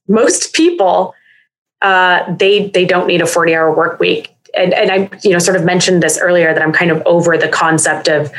most 0.06 0.52
people, 0.54 1.14
uh, 1.82 2.34
they 2.34 2.68
they 2.68 2.84
don't 2.84 3.06
need 3.06 3.20
a 3.20 3.26
40 3.26 3.54
hour 3.54 3.74
work 3.74 3.98
week. 3.98 4.34
And, 4.56 4.72
and 4.72 4.90
I, 4.90 5.18
you 5.22 5.30
know, 5.30 5.38
sort 5.38 5.56
of 5.56 5.64
mentioned 5.64 6.02
this 6.02 6.18
earlier 6.18 6.54
that 6.54 6.62
I'm 6.62 6.72
kind 6.72 6.90
of 6.90 7.02
over 7.04 7.36
the 7.36 7.48
concept 7.48 8.08
of 8.08 8.32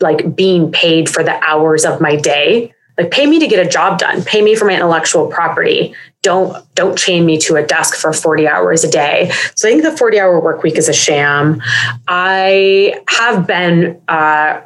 like 0.00 0.34
being 0.34 0.70
paid 0.72 1.08
for 1.08 1.22
the 1.22 1.42
hours 1.44 1.84
of 1.84 2.00
my 2.00 2.16
day. 2.16 2.72
Like 3.00 3.10
pay 3.10 3.26
me 3.26 3.38
to 3.38 3.46
get 3.46 3.64
a 3.64 3.68
job 3.68 3.98
done, 3.98 4.22
pay 4.24 4.42
me 4.42 4.54
for 4.54 4.66
my 4.66 4.74
intellectual 4.74 5.26
property. 5.26 5.94
Don't 6.20 6.54
don't 6.74 6.98
chain 6.98 7.24
me 7.24 7.38
to 7.38 7.56
a 7.56 7.66
desk 7.66 7.94
for 7.94 8.12
40 8.12 8.46
hours 8.46 8.84
a 8.84 8.90
day. 8.90 9.30
So 9.54 9.66
I 9.66 9.72
think 9.72 9.84
the 9.84 9.96
40 9.96 10.20
hour 10.20 10.38
work 10.38 10.62
week 10.62 10.76
is 10.76 10.86
a 10.86 10.92
sham. 10.92 11.62
I 12.08 13.02
have 13.08 13.46
been 13.46 13.98
uh, 14.08 14.60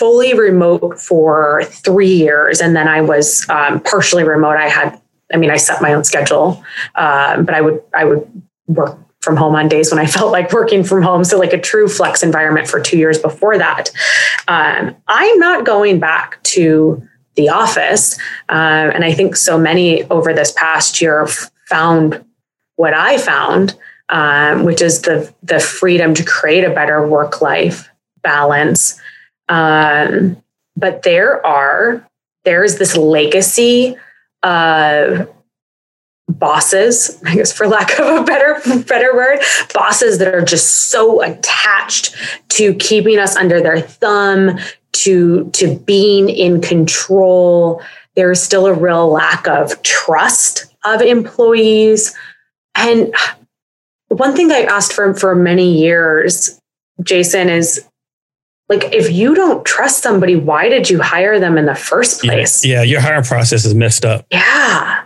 fully 0.00 0.34
remote 0.34 0.98
for 0.98 1.62
three 1.66 2.12
years, 2.12 2.60
and 2.60 2.74
then 2.74 2.88
I 2.88 3.00
was 3.00 3.48
um, 3.48 3.78
partially 3.80 4.24
remote. 4.24 4.56
I 4.56 4.68
had, 4.68 5.00
I 5.32 5.36
mean, 5.36 5.52
I 5.52 5.56
set 5.56 5.80
my 5.80 5.94
own 5.94 6.02
schedule, 6.02 6.64
um, 6.96 7.44
but 7.44 7.54
I 7.54 7.60
would 7.60 7.80
I 7.94 8.04
would 8.04 8.28
work 8.66 8.98
from 9.20 9.36
home 9.36 9.54
on 9.54 9.68
days 9.68 9.92
when 9.92 10.00
I 10.00 10.06
felt 10.16 10.32
like 10.32 10.52
working 10.52 10.82
from 10.82 11.04
home. 11.04 11.22
So, 11.22 11.38
like 11.38 11.52
a 11.52 11.60
true 11.60 11.86
flex 11.86 12.24
environment 12.24 12.66
for 12.66 12.80
two 12.80 12.98
years 12.98 13.20
before 13.20 13.56
that. 13.56 13.90
Um, 14.48 14.96
I'm 15.06 15.38
not 15.38 15.64
going 15.64 16.00
back 16.00 16.42
to 16.42 17.07
the 17.38 17.48
office. 17.48 18.18
Uh, 18.50 18.90
and 18.92 19.04
I 19.04 19.14
think 19.14 19.36
so 19.36 19.56
many 19.56 20.04
over 20.10 20.34
this 20.34 20.52
past 20.52 21.00
year 21.00 21.26
found 21.66 22.22
what 22.76 22.92
I 22.92 23.16
found, 23.16 23.74
um, 24.10 24.64
which 24.64 24.82
is 24.82 25.02
the 25.02 25.32
the 25.42 25.60
freedom 25.60 26.12
to 26.14 26.24
create 26.24 26.64
a 26.64 26.74
better 26.74 27.06
work 27.06 27.40
life 27.40 27.88
balance. 28.22 29.00
Um, 29.48 30.42
but 30.76 31.02
there 31.04 31.44
are 31.46 32.06
there 32.44 32.64
is 32.64 32.78
this 32.78 32.96
legacy 32.96 33.96
of 34.42 35.28
bosses, 36.28 37.20
I 37.24 37.34
guess 37.34 37.52
for 37.52 37.66
lack 37.66 37.98
of 37.98 38.06
a 38.06 38.24
better 38.24 38.60
better 38.84 39.14
word, 39.14 39.40
bosses 39.74 40.18
that 40.18 40.34
are 40.34 40.44
just 40.44 40.90
so 40.90 41.22
attached 41.22 42.14
to 42.50 42.74
keeping 42.74 43.18
us 43.18 43.36
under 43.36 43.60
their 43.60 43.80
thumb, 43.80 44.58
to 44.92 45.50
to 45.50 45.76
being 45.80 46.28
in 46.28 46.60
control 46.60 47.82
there 48.16 48.32
is 48.32 48.42
still 48.42 48.66
a 48.66 48.74
real 48.74 49.08
lack 49.08 49.46
of 49.46 49.80
trust 49.84 50.74
of 50.84 51.00
employees 51.00 52.16
and 52.74 53.14
one 54.08 54.34
thing 54.34 54.50
I 54.50 54.62
asked 54.62 54.92
for 54.92 55.14
for 55.14 55.34
many 55.34 55.78
years, 55.78 56.60
Jason, 57.02 57.48
is 57.48 57.86
like 58.68 58.84
if 58.94 59.10
you 59.10 59.34
don't 59.34 59.64
trust 59.64 60.02
somebody, 60.02 60.36
why 60.36 60.68
did 60.68 60.90
you 60.90 61.00
hire 61.00 61.38
them 61.38 61.56
in 61.56 61.66
the 61.66 61.74
first 61.74 62.20
place? 62.20 62.64
Yeah, 62.64 62.76
yeah 62.76 62.82
your 62.82 63.00
hiring 63.00 63.24
process 63.24 63.64
is 63.64 63.74
messed 63.74 64.04
up. 64.04 64.26
Yeah. 64.30 65.04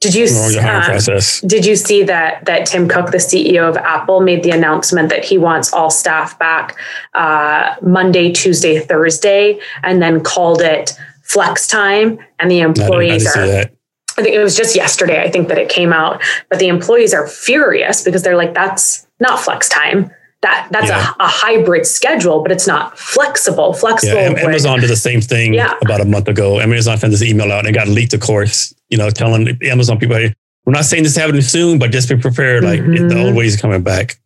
Did 0.00 0.14
you 0.14 0.28
process. 0.28 1.40
did 1.40 1.66
you 1.66 1.74
see 1.74 2.04
that 2.04 2.44
that 2.44 2.66
Tim 2.66 2.88
Cook, 2.88 3.10
the 3.10 3.18
CEO 3.18 3.68
of 3.68 3.76
Apple, 3.76 4.20
made 4.20 4.44
the 4.44 4.52
announcement 4.52 5.08
that 5.08 5.24
he 5.24 5.38
wants 5.38 5.72
all 5.72 5.90
staff 5.90 6.38
back 6.38 6.76
uh, 7.14 7.74
Monday, 7.82 8.30
Tuesday, 8.30 8.78
Thursday, 8.78 9.58
and 9.82 10.00
then 10.00 10.22
called 10.22 10.62
it 10.62 10.96
flex 11.22 11.66
time, 11.66 12.18
and 12.38 12.48
the 12.48 12.60
employees 12.60 13.26
I 13.26 13.40
didn't, 13.40 13.42
I 13.42 13.46
didn't 13.46 13.70
are. 13.70 13.72
I 14.18 14.22
think 14.22 14.34
it 14.36 14.42
was 14.42 14.56
just 14.56 14.76
yesterday. 14.76 15.20
I 15.20 15.30
think 15.30 15.48
that 15.48 15.58
it 15.58 15.68
came 15.68 15.92
out, 15.92 16.22
but 16.48 16.60
the 16.60 16.68
employees 16.68 17.12
are 17.12 17.26
furious 17.26 18.04
because 18.04 18.22
they're 18.22 18.36
like, 18.36 18.54
"That's 18.54 19.04
not 19.18 19.40
flex 19.40 19.68
time 19.68 20.12
that 20.42 20.68
that's 20.70 20.88
yeah. 20.88 21.14
a, 21.18 21.24
a, 21.24 21.26
hybrid 21.26 21.86
schedule, 21.86 22.42
but 22.42 22.52
it's 22.52 22.66
not 22.66 22.96
flexible. 22.98 23.72
Flexible. 23.72 24.14
Yeah, 24.14 24.44
Amazon 24.44 24.80
did 24.80 24.88
the 24.90 24.96
same 24.96 25.20
thing 25.20 25.54
yeah. 25.54 25.74
about 25.82 26.00
a 26.00 26.04
month 26.04 26.28
ago. 26.28 26.60
Amazon 26.60 26.96
sent 26.96 27.10
this 27.10 27.22
email 27.22 27.50
out 27.50 27.60
and 27.60 27.68
it 27.68 27.72
got 27.72 27.88
leaked, 27.88 28.14
of 28.14 28.20
course. 28.20 28.72
You 28.88 28.98
know, 28.98 29.10
telling 29.10 29.58
Amazon 29.62 29.98
people, 29.98 30.16
hey, 30.16 30.34
we're 30.64 30.72
not 30.72 30.84
saying 30.84 31.02
this 31.02 31.12
is 31.12 31.18
happening 31.18 31.42
soon, 31.42 31.78
but 31.78 31.90
just 31.90 32.08
be 32.08 32.16
prepared. 32.16 32.62
Like 32.62 32.80
mm-hmm. 32.80 33.08
the 33.08 33.24
old 33.24 33.34
ways 33.34 33.56
are 33.56 33.60
coming 33.60 33.82
back. 33.82 34.18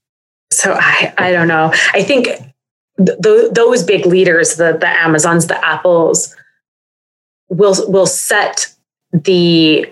So 0.51 0.77
I, 0.79 1.15
I 1.17 1.33
don't 1.33 1.49
know. 1.49 1.73
I 1.95 2.03
think 2.03 2.25
th- 2.99 3.53
those 3.53 3.83
big 3.83 4.05
leaders, 4.05 4.57
the 4.57 4.77
the 4.79 4.89
Amazons, 4.89 5.47
the 5.47 5.65
Apples, 5.65 6.35
will 7.49 7.75
will 7.91 8.07
set 8.07 8.73
the 9.13 9.91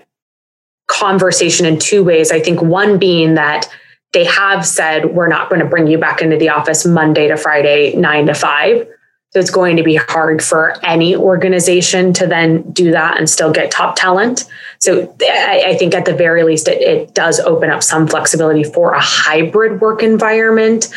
conversation 0.87 1.65
in 1.65 1.79
two 1.79 2.03
ways. 2.03 2.31
I 2.31 2.39
think 2.39 2.61
one 2.61 2.97
being 2.99 3.35
that 3.35 3.67
they 4.13 4.25
have 4.25 4.65
said 4.65 5.13
we're 5.13 5.27
not 5.27 5.49
going 5.49 5.61
to 5.61 5.67
bring 5.67 5.87
you 5.87 5.97
back 5.97 6.21
into 6.21 6.37
the 6.37 6.49
office 6.49 6.85
Monday 6.85 7.27
to 7.27 7.37
Friday, 7.37 7.95
nine 7.95 8.27
to 8.27 8.33
five. 8.33 8.87
So 9.31 9.39
it's 9.39 9.49
going 9.49 9.77
to 9.77 9.83
be 9.83 9.95
hard 9.95 10.43
for 10.43 10.75
any 10.85 11.15
organization 11.15 12.11
to 12.13 12.27
then 12.27 12.69
do 12.73 12.91
that 12.91 13.17
and 13.17 13.29
still 13.29 13.49
get 13.49 13.71
top 13.71 13.95
talent. 13.95 14.43
So 14.79 15.15
I, 15.21 15.63
I 15.67 15.75
think 15.77 15.95
at 15.95 16.03
the 16.03 16.13
very 16.13 16.43
least, 16.43 16.67
it, 16.67 16.81
it, 16.81 17.13
does 17.13 17.39
open 17.39 17.69
up 17.69 17.81
some 17.81 18.07
flexibility 18.07 18.65
for 18.65 18.93
a 18.93 18.99
hybrid 18.99 19.79
work 19.79 20.03
environment. 20.03 20.89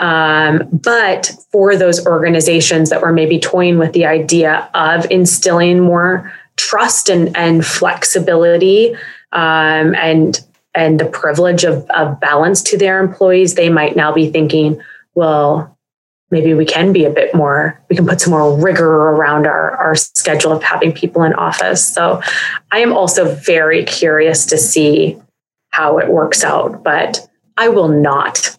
Um, 0.00 0.68
but 0.72 1.30
for 1.52 1.76
those 1.76 2.04
organizations 2.06 2.90
that 2.90 3.02
were 3.02 3.12
maybe 3.12 3.38
toying 3.38 3.78
with 3.78 3.92
the 3.92 4.06
idea 4.06 4.68
of 4.74 5.08
instilling 5.08 5.78
more 5.78 6.32
trust 6.56 7.08
and, 7.08 7.36
and 7.36 7.64
flexibility 7.64 8.96
um, 9.32 9.94
and 9.94 10.40
and 10.76 11.00
the 11.00 11.06
privilege 11.06 11.64
of, 11.64 11.88
of 11.90 12.20
balance 12.20 12.62
to 12.62 12.78
their 12.78 13.00
employees, 13.00 13.54
they 13.54 13.70
might 13.70 13.96
now 13.96 14.12
be 14.12 14.30
thinking, 14.30 14.80
well, 15.14 15.76
maybe 16.30 16.54
we 16.54 16.66
can 16.66 16.92
be 16.92 17.04
a 17.04 17.10
bit 17.10 17.34
more, 17.34 17.80
we 17.88 17.96
can 17.96 18.06
put 18.06 18.20
some 18.20 18.32
more 18.32 18.58
rigor 18.60 18.86
around 18.86 19.46
our, 19.46 19.70
our 19.76 19.94
schedule 19.96 20.52
of 20.52 20.62
having 20.62 20.92
people 20.92 21.22
in 21.22 21.32
office. 21.34 21.86
So 21.86 22.20
I 22.72 22.80
am 22.80 22.92
also 22.92 23.34
very 23.34 23.84
curious 23.84 24.44
to 24.46 24.58
see 24.58 25.18
how 25.70 25.98
it 25.98 26.08
works 26.08 26.44
out, 26.44 26.82
but 26.84 27.26
I 27.56 27.68
will 27.68 27.88
not 27.88 28.58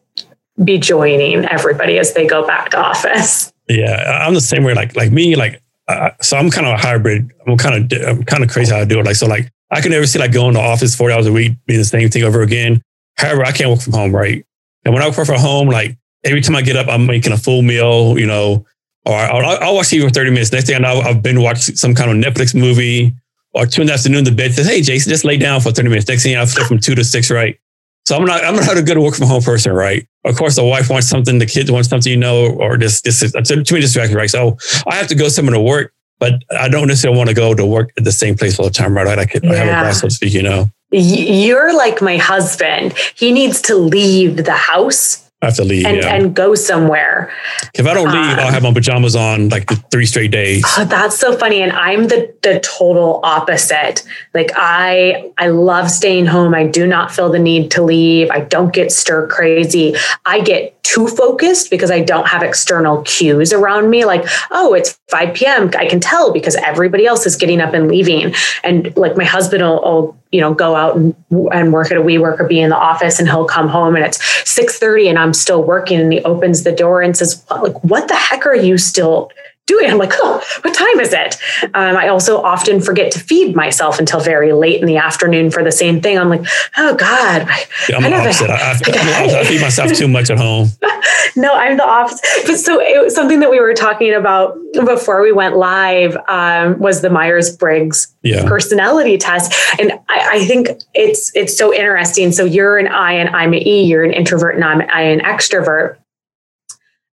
be 0.64 0.80
joining 0.80 1.46
everybody 1.46 2.00
as 2.00 2.14
they 2.14 2.26
go 2.26 2.48
back 2.48 2.70
to 2.70 2.80
office. 2.80 3.54
Yeah, 3.70 4.24
I'm 4.26 4.34
the 4.34 4.42
same 4.42 4.64
way. 4.64 4.74
Like, 4.74 4.96
like 4.96 5.12
me, 5.12 5.36
like, 5.36 5.62
uh, 5.88 6.12
so 6.22 6.38
I'm 6.38 6.50
kind 6.50 6.66
of 6.66 6.74
a 6.74 6.78
hybrid. 6.78 7.32
I'm 7.46 7.58
kind 7.58 7.94
of, 7.94 8.08
I'm 8.08 8.24
kind 8.24 8.44
of 8.44 8.50
crazy 8.50 8.74
how 8.74 8.82
I 8.82 8.86
do 8.86 9.00
it. 9.00 9.06
Like, 9.06 9.16
so 9.16 9.28
like, 9.28 9.52
I 9.72 9.82
can 9.82 9.92
never 9.92 10.06
see 10.06 10.20
like 10.20 10.32
going 10.32 10.54
to 10.54 10.62
office 10.62 10.96
40 10.96 11.14
hours 11.14 11.28
a 11.28 11.32
week, 11.32 11.54
being 11.66 11.80
the 11.80 11.86
same 11.86 12.10
thing 12.10 12.24
over 12.24 12.42
again. 12.42 12.82
However, 13.18 13.46
I 13.46 13.52
can't 13.52 13.70
work 13.70 13.82
from 13.82 13.94
home, 13.94 14.16
right? 14.16 14.46
And 14.86 14.94
when 14.94 15.04
I 15.04 15.08
work 15.08 15.26
from 15.26 15.40
home, 15.40 15.68
like 15.68 15.98
every 16.24 16.42
time 16.42 16.56
I 16.56 16.62
get 16.62 16.76
up, 16.76 16.88
I'm 16.88 17.06
making 17.06 17.34
a 17.34 17.38
full 17.38 17.62
meal, 17.62 18.18
you 18.18 18.26
know, 18.26 18.66
or 19.06 19.14
I'll, 19.14 19.64
I'll 19.64 19.76
watch 19.76 19.88
TV 19.88 20.04
for 20.04 20.10
30 20.10 20.32
minutes. 20.32 20.52
Next 20.52 20.68
thing 20.68 20.76
I 20.76 20.80
know, 20.80 21.02
I've 21.02 21.22
been 21.22 21.42
watching 21.42 21.76
some 21.76 21.96
kind 21.96 22.12
of 22.12 22.18
Netflix 22.18 22.56
movie 22.56 23.14
or 23.54 23.66
two 23.66 23.82
in 23.82 23.88
the 23.88 23.94
afternoon, 23.94 24.24
the 24.24 24.32
bed 24.32 24.54
says, 24.54 24.68
Hey, 24.68 24.82
Jason, 24.82 25.10
just 25.10 25.26
lay 25.26 25.38
down 25.38 25.62
for 25.62 25.72
30 25.72 25.90
minutes. 25.90 26.08
Next 26.08 26.24
thing 26.24 26.38
I 26.38 26.46
from 26.46 26.80
two 26.80 26.96
to 26.96 27.04
six, 27.04 27.32
right? 27.32 27.58
So 28.06 28.16
I'm 28.16 28.24
not, 28.24 28.44
I'm 28.46 28.56
not 28.56 28.78
a 28.78 28.84
good 28.84 28.98
work 28.98 29.16
from 29.16 29.28
home 29.28 29.42
person, 29.42 29.74
right? 29.74 30.08
Of 30.24 30.38
course, 30.38 30.56
the 30.56 30.64
wife 30.64 30.90
wants 30.90 31.08
something, 31.08 31.40
the 31.40 31.46
kids 31.46 31.70
want 31.70 31.88
something, 31.88 32.10
you 32.10 32.18
know, 32.18 32.54
or 32.54 32.78
just, 32.78 33.04
this 33.04 33.22
is 33.22 33.34
too 33.34 33.56
many 33.74 33.82
distractions, 33.82 34.16
right? 34.16 34.30
So 34.30 34.58
I 34.88 34.96
have 34.96 35.08
to 35.08 35.16
go 35.16 35.28
somewhere 35.28 35.56
to 35.56 35.62
work 35.62 35.94
but 36.20 36.42
I 36.52 36.70
don't 36.70 36.88
necessarily 36.88 37.18
want 37.18 37.30
to 37.30 37.36
go 37.36 37.54
to 37.54 37.66
work 37.66 37.92
at 37.98 38.04
the 38.04 38.12
same 38.12 38.36
place 38.36 38.60
all 38.60 38.66
the 38.66 38.72
time, 38.72 38.96
right? 38.96 39.20
I 39.20 39.26
could 39.26 39.44
yeah. 39.44 39.52
I 39.52 39.56
have 39.56 39.68
a 39.68 39.88
boss, 39.88 40.02
so 40.02 40.08
to 40.08 40.14
speak, 40.14 40.34
you 40.34 40.44
know. 40.44 40.70
You're 40.92 41.76
like 41.76 42.02
my 42.02 42.18
husband. 42.18 42.94
He 43.16 43.32
needs 43.32 43.62
to 43.64 43.76
leave 43.76 44.46
the 44.46 44.54
house 44.54 45.28
I 45.42 45.46
have 45.46 45.56
to 45.58 45.64
leave 45.64 45.86
and, 45.86 45.98
yeah. 45.98 46.16
and 46.16 46.36
go 46.36 46.56
somewhere. 46.56 47.32
If 47.76 47.86
I 47.86 47.94
don't 47.94 48.08
leave, 48.08 48.16
um, 48.16 48.40
I'll 48.40 48.52
have 48.52 48.64
my 48.64 48.74
pajamas 48.74 49.16
on 49.16 49.50
like 49.50 49.68
the 49.68 49.76
three 49.92 50.08
straight 50.08 50.32
days. 50.32 50.64
Oh, 50.76 50.86
that's 50.86 51.16
so 51.16 51.38
funny. 51.38 51.62
And 51.62 51.72
I'm 51.74 52.08
the 52.08 52.34
the 52.42 52.60
total 52.62 53.20
opposite. 53.24 54.04
Like 54.34 54.50
I 54.56 55.32
I 55.38 55.50
love 55.50 55.92
staying 55.92 56.26
home. 56.26 56.56
I 56.56 56.66
do 56.66 56.88
not 56.88 57.12
feel 57.12 57.32
the 57.32 57.38
need 57.38 57.70
to 57.72 57.84
leave. 57.84 58.32
I 58.32 58.40
don't 58.40 58.74
get 58.74 58.92
stir 58.92 59.28
crazy. 59.28 59.96
I 60.26 60.40
get 60.40 60.77
too 60.88 61.06
focused 61.06 61.70
because 61.70 61.92
I 61.92 62.02
don't 62.02 62.28
have 62.28 62.42
external 62.42 63.02
cues 63.02 63.52
around 63.52 63.90
me. 63.90 64.06
Like, 64.06 64.26
oh, 64.52 64.74
it's 64.74 64.98
5 65.10 65.36
p.m. 65.36 65.70
I 65.78 65.86
can 65.86 66.00
tell 66.00 66.32
because 66.32 66.56
everybody 66.56 67.06
else 67.06 67.26
is 67.26 67.36
getting 67.36 67.60
up 67.60 67.74
and 67.74 67.90
leaving. 67.90 68.34
And 68.64 68.96
like 68.96 69.18
my 69.18 69.26
husband 69.26 69.64
will, 69.64 69.82
will 69.82 70.18
you 70.32 70.40
know, 70.40 70.54
go 70.54 70.76
out 70.76 70.96
and, 70.96 71.14
and 71.52 71.74
work 71.74 71.92
at 71.92 71.98
a 71.98 72.02
WeWork 72.02 72.40
or 72.40 72.48
be 72.48 72.62
in 72.62 72.70
the 72.70 72.78
office 72.78 73.20
and 73.20 73.28
he'll 73.28 73.46
come 73.46 73.68
home 73.68 73.98
and 73.98 74.06
it's 74.06 74.18
6.30 74.44 75.10
and 75.10 75.20
I'm 75.20 75.34
still 75.34 75.62
working 75.62 76.00
and 76.00 76.14
he 76.14 76.22
opens 76.22 76.64
the 76.64 76.72
door 76.72 77.02
and 77.02 77.18
says, 77.18 77.46
like, 77.52 77.84
what 77.84 78.08
the 78.08 78.16
heck 78.16 78.46
are 78.46 78.56
you 78.56 78.78
still 78.78 79.30
doing? 79.68 79.92
I'm 79.92 79.98
like, 79.98 80.14
oh, 80.14 80.44
what 80.62 80.74
time 80.74 81.00
is 81.00 81.14
it? 81.14 81.36
Um, 81.76 81.96
I 81.96 82.08
also 82.08 82.42
often 82.42 82.82
forget 82.82 83.12
to 83.12 83.20
feed 83.20 83.56
myself 83.56 84.00
until 84.00 84.20
very 84.20 84.54
late 84.54 84.82
in 84.82 84.88
the 84.88 84.98
afternoon 84.98 85.52
for 85.52 85.64
the 85.64 85.72
same 85.72 86.02
thing. 86.02 86.18
I'm 86.18 86.30
like, 86.30 86.46
oh 86.78 86.96
God. 86.96 87.48
Yeah, 87.88 87.98
I'm 87.98 88.04
the 88.04 88.16
opposite. 88.16 88.50
I, 88.50 88.72
I, 88.72 89.40
I, 89.42 89.44
feed 89.44 89.62
myself 89.62 89.94
too 89.94 90.08
much 90.08 90.30
at 90.30 90.38
home. 90.38 90.70
no, 91.36 91.54
I'm 91.54 91.78
the 91.78 91.86
opposite. 91.86 92.26
But 92.46 92.58
so 92.58 92.82
it 92.82 93.04
was 93.04 93.14
something 93.14 93.40
that 93.42 93.52
we 93.52 93.60
were 93.60 93.74
talking 93.74 94.14
about 94.14 94.58
before 94.74 95.22
we 95.22 95.32
went 95.32 95.58
live 95.58 96.18
um, 96.30 96.80
was 96.80 97.02
the 97.02 97.10
Myers 97.10 97.56
Briggs 97.56 98.14
yeah. 98.24 98.48
personality 98.48 99.18
test. 99.18 99.54
And 99.80 99.92
I, 100.10 100.30
I, 100.34 100.46
think 100.46 100.70
it's 100.94 101.32
it's 101.36 101.58
so 101.58 101.74
interesting. 101.74 102.32
So 102.32 102.46
you're 102.46 102.78
an 102.78 102.88
I 102.88 103.14
and 103.14 103.36
I'm 103.36 103.54
an 103.54 103.68
E, 103.68 103.84
you're 103.84 104.04
an 104.04 104.14
introvert 104.14 104.56
and 104.56 104.64
I'm 104.64 104.82
I 104.90 105.02
an 105.02 105.20
extrovert. 105.20 105.98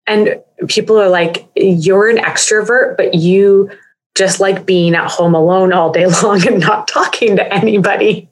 And 0.07 0.43
people 0.69 1.01
are 1.01 1.09
like, 1.09 1.49
you're 1.57 2.09
an 2.09 2.19
extrovert, 2.19 2.97
but 2.97 3.15
you 3.15 3.71
just 4.15 4.39
like 4.41 4.65
being 4.65 4.95
at 4.95 5.11
home 5.11 5.35
alone 5.35 5.73
all 5.73 5.93
day 5.93 6.07
long 6.23 6.47
and 6.47 6.61
not 6.61 6.89
talking 6.89 7.37
to 7.37 7.55
anybody. 7.55 8.29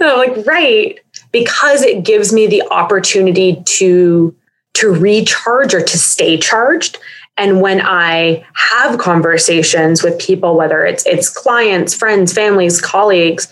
And 0.00 0.10
I'm 0.10 0.18
like, 0.18 0.46
right, 0.46 1.00
because 1.32 1.82
it 1.82 2.04
gives 2.04 2.32
me 2.32 2.46
the 2.46 2.62
opportunity 2.70 3.62
to 3.64 4.34
to 4.74 4.92
recharge 4.92 5.72
or 5.72 5.80
to 5.80 5.98
stay 5.98 6.36
charged. 6.36 6.98
And 7.38 7.62
when 7.62 7.80
I 7.80 8.44
have 8.54 8.98
conversations 8.98 10.02
with 10.02 10.18
people, 10.18 10.56
whether 10.56 10.84
it's 10.84 11.04
it's 11.06 11.30
clients, 11.30 11.94
friends, 11.94 12.32
families, 12.32 12.80
colleagues, 12.80 13.48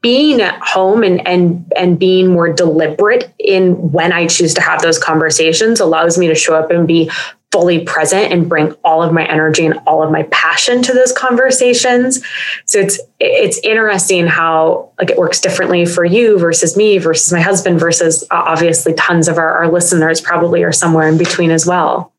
being 0.00 0.40
at 0.40 0.60
home 0.60 1.02
and 1.02 1.26
and 1.26 1.72
and 1.76 1.98
being 1.98 2.32
more 2.32 2.52
deliberate 2.52 3.32
in 3.38 3.92
when 3.92 4.12
I 4.12 4.26
choose 4.26 4.52
to 4.54 4.60
have 4.60 4.82
those 4.82 4.98
conversations 4.98 5.80
allows 5.80 6.18
me 6.18 6.26
to 6.26 6.34
show 6.34 6.54
up 6.54 6.70
and 6.70 6.86
be 6.86 7.10
fully 7.50 7.84
present 7.84 8.32
and 8.32 8.48
bring 8.48 8.72
all 8.84 9.00
of 9.00 9.12
my 9.12 9.24
energy 9.26 9.64
and 9.64 9.78
all 9.86 10.02
of 10.02 10.10
my 10.10 10.24
passion 10.24 10.82
to 10.82 10.92
those 10.92 11.12
conversations. 11.12 12.20
So 12.66 12.80
it's 12.80 12.98
it's 13.20 13.58
interesting 13.58 14.26
how 14.26 14.90
like 14.98 15.10
it 15.10 15.16
works 15.16 15.40
differently 15.40 15.86
for 15.86 16.04
you 16.04 16.36
versus 16.38 16.76
me 16.76 16.98
versus 16.98 17.32
my 17.32 17.40
husband 17.40 17.78
versus 17.78 18.24
uh, 18.24 18.42
obviously 18.46 18.92
tons 18.94 19.28
of 19.28 19.38
our, 19.38 19.50
our 19.50 19.70
listeners 19.70 20.20
probably 20.20 20.64
are 20.64 20.72
somewhere 20.72 21.08
in 21.08 21.16
between 21.16 21.52
as 21.52 21.64
well. 21.64 22.12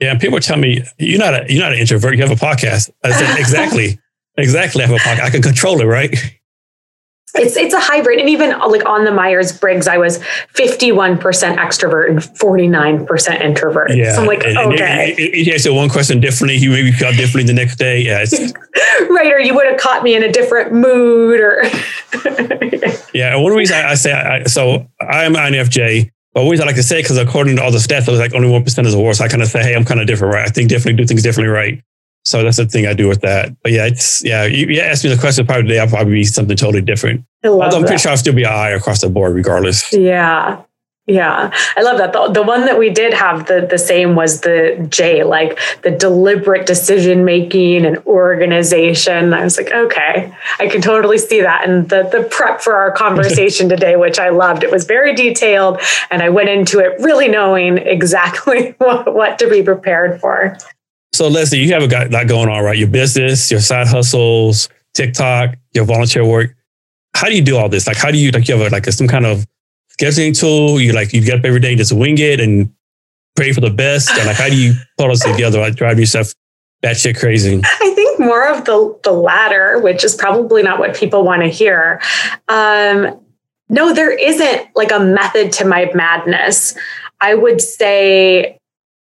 Yeah, 0.00 0.16
people 0.16 0.40
tell 0.40 0.56
me 0.56 0.82
you're 0.96 1.18
not 1.18 1.34
a 1.34 1.52
you're 1.52 1.62
not 1.62 1.72
an 1.74 1.78
introvert. 1.78 2.16
You 2.16 2.22
have 2.22 2.32
a 2.32 2.44
podcast. 2.44 2.90
I 3.04 3.12
said 3.12 3.38
exactly, 3.38 4.00
exactly. 4.36 4.82
I 4.82 4.86
have 4.86 4.96
a 4.96 5.00
podcast. 5.00 5.20
I 5.20 5.30
can 5.30 5.42
control 5.42 5.80
it, 5.80 5.84
right? 5.84 6.16
It's 7.34 7.56
it's 7.56 7.74
a 7.74 7.80
hybrid 7.80 8.18
and 8.18 8.28
even 8.28 8.50
like 8.50 8.84
on 8.86 9.04
the 9.04 9.10
myers-briggs 9.10 9.86
i 9.86 9.98
was 9.98 10.18
51% 10.54 11.18
extrovert 11.56 12.08
and 12.10 12.18
49% 12.18 13.40
introvert 13.40 13.94
yeah 13.94 14.14
so 14.14 14.22
i'm 14.22 14.26
like 14.26 14.44
and, 14.44 14.58
okay 14.58 15.14
and 15.16 15.48
answer 15.48 15.72
one 15.72 15.88
question 15.88 16.20
differently 16.20 16.56
you 16.56 16.70
maybe 16.70 16.92
felt 16.92 17.16
differently 17.16 17.44
the 17.44 17.58
next 17.58 17.76
day 17.76 18.00
yeah 18.00 18.18
right 19.10 19.32
or 19.32 19.40
you 19.40 19.54
would 19.54 19.66
have 19.66 19.78
caught 19.78 20.02
me 20.02 20.14
in 20.14 20.22
a 20.22 20.32
different 20.32 20.72
mood 20.72 21.40
or 21.40 21.64
yeah 23.14 23.36
one 23.36 23.52
reason 23.52 23.76
i, 23.76 23.90
I 23.90 23.94
say 23.94 24.12
I, 24.12 24.44
so 24.44 24.86
i'm 25.00 25.34
infj 25.34 26.10
but 26.34 26.42
always 26.42 26.60
I 26.60 26.66
like 26.66 26.76
to 26.76 26.82
say 26.82 27.02
because 27.02 27.16
according 27.16 27.56
to 27.56 27.62
all 27.62 27.72
the 27.72 27.78
stats, 27.78 28.06
it 28.06 28.10
was 28.10 28.20
like 28.20 28.34
only 28.34 28.48
one 28.48 28.62
percent 28.62 28.86
is 28.86 28.94
the 28.94 29.00
worst. 29.00 29.20
I 29.20 29.28
kind 29.28 29.42
of 29.42 29.48
say, 29.48 29.62
hey, 29.62 29.74
I'm 29.74 29.84
kind 29.84 29.98
of 29.98 30.06
different, 30.06 30.34
right? 30.34 30.46
I 30.46 30.50
think 30.50 30.68
differently, 30.68 31.02
do 31.02 31.08
things 31.08 31.22
differently, 31.22 31.50
right? 31.50 31.82
So 32.28 32.42
that's 32.42 32.58
the 32.58 32.66
thing 32.66 32.86
I 32.86 32.92
do 32.92 33.08
with 33.08 33.22
that. 33.22 33.56
But 33.62 33.72
yeah, 33.72 33.86
it's 33.86 34.22
yeah. 34.22 34.44
You, 34.44 34.66
you 34.66 34.80
ask 34.80 35.02
me 35.02 35.08
the 35.08 35.18
question 35.18 35.46
probably 35.46 35.62
today, 35.62 35.80
I'll 35.80 35.88
probably 35.88 36.12
be 36.12 36.24
something 36.24 36.56
totally 36.56 36.82
different. 36.82 37.24
Although 37.42 37.78
I'm 37.78 37.82
pretty 37.82 37.98
sure 37.98 38.10
I'll 38.10 38.18
still 38.18 38.34
be 38.34 38.44
I 38.44 38.70
across 38.70 39.00
the 39.00 39.08
board, 39.08 39.34
regardless. 39.34 39.90
Yeah, 39.94 40.62
yeah, 41.08 41.50
I 41.74 41.80
love 41.80 41.96
that. 41.96 42.12
The, 42.12 42.28
the 42.28 42.42
one 42.42 42.66
that 42.66 42.78
we 42.78 42.90
did 42.90 43.14
have 43.14 43.46
the 43.46 43.66
the 43.68 43.78
same 43.78 44.14
was 44.14 44.42
the 44.42 44.86
J, 44.90 45.24
like 45.24 45.58
the 45.80 45.90
deliberate 45.90 46.66
decision 46.66 47.24
making 47.24 47.86
and 47.86 47.96
organization. 48.04 49.32
I 49.32 49.44
was 49.44 49.56
like, 49.56 49.72
okay, 49.72 50.30
I 50.58 50.66
can 50.66 50.82
totally 50.82 51.16
see 51.16 51.40
that. 51.40 51.66
And 51.66 51.88
the 51.88 52.10
the 52.12 52.28
prep 52.30 52.60
for 52.60 52.74
our 52.74 52.92
conversation 52.92 53.68
today, 53.70 53.96
which 53.96 54.18
I 54.18 54.28
loved, 54.28 54.62
it 54.62 54.70
was 54.70 54.84
very 54.84 55.14
detailed, 55.14 55.80
and 56.10 56.22
I 56.22 56.28
went 56.28 56.50
into 56.50 56.78
it 56.78 57.00
really 57.00 57.28
knowing 57.28 57.78
exactly 57.78 58.72
what, 58.76 59.14
what 59.14 59.38
to 59.38 59.48
be 59.48 59.62
prepared 59.62 60.20
for. 60.20 60.58
So, 61.12 61.28
Leslie, 61.28 61.60
you 61.60 61.72
have 61.72 61.82
a 61.82 62.08
lot 62.10 62.28
going 62.28 62.48
on, 62.48 62.62
right? 62.62 62.78
Your 62.78 62.88
business, 62.88 63.50
your 63.50 63.60
side 63.60 63.86
hustles, 63.86 64.68
TikTok, 64.94 65.56
your 65.72 65.84
volunteer 65.84 66.24
work. 66.24 66.54
How 67.14 67.28
do 67.28 67.34
you 67.34 67.42
do 67.42 67.56
all 67.56 67.68
this? 67.68 67.86
Like, 67.86 67.96
how 67.96 68.10
do 68.10 68.18
you 68.18 68.30
like 68.30 68.46
you 68.48 68.56
have 68.56 68.66
a, 68.66 68.70
like 68.70 68.86
a, 68.86 68.92
some 68.92 69.08
kind 69.08 69.26
of 69.26 69.46
scheduling 69.98 70.38
tool? 70.38 70.80
You 70.80 70.92
like 70.92 71.12
you 71.12 71.24
get 71.24 71.40
up 71.40 71.44
every 71.44 71.60
day, 71.60 71.74
just 71.74 71.92
wing 71.92 72.18
it 72.18 72.40
and 72.40 72.72
pray 73.34 73.52
for 73.52 73.60
the 73.60 73.70
best? 73.70 74.10
And 74.10 74.26
like, 74.26 74.36
how 74.36 74.48
do 74.48 74.56
you 74.56 74.74
put 74.96 75.10
us 75.10 75.24
together? 75.24 75.60
Like, 75.60 75.74
drive 75.74 75.98
yourself 75.98 76.32
batshit 76.82 77.18
crazy? 77.18 77.60
I 77.64 77.92
think 77.94 78.20
more 78.20 78.48
of 78.48 78.64
the 78.64 78.98
the 79.02 79.12
latter, 79.12 79.80
which 79.80 80.04
is 80.04 80.14
probably 80.14 80.62
not 80.62 80.78
what 80.78 80.96
people 80.96 81.24
want 81.24 81.42
to 81.42 81.48
hear. 81.48 82.00
Um, 82.48 83.18
no, 83.68 83.92
there 83.92 84.10
isn't 84.12 84.68
like 84.74 84.92
a 84.92 85.00
method 85.00 85.52
to 85.52 85.64
my 85.64 85.90
madness. 85.94 86.74
I 87.20 87.34
would 87.34 87.60
say 87.60 88.58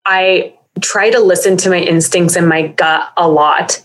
I 0.05 0.58
try 0.81 1.11
to 1.11 1.21
listen 1.21 1.57
to 1.59 1.71
my 1.71 1.79
instincts 1.79 2.37
and 2.37 2.49
my 2.49 2.69
gut 2.69 3.13
a 3.17 3.29
lot. 3.29 3.85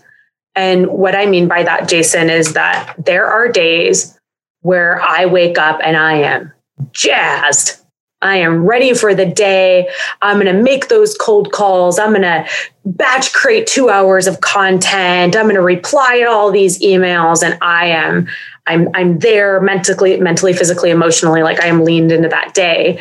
And 0.56 0.86
what 0.86 1.14
I 1.14 1.26
mean 1.26 1.48
by 1.48 1.62
that, 1.64 1.88
Jason, 1.88 2.30
is 2.30 2.52
that 2.52 2.94
there 2.98 3.26
are 3.26 3.48
days 3.48 4.18
where 4.60 5.00
I 5.02 5.26
wake 5.26 5.58
up 5.58 5.80
and 5.82 5.96
I 5.96 6.14
am 6.14 6.52
jazzed. 6.92 7.80
I 8.22 8.36
am 8.36 8.64
ready 8.64 8.94
for 8.94 9.14
the 9.14 9.26
day. 9.26 9.88
I'm 10.22 10.40
going 10.40 10.54
to 10.54 10.62
make 10.62 10.88
those 10.88 11.14
cold 11.14 11.52
calls. 11.52 11.98
I'm 11.98 12.10
going 12.10 12.22
to 12.22 12.46
batch 12.86 13.32
create 13.34 13.66
two 13.66 13.90
hours 13.90 14.26
of 14.26 14.40
content. 14.40 15.36
I'm 15.36 15.44
going 15.44 15.56
to 15.56 15.60
reply 15.60 16.20
to 16.20 16.30
all 16.30 16.50
these 16.50 16.80
emails, 16.80 17.42
and 17.42 17.58
I 17.60 17.86
am 17.88 18.26
I'm 18.66 18.88
I'm 18.94 19.18
there 19.18 19.60
mentally, 19.60 20.18
mentally, 20.18 20.54
physically, 20.54 20.90
emotionally. 20.90 21.42
Like 21.42 21.62
I 21.62 21.66
am 21.66 21.84
leaned 21.84 22.12
into 22.12 22.28
that 22.30 22.54
day, 22.54 22.98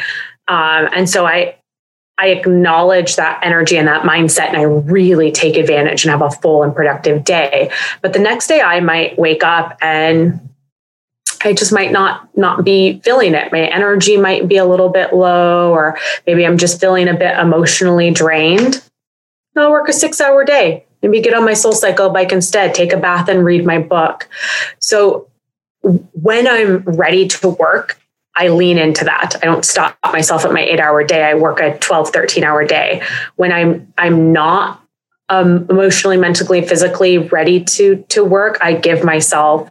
um, 0.50 0.90
and 0.92 1.10
so 1.10 1.26
I 1.26 1.56
I 2.20 2.28
acknowledge 2.28 3.16
that 3.16 3.40
energy 3.44 3.76
and 3.78 3.88
that 3.88 4.04
mindset, 4.04 4.50
and 4.50 4.58
I 4.58 4.64
really 4.64 5.32
take 5.32 5.58
advantage 5.58 6.06
and 6.06 6.12
have 6.12 6.22
a 6.22 6.30
full 6.30 6.64
and 6.64 6.74
productive 6.74 7.24
day. 7.24 7.72
But 8.02 8.14
the 8.14 8.20
next 8.20 8.48
day, 8.48 8.62
I 8.62 8.80
might 8.80 9.18
wake 9.18 9.44
up 9.44 9.78
and 9.82 10.40
I 11.44 11.54
just 11.54 11.74
might 11.74 11.92
not 11.92 12.30
not 12.38 12.64
be 12.64 13.00
feeling 13.04 13.34
it. 13.34 13.52
My 13.52 13.62
energy 13.62 14.18
might 14.18 14.48
be 14.48 14.58
a 14.58 14.66
little 14.66 14.90
bit 14.90 15.14
low, 15.14 15.72
or 15.72 15.98
maybe 16.26 16.46
I'm 16.46 16.58
just 16.58 16.80
feeling 16.80 17.08
a 17.08 17.14
bit 17.14 17.38
emotionally 17.38 18.12
drained. 18.12 18.82
I'll 19.56 19.72
work 19.72 19.90
a 19.90 19.94
six 19.94 20.22
hour 20.22 20.44
day. 20.46 20.86
Maybe 21.02 21.22
get 21.22 21.34
on 21.34 21.44
my 21.44 21.52
SoulCycle 21.52 22.14
bike 22.14 22.32
instead, 22.32 22.74
take 22.74 22.94
a 22.94 22.98
bath 22.98 23.28
and 23.28 23.44
read 23.44 23.66
my 23.66 23.80
book. 23.80 24.30
So 24.80 25.28
when 25.82 26.48
I'm 26.48 26.78
ready 26.84 27.28
to 27.28 27.50
work, 27.50 28.00
I 28.36 28.48
lean 28.48 28.78
into 28.78 29.06
that. 29.06 29.36
I 29.42 29.46
don't 29.46 29.64
stop 29.64 29.98
myself 30.12 30.44
at 30.46 30.52
my 30.52 30.62
eight 30.62 30.80
hour 30.80 31.04
day. 31.04 31.24
I 31.24 31.36
work 31.36 31.60
a 31.60 31.78
12, 31.78 32.10
13 32.10 32.44
hour 32.44 32.66
day. 32.66 33.02
When 33.36 33.52
I'm 33.52 33.94
I'm 33.98 34.34
not 34.34 34.84
um, 35.30 35.68
emotionally, 35.70 36.18
mentally, 36.18 36.62
physically 36.62 37.18
ready 37.18 37.64
to 37.64 38.04
to 38.10 38.24
work, 38.24 38.58
I 38.62 38.74
give 38.74 39.04
myself 39.04 39.70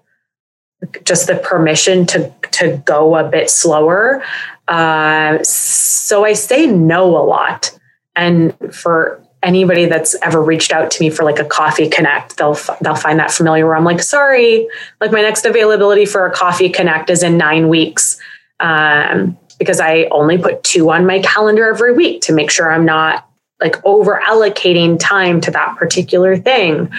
just 1.04 1.26
the 1.26 1.36
permission 1.36 2.06
to 2.06 2.32
to 2.52 2.82
go 2.84 3.16
a 3.16 3.28
bit 3.28 3.50
slower. 3.50 4.22
Uh, 4.68 5.42
so 5.42 6.24
I 6.24 6.32
say 6.34 6.66
no 6.66 7.16
a 7.16 7.24
lot, 7.24 7.76
and 8.14 8.56
for 8.72 9.22
anybody 9.42 9.86
that's 9.86 10.14
ever 10.22 10.40
reached 10.42 10.72
out 10.72 10.90
to 10.92 11.02
me 11.02 11.10
for 11.10 11.24
like 11.24 11.38
a 11.38 11.44
coffee 11.44 11.88
connect, 11.88 12.36
they'll 12.36 12.56
they'll 12.80 12.94
find 12.94 13.18
that 13.18 13.30
familiar. 13.30 13.66
Where 13.66 13.76
I'm 13.76 13.84
like, 13.84 14.02
sorry, 14.02 14.68
like 15.00 15.12
my 15.12 15.20
next 15.20 15.44
availability 15.44 16.06
for 16.06 16.26
a 16.26 16.32
coffee 16.32 16.68
connect 16.68 17.10
is 17.10 17.22
in 17.22 17.36
nine 17.36 17.68
weeks, 17.68 18.18
um, 18.62 19.36
because 19.58 19.80
I 19.80 20.04
only 20.10 20.38
put 20.38 20.62
two 20.62 20.90
on 20.90 21.04
my 21.04 21.20
calendar 21.20 21.68
every 21.68 21.92
week 21.92 22.22
to 22.22 22.32
make 22.32 22.50
sure 22.50 22.72
I'm 22.72 22.86
not 22.86 23.28
like 23.60 23.76
over 23.84 24.20
allocating 24.26 24.98
time 24.98 25.40
to 25.42 25.50
that 25.50 25.76
particular 25.76 26.36
thing. 26.36 26.90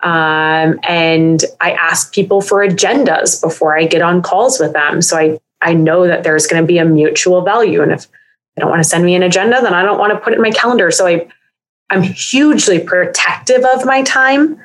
Um, 0.00 0.78
and 0.82 1.42
I 1.60 1.72
ask 1.72 2.12
people 2.12 2.40
for 2.40 2.58
agendas 2.58 3.40
before 3.40 3.76
I 3.76 3.86
get 3.86 4.02
on 4.02 4.22
calls 4.22 4.60
with 4.60 4.74
them. 4.74 5.00
So 5.00 5.16
I, 5.16 5.40
I 5.62 5.72
know 5.72 6.06
that 6.06 6.24
there's 6.24 6.46
going 6.46 6.62
to 6.62 6.66
be 6.66 6.78
a 6.78 6.84
mutual 6.84 7.42
value. 7.42 7.82
And 7.82 7.90
if 7.90 8.06
they 8.54 8.60
don't 8.60 8.70
want 8.70 8.82
to 8.82 8.88
send 8.88 9.04
me 9.04 9.14
an 9.14 9.22
agenda, 9.22 9.60
then 9.62 9.72
I 9.72 9.82
don't 9.82 9.98
want 9.98 10.12
to 10.12 10.20
put 10.20 10.34
it 10.34 10.36
in 10.36 10.42
my 10.42 10.50
calendar. 10.50 10.90
So 10.90 11.06
I, 11.06 11.26
I'm 11.90 12.02
hugely 12.02 12.78
protective 12.78 13.64
of 13.64 13.86
my 13.86 14.02
time. 14.02 14.60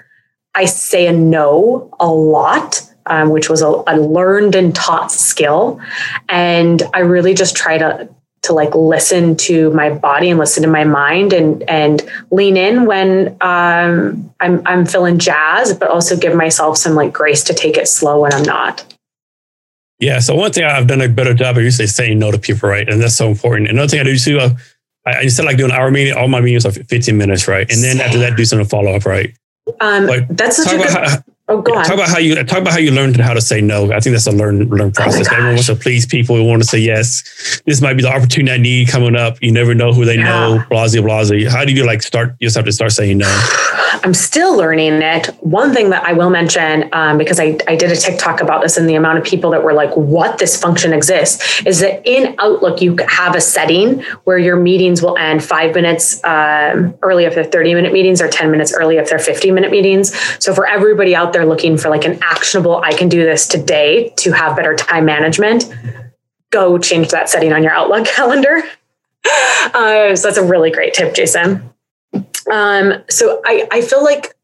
I 0.56 0.66
say 0.66 1.08
a 1.08 1.14
no 1.14 1.96
a 2.00 2.08
lot, 2.08 2.82
um, 3.06 3.30
which 3.30 3.50
was 3.50 3.62
a, 3.62 3.84
a 3.88 3.98
learned 3.98 4.56
and 4.56 4.76
taught 4.76 5.12
skill. 5.12 5.80
And 6.28 6.84
I 6.94 7.00
really 7.00 7.34
just 7.34 7.56
try 7.56 7.78
to 7.78 8.10
to 8.42 8.54
like 8.54 8.74
listen 8.74 9.36
to 9.36 9.70
my 9.72 9.90
body 9.90 10.30
and 10.30 10.40
listen 10.40 10.64
to 10.64 10.70
my 10.70 10.84
mind 10.84 11.34
and 11.34 11.62
and 11.70 12.10
lean 12.32 12.56
in 12.56 12.86
when 12.86 13.30
um, 13.42 14.34
I'm 14.40 14.62
I'm 14.66 14.86
feeling 14.86 15.20
jazzed, 15.20 15.80
but 15.80 15.90
also 15.90 16.16
give 16.16 16.36
myself 16.36 16.78
some 16.78 16.96
like 16.96 17.12
grace 17.12 17.44
to 17.46 17.54
take 17.54 17.78
it 17.78 17.88
slow 17.88 18.22
when 18.22 18.34
I'm 18.34 18.44
not. 18.44 18.86
Yeah. 20.00 20.20
So 20.20 20.34
one 20.36 20.52
thing 20.52 20.64
I've 20.64 20.88
done 20.88 21.02
a 21.02 21.10
better 21.10 21.34
job 21.34 21.58
of 21.58 21.64
usually 21.64 21.88
saying 21.88 22.20
no 22.20 22.32
to 22.32 22.38
people, 22.38 22.70
right? 22.70 22.88
And 22.88 23.02
that's 23.02 23.16
so 23.16 23.28
important. 23.28 23.70
Another 23.70 23.90
thing 23.90 24.00
I 24.00 24.04
do 24.04 24.18
too, 24.18 24.40
uh, 24.40 24.52
I, 25.06 25.12
I 25.12 25.22
instead 25.24 25.46
like 25.46 25.58
doing 25.58 25.72
an 25.72 25.78
hour 25.78 25.92
meeting, 25.92 26.14
all 26.14 26.30
my 26.30 26.40
meetings 26.40 26.66
are 26.66 26.72
15 26.72 27.18
minutes, 27.18 27.48
right? 27.50 27.70
And 27.70 27.84
then 27.84 27.98
Same. 27.98 28.06
after 28.06 28.18
that, 28.20 28.38
do 28.38 28.46
some 28.46 28.64
follow 28.64 28.94
up, 28.96 29.06
right? 29.06 29.36
Um, 29.82 30.08
like, 30.08 30.28
that's 30.30 30.58
such 30.58 30.74
a 30.74 30.78
good. 30.78 30.90
How, 30.90 31.18
Oh, 31.50 31.62
go 31.64 31.74
on. 31.74 31.84
Talk 31.84 31.96
about 31.96 32.10
how 32.10 32.20
you 32.20 32.36
talk 32.44 32.60
about 32.60 32.74
how 32.74 32.80
you 32.80 32.92
learned 32.92 33.18
how 33.18 33.34
to 33.34 33.42
say 33.42 33.60
no. 33.60 33.92
I 33.92 34.00
think 34.00 34.14
that's 34.14 34.28
a 34.28 34.32
learn 34.32 34.70
learn 34.70 34.90
oh 34.90 34.92
process. 34.92 35.28
Oh 35.28 35.34
Everyone 35.34 35.56
wants 35.56 35.66
to 35.66 35.76
please 35.76 36.06
people. 36.06 36.36
We 36.36 36.44
want 36.44 36.62
to 36.62 36.68
say 36.68 36.78
yes. 36.78 37.62
This 37.66 37.82
might 37.82 37.96
be 37.96 38.04
the 38.04 38.10
opportunity 38.10 38.52
I 38.52 38.58
need 38.58 38.88
coming 38.88 39.16
up. 39.16 39.42
You 39.42 39.52
never 39.52 39.74
know 39.74 39.92
who 39.92 40.06
they 40.06 40.18
yeah. 40.18 40.26
know. 40.26 40.64
Blasey, 40.70 41.02
blasey. 41.02 41.50
How 41.50 41.66
do 41.66 41.74
you 41.74 41.86
like 41.86 42.04
start 42.04 42.36
yourself 42.40 42.66
to 42.66 42.72
start 42.72 42.92
saying 42.92 43.18
no? 43.18 43.28
I'm 44.04 44.14
still 44.14 44.58
learning 44.58 45.02
it. 45.02 45.28
One 45.42 45.74
thing 45.74 45.90
that 45.90 46.04
I 46.04 46.14
will 46.14 46.30
mention, 46.30 46.90
um, 46.94 47.18
because 47.18 47.40
I, 47.40 47.58
I 47.68 47.76
did 47.76 47.92
a 47.92 47.96
TikTok 47.96 48.42
about 48.42 48.62
this 48.62 48.78
and 48.78 48.88
the 48.88 48.96
amount 48.96 49.18
of 49.18 49.24
people 49.24 49.52
that 49.52 49.64
were 49.64 49.74
like, 49.74 49.96
what 49.96 50.38
this 50.38 50.60
function 50.60 50.94
exists, 50.94 51.62
is 51.66 51.80
that 51.80 52.06
in 52.08 52.36
Outlook, 52.40 52.82
you 52.82 52.96
have 53.08 53.36
a 53.36 53.42
setting 53.42 54.02
where 54.24 54.38
your 54.38 54.56
meetings 54.56 55.02
will 55.02 55.18
end 55.18 55.44
five 55.44 55.76
minutes 55.76 56.24
um, 56.24 56.98
early 57.02 57.26
if 57.26 57.36
they're 57.36 57.44
30 57.44 57.76
minute 57.76 57.94
meetings 57.94 58.22
or 58.22 58.28
10 58.28 58.52
minutes 58.52 58.74
early 58.74 58.98
if 58.98 59.10
they're 59.10 59.20
50 59.20 59.52
minute 59.52 59.72
meetings. 59.72 60.14
So 60.44 60.54
for 60.54 60.68
everybody 60.68 61.16
out 61.16 61.34
there 61.34 61.46
looking 61.46 61.78
for 61.78 61.90
like 61.90 62.06
an 62.06 62.20
actionable, 62.22 62.78
I 62.78 62.94
can 62.94 63.10
do 63.10 63.24
this 63.24 63.48
today 63.48 64.14
to 64.18 64.32
have 64.32 64.56
better 64.56 64.76
time 64.76 65.06
management, 65.06 65.74
go 66.52 66.78
change 66.78 67.10
that 67.10 67.30
setting 67.30 67.54
on 67.54 67.64
your 67.64 67.74
Outlook 67.74 68.06
calendar. 68.16 68.64
Uh, 69.26 70.16
so 70.16 70.28
that's 70.28 70.38
a 70.38 70.44
really 70.44 70.72
great 70.72 70.94
tip, 70.94 71.14
Jason. 71.14 71.69
Um, 72.52 73.04
so 73.10 73.42
I, 73.46 73.68
I 73.72 73.82
feel 73.82 74.04
like 74.04 74.36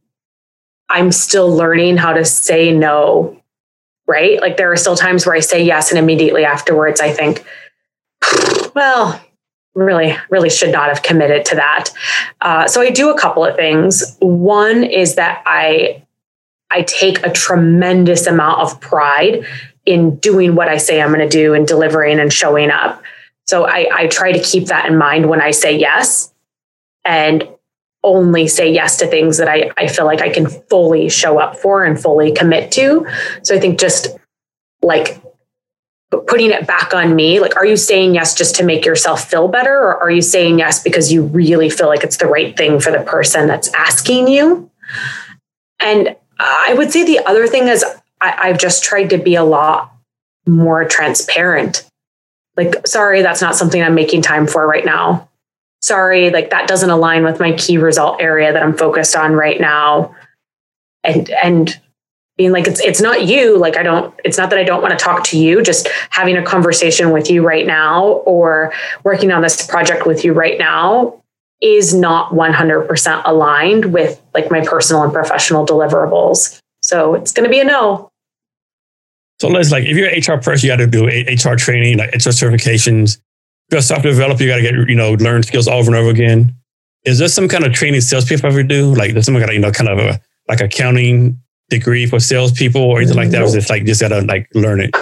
I'm 0.90 1.12
still 1.12 1.50
learning 1.50 1.98
how 1.98 2.14
to 2.14 2.24
say 2.24 2.72
no, 2.72 3.42
right? 4.08 4.40
Like 4.40 4.58
there 4.58 4.72
are 4.72 4.78
still 4.78 4.96
times 4.96 5.26
where 5.26 5.36
I 5.36 5.40
say 5.40 5.64
yes, 5.64 5.92
and 5.92 6.00
immediately 6.00 6.46
afterwards 6.46 7.02
I 7.02 7.12
think, 7.12 7.46
well, 8.76 9.22
really, 9.74 10.16
really 10.30 10.50
should 10.50 10.72
not 10.72 10.90
have 10.90 11.02
committed 11.02 11.46
to 11.46 11.56
that. 11.56 11.90
Uh, 12.42 12.68
so 12.68 12.82
I 12.82 12.92
do 12.92 13.10
a 13.10 13.20
couple 13.20 13.44
of 13.44 13.56
things. 13.56 14.16
One 14.20 14.84
is 14.84 15.16
that 15.16 15.44
I 15.46 16.04
I 16.72 16.82
take 16.84 17.26
a 17.26 17.32
tremendous 17.32 18.28
amount 18.28 18.62
of 18.62 18.80
pride 18.82 19.46
in 19.86 20.16
doing 20.18 20.56
what 20.56 20.68
I 20.68 20.78
say 20.78 21.02
I'm 21.02 21.14
going 21.14 21.20
to 21.20 21.30
do 21.30 21.54
and 21.54 21.68
delivering 21.68 22.20
and 22.20 22.34
showing 22.34 22.72
up. 22.72 23.04
So 23.46 23.66
I, 23.66 23.88
I 23.94 24.08
try 24.08 24.32
to 24.32 24.40
keep 24.40 24.66
that 24.68 24.88
in 24.88 24.98
mind 24.98 25.30
when 25.30 25.42
I 25.42 25.52
say 25.52 25.78
yes. 25.78 26.34
And 27.04 27.48
only 28.06 28.48
say 28.48 28.72
yes 28.72 28.98
to 28.98 29.08
things 29.08 29.38
that 29.38 29.50
I, 29.50 29.72
I 29.78 29.88
feel 29.88 30.06
like 30.06 30.22
I 30.22 30.30
can 30.30 30.48
fully 30.48 31.10
show 31.10 31.40
up 31.40 31.58
for 31.58 31.84
and 31.84 32.00
fully 32.00 32.32
commit 32.32 32.72
to. 32.74 33.06
So 33.42 33.56
I 33.56 33.60
think 33.60 33.80
just 33.80 34.08
like 34.82 35.22
putting 36.28 36.52
it 36.52 36.68
back 36.68 36.94
on 36.94 37.16
me, 37.16 37.40
like, 37.40 37.58
are 37.58 37.66
you 37.66 37.76
saying 37.76 38.14
yes 38.14 38.36
just 38.36 38.56
to 38.56 38.64
make 38.64 38.86
yourself 38.86 39.30
feel 39.30 39.48
better? 39.48 39.76
Or 39.76 39.98
are 40.04 40.12
you 40.12 40.22
saying 40.22 40.60
yes 40.60 40.82
because 40.82 41.12
you 41.12 41.24
really 41.24 41.70
feel 41.70 41.88
like 41.88 42.04
it's 42.04 42.18
the 42.18 42.28
right 42.28 42.56
thing 42.56 42.80
for 42.80 42.92
the 42.92 43.00
person 43.00 43.48
that's 43.48 43.74
asking 43.74 44.28
you? 44.28 44.70
And 45.80 46.16
I 46.40 46.76
would 46.78 46.92
say 46.92 47.04
the 47.04 47.26
other 47.26 47.48
thing 47.48 47.68
is 47.68 47.84
I, 48.22 48.50
I've 48.50 48.60
just 48.60 48.84
tried 48.84 49.10
to 49.10 49.18
be 49.18 49.36
a 49.36 49.44
lot 49.44 49.92
more 50.46 50.86
transparent. 50.86 51.90
Like, 52.56 52.88
sorry, 52.88 53.24
that's 53.24 53.42
not 53.42 53.56
something 53.56 53.82
I'm 53.82 53.96
making 53.96 54.22
time 54.22 54.48
for 54.48 54.66
right 54.66 54.86
now 54.86 55.28
sorry, 55.86 56.32
like 56.32 56.50
that 56.50 56.68
doesn't 56.68 56.90
align 56.90 57.24
with 57.24 57.40
my 57.40 57.52
key 57.54 57.78
result 57.78 58.20
area 58.20 58.52
that 58.52 58.64
I'm 58.64 58.76
focused 58.76 59.16
on 59.16 59.34
right 59.34 59.62
now. 59.62 60.16
And, 61.04 61.30
and 61.30 61.80
being 62.38 62.52
like, 62.52 62.66
it's, 62.66 62.80
it's 62.80 63.00
not 63.00 63.26
you. 63.26 63.58
Like, 63.58 63.78
I 63.78 63.84
don't, 63.84 64.14
it's 64.26 64.38
not 64.38 64.50
that 64.50 64.58
I 64.58 64.64
don't 64.64 64.82
want 64.82 64.98
to 64.98 65.04
talk 65.04 65.24
to 65.26 65.38
you, 65.38 65.62
just 65.62 65.88
having 66.10 66.36
a 66.38 66.44
conversation 66.44 67.12
with 67.12 67.30
you 67.30 67.46
right 67.46 67.68
now 67.68 68.06
or 68.26 68.74
working 69.04 69.32
on 69.32 69.44
this 69.44 69.66
project 69.68 70.08
with 70.08 70.26
you 70.26 70.34
right 70.34 70.58
now 70.58 71.22
is 71.62 71.94
not 71.94 72.32
100% 72.32 73.22
aligned 73.26 73.94
with 73.94 74.20
like 74.34 74.50
my 74.50 74.66
personal 74.66 75.04
and 75.04 75.14
professional 75.14 75.66
deliverables. 75.66 76.60
So 76.82 77.14
it's 77.14 77.32
going 77.32 77.46
to 77.46 77.50
be 77.50 77.60
a 77.60 77.64
no. 77.64 78.10
So 79.40 79.50
let's 79.50 79.72
like, 79.72 79.86
if 79.86 79.96
you're 79.96 80.10
an 80.10 80.20
HR 80.20 80.42
person, 80.42 80.68
you 80.68 80.76
got 80.76 80.78
to 80.78 80.88
do 80.88 81.06
HR 81.06 81.56
training, 81.56 82.00
like 82.00 82.14
HR 82.14 82.30
certifications. 82.30 83.20
You're 83.72 83.80
a 83.80 83.82
software 83.82 84.14
developer, 84.14 84.44
you 84.44 84.50
got 84.50 84.58
to 84.58 84.62
get, 84.62 84.74
you 84.74 84.96
know, 84.96 85.14
learn 85.14 85.44
skills 85.44 85.68
over 85.68 85.90
and 85.90 85.96
over 85.96 86.10
again. 86.10 86.54
Is 87.04 87.20
there 87.20 87.28
some 87.28 87.48
kind 87.48 87.66
of 87.66 87.74
training 87.74 88.02
salespeople 88.02 88.48
ever 88.48 88.64
do? 88.64 88.94
Like, 88.94 89.14
there's 89.14 89.26
some 89.26 89.36
kind 89.36 89.50
of, 89.50 89.54
you 89.54 89.60
know, 89.60 89.72
kind 89.72 89.90
of 89.90 90.00
a, 90.00 90.20
like 90.48 90.62
accounting 90.62 91.40
degree 91.70 92.06
for 92.06 92.20
salespeople 92.20 92.82
or 92.82 93.00
anything 93.00 93.18
like 93.18 93.30
that? 93.30 93.42
Or 93.42 93.46
is 93.46 93.56
it 93.56 93.70
like, 93.70 93.86
just 93.86 94.02
got 94.02 94.10
to 94.10 94.22
like 94.22 94.48
learn 94.54 94.82
it? 94.82 94.96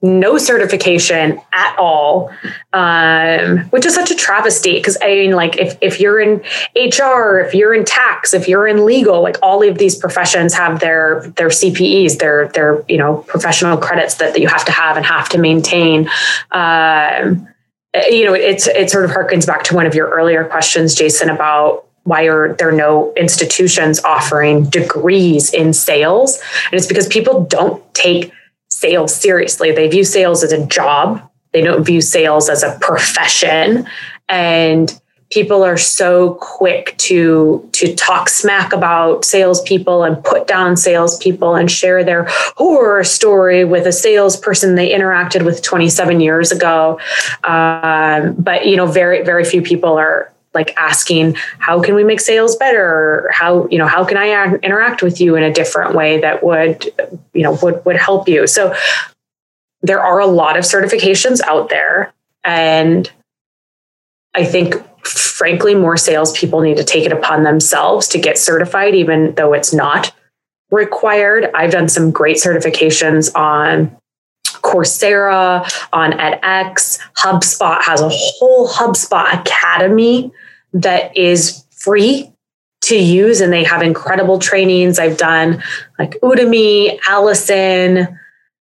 no 0.00 0.38
certification 0.38 1.40
at 1.52 1.76
all, 1.76 2.30
um, 2.72 3.58
which 3.70 3.84
is 3.84 3.94
such 3.94 4.10
a 4.10 4.14
travesty. 4.14 4.74
Because 4.74 4.96
I 5.02 5.08
mean, 5.08 5.32
like, 5.32 5.56
if 5.58 5.76
if 5.80 6.00
you're 6.00 6.20
in 6.20 6.40
HR, 6.76 7.40
if 7.40 7.54
you're 7.54 7.74
in 7.74 7.84
tax, 7.84 8.32
if 8.32 8.46
you're 8.46 8.68
in 8.68 8.84
legal, 8.84 9.22
like 9.22 9.36
all 9.42 9.66
of 9.68 9.78
these 9.78 9.96
professions 9.96 10.54
have 10.54 10.80
their 10.80 11.32
their 11.36 11.48
CPEs, 11.48 12.18
their 12.18 12.48
their 12.48 12.84
you 12.88 12.96
know 12.96 13.18
professional 13.26 13.76
credits 13.76 14.16
that, 14.16 14.34
that 14.34 14.40
you 14.40 14.48
have 14.48 14.64
to 14.66 14.72
have 14.72 14.96
and 14.96 15.04
have 15.04 15.28
to 15.30 15.38
maintain. 15.38 16.08
Um, 16.52 17.47
Uh, 17.94 18.02
you 18.08 18.24
know, 18.24 18.34
it's 18.34 18.66
it 18.66 18.90
sort 18.90 19.04
of 19.04 19.10
harkens 19.10 19.46
back 19.46 19.64
to 19.64 19.74
one 19.74 19.86
of 19.86 19.94
your 19.94 20.08
earlier 20.10 20.44
questions, 20.44 20.94
Jason, 20.94 21.30
about 21.30 21.86
why 22.04 22.24
are 22.24 22.54
there 22.54 22.72
no 22.72 23.12
institutions 23.16 24.02
offering 24.02 24.64
degrees 24.64 25.52
in 25.52 25.72
sales? 25.72 26.40
And 26.66 26.74
it's 26.74 26.86
because 26.86 27.06
people 27.06 27.44
don't 27.44 27.82
take 27.94 28.32
sales 28.70 29.14
seriously. 29.14 29.72
They 29.72 29.88
view 29.88 30.04
sales 30.04 30.42
as 30.42 30.52
a 30.52 30.66
job. 30.66 31.22
They 31.52 31.60
don't 31.60 31.84
view 31.84 32.00
sales 32.00 32.48
as 32.48 32.62
a 32.62 32.78
profession. 32.80 33.86
And 34.28 34.98
people 35.30 35.62
are 35.62 35.76
so 35.76 36.34
quick 36.40 36.96
to 36.96 37.68
to 37.72 37.94
talk 37.94 38.28
smack 38.28 38.72
about 38.72 39.24
salespeople 39.24 40.02
and 40.02 40.22
put 40.24 40.46
down 40.46 40.76
salespeople 40.76 41.54
and 41.54 41.70
share 41.70 42.02
their 42.02 42.26
horror 42.56 43.04
story 43.04 43.64
with 43.64 43.86
a 43.86 43.92
salesperson 43.92 44.74
they 44.74 44.90
interacted 44.90 45.44
with 45.44 45.62
27 45.62 46.20
years 46.20 46.50
ago. 46.50 46.98
Um, 47.44 48.34
but 48.38 48.66
you 48.66 48.76
know, 48.76 48.86
very 48.86 49.22
very 49.22 49.44
few 49.44 49.60
people 49.60 49.98
are 49.98 50.32
like 50.54 50.74
asking 50.78 51.36
how 51.58 51.80
can 51.82 51.94
we 51.94 52.04
make 52.04 52.20
sales 52.20 52.56
better? 52.56 53.30
How 53.32 53.68
you 53.68 53.78
know 53.78 53.86
how 53.86 54.04
can 54.04 54.16
i 54.16 54.54
interact 54.62 55.02
with 55.02 55.20
you 55.20 55.36
in 55.36 55.42
a 55.42 55.52
different 55.52 55.94
way 55.94 56.20
that 56.20 56.42
would 56.42 56.86
you 57.34 57.42
know 57.42 57.58
would 57.62 57.84
would 57.84 57.96
help 57.96 58.28
you? 58.28 58.46
So 58.46 58.74
there 59.82 60.00
are 60.00 60.20
a 60.20 60.26
lot 60.26 60.56
of 60.56 60.64
certifications 60.64 61.40
out 61.42 61.68
there. 61.68 62.12
And 62.44 63.10
i 64.34 64.44
think 64.44 64.74
frankly 65.04 65.74
more 65.74 65.96
salespeople 65.96 66.60
need 66.60 66.76
to 66.76 66.84
take 66.84 67.04
it 67.04 67.12
upon 67.12 67.44
themselves 67.44 68.08
to 68.08 68.18
get 68.18 68.38
certified 68.38 68.94
even 68.94 69.34
though 69.34 69.52
it's 69.52 69.72
not 69.72 70.12
required 70.70 71.50
i've 71.54 71.70
done 71.70 71.88
some 71.88 72.10
great 72.10 72.36
certifications 72.36 73.34
on 73.34 73.94
Coursera, 74.62 75.62
on 75.92 76.12
edX. 76.12 76.98
HubSpot 77.16 77.80
has 77.82 78.00
a 78.00 78.08
whole 78.08 78.68
HubSpot 78.68 79.40
Academy 79.40 80.32
that 80.72 81.16
is 81.16 81.64
free 81.70 82.32
to 82.82 82.96
use, 82.96 83.40
and 83.40 83.52
they 83.52 83.64
have 83.64 83.82
incredible 83.82 84.38
trainings. 84.38 84.98
I've 84.98 85.16
done 85.16 85.62
like 85.98 86.12
Udemy, 86.20 86.98
Alison, 87.08 88.18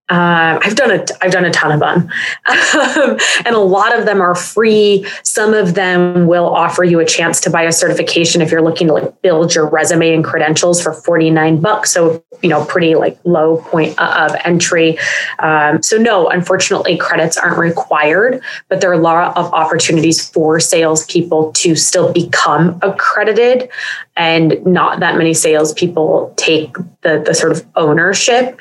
uh, 0.10 0.58
I've 0.64 0.76
done 0.76 0.92
a 0.92 1.06
I've 1.22 1.34
done 1.34 1.44
a 1.44 1.52
ton 1.52 1.74
of 1.74 1.82
them, 1.82 2.10
um, 2.48 3.18
and 3.46 3.56
a 3.56 3.60
lot 3.60 3.98
of 3.98 4.06
them 4.06 4.22
are 4.22 4.36
free. 4.36 5.06
Some 5.24 5.54
of 5.54 5.74
them 5.74 6.28
will 6.28 6.48
offer 6.48 6.86
you 6.86 7.02
a 7.02 7.06
chance 7.06 7.42
to 7.42 7.50
buy 7.50 7.64
a 7.64 7.74
certification 7.74 8.42
if 8.42 8.50
you're 8.50 8.62
looking 8.62 8.88
to 8.88 8.94
like 8.94 9.22
build 9.22 9.54
your 9.54 9.68
resume 9.68 10.14
and 10.14 10.24
credentials 10.24 10.82
for 10.82 10.94
49 10.94 11.60
bucks. 11.60 11.92
So 11.92 12.24
you 12.42 12.48
know, 12.48 12.64
pretty 12.66 12.96
like 12.96 13.20
low 13.26 13.58
point 13.58 14.00
of 14.00 14.34
entry. 14.46 14.98
Um, 15.40 15.84
so 15.84 15.98
no, 15.98 16.30
unfortunately, 16.30 16.96
credits 16.96 17.36
aren't 17.36 17.58
required, 17.58 18.42
but 18.70 18.80
there 18.80 18.90
are 18.90 18.94
a 18.94 19.00
lot 19.00 19.36
of 19.36 19.54
opportunities 19.54 20.30
for 20.30 20.62
salespeople 20.62 21.52
to 21.54 21.76
still 21.76 22.14
become 22.14 22.80
accredited, 22.82 23.70
and 24.16 24.66
not 24.66 25.02
that 25.02 25.18
many 25.18 25.34
salespeople 25.34 26.34
take 26.38 26.78
the 27.02 27.22
the 27.26 27.34
sort 27.34 27.52
of 27.52 27.66
ownership 27.76 28.58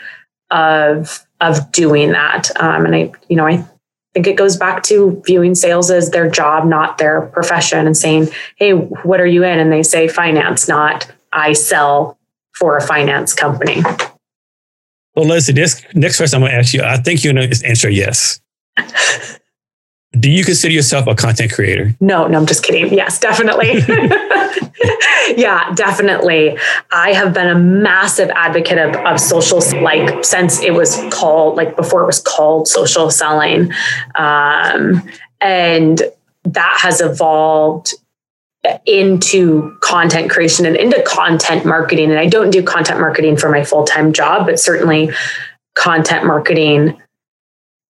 of 0.51 1.26
of 1.41 1.71
doing 1.73 2.13
that. 2.13 2.51
Um, 2.61 2.87
and 2.87 2.95
I, 2.95 3.13
you 3.29 3.37
know, 3.37 3.47
I 3.47 3.65
think 4.15 4.27
it 4.27 4.37
goes 4.37 4.57
back 4.57 4.83
to 4.85 5.23
viewing 5.27 5.55
sales 5.55 5.91
as 5.91 6.11
their 6.11 6.31
job, 6.31 6.67
not 6.67 6.99
their 6.99 7.23
profession, 7.23 7.87
and 7.87 7.97
saying, 7.97 8.29
"Hey, 8.57 8.73
what 8.73 9.21
are 9.21 9.27
you 9.27 9.45
in?" 9.45 9.59
And 9.59 9.73
they 9.73 9.83
say 9.83 10.09
finance, 10.09 10.69
not 10.69 11.11
I 11.33 11.53
sell 11.53 12.19
for 12.55 12.77
a 12.77 12.81
finance 12.81 13.35
company. 13.35 13.83
Well, 15.15 15.27
Leslie, 15.27 15.55
this 15.55 15.83
next 15.95 16.17
question 16.19 16.37
I'm 16.37 16.43
going 16.43 16.53
to 16.53 16.59
ask 16.59 16.75
you, 16.75 16.83
I 16.83 16.97
think 16.99 17.25
you're 17.25 17.33
going 17.33 17.51
to 17.51 17.67
answer 17.67 17.89
yes. 17.89 18.41
Do 20.19 20.31
you 20.31 20.45
consider 20.45 20.73
yourself 20.73 21.07
a 21.07 21.15
content 21.15 21.53
creator? 21.53 21.95
No, 22.01 22.27
no, 22.27 22.39
I'm 22.39 22.47
just 22.47 22.63
kidding. 22.63 22.93
Yes, 22.93 23.19
definitely. 23.19 23.73
yeah, 25.37 25.73
definitely. 25.75 26.57
I 26.93 27.13
have 27.13 27.35
been 27.35 27.49
a 27.49 27.59
massive 27.59 28.31
advocate 28.31 28.79
of, 28.79 28.97
of 29.05 29.21
social, 29.21 29.61
like 29.83 30.25
since 30.25 30.63
it 30.63 30.73
was 30.73 30.97
called, 31.11 31.57
like 31.57 31.77
before 31.77 32.03
it 32.03 32.07
was 32.07 32.21
called 32.21 32.69
social 32.69 33.11
selling. 33.11 33.73
Um, 34.15 35.03
and 35.41 36.03
that 36.45 36.79
has 36.81 37.01
evolved 37.01 37.95
into 38.85 39.77
content 39.81 40.31
creation 40.31 40.67
and 40.67 40.77
into 40.77 41.03
content 41.03 41.65
marketing. 41.65 42.11
And 42.11 42.19
I 42.19 42.27
don't 42.27 42.51
do 42.51 42.63
content 42.63 43.01
marketing 43.01 43.37
for 43.37 43.49
my 43.49 43.65
full 43.65 43.85
time 43.85 44.13
job, 44.13 44.47
but 44.47 44.59
certainly 44.59 45.11
content 45.75 46.25
marketing 46.25 47.01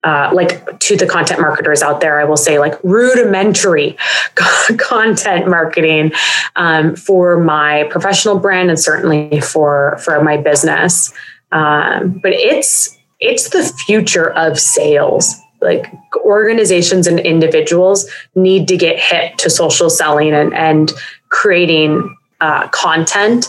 uh, 0.04 0.32
like 0.34 0.80
to 0.80 0.98
the 0.98 1.06
content 1.06 1.40
marketers 1.40 1.82
out 1.84 2.02
there, 2.02 2.20
I 2.20 2.24
will 2.24 2.38
say 2.38 2.58
like 2.58 2.74
rudimentary 2.84 3.98
content 4.78 5.48
marketing 5.48 6.12
um, 6.56 6.96
for 6.96 7.40
my 7.40 7.88
professional 7.92 8.40
brand 8.40 8.70
and 8.70 8.80
certainly 8.80 9.42
for 9.42 9.98
for 10.04 10.24
my 10.24 10.38
business. 10.38 11.14
Um, 11.52 12.20
but 12.24 12.32
it's 12.32 12.98
it's 13.20 13.50
the 13.50 13.64
future 13.86 14.32
of 14.32 14.60
sales. 14.60 15.36
Like 15.62 15.86
organizations 16.26 17.06
and 17.06 17.20
individuals 17.20 18.10
need 18.34 18.68
to 18.70 18.78
get 18.78 18.98
hit 19.00 19.38
to 19.38 19.50
social 19.50 19.92
selling 19.92 20.34
and, 20.34 20.52
and 20.56 20.92
creating 21.30 22.18
uh, 22.40 22.68
content 22.70 23.48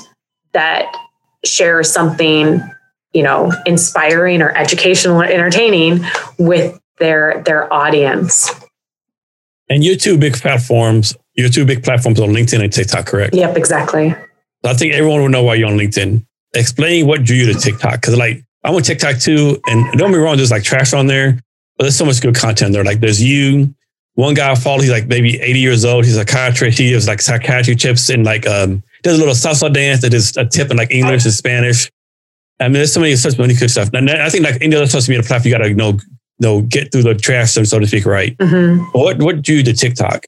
that 0.53 0.95
shares 1.43 1.91
something 1.91 2.62
you 3.12 3.22
know, 3.22 3.52
inspiring 3.66 4.43
or 4.43 4.51
educational 4.56 5.20
or 5.20 5.24
entertaining 5.24 6.05
with 6.39 6.78
their 6.98 7.43
their 7.44 7.72
audience. 7.72 8.51
And 9.68 9.84
your 9.84 9.97
two 9.97 10.18
big 10.18 10.34
platforms, 10.34 11.16
your 11.34 11.48
two 11.48 11.64
big 11.64 11.82
platforms 11.82 12.20
on 12.20 12.30
LinkedIn 12.30 12.62
and 12.62 12.72
TikTok, 12.72 13.06
correct? 13.06 13.34
Yep, 13.34 13.56
exactly. 13.56 14.14
I 14.64 14.74
think 14.74 14.94
everyone 14.94 15.22
will 15.22 15.28
know 15.28 15.43
why 15.43 15.55
you're 15.55 15.68
on 15.68 15.78
LinkedIn. 15.78 16.24
Explain 16.55 17.06
what 17.06 17.24
drew 17.24 17.36
you 17.36 17.52
to 17.52 17.59
TikTok. 17.59 18.01
Cause 18.02 18.16
like 18.16 18.44
I'm 18.64 18.74
on 18.74 18.82
TikTok 18.82 19.18
too. 19.18 19.60
And 19.66 19.98
don't 19.98 20.12
be 20.12 20.18
wrong, 20.18 20.36
there's 20.36 20.51
like 20.51 20.62
trash 20.62 20.93
on 20.93 21.06
there, 21.06 21.32
but 21.76 21.84
there's 21.84 21.97
so 21.97 22.05
much 22.05 22.20
good 22.20 22.34
content 22.34 22.72
there. 22.72 22.84
Like 22.84 23.01
there's 23.01 23.22
you, 23.22 23.74
one 24.14 24.34
guy 24.34 24.51
I 24.51 24.55
follow, 24.55 24.80
he's 24.80 24.90
like 24.90 25.06
maybe 25.06 25.40
80 25.40 25.59
years 25.59 25.84
old. 25.84 26.05
He's 26.05 26.16
a 26.16 26.20
psychiatrist. 26.20 26.78
He 26.78 26.93
has 26.93 27.09
like 27.09 27.20
psychiatry 27.20 27.74
tips 27.74 28.10
and 28.10 28.24
like 28.24 28.47
um 28.47 28.82
does 29.02 29.16
a 29.16 29.18
little 29.18 29.34
salsa 29.34 29.72
dance 29.72 30.02
that 30.02 30.14
is 30.14 30.36
a 30.36 30.44
tip 30.44 30.70
in 30.70 30.76
like 30.76 30.90
English 30.90 31.24
and 31.24 31.34
Spanish. 31.34 31.90
I 32.62 32.68
mean, 32.68 32.74
there's 32.74 32.93
so 32.93 33.01
many 33.01 33.16
such 33.16 33.39
many 33.39 33.55
good 33.55 33.70
stuff. 33.70 33.90
And 33.93 34.10
I 34.10 34.28
think 34.28 34.44
like 34.44 34.60
any 34.60 34.74
other 34.74 34.86
social 34.86 35.12
media 35.12 35.26
platform, 35.26 35.51
you 35.51 35.59
got 35.59 35.64
to 35.64 35.68
you 35.68 35.74
know, 35.74 35.98
know, 36.40 36.62
get 36.62 36.93
through 36.93 37.02
the 37.02 37.14
trash, 37.14 37.52
so 37.52 37.62
to 37.62 37.86
speak, 37.86 38.06
right? 38.06 38.36
Mm-hmm. 38.39 38.84
What 38.98 39.18
what 39.22 39.43
drew 39.43 39.56
you 39.56 39.62
to 39.64 39.72
TikTok? 39.72 40.24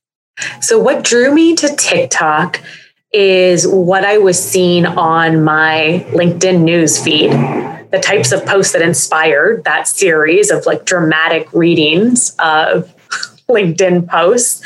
So 0.60 0.78
what 0.78 1.04
drew 1.04 1.32
me 1.32 1.54
to 1.56 1.74
TikTok 1.76 2.60
is 3.12 3.66
what 3.68 4.04
I 4.04 4.18
was 4.18 4.42
seeing 4.42 4.86
on 4.86 5.44
my 5.44 6.04
LinkedIn 6.10 6.62
news 6.62 7.02
feed. 7.02 7.30
The 7.30 8.00
types 8.02 8.32
of 8.32 8.44
posts 8.44 8.72
that 8.72 8.82
inspired 8.82 9.62
that 9.64 9.86
series 9.86 10.50
of 10.50 10.66
like 10.66 10.84
dramatic 10.84 11.52
readings 11.52 12.34
of 12.40 12.92
LinkedIn 13.48 14.08
posts. 14.08 14.64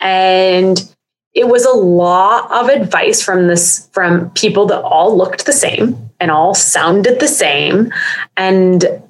And 0.00 0.92
it 1.34 1.48
was 1.48 1.64
a 1.64 1.70
lot 1.70 2.50
of 2.50 2.68
advice 2.68 3.22
from 3.22 3.46
this 3.46 3.88
from 3.92 4.30
people 4.30 4.66
that 4.66 4.82
all 4.82 5.16
looked 5.16 5.46
the 5.46 5.52
same 5.52 6.10
and 6.24 6.30
all 6.30 6.54
sounded 6.54 7.20
the 7.20 7.28
same. 7.28 7.92
And 8.36 9.02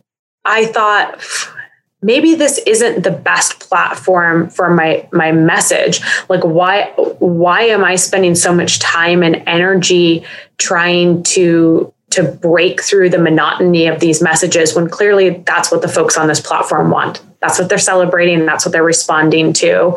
i 0.45 0.67
thought 0.67 1.25
maybe 2.03 2.35
this 2.35 2.59
isn't 2.67 3.03
the 3.03 3.11
best 3.11 3.61
platform 3.61 4.51
for 4.51 4.69
my 4.69 5.09
my 5.13 5.31
message. 5.31 6.01
Like 6.29 6.43
why 6.43 6.93
why 7.19 7.63
am 7.63 7.85
i 7.85 7.95
spending 7.95 8.35
so 8.35 8.53
much 8.53 8.81
time 8.81 9.23
and 9.23 9.43
energy 9.47 10.25
trying 10.59 11.23
to 11.35 11.93
to 12.11 12.25
break 12.25 12.83
through 12.83 13.11
the 13.11 13.19
monotony 13.19 13.87
of 13.87 14.01
these 14.01 14.21
messages 14.21 14.75
when 14.75 14.89
clearly 14.89 15.31
that's 15.47 15.73
what 15.73 15.83
the 15.83 15.89
folks 15.89 16.19
on 16.19 16.27
this 16.27 16.41
platform 16.41 16.91
want? 16.91 17.23
That's 17.41 17.59
what 17.59 17.69
they're 17.69 17.79
celebrating. 17.79 18.45
That's 18.45 18.67
what 18.67 18.73
they're 18.73 18.83
responding 18.83 19.53
to. 19.55 19.97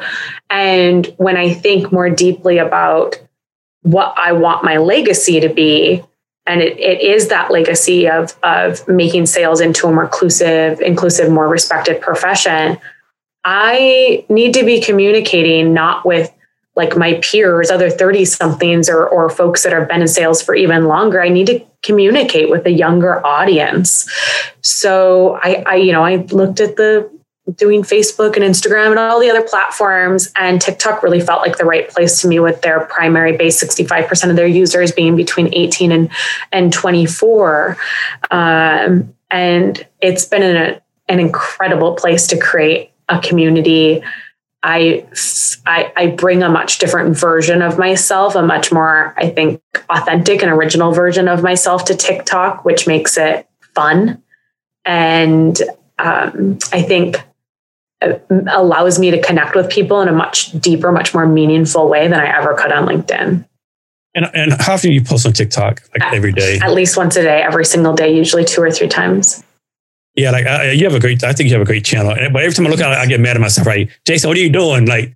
And 0.52 1.08
when 1.18 1.36
i 1.36 1.52
think 1.54 1.92
more 1.92 2.12
deeply 2.12 2.60
about 2.60 3.20
what 3.82 4.14
i 4.18 4.32
want 4.32 4.64
my 4.64 4.78
legacy 4.78 5.40
to 5.40 5.50
be 5.50 6.04
and 6.48 6.62
it, 6.62 6.80
it 6.80 7.02
is 7.02 7.28
that 7.28 7.52
legacy 7.52 8.10
of 8.10 8.36
of 8.44 8.88
making 8.88 9.26
sales 9.26 9.62
into 9.62 9.88
a 9.88 9.92
more 9.92 10.06
inclusive 10.06 10.80
inclusive 10.82 11.32
more 11.32 11.48
respected 11.48 12.02
profession. 12.02 12.80
I 13.44 14.26
need 14.30 14.54
to 14.56 14.66
be 14.66 14.82
communicating 14.82 15.74
not 15.74 16.06
with 16.06 16.34
like 16.76 16.96
my 16.96 17.16
peers 17.24 17.72
other 17.72 17.90
30 17.90 18.26
somethings 18.26 18.88
or, 18.88 19.08
or 19.08 19.30
folks 19.30 19.64
that 19.64 19.74
have 19.74 19.88
been 19.88 20.02
in 20.02 20.08
sales 20.08 20.44
for 20.44 20.54
even 20.54 20.86
longer. 20.86 21.22
I 21.22 21.30
need 21.30 21.48
to 21.48 21.66
communicate 21.82 22.50
with 22.50 22.66
a 22.66 22.72
younger 22.72 23.26
audience. 23.26 24.10
So 24.62 25.40
i 25.44 25.64
i 25.68 25.76
you 25.76 25.92
know 25.92 26.04
i 26.04 26.18
looked 26.18 26.60
at 26.60 26.76
the 26.76 27.10
doing 27.56 27.82
Facebook 27.82 28.36
and 28.36 28.44
Instagram 28.44 28.92
and 28.92 29.00
all 29.00 29.20
the 29.20 29.30
other 29.30 29.42
platforms. 29.42 30.32
And 30.38 30.62
TikTok 30.62 31.02
really 31.02 31.22
felt 31.22 31.42
like 31.42 31.58
the 31.58 31.66
right 31.66 31.90
place 31.90 32.22
to 32.22 32.28
me 32.28 32.40
with 32.40 32.62
their 32.62 32.82
primary 32.82 33.38
base 33.38 33.64
65% 33.64 34.30
of 34.30 34.36
their 34.36 34.48
users 34.48 34.92
being 34.92 35.16
between 35.16 35.54
18 35.54 35.92
and, 35.92 36.10
and 36.52 36.74
24. 36.74 37.78
Um, 38.32 39.14
and 39.32 39.86
it's 40.02 40.26
been 40.26 40.44
an, 40.44 40.82
an 41.08 41.20
incredible 41.20 41.96
place 41.96 42.28
to 42.28 42.38
create 42.38 42.92
a 43.10 43.20
community. 43.20 44.04
I, 44.64 45.06
I, 45.66 45.94
I 45.96 46.08
bring 46.08 46.44
a 46.44 46.50
much 46.50 46.80
different 46.80 47.18
version 47.18 47.62
of 47.62 47.78
myself, 47.78 48.36
a 48.36 48.42
much 48.42 48.72
more, 48.72 49.14
I 49.18 49.30
think, 49.30 49.62
authentic 49.90 50.42
and 50.42 50.52
original 50.52 50.92
version 50.92 51.30
of 51.30 51.44
myself 51.44 51.86
to 51.86 51.96
TikTok, 51.96 52.66
which 52.66 52.88
makes 52.88 53.18
it 53.18 53.48
fun. 53.74 54.22
And 54.84 55.62
um, 56.00 56.58
I 56.72 56.82
think 56.82 57.18
allows 58.48 59.00
me 59.00 59.12
to 59.12 59.22
connect 59.22 59.56
with 59.56 59.70
people 59.70 60.02
in 60.02 60.08
a 60.08 60.12
much 60.12 60.52
deeper, 60.60 60.92
much 60.92 61.14
more 61.14 61.26
meaningful 61.26 61.88
way 61.88 62.08
than 62.08 62.20
I 62.20 62.38
ever 62.38 62.54
could 62.54 62.72
on 62.72 62.88
LinkedIn. 62.88 63.48
And, 64.16 64.32
and 64.34 64.54
how 64.60 64.74
often 64.74 64.90
do 64.90 64.94
you 64.94 65.04
post 65.04 65.26
on 65.26 65.34
TikTok? 65.34 65.82
Like 65.94 66.04
at, 66.04 66.14
every 66.14 66.32
day? 66.32 66.60
At 66.62 66.72
least 66.72 66.98
once 66.98 67.16
a 67.16 67.24
day, 67.24 67.42
every 67.42 67.66
single 67.66 67.94
day, 67.94 68.16
usually 68.16 68.46
two 68.46 68.62
or 68.62 68.72
three 68.72 68.88
times. 68.88 69.44
Yeah, 70.16 70.32
like 70.32 70.48
I, 70.48 70.72
you 70.72 70.84
have 70.86 70.96
a 70.96 71.00
great, 71.00 71.24
I 71.24 71.34
think 71.34 71.50
you 71.50 71.54
have 71.54 71.62
a 71.62 71.66
great 71.66 71.86
channel. 71.86 72.16
But 72.32 72.42
every 72.42 72.54
time 72.54 72.66
I 72.66 72.70
look 72.70 72.80
at 72.80 72.92
it, 72.92 72.98
I 72.98 73.06
get 73.06 73.20
mad 73.20 73.36
at 73.36 73.42
myself, 73.42 73.68
right? 73.68 73.90
Jason, 74.06 74.28
what 74.28 74.38
are 74.38 74.42
you 74.42 74.50
doing? 74.50 74.88
Like, 74.88 75.16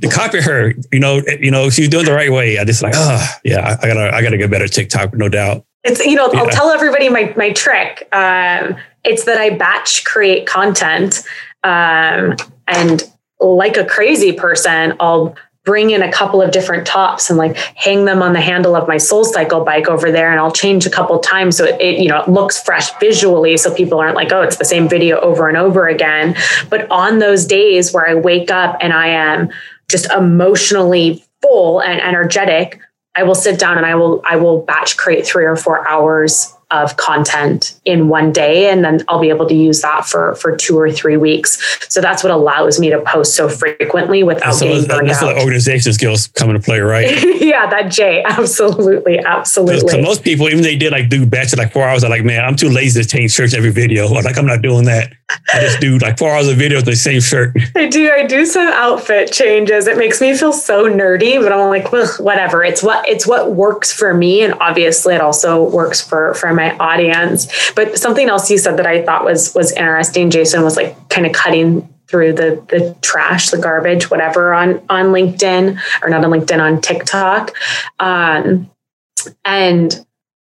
to 0.00 0.08
copy 0.08 0.40
her, 0.40 0.72
you 0.92 1.00
know, 1.00 1.20
you 1.40 1.50
know, 1.50 1.68
she's 1.68 1.88
doing 1.88 2.04
the 2.04 2.12
right 2.12 2.30
way. 2.30 2.58
I 2.58 2.64
just 2.64 2.82
like, 2.82 2.94
oh, 2.96 3.26
yeah, 3.42 3.76
I 3.82 3.88
gotta, 3.88 4.14
I 4.14 4.22
gotta 4.22 4.38
get 4.38 4.50
better 4.50 4.68
TikTok, 4.68 5.14
no 5.14 5.28
doubt. 5.28 5.64
It's, 5.82 6.04
you 6.04 6.14
know, 6.14 6.32
yeah. 6.32 6.40
I'll 6.40 6.48
tell 6.48 6.70
everybody 6.70 7.08
my, 7.08 7.34
my 7.36 7.50
trick. 7.50 8.08
Um, 8.12 8.76
it's 9.02 9.24
that 9.24 9.38
I 9.38 9.50
batch 9.50 10.04
create 10.04 10.46
content 10.46 11.24
um, 11.62 12.36
and 12.66 13.02
like 13.40 13.76
a 13.76 13.84
crazy 13.84 14.32
person, 14.32 14.94
I'll 15.00 15.36
bring 15.66 15.90
in 15.90 16.00
a 16.00 16.10
couple 16.10 16.40
of 16.40 16.52
different 16.52 16.86
tops 16.86 17.28
and 17.28 17.36
like 17.36 17.56
hang 17.56 18.04
them 18.04 18.22
on 18.22 18.32
the 18.32 18.40
handle 18.40 18.76
of 18.76 18.86
my 18.86 18.94
SoulCycle 18.94 19.66
bike 19.66 19.88
over 19.88 20.12
there 20.12 20.30
and 20.30 20.38
I'll 20.38 20.52
change 20.52 20.86
a 20.86 20.90
couple 20.90 21.18
times 21.18 21.56
so 21.56 21.64
it, 21.64 21.78
it, 21.80 21.98
you 21.98 22.08
know 22.08 22.22
it 22.22 22.28
looks 22.28 22.62
fresh 22.62 22.96
visually 23.00 23.56
so 23.56 23.74
people 23.74 23.98
aren't 23.98 24.14
like 24.14 24.32
oh 24.32 24.42
it's 24.42 24.58
the 24.58 24.64
same 24.64 24.88
video 24.88 25.18
over 25.20 25.48
and 25.48 25.58
over 25.58 25.88
again. 25.88 26.36
But 26.70 26.88
on 26.90 27.18
those 27.18 27.44
days 27.44 27.92
where 27.92 28.08
I 28.08 28.14
wake 28.14 28.50
up 28.50 28.78
and 28.80 28.92
I 28.92 29.08
am 29.08 29.50
just 29.90 30.10
emotionally 30.12 31.24
full 31.42 31.82
and 31.82 32.00
energetic 32.00 32.80
I 33.16 33.24
will 33.24 33.34
sit 33.34 33.58
down 33.58 33.76
and 33.76 33.84
I 33.84 33.96
will 33.96 34.22
I 34.24 34.36
will 34.36 34.60
batch 34.62 34.96
create 34.96 35.26
3 35.26 35.44
or 35.44 35.56
4 35.56 35.88
hours 35.88 36.55
of 36.72 36.96
content 36.96 37.78
in 37.84 38.08
one 38.08 38.32
day 38.32 38.68
and 38.68 38.84
then 38.84 39.00
I'll 39.08 39.20
be 39.20 39.28
able 39.28 39.46
to 39.46 39.54
use 39.54 39.82
that 39.82 40.04
for 40.04 40.34
for 40.34 40.56
two 40.56 40.76
or 40.76 40.90
three 40.90 41.16
weeks. 41.16 41.62
So 41.88 42.00
that's 42.00 42.24
what 42.24 42.32
allows 42.32 42.80
me 42.80 42.90
to 42.90 43.00
post 43.02 43.36
so 43.36 43.48
frequently 43.48 44.24
without 44.24 44.52
so 44.54 44.66
getting 44.66 44.88
burned 44.88 45.08
that's 45.08 45.22
out. 45.22 45.34
The 45.34 45.40
organization 45.40 45.92
skills 45.92 46.26
come 46.26 46.50
into 46.50 46.60
play, 46.60 46.80
right? 46.80 47.06
yeah, 47.40 47.66
that 47.70 47.92
J, 47.92 48.24
absolutely, 48.24 49.20
absolutely. 49.20 49.88
So 49.88 50.02
most 50.02 50.24
people, 50.24 50.48
even 50.48 50.62
they 50.62 50.76
did 50.76 50.90
like 50.90 51.08
do 51.08 51.24
batches 51.24 51.56
like 51.56 51.72
four 51.72 51.86
hours, 51.88 52.02
are 52.02 52.10
like, 52.10 52.24
man, 52.24 52.44
I'm 52.44 52.56
too 52.56 52.68
lazy 52.68 53.00
to 53.00 53.08
change 53.08 53.30
shirts 53.30 53.54
every 53.54 53.70
video. 53.70 54.06
Like 54.26 54.38
I'm 54.38 54.46
not 54.46 54.62
doing 54.62 54.86
that. 54.86 55.12
I 55.28 55.60
just 55.60 55.80
do 55.80 55.98
like 55.98 56.18
four 56.18 56.30
hours 56.30 56.48
of 56.48 56.56
video 56.56 56.78
with 56.78 56.84
the 56.84 56.94
same 56.94 57.20
shirt. 57.20 57.56
I 57.74 57.88
do. 57.88 58.10
I 58.10 58.26
do 58.26 58.46
some 58.46 58.68
outfit 58.68 59.32
changes. 59.32 59.86
It 59.86 59.96
makes 59.96 60.20
me 60.20 60.36
feel 60.36 60.52
so 60.52 60.84
nerdy, 60.84 61.40
but 61.40 61.52
I'm 61.52 61.68
like, 61.68 61.90
well, 61.90 62.06
whatever. 62.18 62.62
It's 62.62 62.82
what 62.82 63.08
it's 63.08 63.26
what 63.26 63.52
works 63.52 63.92
for 63.92 64.14
me, 64.14 64.42
and 64.42 64.54
obviously, 64.54 65.14
it 65.14 65.20
also 65.20 65.62
works 65.62 66.00
for 66.00 66.34
for 66.34 66.52
my 66.54 66.76
audience. 66.78 67.48
But 67.72 67.98
something 67.98 68.28
else 68.28 68.50
you 68.50 68.58
said 68.58 68.76
that 68.76 68.86
I 68.86 69.02
thought 69.02 69.24
was 69.24 69.54
was 69.54 69.72
interesting, 69.72 70.30
Jason, 70.30 70.62
was 70.62 70.76
like 70.76 71.08
kind 71.08 71.26
of 71.26 71.32
cutting 71.32 71.88
through 72.08 72.34
the 72.34 72.62
the 72.68 72.96
trash, 73.02 73.50
the 73.50 73.58
garbage, 73.58 74.10
whatever 74.10 74.54
on 74.54 74.80
on 74.88 75.06
LinkedIn 75.06 75.80
or 76.02 76.08
not 76.08 76.24
on 76.24 76.30
LinkedIn 76.30 76.60
on 76.60 76.80
TikTok, 76.80 77.52
um, 77.98 78.70
and 79.44 80.06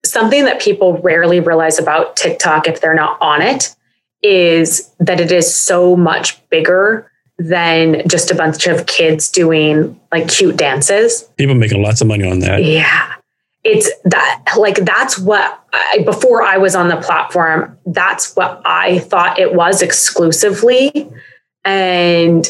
something 0.05 0.45
that 0.45 0.61
people 0.61 0.99
rarely 0.99 1.39
realize 1.39 1.79
about 1.79 2.15
TikTok 2.15 2.67
if 2.67 2.81
they're 2.81 2.93
not 2.93 3.19
on 3.19 3.41
it 3.41 3.75
is 4.21 4.91
that 4.99 5.19
it 5.19 5.31
is 5.31 5.53
so 5.53 5.95
much 5.95 6.47
bigger 6.49 7.11
than 7.37 8.05
just 8.07 8.31
a 8.31 8.35
bunch 8.35 8.67
of 8.67 8.85
kids 8.85 9.29
doing 9.29 9.99
like 10.11 10.27
cute 10.27 10.57
dances. 10.57 11.23
People 11.37 11.55
making 11.55 11.81
lots 11.81 12.01
of 12.01 12.07
money 12.07 12.29
on 12.29 12.39
that. 12.39 12.63
Yeah 12.63 13.15
it's 13.63 13.89
that 14.05 14.45
like 14.57 14.77
that's 14.77 15.19
what 15.19 15.63
I, 15.73 16.01
before 16.05 16.43
I 16.43 16.57
was 16.57 16.75
on 16.75 16.87
the 16.87 16.97
platform, 16.97 17.77
that's 17.85 18.35
what 18.35 18.61
I 18.65 18.99
thought 18.99 19.37
it 19.37 19.53
was 19.53 19.81
exclusively. 19.81 21.09
And 21.65 22.45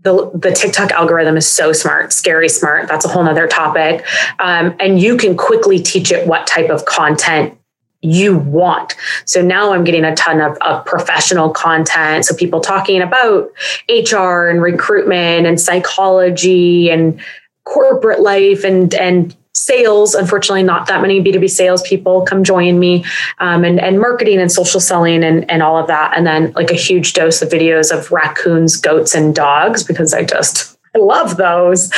the, 0.00 0.30
the 0.34 0.52
TikTok 0.52 0.90
algorithm 0.90 1.36
is 1.36 1.50
so 1.50 1.72
smart, 1.72 2.12
scary 2.12 2.48
smart. 2.48 2.88
That's 2.88 3.04
a 3.04 3.08
whole 3.08 3.24
nother 3.24 3.46
topic. 3.46 4.04
Um, 4.38 4.74
and 4.80 5.00
you 5.00 5.16
can 5.16 5.36
quickly 5.36 5.80
teach 5.80 6.10
it 6.10 6.26
what 6.26 6.46
type 6.46 6.70
of 6.70 6.84
content 6.84 7.58
you 8.04 8.38
want. 8.38 8.94
So 9.24 9.40
now 9.40 9.72
I'm 9.72 9.82
getting 9.82 10.04
a 10.04 10.14
ton 10.14 10.40
of, 10.40 10.56
of 10.58 10.84
professional 10.84 11.50
content. 11.50 12.26
So 12.26 12.34
people 12.34 12.60
talking 12.60 13.00
about 13.00 13.50
HR 13.88 14.48
and 14.48 14.62
recruitment 14.62 15.46
and 15.46 15.58
psychology 15.60 16.90
and 16.90 17.20
corporate 17.64 18.20
life 18.20 18.62
and 18.62 18.94
and 18.94 19.34
sales 19.56 20.14
unfortunately 20.14 20.64
not 20.64 20.86
that 20.88 21.00
many 21.00 21.22
b2b 21.22 21.48
salespeople 21.48 22.22
come 22.22 22.42
join 22.42 22.78
me 22.78 23.04
um, 23.38 23.64
and, 23.64 23.80
and 23.80 24.00
marketing 24.00 24.38
and 24.38 24.50
social 24.50 24.80
selling 24.80 25.22
and, 25.24 25.48
and 25.50 25.62
all 25.62 25.78
of 25.78 25.86
that 25.86 26.12
and 26.14 26.26
then 26.26 26.52
like 26.52 26.70
a 26.70 26.76
huge 26.76 27.12
dose 27.12 27.40
of 27.40 27.48
videos 27.48 27.96
of 27.96 28.10
raccoons 28.10 28.76
goats 28.76 29.14
and 29.14 29.34
dogs 29.34 29.82
because 29.82 30.12
i 30.12 30.22
just 30.22 30.76
I 30.94 30.98
love 30.98 31.36
those 31.36 31.90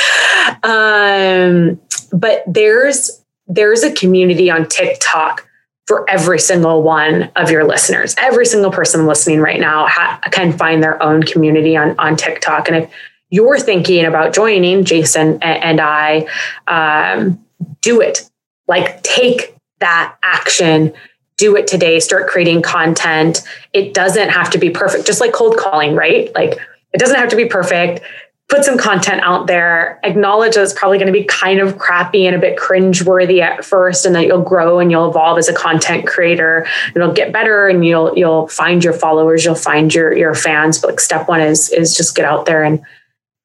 um, 0.63 1.81
but 2.13 2.45
there's 2.47 3.25
there's 3.49 3.83
a 3.83 3.93
community 3.93 4.51
on 4.51 4.69
tiktok 4.69 5.49
for 5.87 6.09
every 6.11 6.39
single 6.39 6.83
one 6.83 7.31
of 7.37 7.51
your 7.51 7.65
listeners 7.65 8.15
every 8.19 8.47
single 8.47 8.71
person 8.71 9.07
listening 9.07 9.41
right 9.41 9.61
now 9.61 9.87
ha- 9.87 10.21
can 10.31 10.57
find 10.57 10.83
their 10.83 11.03
own 11.03 11.23
community 11.23 11.77
on, 11.77 11.99
on 11.99 12.17
tiktok 12.17 12.69
and 12.69 12.77
if 12.77 12.91
you're 13.31 13.59
thinking 13.59 14.05
about 14.05 14.35
joining 14.35 14.85
jason 14.85 15.39
and 15.43 15.81
i 15.81 16.27
um, 16.67 17.43
do 17.81 18.01
it. 18.01 18.29
Like 18.69 19.03
take 19.03 19.55
that 19.79 20.17
action, 20.23 20.93
do 21.37 21.57
it 21.57 21.67
today, 21.67 22.01
start 22.01 22.29
creating 22.29 22.63
content. 22.63 23.43
It 23.73 23.95
doesn't 23.95 24.31
have 24.31 24.51
to 24.51 24.59
be 24.59 24.71
perfect, 24.71 25.07
just 25.07 25.21
like 25.21 25.33
cold 25.33 25.57
calling, 25.57 25.95
right? 25.95 26.35
Like 26.35 26.59
it 26.93 26.99
doesn't 26.99 27.17
have 27.17 27.29
to 27.29 27.37
be 27.37 27.45
perfect. 27.45 28.01
Put 28.49 28.65
some 28.65 28.79
content 28.79 29.23
out 29.23 29.49
there, 29.49 29.99
acknowledge 30.05 30.55
that 30.55 30.63
it's 30.63 30.73
probably 30.73 30.99
going 30.99 31.13
to 31.13 31.13
be 31.13 31.25
kind 31.25 31.59
of 31.59 31.79
crappy 31.79 32.27
and 32.27 32.37
a 32.37 32.39
bit 32.39 32.57
cringe-worthy 32.57 33.43
at 33.43 33.65
first, 33.65 34.07
and 34.07 34.15
that 34.15 34.27
you'll 34.27 34.41
grow 34.43 34.79
and 34.79 34.89
you'll 34.91 35.11
evolve 35.11 35.37
as 35.37 35.49
a 35.49 35.53
content 35.53 36.07
creator. 36.07 36.65
And 36.87 36.97
it'll 36.97 37.13
get 37.13 37.33
better 37.33 37.67
and 37.67 37.85
you'll 37.85 38.17
you'll 38.17 38.47
find 38.47 38.85
your 38.85 38.93
followers, 38.93 39.45
you'll 39.45 39.57
find 39.57 39.93
your 39.93 40.17
your 40.17 40.35
fans. 40.35 40.79
But 40.79 40.91
like 40.91 41.01
step 41.01 41.29
one 41.29 41.41
is 41.41 41.71
is 41.71 41.97
just 41.97 42.15
get 42.15 42.25
out 42.25 42.47
there 42.47 42.63
and 42.63 42.81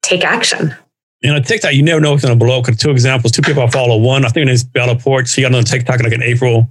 take 0.02 0.24
action. 0.24 0.72
And 1.24 1.34
on 1.34 1.42
TikTok, 1.42 1.74
you 1.74 1.82
never 1.82 2.00
know 2.00 2.12
what's 2.12 2.24
going 2.24 2.38
to 2.38 2.44
blow 2.44 2.60
up. 2.60 2.66
Two 2.76 2.90
examples, 2.90 3.32
two 3.32 3.42
people 3.42 3.62
I 3.62 3.70
follow. 3.70 3.96
One, 3.96 4.24
I 4.24 4.28
think 4.28 4.48
it's 4.48 4.62
Bella 4.62 4.94
Poarch. 4.94 5.28
She 5.28 5.42
got 5.42 5.54
on 5.54 5.64
TikTok 5.64 6.00
like 6.00 6.12
in 6.12 6.22
April. 6.22 6.70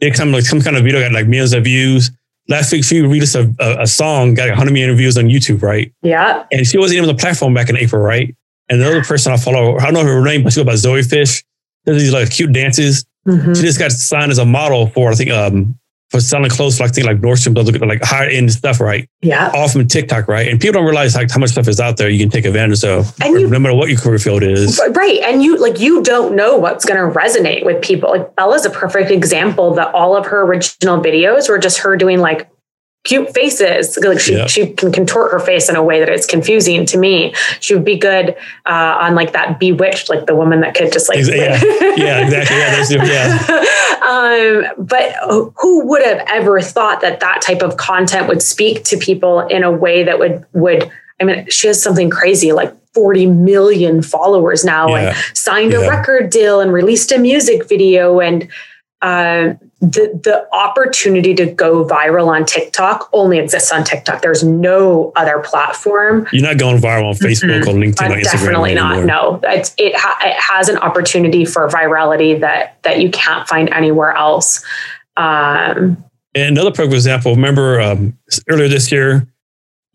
It 0.00 0.14
come 0.14 0.32
like 0.32 0.44
some 0.44 0.60
kind 0.60 0.76
of 0.76 0.84
video 0.84 1.00
got 1.00 1.12
like 1.12 1.26
millions 1.26 1.52
of 1.52 1.64
views. 1.64 2.10
Last 2.48 2.72
week, 2.72 2.84
she 2.84 3.00
released 3.02 3.34
a, 3.34 3.54
a, 3.60 3.82
a 3.82 3.86
song, 3.86 4.34
got 4.34 4.48
100 4.48 4.72
million 4.72 4.96
views 4.96 5.18
on 5.18 5.24
YouTube, 5.24 5.62
right? 5.62 5.92
Yeah. 6.02 6.46
And 6.50 6.66
she 6.66 6.78
wasn't 6.78 6.96
even 6.98 7.10
on 7.10 7.14
the 7.14 7.20
platform 7.20 7.52
back 7.52 7.68
in 7.68 7.76
April, 7.76 8.00
right? 8.00 8.34
And 8.70 8.80
the 8.80 8.86
other 8.86 9.02
person 9.02 9.32
I 9.32 9.36
follow, 9.36 9.78
I 9.78 9.90
don't 9.90 9.94
know 9.94 10.04
her 10.04 10.24
name, 10.24 10.44
but 10.44 10.52
she 10.52 10.60
goes 10.60 10.66
by 10.66 10.76
Zoe 10.76 11.02
Fish. 11.02 11.44
Does 11.84 12.02
these 12.02 12.12
like 12.12 12.30
cute 12.30 12.52
dances. 12.52 13.04
Mm-hmm. 13.26 13.54
She 13.54 13.62
just 13.62 13.78
got 13.78 13.92
signed 13.92 14.30
as 14.30 14.38
a 14.38 14.44
model 14.44 14.86
for, 14.88 15.10
I 15.10 15.14
think, 15.14 15.30
um, 15.30 15.78
for 16.10 16.20
selling 16.20 16.50
clothes 16.50 16.80
like 16.80 16.94
things 16.94 17.06
like 17.06 17.18
Nordstrom, 17.18 17.54
does 17.54 17.70
look 17.70 17.80
like 17.82 18.02
higher 18.02 18.28
end 18.28 18.50
stuff, 18.52 18.80
right? 18.80 19.08
Yeah. 19.20 19.50
All 19.54 19.68
from 19.68 19.86
TikTok, 19.86 20.26
right? 20.26 20.48
And 20.48 20.60
people 20.60 20.80
don't 20.80 20.86
realize 20.86 21.14
like 21.14 21.30
how 21.30 21.38
much 21.38 21.50
stuff 21.50 21.68
is 21.68 21.80
out 21.80 21.98
there 21.98 22.08
you 22.08 22.18
can 22.18 22.30
take 22.30 22.44
advantage 22.44 22.82
of, 22.84 23.14
and 23.20 23.38
you, 23.38 23.48
no 23.48 23.58
matter 23.58 23.74
what 23.74 23.90
your 23.90 23.98
career 23.98 24.18
field 24.18 24.42
is. 24.42 24.80
Right. 24.94 25.20
And 25.20 25.42
you 25.42 25.58
like 25.58 25.80
you 25.80 26.02
don't 26.02 26.34
know 26.34 26.56
what's 26.56 26.84
going 26.84 26.98
to 26.98 27.18
resonate 27.18 27.64
with 27.64 27.82
people. 27.82 28.10
Like 28.10 28.34
Bella's 28.36 28.64
a 28.64 28.70
perfect 28.70 29.10
example 29.10 29.74
that 29.74 29.94
all 29.94 30.16
of 30.16 30.26
her 30.26 30.42
original 30.42 31.00
videos 31.00 31.48
were 31.48 31.58
just 31.58 31.78
her 31.78 31.96
doing 31.96 32.20
like 32.20 32.48
cute 33.08 33.32
faces. 33.32 33.96
Like 33.96 34.20
she, 34.20 34.34
yeah. 34.34 34.46
she 34.46 34.70
can 34.72 34.92
contort 34.92 35.32
her 35.32 35.38
face 35.38 35.70
in 35.70 35.76
a 35.76 35.82
way 35.82 35.98
that 35.98 36.10
it's 36.10 36.26
confusing 36.26 36.84
to 36.86 36.98
me. 36.98 37.34
She 37.60 37.74
would 37.74 37.84
be 37.84 37.96
good 37.96 38.36
uh, 38.66 38.98
on 39.00 39.14
like 39.14 39.32
that 39.32 39.58
bewitched, 39.58 40.10
like 40.10 40.26
the 40.26 40.36
woman 40.36 40.60
that 40.60 40.74
could 40.74 40.92
just 40.92 41.08
like, 41.08 41.26
yeah, 41.26 41.58
yeah 41.96 42.24
exactly. 42.26 42.96
Yeah, 42.98 43.38
yeah. 43.48 44.66
um, 44.68 44.86
but 44.86 45.14
who 45.56 45.86
would 45.86 46.04
have 46.04 46.22
ever 46.28 46.60
thought 46.60 47.00
that 47.00 47.20
that 47.20 47.40
type 47.40 47.62
of 47.62 47.78
content 47.78 48.28
would 48.28 48.42
speak 48.42 48.84
to 48.84 48.98
people 48.98 49.40
in 49.40 49.64
a 49.64 49.72
way 49.72 50.04
that 50.04 50.18
would, 50.18 50.44
would, 50.52 50.90
I 51.18 51.24
mean, 51.24 51.48
she 51.48 51.66
has 51.68 51.82
something 51.82 52.10
crazy 52.10 52.52
like 52.52 52.74
40 52.92 53.26
million 53.26 54.02
followers 54.02 54.64
now 54.64 54.88
yeah. 54.88 55.08
and 55.08 55.16
signed 55.36 55.72
a 55.72 55.80
record 55.80 56.30
deal 56.30 56.60
and 56.60 56.72
released 56.72 57.10
a 57.12 57.18
music 57.18 57.66
video 57.68 58.20
and, 58.20 58.48
uh, 59.00 59.54
the 59.80 60.20
the 60.24 60.48
opportunity 60.52 61.32
to 61.34 61.46
go 61.46 61.84
viral 61.84 62.26
on 62.26 62.44
TikTok 62.44 63.08
only 63.12 63.38
exists 63.38 63.70
on 63.70 63.84
TikTok. 63.84 64.22
There's 64.22 64.42
no 64.42 65.12
other 65.14 65.38
platform. 65.38 66.26
You're 66.32 66.42
not 66.42 66.58
going 66.58 66.78
viral 66.78 67.10
on 67.10 67.14
Facebook 67.14 67.62
mm-hmm. 67.62 67.68
or 67.68 67.74
LinkedIn 67.74 68.10
or 68.10 68.20
Instagram. 68.20 68.22
Definitely 68.24 68.74
not. 68.74 69.04
No, 69.04 69.40
it's, 69.44 69.74
it 69.78 69.94
ha- 69.96 70.18
it 70.24 70.34
has 70.34 70.68
an 70.68 70.78
opportunity 70.78 71.44
for 71.44 71.68
virality 71.68 72.40
that 72.40 72.82
that 72.82 73.00
you 73.00 73.10
can't 73.10 73.46
find 73.46 73.72
anywhere 73.72 74.12
else. 74.12 74.64
Um, 75.16 76.04
and 76.34 76.56
another 76.56 76.72
perfect 76.72 76.94
example. 76.94 77.34
Remember 77.36 77.80
um, 77.80 78.18
earlier 78.48 78.68
this 78.68 78.90
year. 78.90 79.28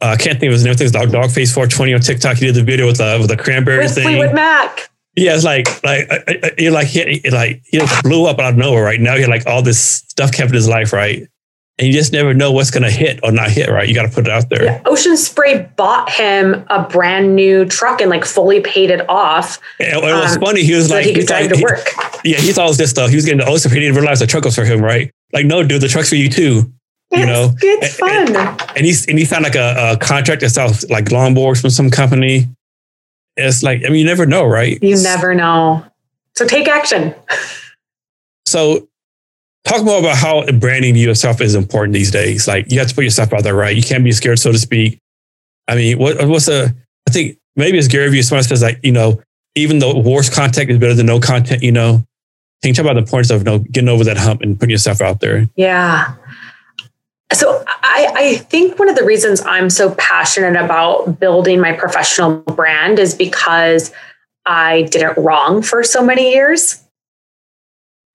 Uh, 0.02 0.08
I 0.08 0.16
can't 0.18 0.38
think 0.40 0.50
of 0.50 0.54
his 0.54 0.64
name. 0.66 0.72
I 0.72 0.76
think 0.76 0.94
it's 0.94 1.12
Dog 1.12 1.32
Face 1.32 1.54
420 1.54 1.94
on 1.94 2.02
TikTok. 2.02 2.38
He 2.38 2.46
did 2.46 2.56
the 2.56 2.64
video 2.64 2.88
with 2.88 2.98
the 2.98 3.18
with 3.20 3.30
the 3.30 3.38
cranberry 3.38 3.80
with 3.80 3.96
thing. 3.96 4.04
Fleetwood 4.04 4.34
Mac. 4.34 4.90
Yeah, 5.16 5.36
it's 5.36 5.44
like 5.44 5.84
like 5.84 6.10
he 6.58 6.70
like 6.70 6.88
he, 6.88 7.22
like 7.30 7.62
he 7.66 7.78
just 7.78 8.04
blew 8.04 8.26
up 8.26 8.40
out 8.40 8.54
of 8.54 8.58
nowhere. 8.58 8.84
Right 8.84 9.00
now, 9.00 9.16
he 9.16 9.22
had 9.22 9.30
like 9.30 9.46
all 9.46 9.62
this 9.62 9.80
stuff 9.80 10.32
kept 10.32 10.50
in 10.50 10.56
his 10.56 10.68
life, 10.68 10.92
right? 10.92 11.28
And 11.80 11.88
you 11.88 11.94
just 11.94 12.14
never 12.14 12.36
know 12.36 12.52
what's 12.52 12.70
going 12.70 12.84
to 12.84 12.92
hit 12.92 13.20
or 13.24 13.32
not 13.32 13.50
hit, 13.50 13.68
right? 13.68 13.88
You 13.88 13.96
got 13.96 14.04
to 14.04 14.10
put 14.10 14.28
it 14.28 14.32
out 14.32 14.48
there. 14.50 14.64
Yeah. 14.64 14.82
Ocean 14.86 15.18
Spray 15.18 15.68
bought 15.76 16.08
him 16.08 16.64
a 16.70 16.88
brand 16.88 17.36
new 17.36 17.66
truck 17.66 18.00
and 18.00 18.12
like 18.12 18.26
fully 18.26 18.62
paid 18.62 18.92
it 18.92 19.10
off. 19.10 19.60
And 19.80 20.04
it 20.04 20.14
was 20.14 20.36
um, 20.36 20.44
funny. 20.44 20.64
He 20.64 20.76
was 20.76 20.92
like, 20.92 21.08
he 21.08 21.16
could 21.16 21.26
drive 21.26 21.50
like, 21.50 21.56
to 21.56 21.64
work. 21.64 21.90
He, 22.22 22.34
yeah, 22.34 22.38
he 22.38 22.52
thought 22.52 22.66
it 22.66 22.70
was 22.70 22.78
this 22.78 22.92
stuff. 22.92 23.10
He 23.10 23.16
was 23.16 23.26
getting 23.26 23.40
the 23.40 23.46
Ocean 23.46 23.72
Spray. 23.72 23.80
He 23.80 23.86
didn't 23.88 23.96
realize 23.96 24.20
the 24.20 24.28
truck 24.28 24.46
was 24.46 24.54
for 24.54 24.66
him, 24.66 24.82
right? 24.82 25.12
Like, 25.34 25.48
no, 25.48 25.64
dude, 25.64 25.82
the 25.82 25.88
truck's 25.88 26.10
for 26.10 26.16
you 26.16 26.30
too. 26.30 26.72
You 27.12 27.26
know, 27.26 27.54
it's, 27.62 27.96
fun. 27.96 28.36
And, 28.36 28.62
and, 28.76 28.86
he's 28.86 29.08
and 29.08 29.20
he 29.20 29.26
found 29.26 29.44
like 29.44 29.56
a, 29.56 29.94
a 29.94 29.98
contract 29.98 30.42
that 30.42 30.50
sells 30.50 30.88
like 30.90 31.06
lawnmowers 31.06 31.62
from 31.62 31.70
some 31.70 31.92
company 31.92 32.48
it's 33.36 33.64
like, 33.64 33.84
I 33.86 33.90
mean, 33.90 34.00
you 34.00 34.06
never 34.06 34.26
know, 34.26 34.46
right? 34.46 34.78
You 34.82 35.02
never 35.02 35.34
know. 35.34 35.86
So 36.36 36.46
take 36.46 36.68
action. 36.68 37.16
So 38.46 38.88
talk 39.66 39.84
more 39.84 40.00
about 40.00 40.18
how 40.18 40.46
branding 40.52 40.96
yourself 40.96 41.42
is 41.42 41.56
important 41.56 41.94
these 41.94 42.12
days. 42.12 42.48
Like 42.48 42.72
you 42.72 42.80
have 42.80 42.90
to 42.90 42.96
put 42.96 43.04
yourself 43.04 43.34
out 43.34 43.44
there, 43.44 43.56
right? 43.56 43.76
You 43.76 43.84
can't 43.84 44.04
be 44.04 44.12
scared, 44.12 44.40
so 44.40 44.52
to 44.52 44.60
speak. 44.60 45.00
I 45.68 45.76
mean, 45.76 45.98
what, 45.98 46.28
what's 46.28 46.48
a, 46.48 46.74
I 47.08 47.12
think 47.12 47.38
maybe 47.56 47.78
it's 47.78 47.88
Gary 47.88 48.10
Vee, 48.10 48.22
someone 48.22 48.44
says 48.44 48.62
like, 48.62 48.80
you 48.84 48.92
know, 48.92 49.22
even 49.56 49.80
the 49.80 49.98
worst 49.98 50.34
content 50.34 50.70
is 50.70 50.78
better 50.78 50.94
than 50.94 51.06
no 51.06 51.20
content, 51.20 51.64
you 51.64 51.72
know, 51.72 52.04
can 52.62 52.70
you 52.70 52.74
talk 52.74 52.86
about 52.86 52.94
the 52.94 53.00
importance 53.00 53.30
of 53.30 53.42
you 53.42 53.44
know, 53.44 53.60
getting 53.60 53.90
over 53.90 54.04
that 54.06 54.18
hump 54.18 54.42
and 54.42 54.60
putting 54.60 54.72
yourself 54.72 55.02
out 55.02 55.20
there? 55.20 55.50
Yeah. 55.56 56.16
So 57.34 57.64
I, 57.96 58.14
I, 58.16 58.38
think 58.38 58.80
one 58.80 58.90
of 58.90 58.96
the 58.96 59.04
reasons 59.04 59.40
I'm 59.46 59.70
so 59.70 59.94
passionate 60.00 60.60
about 60.60 61.20
building 61.20 61.60
my 61.62 61.74
professional 61.74 62.40
brand 62.40 62.98
is 62.98 63.14
because 63.14 63.92
I 64.48 64.84
did 64.84 65.04
it 65.04 65.16
wrong 65.16 65.62
for 65.62 65.84
so 65.84 66.04
many 66.04 66.34
years. 66.34 66.84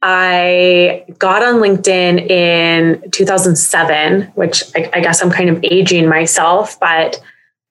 I 0.02 1.04
got 1.18 1.44
on 1.44 1.56
LinkedIn 1.56 2.28
in 2.28 3.08
2007, 3.12 4.22
which 4.34 4.64
I, 4.74 4.90
I 4.94 5.00
guess 5.00 5.22
I'm 5.22 5.30
kind 5.30 5.48
of 5.48 5.60
aging 5.62 6.08
myself, 6.08 6.78
but 6.80 7.20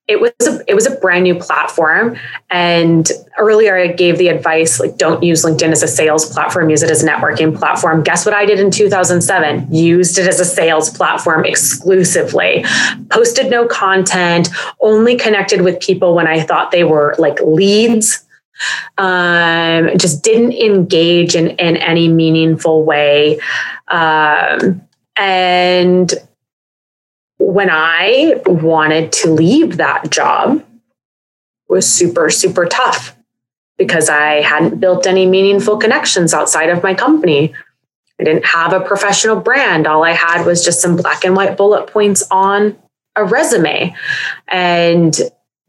it 0.08 0.22
was 0.22 0.32
a, 0.48 0.64
it 0.68 0.74
was 0.74 0.88
a 0.88 0.96
brand 0.96 1.24
new 1.24 1.36
platform. 1.36 2.18
And 2.50 3.10
earlier 3.38 3.78
i 3.78 3.88
gave 3.88 4.18
the 4.18 4.30
advice 4.30 4.80
like 4.80 4.98
don't 4.98 5.22
use 5.22 5.46
linkedin 5.46 5.72
as 5.72 5.84
a 5.84 5.88
sales 5.88 6.28
platform 6.34 6.72
use 6.72 6.82
it 6.82 6.90
as 6.90 7.04
a 7.04 7.08
networking 7.08 7.56
platform. 7.56 8.04
Guess 8.04 8.26
what 8.26 8.34
i 8.34 8.46
did 8.46 8.60
in 8.60 8.72
2007 8.72 9.74
used 9.74 10.18
it 10.18 10.28
as 10.28 10.40
a 10.40 10.46
sales 10.46 10.90
platform 10.90 11.46
exclusively. 11.46 12.66
Posted 13.10 13.52
no 13.52 13.68
content 13.68 14.50
only 14.80 15.16
connected 15.16 15.62
with 15.62 15.80
people 15.80 16.16
when 16.16 16.28
i 16.28 16.42
thought 16.42 16.72
they 16.72 16.84
were 16.84 17.16
like 17.18 17.40
leads. 17.42 18.24
Um, 18.98 19.92
just 20.00 20.24
didn't 20.24 20.54
engage 20.54 21.36
in, 21.36 21.50
in 21.50 21.78
any 21.78 22.08
meaningful 22.08 22.84
way. 22.84 23.40
Um, 23.88 24.82
and 25.16 26.14
when 27.40 27.70
I 27.70 28.42
wanted 28.46 29.12
to 29.14 29.32
leave 29.32 29.78
that 29.78 30.10
job 30.10 30.64
was 31.70 31.92
super, 31.92 32.30
super 32.30 32.66
tough 32.66 33.16
because 33.78 34.10
I 34.10 34.42
hadn't 34.42 34.80
built 34.80 35.06
any 35.06 35.26
meaningful 35.26 35.78
connections 35.78 36.34
outside 36.34 36.70
of 36.70 36.82
my 36.82 36.94
company. 36.94 37.54
I 38.20 38.24
didn't 38.24 38.46
have 38.46 38.74
a 38.74 38.80
professional 38.80 39.36
brand. 39.40 39.86
All 39.86 40.04
I 40.04 40.14
had 40.14 40.46
was 40.46 40.66
just 40.66 40.82
some 40.82 40.96
black 40.96 41.24
and 41.24 41.36
white 41.36 41.56
bullet 41.56 41.88
points 41.88 42.24
on 42.32 42.76
a 43.16 43.24
resume. 43.24 43.96
And 44.48 45.14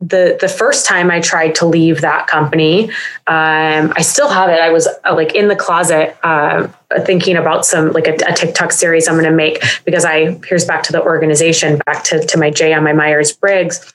the 0.01 0.39
the 0.40 0.49
first 0.49 0.86
time 0.86 1.11
I 1.11 1.20
tried 1.20 1.57
to 1.57 1.66
leave 1.66 2.01
that 2.01 2.28
company, 2.28 2.90
um, 3.27 3.93
I 3.97 4.01
still 4.03 4.28
have 4.28 4.49
it. 4.49 4.61
I 4.61 4.70
was 4.70 4.86
uh, 4.86 5.15
like 5.15 5.35
in 5.35 5.49
the 5.49 5.57
closet 5.57 6.16
uh, 6.23 6.69
thinking 7.05 7.36
about 7.36 7.66
some 7.66 7.93
like 7.93 8.06
a, 8.06 8.15
a 8.27 8.32
TikTok 8.32 8.73
series 8.73 9.09
I'm 9.09 9.15
going 9.15 9.24
to 9.24 9.31
make 9.31 9.62
because 9.85 10.05
I 10.05 10.39
here's 10.47 10.65
back 10.65 10.82
to 10.85 10.93
the 10.93 11.02
organization, 11.02 11.81
back 11.86 12.05
to 12.05 12.24
to 12.27 12.39
my 12.39 12.51
J 12.51 12.73
on 12.73 12.85
my 12.85 12.93
Myers 12.93 13.32
Briggs. 13.32 13.93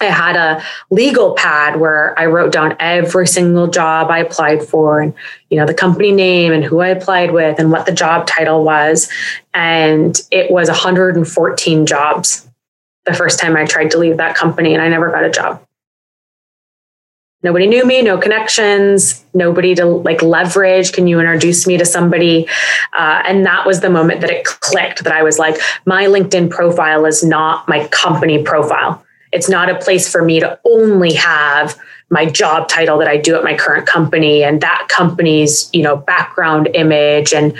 I 0.00 0.04
had 0.04 0.36
a 0.36 0.62
legal 0.90 1.34
pad 1.34 1.80
where 1.80 2.16
I 2.18 2.26
wrote 2.26 2.52
down 2.52 2.76
every 2.78 3.26
single 3.26 3.66
job 3.66 4.10
I 4.10 4.18
applied 4.18 4.62
for 4.62 5.00
and 5.00 5.14
you 5.50 5.58
know 5.58 5.66
the 5.66 5.74
company 5.74 6.12
name 6.12 6.52
and 6.52 6.62
who 6.62 6.80
I 6.80 6.88
applied 6.88 7.32
with 7.32 7.58
and 7.58 7.72
what 7.72 7.86
the 7.86 7.92
job 7.92 8.26
title 8.26 8.62
was 8.62 9.10
and 9.54 10.20
it 10.30 10.50
was 10.50 10.68
114 10.68 11.86
jobs 11.86 12.48
the 13.06 13.14
first 13.14 13.38
time 13.40 13.56
I 13.56 13.64
tried 13.64 13.90
to 13.92 13.98
leave 13.98 14.18
that 14.18 14.36
company 14.36 14.74
and 14.74 14.82
I 14.82 14.88
never 14.88 15.10
got 15.10 15.24
a 15.24 15.30
job. 15.30 15.64
Nobody 17.42 17.68
knew 17.68 17.86
me, 17.86 18.02
no 18.02 18.18
connections, 18.18 19.24
nobody 19.32 19.74
to 19.76 19.84
like 19.84 20.22
leverage. 20.22 20.92
Can 20.92 21.06
you 21.06 21.20
introduce 21.20 21.68
me 21.68 21.76
to 21.78 21.84
somebody? 21.84 22.48
Uh, 22.96 23.22
and 23.26 23.46
that 23.46 23.64
was 23.64 23.80
the 23.80 23.90
moment 23.90 24.20
that 24.22 24.30
it 24.30 24.44
clicked 24.44 25.04
that 25.04 25.12
I 25.12 25.22
was 25.22 25.38
like, 25.38 25.56
my 25.86 26.06
LinkedIn 26.06 26.50
profile 26.50 27.06
is 27.06 27.22
not 27.22 27.68
my 27.68 27.86
company 27.88 28.42
profile. 28.42 29.04
It's 29.30 29.48
not 29.48 29.70
a 29.70 29.76
place 29.76 30.10
for 30.10 30.24
me 30.24 30.40
to 30.40 30.58
only 30.64 31.12
have 31.14 31.78
my 32.10 32.26
job 32.26 32.68
title 32.68 32.98
that 32.98 33.08
I 33.08 33.18
do 33.18 33.36
at 33.36 33.44
my 33.44 33.54
current 33.54 33.86
company 33.86 34.42
and 34.42 34.60
that 34.62 34.88
company's, 34.88 35.70
you 35.72 35.82
know, 35.82 35.96
background 35.96 36.70
image 36.74 37.32
and 37.32 37.56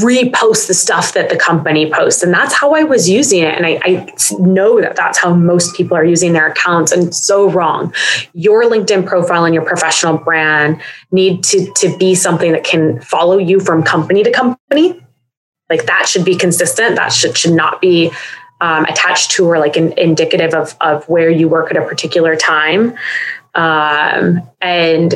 repost 0.00 0.68
the 0.68 0.74
stuff 0.74 1.12
that 1.12 1.28
the 1.28 1.36
company 1.36 1.90
posts. 1.90 2.22
And 2.22 2.32
that's 2.32 2.54
how 2.54 2.74
I 2.74 2.82
was 2.82 3.10
using 3.10 3.42
it. 3.42 3.54
And 3.54 3.66
I, 3.66 3.78
I, 3.82 4.14
know 4.38 4.80
that 4.80 4.96
that's 4.96 5.18
how 5.18 5.34
most 5.34 5.76
people 5.76 5.94
are 5.94 6.04
using 6.04 6.32
their 6.32 6.46
accounts 6.46 6.92
and 6.92 7.14
so 7.14 7.50
wrong. 7.50 7.92
Your 8.32 8.64
LinkedIn 8.64 9.06
profile 9.06 9.44
and 9.44 9.54
your 9.54 9.64
professional 9.64 10.16
brand 10.16 10.80
need 11.10 11.44
to, 11.44 11.70
to 11.74 11.94
be 11.98 12.14
something 12.14 12.52
that 12.52 12.64
can 12.64 13.02
follow 13.02 13.36
you 13.36 13.60
from 13.60 13.82
company 13.82 14.22
to 14.22 14.30
company. 14.30 14.98
Like 15.68 15.84
that 15.84 16.08
should 16.08 16.24
be 16.24 16.36
consistent. 16.36 16.96
That 16.96 17.12
should, 17.12 17.36
should 17.36 17.52
not 17.52 17.82
be 17.82 18.10
um, 18.62 18.84
attached 18.84 19.32
to 19.32 19.44
or 19.44 19.58
like 19.58 19.76
in, 19.76 19.92
indicative 19.98 20.54
of, 20.54 20.74
of 20.80 21.06
where 21.06 21.28
you 21.28 21.48
work 21.48 21.70
at 21.70 21.76
a 21.76 21.82
particular 21.82 22.34
time. 22.34 22.94
Um, 23.54 24.48
and 24.62 25.14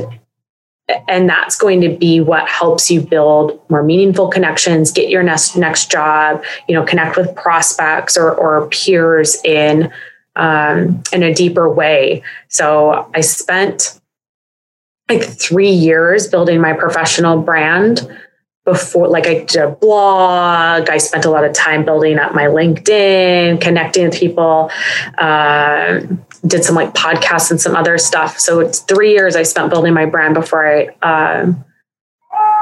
and 1.09 1.29
that's 1.29 1.59
going 1.59 1.81
to 1.81 1.89
be 1.89 2.21
what 2.21 2.49
helps 2.49 2.91
you 2.91 3.01
build 3.01 3.61
more 3.69 3.83
meaningful 3.83 4.29
connections 4.29 4.93
get 4.93 5.09
your 5.09 5.23
next 5.23 5.57
next 5.57 5.91
job 5.91 6.43
you 6.69 6.75
know 6.75 6.85
connect 6.85 7.17
with 7.17 7.35
prospects 7.35 8.17
or, 8.17 8.33
or 8.33 8.69
peers 8.69 9.43
in 9.45 9.93
um, 10.37 11.03
in 11.13 11.23
a 11.23 11.35
deeper 11.35 11.69
way. 11.73 12.23
So 12.49 13.11
i 13.15 13.21
spent 13.21 14.01
like 15.09 15.23
three 15.23 15.71
years 15.71 16.27
building 16.27 16.61
my 16.61 16.73
professional 16.73 17.41
brand 17.41 18.09
before 18.65 19.07
like 19.07 19.27
i 19.29 19.45
did 19.45 19.63
a 19.63 19.71
blog 19.71 20.91
i 20.91 20.99
spent 20.99 21.25
a 21.25 21.31
lot 21.31 21.45
of 21.45 21.53
time 21.53 21.85
building 21.85 22.19
up 22.19 22.35
my 22.35 22.47
linkedin 22.47 23.61
connecting 23.61 24.07
with 24.07 24.19
people 24.19 24.69
um, 25.19 26.25
did 26.47 26.65
some 26.65 26.75
like 26.75 26.95
podcasts 26.95 27.51
and 27.51 27.61
some 27.61 27.75
other 27.75 27.99
stuff. 27.99 28.39
So 28.39 28.61
it's 28.61 28.81
three 28.81 29.13
years 29.13 29.37
I 29.37 29.43
spent 29.43 29.71
building 29.71 29.95
my 29.95 30.07
brand 30.07 30.35
before 30.35 30.67
I 30.67 30.87
um, 31.03 31.65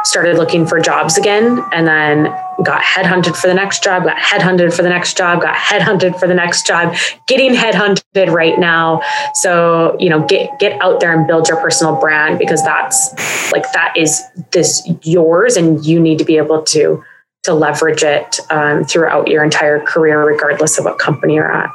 started 0.05 0.37
looking 0.37 0.67
for 0.67 0.79
jobs 0.81 1.17
again 1.19 1.63
and 1.73 1.87
then 1.87 2.25
got 2.63 2.83
headhunted 2.83 3.37
for 3.37 3.49
the 3.49 3.55
next 3.55 3.83
job, 3.83 4.05
got 4.05 4.17
headhunted 4.17 4.73
for 4.73 4.83
the 4.83 4.89
next 4.89 5.17
job, 5.17 5.43
got 5.43 5.57
headhunted 5.57 6.19
for 6.21 6.29
the 6.29 6.35
next 6.35 6.67
job, 6.67 6.95
getting 7.27 7.53
headhunted 7.53 8.31
right 8.31 8.59
now. 8.59 9.01
So, 9.35 9.97
you 9.99 10.09
know, 10.09 10.25
get 10.27 10.59
get 10.61 10.81
out 10.81 11.01
there 11.01 11.17
and 11.17 11.27
build 11.27 11.49
your 11.49 11.61
personal 11.61 11.97
brand 11.97 12.39
because 12.39 12.63
that's 12.63 13.51
like 13.51 13.71
that 13.73 13.95
is 13.97 14.23
this 14.53 14.89
yours 15.03 15.57
and 15.57 15.85
you 15.85 15.99
need 15.99 16.19
to 16.19 16.25
be 16.25 16.37
able 16.37 16.63
to 16.63 17.03
to 17.45 17.55
leverage 17.55 18.03
it 18.03 18.41
um, 18.51 18.85
throughout 18.85 19.29
your 19.29 19.45
entire 19.45 19.81
career, 19.81 20.25
regardless 20.25 20.79
of 20.79 20.85
what 20.85 20.99
company 20.99 21.35
you're 21.35 21.53
at. 21.53 21.71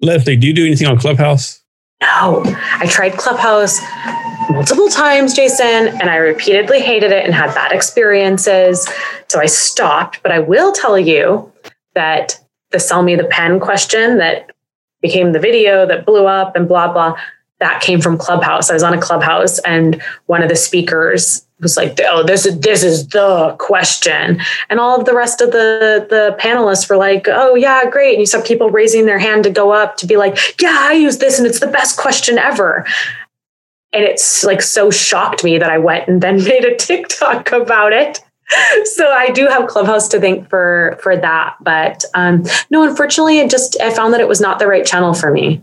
Leslie, 0.00 0.36
do 0.36 0.46
you 0.46 0.52
do 0.52 0.66
anything 0.66 0.86
on 0.86 0.98
Clubhouse? 0.98 1.62
No, 2.02 2.42
I 2.46 2.86
tried 2.88 3.14
Clubhouse 3.14 3.80
multiple 4.50 4.88
times, 4.88 5.34
Jason, 5.34 5.88
and 5.88 6.10
I 6.10 6.16
repeatedly 6.16 6.80
hated 6.80 7.10
it 7.10 7.24
and 7.24 7.34
had 7.34 7.54
bad 7.54 7.72
experiences. 7.72 8.88
So 9.28 9.40
I 9.40 9.46
stopped. 9.46 10.22
But 10.22 10.32
I 10.32 10.38
will 10.38 10.72
tell 10.72 10.98
you 10.98 11.50
that 11.94 12.38
the 12.70 12.78
sell 12.78 13.02
me 13.02 13.16
the 13.16 13.24
pen 13.24 13.60
question 13.60 14.18
that 14.18 14.50
became 15.00 15.32
the 15.32 15.38
video 15.38 15.86
that 15.86 16.04
blew 16.04 16.26
up 16.26 16.56
and 16.56 16.68
blah, 16.68 16.92
blah, 16.92 17.16
that 17.60 17.80
came 17.80 18.00
from 18.00 18.18
Clubhouse. 18.18 18.70
I 18.70 18.74
was 18.74 18.82
on 18.82 18.94
a 18.94 19.00
Clubhouse 19.00 19.58
and 19.60 20.02
one 20.26 20.42
of 20.42 20.48
the 20.48 20.56
speakers 20.56 21.46
was 21.60 21.76
like, 21.76 21.98
"Oh, 22.04 22.22
this 22.22 22.44
is 22.44 22.60
this 22.60 22.82
is 22.82 23.08
the 23.08 23.56
question," 23.58 24.40
and 24.68 24.78
all 24.78 24.98
of 24.98 25.06
the 25.06 25.14
rest 25.14 25.40
of 25.40 25.52
the 25.52 26.06
the 26.10 26.36
panelists 26.38 26.88
were 26.88 26.96
like, 26.96 27.26
"Oh 27.28 27.54
yeah, 27.54 27.88
great!" 27.88 28.12
And 28.12 28.20
you 28.20 28.26
saw 28.26 28.42
people 28.42 28.70
raising 28.70 29.06
their 29.06 29.18
hand 29.18 29.44
to 29.44 29.50
go 29.50 29.72
up 29.72 29.96
to 29.98 30.06
be 30.06 30.16
like, 30.16 30.36
"Yeah, 30.60 30.76
I 30.78 30.92
use 30.92 31.18
this, 31.18 31.38
and 31.38 31.46
it's 31.46 31.60
the 31.60 31.66
best 31.66 31.96
question 31.98 32.38
ever." 32.38 32.86
And 33.92 34.04
it's 34.04 34.44
like 34.44 34.60
so 34.60 34.90
shocked 34.90 35.44
me 35.44 35.56
that 35.58 35.70
I 35.70 35.78
went 35.78 36.08
and 36.08 36.20
then 36.20 36.36
made 36.44 36.64
a 36.64 36.76
TikTok 36.76 37.52
about 37.52 37.92
it. 37.92 38.20
So 38.84 39.10
I 39.10 39.30
do 39.30 39.48
have 39.48 39.66
Clubhouse 39.66 40.08
to 40.08 40.20
thank 40.20 40.48
for 40.50 40.98
for 41.02 41.16
that, 41.16 41.56
but 41.62 42.04
um, 42.14 42.44
no, 42.70 42.86
unfortunately, 42.86 43.38
it 43.38 43.50
just 43.50 43.80
I 43.80 43.92
found 43.92 44.12
that 44.12 44.20
it 44.20 44.28
was 44.28 44.40
not 44.40 44.58
the 44.58 44.66
right 44.66 44.84
channel 44.84 45.14
for 45.14 45.30
me. 45.30 45.62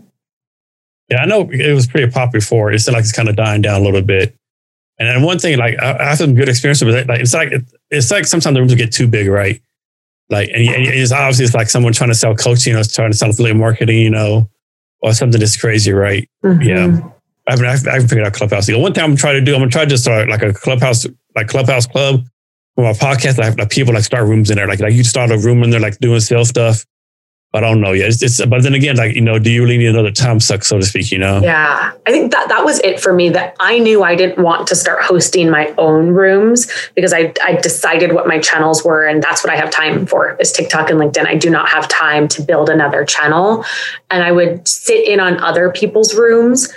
Yeah, 1.08 1.18
I 1.18 1.26
know 1.26 1.50
it 1.50 1.74
was 1.74 1.86
pretty 1.86 2.10
popular 2.10 2.40
before. 2.40 2.72
It's 2.72 2.88
like 2.88 3.00
it's 3.00 3.12
kind 3.12 3.28
of 3.28 3.36
dying 3.36 3.62
down 3.62 3.80
a 3.80 3.84
little 3.84 4.02
bit. 4.02 4.34
And 4.98 5.08
then 5.08 5.22
one 5.22 5.38
thing, 5.38 5.58
like 5.58 5.78
I, 5.80 5.98
I 5.98 6.04
have 6.10 6.18
some 6.18 6.34
good 6.34 6.48
experience 6.48 6.82
with 6.82 6.94
it. 6.94 7.06
Like 7.06 7.20
it's 7.20 7.34
like 7.34 7.52
it's 7.90 8.10
like 8.10 8.26
sometimes 8.26 8.54
the 8.54 8.60
rooms 8.60 8.74
get 8.74 8.92
too 8.92 9.06
big, 9.08 9.28
right? 9.28 9.60
Like, 10.30 10.48
and, 10.54 10.66
and 10.68 10.86
it's 10.86 11.12
obviously 11.12 11.44
it's 11.44 11.54
like 11.54 11.68
someone 11.68 11.92
trying 11.92 12.10
to 12.10 12.14
sell 12.14 12.34
coaching, 12.34 12.74
or 12.74 12.84
trying 12.84 13.10
to 13.10 13.16
sell 13.16 13.30
affiliate 13.30 13.56
marketing, 13.56 13.98
you 13.98 14.10
know, 14.10 14.48
or 15.02 15.12
something 15.12 15.38
that's 15.38 15.56
crazy, 15.56 15.92
right? 15.92 16.28
Mm-hmm. 16.44 16.62
Yeah. 16.62 17.10
I 17.46 17.52
haven't, 17.52 17.66
I 17.66 17.92
haven't 17.92 18.08
figured 18.08 18.26
out 18.26 18.32
Clubhouse. 18.32 18.66
The 18.66 18.78
one 18.78 18.94
thing 18.94 19.04
I'm 19.04 19.16
trying 19.16 19.34
to 19.34 19.42
do, 19.42 19.54
I'm 19.54 19.60
gonna 19.60 19.70
try 19.70 19.84
to 19.84 19.98
start 19.98 20.30
like 20.30 20.42
a 20.42 20.54
Clubhouse, 20.54 21.06
like 21.36 21.48
Clubhouse 21.48 21.86
Club 21.86 22.24
for 22.74 22.84
my 22.84 22.92
podcast. 22.92 23.36
Like, 23.36 23.58
like 23.58 23.68
people 23.68 23.92
like 23.92 24.04
start 24.04 24.26
rooms 24.26 24.50
in 24.50 24.56
there, 24.56 24.66
like 24.66 24.80
like 24.80 24.94
you 24.94 25.04
start 25.04 25.30
a 25.30 25.36
room 25.36 25.62
in 25.62 25.68
there, 25.68 25.80
like 25.80 25.98
doing 25.98 26.20
sales 26.20 26.48
stuff, 26.48 26.86
I 27.54 27.60
don't 27.60 27.80
know 27.80 27.92
yet. 27.92 28.08
It's, 28.08 28.22
it's, 28.22 28.44
but 28.44 28.64
then 28.64 28.74
again, 28.74 28.96
like 28.96 29.14
you 29.14 29.20
know, 29.20 29.38
do 29.38 29.50
you 29.50 29.62
really 29.62 29.78
need 29.78 29.86
another 29.86 30.10
time 30.10 30.40
suck, 30.40 30.64
so 30.64 30.78
to 30.78 30.84
speak? 30.84 31.12
You 31.12 31.18
know? 31.18 31.40
Yeah, 31.40 31.92
I 32.04 32.10
think 32.10 32.32
that 32.32 32.48
that 32.48 32.64
was 32.64 32.80
it 32.80 32.98
for 32.98 33.12
me. 33.12 33.28
That 33.28 33.56
I 33.60 33.78
knew 33.78 34.02
I 34.02 34.16
didn't 34.16 34.42
want 34.42 34.66
to 34.68 34.74
start 34.74 35.02
hosting 35.02 35.50
my 35.50 35.72
own 35.78 36.08
rooms 36.08 36.66
because 36.96 37.12
I 37.12 37.32
I 37.42 37.54
decided 37.54 38.12
what 38.12 38.26
my 38.26 38.40
channels 38.40 38.84
were, 38.84 39.06
and 39.06 39.22
that's 39.22 39.44
what 39.44 39.52
I 39.52 39.56
have 39.56 39.70
time 39.70 40.04
for 40.04 40.36
is 40.40 40.50
TikTok 40.50 40.90
and 40.90 40.98
LinkedIn. 40.98 41.26
I 41.26 41.36
do 41.36 41.48
not 41.48 41.68
have 41.68 41.86
time 41.86 42.26
to 42.28 42.42
build 42.42 42.68
another 42.68 43.04
channel, 43.04 43.64
and 44.10 44.24
I 44.24 44.32
would 44.32 44.66
sit 44.66 45.06
in 45.06 45.20
on 45.20 45.38
other 45.38 45.70
people's 45.70 46.14
rooms, 46.14 46.72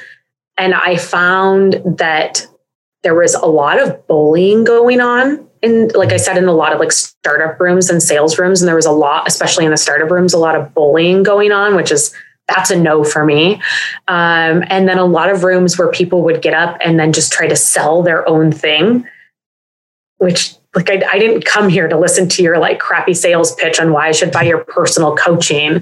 and 0.58 0.76
I 0.76 0.98
found 0.98 1.82
that 1.98 2.46
there 3.02 3.16
was 3.16 3.34
a 3.34 3.46
lot 3.46 3.80
of 3.80 4.06
bullying 4.06 4.64
going 4.64 5.02
on 5.02 5.47
in 5.62 5.90
like 5.96 6.12
I 6.12 6.18
said 6.18 6.38
in 6.38 6.46
a 6.46 6.54
lot 6.54 6.74
of 6.74 6.80
like 6.80 6.92
startup 6.92 7.60
rooms 7.60 7.90
and 7.90 8.02
sales 8.02 8.38
rooms 8.38 8.62
and 8.62 8.68
there 8.68 8.76
was 8.76 8.86
a 8.86 8.92
lot 8.92 9.28
especially 9.28 9.66
in 9.66 9.72
the 9.72 9.78
startup 9.78 10.12
rooms 10.12 10.34
a 10.34 10.38
lot 10.38 10.56
of 10.56 10.74
bullying 10.74 11.24
going 11.24 11.52
on 11.52 11.76
which 11.76 11.92
is 11.92 12.14
that's 12.48 12.72
a 12.72 12.78
no 12.78 13.04
for 13.04 13.26
me. 13.26 13.56
Um, 14.08 14.64
and 14.68 14.88
then 14.88 14.98
a 14.98 15.06
lot 15.06 15.30
of 15.30 15.44
rooms 15.44 15.78
where 15.78 15.92
people 15.92 16.24
would 16.24 16.42
get 16.42 16.54
up 16.54 16.78
and 16.80 16.98
then 16.98 17.12
just 17.12 17.34
try 17.34 17.46
to 17.46 17.58
sell 17.58 18.04
their 18.04 18.28
own 18.30 18.54
thing 18.54 19.06
which 20.18 20.56
like 20.78 20.92
I, 20.92 21.02
I, 21.12 21.18
didn't 21.18 21.44
come 21.44 21.70
here 21.70 21.88
to 21.88 21.98
listen 21.98 22.30
to 22.30 22.44
your 22.44 22.60
like 22.60 22.80
crappy 22.80 23.16
sales 23.16 23.56
pitch 23.56 23.80
on 23.80 23.92
why 23.92 24.08
I 24.08 24.12
should 24.12 24.32
buy 24.32 24.44
your 24.44 24.64
personal 24.64 25.16
coaching. 25.16 25.78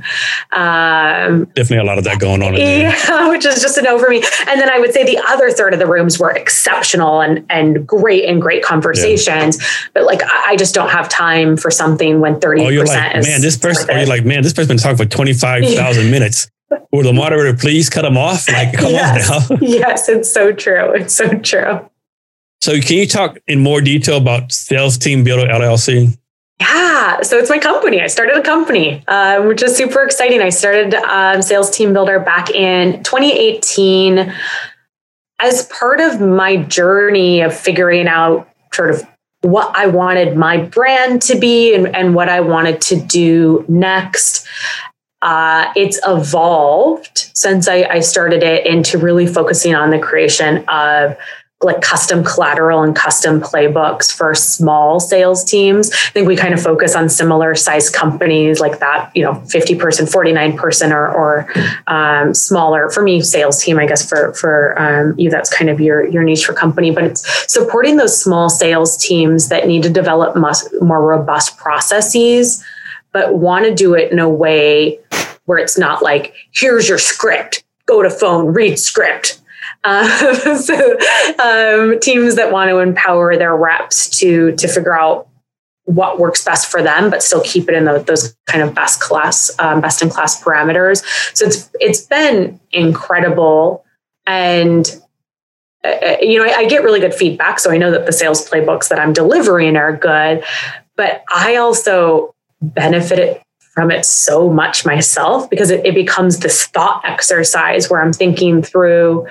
Um, 0.53 1.45
Definitely 1.53 1.79
a 1.79 1.83
lot 1.83 1.97
of 1.97 2.05
that 2.05 2.17
going 2.19 2.41
on. 2.41 2.55
yeah, 2.55 3.27
which 3.29 3.45
is 3.45 3.61
just 3.61 3.77
a 3.77 3.81
no 3.81 3.99
for 3.99 4.09
me. 4.09 4.23
And 4.47 4.59
then 4.59 4.69
I 4.69 4.79
would 4.79 4.93
say 4.93 5.03
the 5.03 5.21
other 5.27 5.51
third 5.51 5.73
of 5.73 5.79
the 5.79 5.85
rooms 5.85 6.17
were 6.17 6.31
exceptional 6.31 7.19
and 7.19 7.45
and 7.49 7.85
great 7.85 8.23
and 8.25 8.41
great 8.41 8.63
conversations. 8.63 9.59
Yeah. 9.59 9.67
But 9.93 10.03
like 10.05 10.23
I, 10.23 10.51
I, 10.51 10.55
just 10.55 10.73
don't 10.73 10.89
have 10.89 11.09
time 11.09 11.57
for 11.57 11.69
something 11.69 12.21
when 12.21 12.39
thirty 12.39 12.61
oh, 12.61 12.81
percent. 12.81 13.15
Like, 13.15 13.23
man, 13.23 13.41
this 13.41 13.57
person. 13.57 13.89
Or 13.89 13.97
you're 13.97 14.07
like, 14.07 14.23
man, 14.23 14.43
this 14.43 14.53
person's 14.53 14.69
been 14.69 14.77
talking 14.77 14.97
for 14.97 15.05
twenty 15.05 15.33
five 15.33 15.65
thousand 15.65 16.09
minutes. 16.11 16.49
Will 16.91 17.03
the 17.03 17.13
moderator 17.13 17.55
please 17.57 17.89
cut 17.89 18.03
them 18.03 18.17
off? 18.17 18.47
Like, 18.47 18.73
come 18.73 18.91
yes. 18.91 19.29
on 19.29 19.57
now. 19.57 19.57
yes, 19.67 20.07
it's 20.07 20.31
so 20.31 20.51
true. 20.51 20.93
It's 20.93 21.13
so 21.13 21.27
true. 21.39 21.89
So, 22.65 22.81
can 22.81 22.97
you 22.97 23.05
talk 23.05 23.37
in 23.45 23.59
more 23.59 23.79
detail 23.79 24.17
about 24.17 24.51
Sales 24.51 24.97
Team 24.97 25.23
Builder 25.23 25.45
LLC? 25.45 26.17
Yeah, 26.59 27.21
so 27.21 27.37
it's 27.37 27.51
my 27.51 27.59
company. 27.59 28.01
I 28.01 28.07
started 28.07 28.37
a 28.37 28.41
company, 28.41 29.03
uh, 29.07 29.43
which 29.43 29.61
is 29.61 29.77
super 29.77 30.01
exciting. 30.01 30.41
I 30.41 30.49
started 30.49 30.95
um, 30.95 31.43
Sales 31.43 31.69
Team 31.69 31.93
Builder 31.93 32.19
back 32.19 32.49
in 32.49 33.03
2018 33.03 34.33
as 35.39 35.67
part 35.67 36.01
of 36.01 36.19
my 36.19 36.57
journey 36.57 37.41
of 37.41 37.55
figuring 37.55 38.07
out 38.07 38.49
sort 38.73 38.89
of 38.89 39.07
what 39.41 39.71
I 39.77 39.85
wanted 39.85 40.35
my 40.35 40.57
brand 40.57 41.21
to 41.21 41.37
be 41.37 41.75
and, 41.75 41.95
and 41.95 42.15
what 42.15 42.29
I 42.29 42.39
wanted 42.39 42.81
to 42.81 42.99
do 42.99 43.63
next. 43.67 44.47
Uh, 45.21 45.71
it's 45.75 45.99
evolved 46.03 47.29
since 47.35 47.67
I, 47.67 47.83
I 47.83 47.99
started 47.99 48.41
it 48.41 48.65
into 48.65 48.97
really 48.97 49.27
focusing 49.27 49.75
on 49.75 49.91
the 49.91 49.99
creation 49.99 50.65
of 50.67 51.15
like 51.61 51.81
custom 51.81 52.23
collateral 52.23 52.83
and 52.83 52.95
custom 52.95 53.39
playbooks 53.39 54.13
for 54.13 54.35
small 54.35 54.99
sales 54.99 55.43
teams. 55.43 55.89
I 55.91 56.11
think 56.11 56.27
we 56.27 56.35
kind 56.35 56.53
of 56.53 56.61
focus 56.61 56.95
on 56.95 57.07
similar 57.07 57.55
size 57.55 57.89
companies 57.89 58.59
like 58.59 58.79
that, 58.79 59.09
you 59.15 59.23
know, 59.23 59.35
50 59.35 59.75
person, 59.75 60.05
49 60.05 60.57
person 60.57 60.91
or, 60.91 61.09
or 61.09 61.47
um, 61.87 62.33
smaller. 62.33 62.89
For 62.89 63.01
me, 63.01 63.21
sales 63.21 63.63
team, 63.63 63.79
I 63.79 63.87
guess 63.87 64.07
for, 64.07 64.33
for 64.33 64.79
um, 64.79 65.17
you, 65.17 65.29
that's 65.29 65.51
kind 65.51 65.69
of 65.69 65.79
your, 65.79 66.05
your 66.07 66.23
niche 66.23 66.45
for 66.45 66.53
company, 66.53 66.91
but 66.91 67.05
it's 67.05 67.51
supporting 67.51 67.95
those 67.95 68.21
small 68.21 68.49
sales 68.49 68.97
teams 68.97 69.47
that 69.47 69.65
need 69.65 69.83
to 69.83 69.89
develop 69.89 70.35
more 70.81 71.01
robust 71.01 71.57
processes, 71.57 72.63
but 73.13 73.35
want 73.35 73.65
to 73.65 73.73
do 73.73 73.93
it 73.93 74.11
in 74.11 74.19
a 74.19 74.29
way 74.29 74.99
where 75.45 75.57
it's 75.57 75.77
not 75.77 76.03
like, 76.03 76.33
here's 76.51 76.89
your 76.89 76.97
script, 76.97 77.63
go 77.85 78.03
to 78.03 78.09
phone, 78.09 78.47
read 78.47 78.77
script, 78.77 79.39
uh, 79.85 80.55
so 80.57 80.97
um, 81.39 81.99
teams 81.99 82.35
that 82.35 82.51
want 82.51 82.69
to 82.69 82.79
empower 82.79 83.37
their 83.37 83.55
reps 83.55 84.09
to 84.19 84.55
to 84.55 84.67
figure 84.67 84.97
out 84.97 85.27
what 85.85 86.17
works 86.17 86.43
best 86.43 86.69
for 86.69 86.81
them, 86.81 87.11
but 87.11 87.21
still 87.21 87.41
keep 87.41 87.69
it 87.69 87.75
in 87.75 87.85
the, 87.85 87.99
those 87.99 88.35
kind 88.47 88.63
of 88.63 88.73
best 88.73 88.99
class, 88.99 89.51
um, 89.59 89.81
best 89.81 90.01
in 90.01 90.09
class 90.09 90.43
parameters. 90.43 91.03
So 91.35 91.45
it's 91.45 91.69
it's 91.75 92.01
been 92.01 92.59
incredible, 92.71 93.85
and 94.25 95.01
uh, 95.83 95.87
uh, 95.87 96.17
you 96.21 96.39
know 96.39 96.51
I, 96.51 96.65
get 96.65 96.83
really 96.83 96.99
good 96.99 97.13
feedback, 97.13 97.59
so 97.59 97.71
I 97.71 97.77
know 97.77 97.91
that 97.91 98.07
the 98.07 98.13
sales 98.13 98.49
playbooks 98.49 98.89
that 98.89 98.99
I'm 98.99 99.13
delivering 99.13 99.77
are 99.77 99.95
good, 99.95 100.43
but 100.95 101.23
I 101.33 101.57
also 101.57 102.33
benefited 102.61 103.39
from 103.59 103.91
it 103.91 104.05
so 104.05 104.49
much 104.49 104.85
myself 104.85 105.49
because 105.49 105.69
it 105.69 105.93
becomes 105.93 106.39
this 106.39 106.65
thought 106.67 107.03
exercise 107.05 107.89
where 107.89 108.01
I'm 108.01 108.13
thinking 108.13 108.63
through 108.63 109.27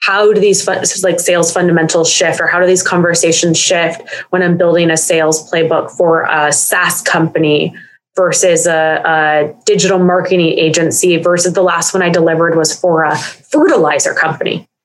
how 0.00 0.32
do 0.32 0.40
these 0.40 0.66
like 1.02 1.20
sales 1.20 1.52
fundamentals 1.52 2.10
shift 2.10 2.40
or 2.40 2.46
how 2.46 2.58
do 2.58 2.66
these 2.66 2.82
conversations 2.82 3.58
shift 3.58 4.02
when 4.30 4.42
i'm 4.42 4.56
building 4.56 4.90
a 4.90 4.96
sales 4.96 5.50
playbook 5.50 5.90
for 5.90 6.22
a 6.22 6.52
saas 6.52 7.02
company 7.02 7.74
versus 8.16 8.66
a, 8.66 9.02
a, 9.04 9.54
digital 9.64 9.98
marketing 9.98 10.58
agency 10.58 11.16
versus 11.16 11.52
the 11.52 11.62
last 11.62 11.94
one 11.94 12.02
i 12.02 12.08
delivered 12.08 12.56
was 12.56 12.78
for 12.78 13.04
a 13.04 13.16
fertilizer 13.16 14.14
company. 14.14 14.66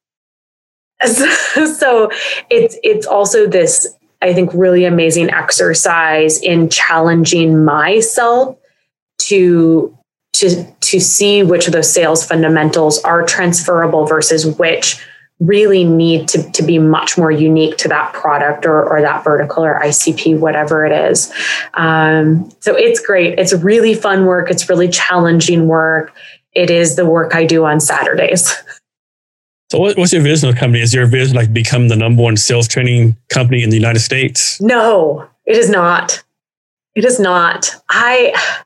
So 1.01 2.09
it's 2.49 2.77
it's 2.83 3.05
also 3.05 3.45
this 3.45 3.87
i 4.21 4.33
think 4.33 4.49
really 4.53 4.85
amazing 4.85 5.29
exercise 5.29 6.41
in 6.41 6.69
challenging 6.69 7.63
myself 7.63 8.57
to 9.19 9.95
to 10.39 10.65
to 10.81 10.99
see 10.99 11.43
which 11.43 11.67
of 11.67 11.73
those 11.73 11.91
sales 11.91 12.25
fundamentals 12.25 13.01
are 13.03 13.23
transferable 13.25 14.05
versus 14.05 14.45
which 14.57 14.99
really 15.39 15.83
need 15.83 16.29
to, 16.29 16.49
to 16.51 16.63
be 16.63 16.79
much 16.79 17.17
more 17.17 17.31
unique 17.31 17.77
to 17.77 17.89
that 17.89 18.13
product 18.13 18.65
or, 18.65 18.87
or 18.87 19.01
that 19.01 19.21
vertical 19.23 19.65
or 19.65 19.79
ICP, 19.81 20.39
whatever 20.39 20.85
it 20.85 20.93
is. 20.93 21.31
Um, 21.73 22.49
so 22.61 22.73
it's 22.75 23.05
great. 23.05 23.37
It's 23.37 23.51
really 23.51 23.93
fun 23.93 24.25
work. 24.25 24.49
It's 24.49 24.69
really 24.69 24.87
challenging 24.87 25.67
work. 25.67 26.15
It 26.53 26.69
is 26.69 26.95
the 26.95 27.05
work 27.05 27.35
I 27.35 27.45
do 27.45 27.65
on 27.65 27.79
Saturdays. 27.79 28.53
So 29.71 29.79
what, 29.79 29.97
what's 29.97 30.13
your 30.13 30.21
vision 30.21 30.47
of 30.47 30.53
the 30.53 30.59
company? 30.59 30.83
Is 30.83 30.93
your 30.93 31.07
vision 31.07 31.35
like 31.35 31.51
become 31.51 31.87
the 31.87 31.95
number 31.95 32.21
one 32.21 32.37
sales 32.37 32.67
training 32.67 33.17
company 33.29 33.63
in 33.63 33.71
the 33.71 33.75
United 33.75 33.99
States? 33.99 34.61
No, 34.61 35.27
it 35.45 35.57
is 35.57 35.71
not. 35.71 36.23
It 36.93 37.03
is 37.03 37.19
not. 37.19 37.75
I 37.89 38.63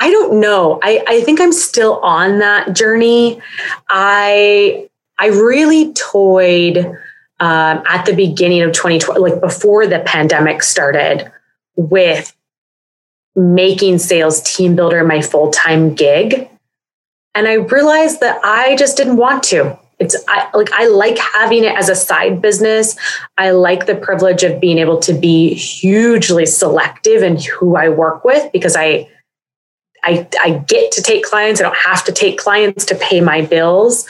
I 0.00 0.10
don't 0.10 0.40
know. 0.40 0.78
I, 0.82 1.04
I 1.08 1.20
think 1.22 1.40
I'm 1.40 1.52
still 1.52 1.98
on 2.00 2.38
that 2.38 2.74
journey. 2.74 3.40
I 3.88 4.88
I 5.18 5.28
really 5.28 5.92
toyed 5.94 6.78
um, 7.40 7.82
at 7.86 8.06
the 8.06 8.14
beginning 8.14 8.62
of 8.62 8.72
2020, 8.72 9.20
like 9.20 9.40
before 9.40 9.86
the 9.86 10.00
pandemic 10.00 10.62
started, 10.62 11.30
with 11.76 12.34
making 13.34 13.98
sales 13.98 14.42
team 14.42 14.76
builder 14.76 15.04
my 15.04 15.20
full 15.20 15.50
time 15.50 15.94
gig. 15.94 16.48
And 17.34 17.46
I 17.46 17.54
realized 17.54 18.20
that 18.20 18.40
I 18.44 18.76
just 18.76 18.96
didn't 18.96 19.16
want 19.16 19.42
to. 19.44 19.78
It's 19.98 20.16
I, 20.28 20.48
like 20.56 20.70
I 20.72 20.86
like 20.86 21.18
having 21.18 21.64
it 21.64 21.76
as 21.76 21.88
a 21.88 21.94
side 21.94 22.40
business. 22.40 22.96
I 23.36 23.50
like 23.50 23.86
the 23.86 23.96
privilege 23.96 24.44
of 24.44 24.60
being 24.60 24.78
able 24.78 24.98
to 25.00 25.12
be 25.12 25.54
hugely 25.54 26.46
selective 26.46 27.22
in 27.22 27.38
who 27.40 27.76
I 27.76 27.88
work 27.88 28.24
with 28.24 28.50
because 28.52 28.76
I 28.76 29.08
I, 30.04 30.26
I 30.42 30.62
get 30.66 30.92
to 30.92 31.02
take 31.02 31.24
clients. 31.24 31.60
I 31.60 31.64
don't 31.64 31.76
have 31.76 32.04
to 32.04 32.12
take 32.12 32.38
clients 32.38 32.84
to 32.86 32.94
pay 32.94 33.20
my 33.20 33.42
bills. 33.42 34.08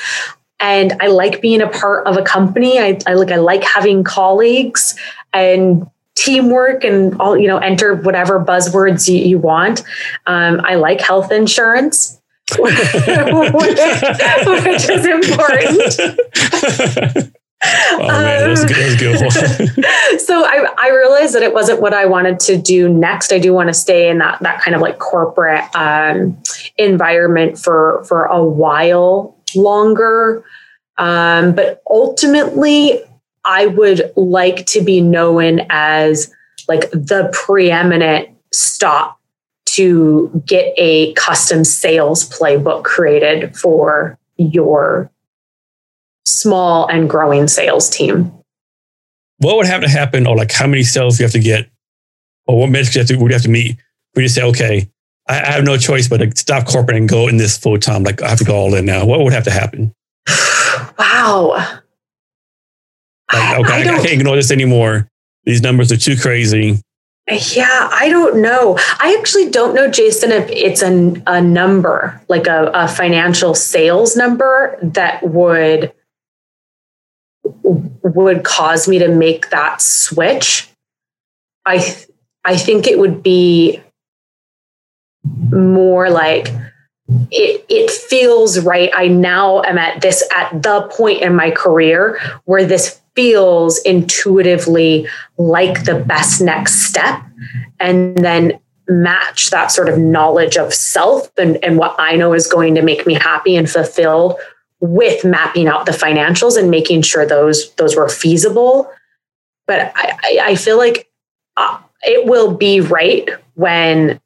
And 0.60 0.94
I 1.00 1.06
like 1.06 1.40
being 1.40 1.60
a 1.60 1.68
part 1.68 2.06
of 2.06 2.16
a 2.16 2.22
company. 2.22 2.78
I, 2.78 2.98
I 3.06 3.14
like 3.14 3.30
I 3.30 3.36
like 3.36 3.62
having 3.62 4.02
colleagues 4.02 4.96
and 5.32 5.88
teamwork 6.16 6.84
and 6.84 7.18
all, 7.20 7.36
you 7.36 7.46
know, 7.46 7.58
enter 7.58 7.94
whatever 7.94 8.44
buzzwords 8.44 9.08
you, 9.08 9.24
you 9.24 9.38
want. 9.38 9.84
Um, 10.26 10.60
I 10.64 10.74
like 10.74 11.00
health 11.00 11.30
insurance. 11.30 12.16
which, 12.58 12.72
which 12.72 14.88
is 14.88 15.04
important. 15.04 17.30
oh 17.64 17.98
man, 17.98 18.54
that's 18.54 18.64
good. 18.64 18.98
good 18.98 20.20
so 20.20 20.44
I, 20.44 20.66
I 20.78 20.90
realized 20.90 21.34
that 21.34 21.42
it 21.42 21.52
wasn't 21.52 21.80
what 21.80 21.92
I 21.92 22.06
wanted 22.06 22.38
to 22.40 22.56
do 22.56 22.88
next. 22.88 23.32
I 23.32 23.38
do 23.38 23.52
want 23.52 23.68
to 23.68 23.74
stay 23.74 24.08
in 24.08 24.18
that 24.18 24.40
that 24.42 24.60
kind 24.60 24.74
of 24.74 24.80
like 24.80 24.98
corporate 24.98 25.64
um, 25.74 26.40
environment 26.76 27.58
for 27.58 28.04
for 28.04 28.24
a 28.24 28.42
while 28.42 29.36
longer. 29.54 30.44
Um, 30.98 31.54
but 31.54 31.82
ultimately, 31.88 33.00
I 33.44 33.66
would 33.66 34.12
like 34.16 34.66
to 34.66 34.82
be 34.82 35.00
known 35.00 35.60
as 35.70 36.32
like 36.68 36.90
the 36.90 37.30
preeminent 37.32 38.28
stop 38.52 39.18
to 39.66 40.42
get 40.46 40.74
a 40.76 41.12
custom 41.14 41.64
sales 41.64 42.28
playbook 42.28 42.84
created 42.84 43.56
for 43.56 44.18
your 44.36 45.10
small 46.28 46.86
and 46.88 47.08
growing 47.08 47.48
sales 47.48 47.88
team. 47.88 48.32
What 49.38 49.56
would 49.56 49.66
have 49.66 49.82
to 49.82 49.88
happen, 49.88 50.26
or 50.26 50.36
like 50.36 50.50
how 50.50 50.66
many 50.66 50.82
sales 50.82 51.18
you 51.18 51.24
have 51.24 51.32
to 51.32 51.38
get, 51.38 51.68
or 52.46 52.60
what 52.60 52.70
metrics 52.70 52.94
you 52.94 53.00
have 53.00 53.08
to, 53.08 53.16
would 53.16 53.30
you 53.30 53.34
have 53.34 53.42
to 53.42 53.48
meet? 53.48 53.76
We 54.14 54.24
just 54.24 54.34
say, 54.34 54.42
okay, 54.42 54.90
I, 55.28 55.40
I 55.40 55.52
have 55.52 55.64
no 55.64 55.76
choice 55.76 56.08
but 56.08 56.18
to 56.18 56.36
stop 56.36 56.66
corporate 56.66 56.96
and 56.96 57.08
go 57.08 57.28
in 57.28 57.36
this 57.36 57.56
full 57.56 57.78
time. 57.78 58.02
Like 58.02 58.22
I 58.22 58.30
have 58.30 58.38
to 58.38 58.44
go 58.44 58.56
all 58.56 58.74
in 58.74 58.86
now. 58.86 59.04
What 59.04 59.20
would 59.20 59.32
have 59.32 59.44
to 59.44 59.50
happen? 59.50 59.94
wow. 60.98 61.80
Like, 63.32 63.58
okay, 63.60 63.72
I, 63.72 63.92
I, 63.92 63.96
I 63.96 63.96
can't 63.98 64.12
ignore 64.12 64.36
this 64.36 64.50
anymore. 64.50 65.08
These 65.44 65.62
numbers 65.62 65.92
are 65.92 65.96
too 65.96 66.16
crazy. 66.16 66.80
Yeah, 67.30 67.88
I 67.92 68.08
don't 68.08 68.40
know. 68.40 68.78
I 69.00 69.14
actually 69.18 69.50
don't 69.50 69.74
know, 69.74 69.90
Jason, 69.90 70.32
if 70.32 70.48
it's 70.50 70.82
a, 70.82 71.22
a 71.26 71.42
number, 71.42 72.20
like 72.28 72.46
a, 72.46 72.70
a 72.72 72.88
financial 72.88 73.54
sales 73.54 74.16
number 74.16 74.78
that 74.82 75.22
would 75.22 75.92
would 77.62 78.44
cause 78.44 78.88
me 78.88 78.98
to 78.98 79.08
make 79.08 79.50
that 79.50 79.80
switch, 79.80 80.68
I 81.66 81.96
I 82.44 82.56
think 82.56 82.86
it 82.86 82.98
would 82.98 83.22
be 83.22 83.80
more 85.50 86.10
like 86.10 86.48
it 87.30 87.64
it 87.68 87.90
feels 87.90 88.60
right. 88.60 88.90
I 88.94 89.08
now 89.08 89.62
am 89.62 89.78
at 89.78 90.00
this 90.00 90.22
at 90.34 90.62
the 90.62 90.88
point 90.92 91.22
in 91.22 91.34
my 91.34 91.50
career 91.50 92.20
where 92.44 92.64
this 92.64 93.00
feels 93.14 93.78
intuitively 93.80 95.08
like 95.36 95.84
the 95.84 95.96
best 95.96 96.40
next 96.40 96.82
step 96.82 97.20
and 97.80 98.16
then 98.18 98.58
match 98.88 99.50
that 99.50 99.68
sort 99.68 99.88
of 99.88 99.98
knowledge 99.98 100.56
of 100.56 100.72
self 100.72 101.30
and, 101.36 101.62
and 101.62 101.78
what 101.78 101.94
I 101.98 102.16
know 102.16 102.32
is 102.32 102.46
going 102.46 102.74
to 102.76 102.82
make 102.82 103.06
me 103.06 103.14
happy 103.14 103.56
and 103.56 103.68
fulfilled 103.68 104.36
with 104.80 105.24
mapping 105.24 105.66
out 105.66 105.86
the 105.86 105.92
financials 105.92 106.56
and 106.56 106.70
making 106.70 107.02
sure 107.02 107.26
those 107.26 107.72
those 107.74 107.96
were 107.96 108.08
feasible. 108.08 108.90
But 109.66 109.92
I, 109.94 110.40
I 110.42 110.54
feel 110.54 110.78
like 110.78 111.08
uh, 111.56 111.78
it 112.02 112.26
will 112.26 112.54
be 112.54 112.80
right 112.80 113.28
when 113.54 114.20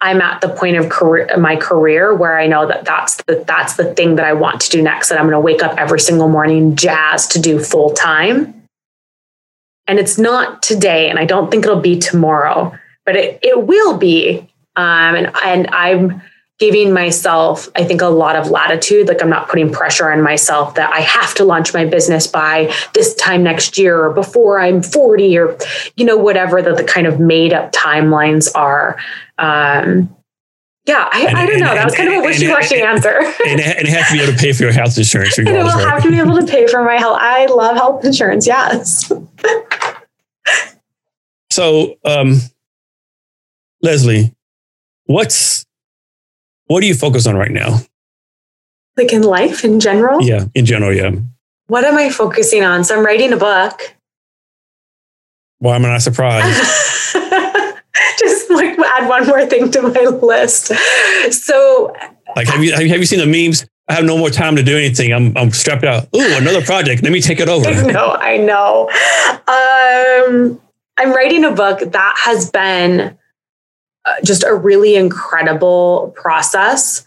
I'm 0.00 0.20
at 0.20 0.40
the 0.40 0.48
point 0.48 0.76
of 0.76 0.88
career, 0.88 1.28
my 1.36 1.56
career 1.56 2.14
where 2.14 2.38
I 2.38 2.46
know 2.46 2.66
that 2.66 2.84
that's 2.84 3.16
the 3.24 3.44
that's 3.46 3.76
the 3.76 3.92
thing 3.94 4.14
that 4.16 4.24
I 4.24 4.32
want 4.32 4.60
to 4.62 4.70
do 4.70 4.80
next. 4.80 5.08
That 5.08 5.18
I'm 5.18 5.24
going 5.24 5.32
to 5.32 5.40
wake 5.40 5.62
up 5.62 5.76
every 5.76 6.00
single 6.00 6.28
morning 6.28 6.76
jazzed 6.76 7.32
to 7.32 7.40
do 7.40 7.58
full 7.58 7.90
time. 7.90 8.54
And 9.88 9.98
it's 9.98 10.18
not 10.18 10.62
today, 10.62 11.08
and 11.08 11.18
I 11.18 11.24
don't 11.24 11.50
think 11.50 11.64
it'll 11.64 11.80
be 11.80 11.98
tomorrow, 11.98 12.72
but 13.04 13.16
it 13.16 13.40
it 13.42 13.66
will 13.66 13.98
be. 13.98 14.48
Um, 14.76 15.16
and 15.16 15.32
and 15.44 15.66
I'm 15.72 16.22
giving 16.58 16.92
myself, 16.92 17.68
I 17.76 17.84
think, 17.84 18.02
a 18.02 18.06
lot 18.06 18.34
of 18.34 18.50
latitude. 18.50 19.08
Like 19.08 19.22
I'm 19.22 19.30
not 19.30 19.48
putting 19.48 19.70
pressure 19.72 20.10
on 20.10 20.22
myself 20.22 20.74
that 20.74 20.92
I 20.92 21.00
have 21.00 21.34
to 21.34 21.44
launch 21.44 21.72
my 21.72 21.84
business 21.84 22.26
by 22.26 22.74
this 22.94 23.14
time 23.14 23.44
next 23.44 23.78
year 23.78 24.04
or 24.04 24.12
before 24.12 24.60
I'm 24.60 24.82
40 24.82 25.38
or, 25.38 25.56
you 25.96 26.04
know, 26.04 26.16
whatever 26.16 26.60
the, 26.60 26.74
the 26.74 26.84
kind 26.84 27.06
of 27.06 27.20
made 27.20 27.52
up 27.52 27.72
timelines 27.72 28.50
are. 28.56 28.98
Um, 29.38 30.14
yeah, 30.84 31.08
I, 31.12 31.26
and, 31.26 31.36
I 31.36 31.46
don't 31.46 31.60
know. 31.60 31.74
that 31.74 31.84
was 31.84 31.94
kind 31.94 32.08
of 32.08 32.14
a 32.14 32.20
wishy-washy 32.22 32.80
answer. 32.80 33.18
And, 33.46 33.60
and, 33.60 33.86
it 33.86 33.88
has 33.88 34.08
to 34.08 34.14
be 34.14 34.22
able 34.22 34.32
to 34.32 34.38
pay 34.38 34.52
for 34.52 34.62
your 34.64 34.72
health 34.72 34.96
insurance. 34.96 35.38
and 35.38 35.46
it 35.46 35.52
will 35.52 35.66
right? 35.66 35.86
have 35.86 36.02
to 36.02 36.10
be 36.10 36.18
able 36.18 36.38
to 36.38 36.46
pay 36.46 36.66
for 36.66 36.82
my 36.82 36.96
health. 36.96 37.18
I 37.20 37.46
love 37.46 37.76
health 37.76 38.04
insurance. 38.04 38.46
Yes. 38.46 39.12
so, 41.50 41.94
um, 42.04 42.40
Leslie, 43.82 44.34
what's 45.04 45.66
what 46.68 46.80
do 46.80 46.86
you 46.86 46.94
focus 46.94 47.26
on 47.26 47.36
right 47.36 47.50
now? 47.50 47.80
Like 48.96 49.12
in 49.12 49.22
life 49.22 49.64
in 49.64 49.80
general? 49.80 50.22
Yeah, 50.22 50.46
in 50.54 50.64
general, 50.64 50.94
yeah. 50.94 51.10
What 51.66 51.84
am 51.84 51.96
I 51.96 52.10
focusing 52.10 52.64
on? 52.64 52.84
So 52.84 52.96
I'm 52.96 53.04
writing 53.04 53.32
a 53.32 53.36
book. 53.36 53.94
Why 55.58 55.76
am 55.76 55.84
I 55.84 55.88
not 55.88 56.02
surprised? 56.02 56.46
Just 58.18 58.50
like 58.50 58.78
add 58.78 59.08
one 59.08 59.26
more 59.26 59.44
thing 59.46 59.70
to 59.72 59.82
my 59.82 60.00
list. 60.22 60.72
So, 61.30 61.94
like, 62.36 62.46
have 62.48 62.62
you 62.62 62.72
have 62.72 62.82
you 62.82 63.04
seen 63.06 63.18
the 63.18 63.26
memes? 63.26 63.66
I 63.88 63.94
have 63.94 64.04
no 64.04 64.18
more 64.18 64.30
time 64.30 64.56
to 64.56 64.62
do 64.62 64.76
anything. 64.76 65.12
I'm 65.12 65.36
I'm 65.36 65.50
strapped 65.50 65.84
out. 65.84 66.08
Ooh, 66.14 66.36
another 66.36 66.62
project. 66.62 67.02
Let 67.02 67.12
me 67.12 67.20
take 67.20 67.40
it 67.40 67.48
over. 67.48 67.70
No, 67.92 68.12
I 68.12 68.36
know. 68.36 68.88
Um, 69.48 70.60
I'm 70.96 71.14
writing 71.14 71.44
a 71.44 71.50
book 71.50 71.80
that 71.80 72.14
has 72.24 72.50
been 72.50 73.16
just 74.24 74.44
a 74.44 74.54
really 74.54 74.96
incredible 74.96 76.12
process 76.16 77.04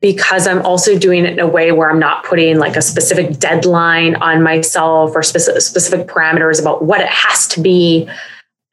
because 0.00 0.46
I'm 0.46 0.62
also 0.62 0.98
doing 0.98 1.24
it 1.24 1.32
in 1.32 1.40
a 1.40 1.46
way 1.46 1.72
where 1.72 1.90
I'm 1.90 1.98
not 1.98 2.24
putting 2.24 2.58
like 2.58 2.76
a 2.76 2.82
specific 2.82 3.38
deadline 3.38 4.16
on 4.16 4.42
myself 4.42 5.12
or 5.14 5.22
specific, 5.22 5.62
specific 5.62 6.06
parameters 6.06 6.60
about 6.60 6.84
what 6.84 7.00
it 7.00 7.08
has 7.08 7.48
to 7.48 7.60
be. 7.60 8.08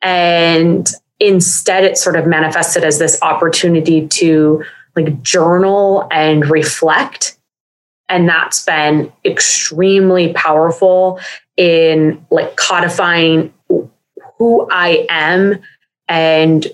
And 0.01 0.87
instead, 1.19 1.85
it 1.85 1.97
sort 1.97 2.17
of 2.17 2.27
manifested 2.27 2.83
as 2.83 2.99
this 2.99 3.17
opportunity 3.21 4.07
to 4.09 4.63
like 4.95 5.23
journal 5.23 6.07
and 6.11 6.49
reflect. 6.49 7.37
And 8.09 8.27
that's 8.27 8.63
been 8.65 9.11
extremely 9.25 10.33
powerful 10.33 11.19
in 11.55 12.25
like 12.29 12.57
codifying 12.57 13.53
who 14.37 14.67
I 14.69 15.07
am 15.09 15.61
and 16.07 16.67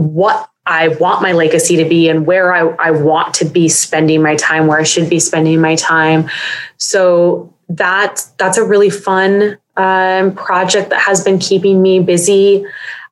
what 0.00 0.48
I 0.66 0.88
want 0.88 1.20
my 1.20 1.32
legacy 1.32 1.76
to 1.76 1.84
be 1.84 2.08
and 2.08 2.26
where 2.26 2.54
I, 2.54 2.60
I 2.78 2.90
want 2.90 3.34
to 3.34 3.44
be 3.44 3.68
spending 3.68 4.22
my 4.22 4.36
time, 4.36 4.66
where 4.66 4.78
I 4.78 4.84
should 4.84 5.10
be 5.10 5.20
spending 5.20 5.60
my 5.60 5.74
time. 5.76 6.30
So 6.78 7.54
that 7.68 8.26
that's 8.38 8.56
a 8.56 8.64
really 8.64 8.90
fun 8.90 9.58
um, 9.76 10.34
project 10.34 10.90
that 10.90 11.00
has 11.00 11.22
been 11.22 11.38
keeping 11.38 11.82
me 11.82 12.00
busy. 12.00 12.64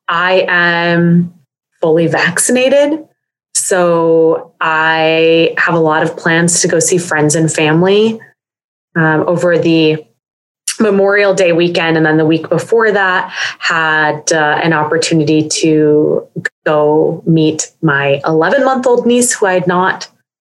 I 0.08 0.46
am 0.48 1.34
fully 1.80 2.06
vaccinated. 2.06 3.06
So 3.54 4.54
I 4.60 5.54
have 5.58 5.74
a 5.74 5.80
lot 5.80 6.02
of 6.02 6.16
plans 6.16 6.60
to 6.62 6.68
go 6.68 6.78
see 6.78 6.98
friends 6.98 7.34
and 7.34 7.52
family 7.52 8.20
um, 8.96 9.24
over 9.28 9.58
the 9.58 10.07
Memorial 10.80 11.34
Day 11.34 11.52
weekend, 11.52 11.96
and 11.96 12.04
then 12.06 12.16
the 12.16 12.26
week 12.26 12.48
before 12.48 12.90
that, 12.92 13.30
had 13.58 14.32
uh, 14.32 14.60
an 14.62 14.72
opportunity 14.72 15.48
to 15.48 16.26
go 16.64 17.22
meet 17.26 17.72
my 17.82 18.20
11 18.26 18.64
month 18.64 18.86
old 18.86 19.06
niece 19.06 19.32
who 19.32 19.46
I 19.46 19.54
had 19.54 19.66
not 19.66 20.08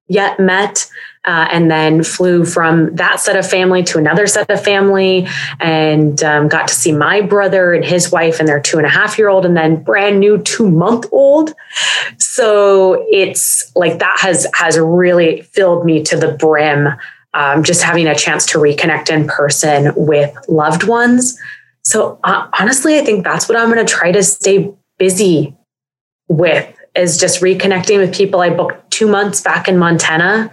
yet 0.08 0.40
met. 0.40 0.88
uh, 1.24 1.46
and 1.50 1.70
then 1.70 2.02
flew 2.02 2.44
from 2.44 2.94
that 2.96 3.20
set 3.20 3.36
of 3.36 3.48
family 3.48 3.82
to 3.82 3.98
another 3.98 4.26
set 4.26 4.48
of 4.48 4.62
family 4.62 5.28
and 5.60 6.22
um, 6.22 6.48
got 6.48 6.66
to 6.66 6.74
see 6.74 6.92
my 6.92 7.20
brother 7.20 7.74
and 7.74 7.84
his 7.84 8.10
wife 8.10 8.40
and 8.40 8.48
their 8.48 8.60
two 8.60 8.78
and 8.78 8.86
a 8.86 8.90
half 8.90 9.18
year 9.18 9.28
old 9.28 9.44
and 9.44 9.56
then 9.56 9.82
brand 9.82 10.18
new 10.18 10.38
two 10.38 10.70
month 10.70 11.04
old 11.12 11.54
so 12.16 13.06
it's 13.10 13.74
like 13.76 13.98
that 13.98 14.16
has 14.18 14.46
has 14.54 14.78
really 14.78 15.42
filled 15.42 15.84
me 15.84 16.02
to 16.02 16.16
the 16.16 16.32
brim 16.32 16.88
um, 17.34 17.62
just 17.62 17.82
having 17.82 18.06
a 18.06 18.14
chance 18.14 18.44
to 18.46 18.58
reconnect 18.58 19.10
in 19.10 19.26
person 19.26 19.92
with 19.96 20.34
loved 20.48 20.84
ones 20.84 21.38
so 21.82 22.18
uh, 22.24 22.48
honestly 22.58 22.98
i 22.98 23.04
think 23.04 23.24
that's 23.24 23.48
what 23.48 23.56
i'm 23.58 23.70
going 23.70 23.84
to 23.84 23.92
try 23.92 24.12
to 24.12 24.22
stay 24.22 24.72
busy 24.98 25.56
with 26.28 26.74
is 26.96 27.18
just 27.18 27.40
reconnecting 27.40 27.98
with 27.98 28.14
people 28.14 28.40
i 28.40 28.50
booked 28.50 28.90
two 28.90 29.08
months 29.08 29.40
back 29.40 29.68
in 29.68 29.78
montana 29.78 30.50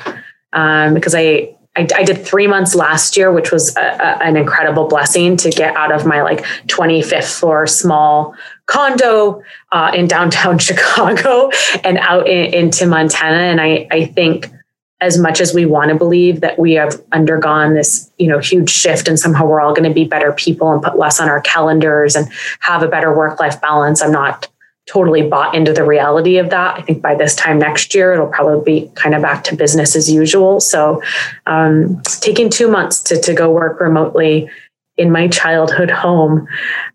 um, 0.53 0.93
because 0.93 1.13
I, 1.13 1.55
I, 1.75 1.87
I 1.95 2.03
did 2.03 2.25
three 2.25 2.47
months 2.47 2.73
last 2.73 3.15
year, 3.15 3.31
which 3.31 3.51
was 3.51 3.75
a, 3.77 3.81
a, 3.81 4.23
an 4.23 4.35
incredible 4.35 4.87
blessing 4.87 5.37
to 5.37 5.51
get 5.51 5.75
out 5.75 5.91
of 5.91 6.05
my 6.05 6.21
like 6.21 6.43
25th 6.67 7.39
floor 7.39 7.67
small 7.67 8.35
condo 8.65 9.41
uh, 9.71 9.91
in 9.93 10.07
downtown 10.07 10.57
Chicago 10.67 11.51
and 11.83 11.97
out 11.99 12.27
in, 12.27 12.53
into 12.53 12.87
Montana. 12.87 13.37
And 13.37 13.61
I, 13.61 13.87
I 13.91 14.05
think 14.05 14.51
as 14.99 15.17
much 15.17 15.39
as 15.39 15.53
we 15.53 15.65
want 15.65 15.89
to 15.89 15.95
believe 15.95 16.41
that 16.41 16.57
we 16.57 16.73
have 16.73 16.99
undergone 17.11 17.75
this, 17.75 18.11
you 18.17 18.27
know, 18.27 18.39
huge 18.39 18.69
shift 18.69 19.07
and 19.07 19.19
somehow 19.19 19.45
we're 19.45 19.61
all 19.61 19.73
going 19.73 19.87
to 19.87 19.93
be 19.93 20.05
better 20.05 20.31
people 20.31 20.71
and 20.71 20.81
put 20.81 20.97
less 20.97 21.19
on 21.19 21.29
our 21.29 21.41
calendars 21.41 22.15
and 22.15 22.27
have 22.61 22.81
a 22.81 22.87
better 22.87 23.15
work-life 23.15 23.61
balance, 23.61 24.01
I'm 24.01 24.11
not 24.11 24.47
totally 24.87 25.21
bought 25.21 25.53
into 25.53 25.73
the 25.73 25.83
reality 25.83 26.37
of 26.37 26.49
that. 26.49 26.79
I 26.79 26.81
think 26.81 27.01
by 27.01 27.13
this 27.13 27.35
time 27.35 27.59
next 27.59 27.93
year, 27.93 28.13
it'll 28.13 28.27
probably 28.27 28.63
be 28.63 28.91
kind 28.95 29.13
of 29.13 29.21
back 29.21 29.43
to 29.45 29.55
business 29.55 29.95
as 29.95 30.09
usual. 30.09 30.59
So, 30.59 31.03
um, 31.45 32.01
taking 32.03 32.49
two 32.49 32.69
months 32.69 33.01
to, 33.03 33.19
to 33.21 33.33
go 33.33 33.51
work 33.51 33.79
remotely 33.79 34.49
in 34.95 35.11
my 35.11 35.27
childhood 35.27 35.91
home 35.91 36.47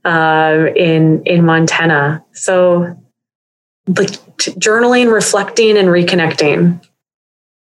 uh, 0.04 0.66
in 0.74 1.22
in 1.24 1.44
Montana. 1.44 2.24
So, 2.32 2.96
like 3.86 4.10
t- 4.38 4.52
journaling, 4.52 5.12
reflecting, 5.12 5.76
and 5.76 5.88
reconnecting. 5.88 6.80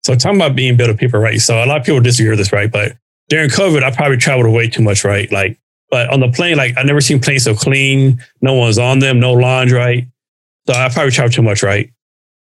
So, 0.05 0.15
talking 0.15 0.37
about 0.37 0.55
being 0.55 0.77
better 0.77 0.93
people, 0.93 1.19
right? 1.19 1.39
So, 1.39 1.63
a 1.63 1.65
lot 1.65 1.79
of 1.79 1.85
people 1.85 2.01
disagree 2.01 2.29
with 2.29 2.39
this, 2.39 2.51
right? 2.51 2.71
But 2.71 2.97
during 3.29 3.49
COVID, 3.49 3.83
I 3.83 3.91
probably 3.91 4.17
traveled 4.17 4.53
way 4.53 4.69
too 4.69 4.83
much, 4.83 5.03
right? 5.03 5.31
Like, 5.31 5.57
but 5.89 6.09
on 6.09 6.21
the 6.21 6.31
plane, 6.31 6.57
like 6.57 6.75
I 6.75 6.81
never 6.83 7.01
seen 7.01 7.19
planes 7.19 7.43
so 7.43 7.53
clean. 7.53 8.19
No 8.41 8.53
one's 8.53 8.79
on 8.79 8.99
them, 8.99 9.19
no 9.19 9.33
lounge, 9.33 9.71
right? 9.71 10.07
So 10.67 10.73
I 10.73 10.89
probably 10.89 11.11
traveled 11.11 11.33
too 11.33 11.43
much, 11.43 11.61
right? 11.61 11.91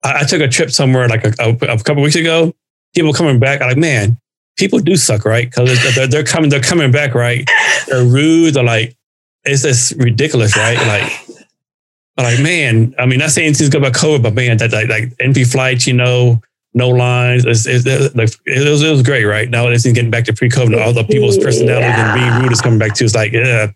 I, 0.03 0.21
I 0.21 0.25
took 0.25 0.41
a 0.41 0.49
trip 0.49 0.71
somewhere 0.71 1.07
like 1.09 1.25
a, 1.25 1.35
a, 1.39 1.51
a 1.51 1.79
couple 1.83 2.03
weeks 2.03 2.17
ago. 2.17 2.55
People 2.95 3.13
coming 3.13 3.39
back, 3.39 3.61
I'm 3.61 3.69
like, 3.69 3.77
man, 3.77 4.19
people 4.57 4.79
do 4.79 4.97
suck, 4.97 5.25
right? 5.25 5.51
Because 5.51 5.95
they're, 5.95 6.07
they're, 6.07 6.25
coming, 6.25 6.49
they're 6.49 6.61
coming 6.61 6.91
back, 6.91 7.15
right? 7.15 7.47
They're 7.87 8.05
rude. 8.05 8.55
They're 8.55 8.65
like, 8.65 8.97
it's 9.45 9.63
just 9.63 9.93
ridiculous, 9.97 10.57
right? 10.57 10.79
Like, 10.87 11.13
like 12.17 12.41
man, 12.41 12.95
I 12.99 13.07
mean, 13.07 13.19
not 13.19 13.33
saying 13.33 13.55
things 13.55 13.71
good 13.71 13.83
about 13.83 13.95
COVID, 13.95 14.23
but 14.23 14.35
man, 14.35 14.57
that 14.59 14.73
like, 14.73 14.89
like 14.89 15.47
flights, 15.47 15.87
you 15.87 15.95
know, 15.95 16.41
no 16.75 16.89
lines. 16.89 17.45
It's, 17.45 17.67
it's, 17.67 17.85
it, 17.87 18.15
was, 18.15 18.83
it 18.83 18.91
was 18.91 19.03
great, 19.03 19.25
right? 19.25 19.49
Now 19.49 19.69
it's 19.69 19.85
getting 19.85 20.11
back 20.11 20.25
to 20.25 20.33
pre-COVID. 20.33 20.83
All 20.83 20.93
the 20.93 21.05
people's 21.05 21.39
personalities 21.39 21.89
yeah. 21.89 22.15
and 22.15 22.21
being 22.21 22.43
rude 22.43 22.53
is 22.53 22.61
coming 22.61 22.79
back 22.79 22.95
too. 22.95 23.05
It's 23.05 23.15
like, 23.15 23.33
yeah, 23.33 23.71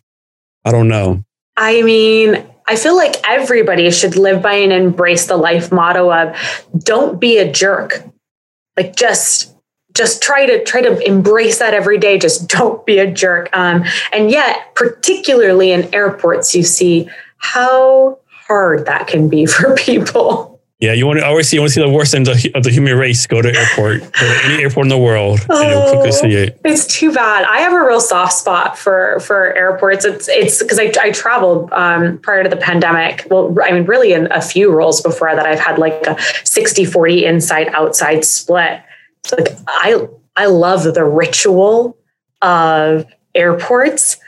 I 0.64 0.72
don't 0.72 0.88
know. 0.88 1.24
I 1.56 1.82
mean, 1.82 2.44
I 2.66 2.76
feel 2.76 2.96
like 2.96 3.16
everybody 3.28 3.90
should 3.90 4.16
live 4.16 4.42
by 4.42 4.54
and 4.54 4.72
embrace 4.72 5.26
the 5.26 5.36
life 5.36 5.70
motto 5.70 6.12
of 6.12 6.36
don't 6.78 7.20
be 7.20 7.38
a 7.38 7.50
jerk. 7.50 8.02
Like 8.76 8.96
just 8.96 9.54
just 9.94 10.22
try 10.22 10.44
to 10.44 10.62
try 10.64 10.82
to 10.82 10.98
embrace 11.06 11.58
that 11.58 11.72
every 11.72 11.98
day. 11.98 12.18
Just 12.18 12.48
don't 12.48 12.84
be 12.84 12.98
a 12.98 13.10
jerk. 13.10 13.48
Um, 13.56 13.84
and 14.12 14.30
yet, 14.30 14.74
particularly 14.74 15.72
in 15.72 15.92
airports, 15.94 16.54
you 16.54 16.62
see 16.62 17.08
how 17.38 18.18
hard 18.28 18.86
that 18.86 19.06
can 19.06 19.28
be 19.28 19.46
for 19.46 19.74
people. 19.74 20.55
Yeah, 20.78 20.92
you 20.92 21.06
want 21.06 21.20
to 21.20 21.26
always 21.26 21.48
see 21.48 21.56
you 21.56 21.62
want 21.62 21.72
to 21.72 21.74
see 21.74 21.80
the 21.80 21.90
worst 21.90 22.14
end 22.14 22.28
of 22.28 22.36
the, 22.42 22.52
of 22.52 22.62
the 22.62 22.70
human 22.70 22.98
race. 22.98 23.26
Go 23.26 23.40
to 23.40 23.48
airport, 23.48 24.00
go 24.00 24.08
to 24.10 24.40
any 24.44 24.62
airport 24.62 24.84
in 24.84 24.90
the 24.90 24.98
world, 24.98 25.40
oh, 25.48 25.62
and 25.62 25.70
you'll 25.70 25.90
quickly 25.90 26.12
see 26.12 26.34
it. 26.34 26.60
It's 26.64 26.86
too 26.86 27.14
bad. 27.14 27.46
I 27.48 27.60
have 27.60 27.72
a 27.72 27.80
real 27.80 28.00
soft 28.00 28.34
spot 28.34 28.76
for 28.76 29.18
for 29.20 29.54
airports. 29.54 30.04
It's 30.04 30.28
it's 30.28 30.62
because 30.62 30.78
I, 30.78 30.92
I 31.00 31.12
traveled 31.12 31.72
um, 31.72 32.18
prior 32.18 32.42
to 32.42 32.50
the 32.50 32.58
pandemic. 32.58 33.26
Well, 33.30 33.56
I 33.64 33.72
mean, 33.72 33.84
really, 33.84 34.12
in 34.12 34.30
a 34.30 34.42
few 34.42 34.70
roles 34.70 35.00
before 35.00 35.34
that, 35.34 35.46
I've 35.46 35.60
had 35.60 35.78
like 35.78 35.94
a 36.06 36.14
60-40 36.14 37.22
inside 37.22 37.68
outside 37.68 38.22
split. 38.26 38.82
So 39.24 39.36
like 39.36 39.56
I 39.66 40.06
I 40.36 40.44
love 40.44 40.84
the 40.84 41.04
ritual 41.04 41.96
of 42.42 43.06
airports 43.34 44.18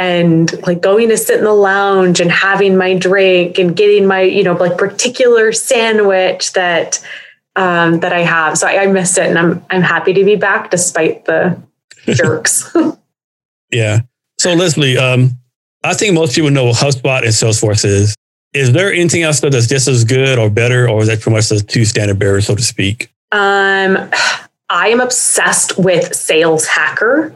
and 0.00 0.50
like 0.66 0.80
going 0.80 1.10
to 1.10 1.16
sit 1.18 1.38
in 1.38 1.44
the 1.44 1.52
lounge 1.52 2.20
and 2.20 2.32
having 2.32 2.74
my 2.74 2.94
drink 2.96 3.58
and 3.58 3.76
getting 3.76 4.06
my 4.06 4.22
you 4.22 4.42
know 4.42 4.54
like 4.54 4.78
particular 4.78 5.52
sandwich 5.52 6.54
that 6.54 6.98
um, 7.54 8.00
that 8.00 8.12
I 8.12 8.20
have. 8.20 8.56
So 8.56 8.66
I, 8.66 8.84
I 8.84 8.86
missed 8.86 9.18
it, 9.18 9.26
and 9.26 9.38
I'm 9.38 9.64
I'm 9.68 9.82
happy 9.82 10.14
to 10.14 10.24
be 10.24 10.36
back 10.36 10.70
despite 10.70 11.26
the 11.26 11.62
jerks. 12.06 12.74
yeah. 13.70 14.00
So 14.38 14.54
Leslie, 14.54 14.96
um, 14.96 15.32
I 15.84 15.92
think 15.92 16.14
most 16.14 16.34
people 16.34 16.50
know 16.50 16.64
what 16.64 16.76
HubSpot 16.76 17.18
and 17.18 17.28
Salesforce 17.28 17.84
is. 17.84 18.16
Is 18.54 18.72
there 18.72 18.90
anything 18.90 19.22
else 19.22 19.40
that's 19.40 19.66
just 19.66 19.86
as 19.86 20.04
good 20.04 20.38
or 20.38 20.48
better, 20.48 20.88
or 20.88 21.02
is 21.02 21.08
that 21.08 21.20
pretty 21.20 21.36
much 21.36 21.50
the 21.50 21.60
two 21.60 21.84
standard 21.84 22.18
bearers, 22.18 22.46
so 22.46 22.54
to 22.54 22.62
speak? 22.62 23.12
Um, 23.32 24.10
I 24.70 24.88
am 24.88 25.00
obsessed 25.00 25.78
with 25.78 26.14
Sales 26.14 26.66
Hacker. 26.66 27.34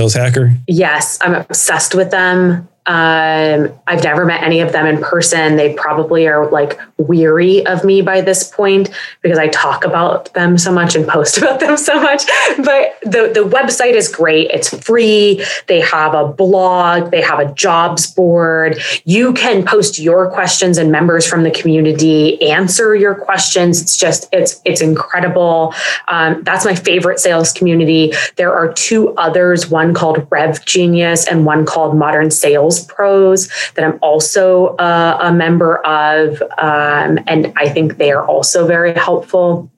Sales 0.00 0.14
Hacker? 0.14 0.54
Yes, 0.66 1.18
I'm 1.20 1.34
obsessed 1.34 1.94
with 1.94 2.10
them. 2.10 2.69
Um, 2.86 3.72
I've 3.86 4.02
never 4.02 4.24
met 4.24 4.42
any 4.42 4.60
of 4.60 4.72
them 4.72 4.86
in 4.86 5.02
person. 5.02 5.56
They 5.56 5.74
probably 5.74 6.26
are 6.26 6.50
like 6.50 6.80
weary 6.96 7.64
of 7.66 7.84
me 7.84 8.00
by 8.00 8.22
this 8.22 8.50
point 8.50 8.88
because 9.20 9.38
I 9.38 9.48
talk 9.48 9.84
about 9.84 10.32
them 10.32 10.56
so 10.56 10.72
much 10.72 10.94
and 10.96 11.06
post 11.06 11.38
about 11.38 11.60
them 11.60 11.76
so 11.76 12.00
much. 12.00 12.24
But 12.56 12.98
the, 13.02 13.30
the 13.34 13.48
website 13.48 13.92
is 13.92 14.08
great. 14.08 14.50
It's 14.50 14.76
free. 14.82 15.44
They 15.66 15.80
have 15.80 16.14
a 16.14 16.26
blog, 16.26 17.10
they 17.10 17.20
have 17.20 17.38
a 17.38 17.52
jobs 17.52 18.06
board. 18.06 18.80
You 19.04 19.34
can 19.34 19.64
post 19.64 19.98
your 19.98 20.30
questions 20.30 20.78
and 20.78 20.90
members 20.90 21.26
from 21.26 21.42
the 21.42 21.50
community 21.50 22.40
answer 22.50 22.94
your 22.94 23.14
questions. 23.14 23.80
It's 23.82 23.96
just, 23.96 24.28
it's, 24.32 24.60
it's 24.64 24.80
incredible. 24.80 25.74
Um, 26.08 26.42
that's 26.44 26.64
my 26.64 26.74
favorite 26.74 27.20
sales 27.20 27.52
community. 27.52 28.12
There 28.36 28.54
are 28.54 28.72
two 28.72 29.14
others, 29.16 29.68
one 29.68 29.92
called 29.92 30.26
Rev 30.30 30.64
Genius 30.64 31.26
and 31.26 31.44
one 31.44 31.66
called 31.66 31.96
Modern 31.96 32.30
Sales 32.30 32.69
pros 32.78 33.48
that 33.74 33.84
I'm 33.84 33.98
also 34.02 34.76
uh, 34.76 35.18
a 35.20 35.32
member 35.32 35.78
of. 35.86 36.40
Um, 36.58 37.18
and 37.26 37.52
I 37.56 37.68
think 37.68 37.96
they 37.96 38.12
are 38.12 38.24
also 38.24 38.66
very 38.66 38.94
helpful. 38.94 39.70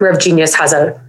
Rev 0.00 0.18
Genius 0.18 0.54
has 0.54 0.72
a 0.72 1.00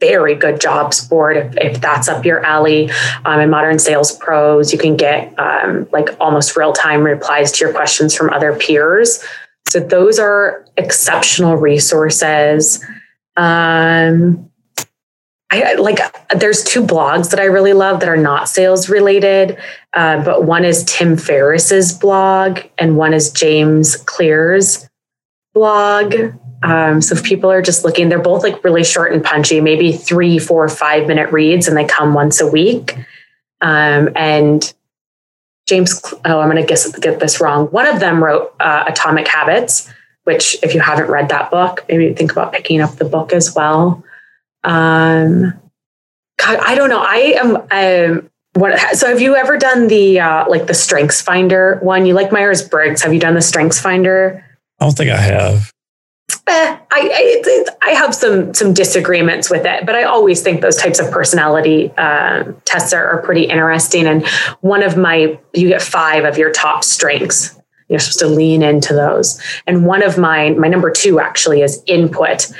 very 0.00 0.34
good 0.34 0.60
jobs 0.60 1.06
board 1.06 1.36
if, 1.36 1.56
if 1.58 1.80
that's 1.80 2.08
up 2.08 2.24
your 2.24 2.44
alley. 2.44 2.90
Um, 3.24 3.40
in 3.40 3.50
Modern 3.50 3.78
Sales 3.78 4.16
Pros, 4.16 4.72
you 4.72 4.78
can 4.78 4.96
get 4.96 5.38
um, 5.38 5.86
like 5.92 6.08
almost 6.18 6.56
real 6.56 6.72
time 6.72 7.02
replies 7.04 7.52
to 7.52 7.64
your 7.64 7.72
questions 7.72 8.14
from 8.14 8.30
other 8.30 8.52
peers. 8.56 9.24
So 9.68 9.78
those 9.78 10.18
are 10.18 10.64
exceptional 10.76 11.56
resources. 11.56 12.84
Um, 13.36 14.50
I 15.52 15.74
like 15.74 15.98
there's 16.34 16.64
two 16.64 16.82
blogs 16.82 17.30
that 17.30 17.38
I 17.38 17.44
really 17.44 17.74
love 17.74 18.00
that 18.00 18.08
are 18.08 18.16
not 18.16 18.48
sales 18.48 18.88
related, 18.88 19.58
uh, 19.92 20.24
but 20.24 20.44
one 20.44 20.64
is 20.64 20.82
Tim 20.84 21.14
Ferriss's 21.14 21.92
blog 21.92 22.60
and 22.78 22.96
one 22.96 23.12
is 23.12 23.30
James 23.30 23.96
Clear's 23.96 24.88
blog. 25.52 26.14
Um, 26.62 27.02
so 27.02 27.14
if 27.14 27.22
people 27.22 27.50
are 27.50 27.60
just 27.60 27.84
looking, 27.84 28.08
they're 28.08 28.18
both 28.18 28.42
like 28.42 28.64
really 28.64 28.82
short 28.82 29.12
and 29.12 29.22
punchy, 29.22 29.60
maybe 29.60 29.92
three, 29.92 30.38
four, 30.38 30.66
five 30.70 31.06
minute 31.06 31.30
reads, 31.32 31.68
and 31.68 31.76
they 31.76 31.84
come 31.84 32.14
once 32.14 32.40
a 32.40 32.46
week. 32.46 32.96
Um, 33.60 34.08
and 34.16 34.72
James, 35.68 36.02
oh, 36.24 36.40
I'm 36.40 36.50
going 36.50 36.62
to 36.62 36.66
guess 36.66 36.90
get 36.98 37.20
this 37.20 37.42
wrong. 37.42 37.66
One 37.66 37.86
of 37.86 38.00
them 38.00 38.24
wrote 38.24 38.54
uh, 38.58 38.84
Atomic 38.86 39.28
Habits, 39.28 39.92
which 40.24 40.56
if 40.62 40.74
you 40.74 40.80
haven't 40.80 41.10
read 41.10 41.28
that 41.28 41.50
book, 41.50 41.84
maybe 41.88 42.14
think 42.14 42.32
about 42.32 42.54
picking 42.54 42.80
up 42.80 42.96
the 42.96 43.04
book 43.04 43.34
as 43.34 43.54
well. 43.54 44.02
Um, 44.64 45.54
God, 46.38 46.58
I 46.60 46.74
don't 46.74 46.88
know. 46.88 47.02
I 47.02 47.36
am. 47.40 47.56
Um, 47.70 48.30
what? 48.54 48.96
So, 48.96 49.08
have 49.08 49.20
you 49.20 49.36
ever 49.36 49.56
done 49.56 49.88
the 49.88 50.20
uh, 50.20 50.48
like 50.48 50.66
the 50.66 50.74
Strengths 50.74 51.20
Finder 51.20 51.78
one? 51.82 52.06
You 52.06 52.14
like 52.14 52.32
Myers 52.32 52.66
Briggs? 52.66 53.02
Have 53.02 53.14
you 53.14 53.20
done 53.20 53.34
the 53.34 53.42
Strengths 53.42 53.80
Finder? 53.80 54.44
I 54.80 54.84
don't 54.84 54.96
think 54.96 55.10
I 55.10 55.16
have. 55.16 55.72
Eh, 56.46 56.76
I 56.80 56.82
I, 56.90 57.64
I, 57.82 57.90
have 57.90 58.14
some 58.14 58.52
some 58.52 58.74
disagreements 58.74 59.48
with 59.48 59.64
it, 59.64 59.86
but 59.86 59.94
I 59.94 60.02
always 60.02 60.42
think 60.42 60.60
those 60.60 60.76
types 60.76 60.98
of 60.98 61.10
personality 61.10 61.92
uh, 61.96 62.44
tests 62.64 62.92
are, 62.92 63.06
are 63.06 63.22
pretty 63.22 63.44
interesting. 63.44 64.06
And 64.06 64.26
one 64.60 64.82
of 64.82 64.96
my, 64.96 65.38
you 65.52 65.68
get 65.68 65.82
five 65.82 66.24
of 66.24 66.36
your 66.38 66.50
top 66.50 66.82
strengths. 66.82 67.58
You're 67.88 68.00
supposed 68.00 68.18
to 68.20 68.26
lean 68.26 68.62
into 68.62 68.94
those. 68.94 69.40
And 69.66 69.86
one 69.86 70.02
of 70.02 70.18
mine, 70.18 70.58
my 70.58 70.66
number 70.66 70.90
two 70.90 71.20
actually 71.20 71.62
is 71.62 71.82
input. 71.86 72.50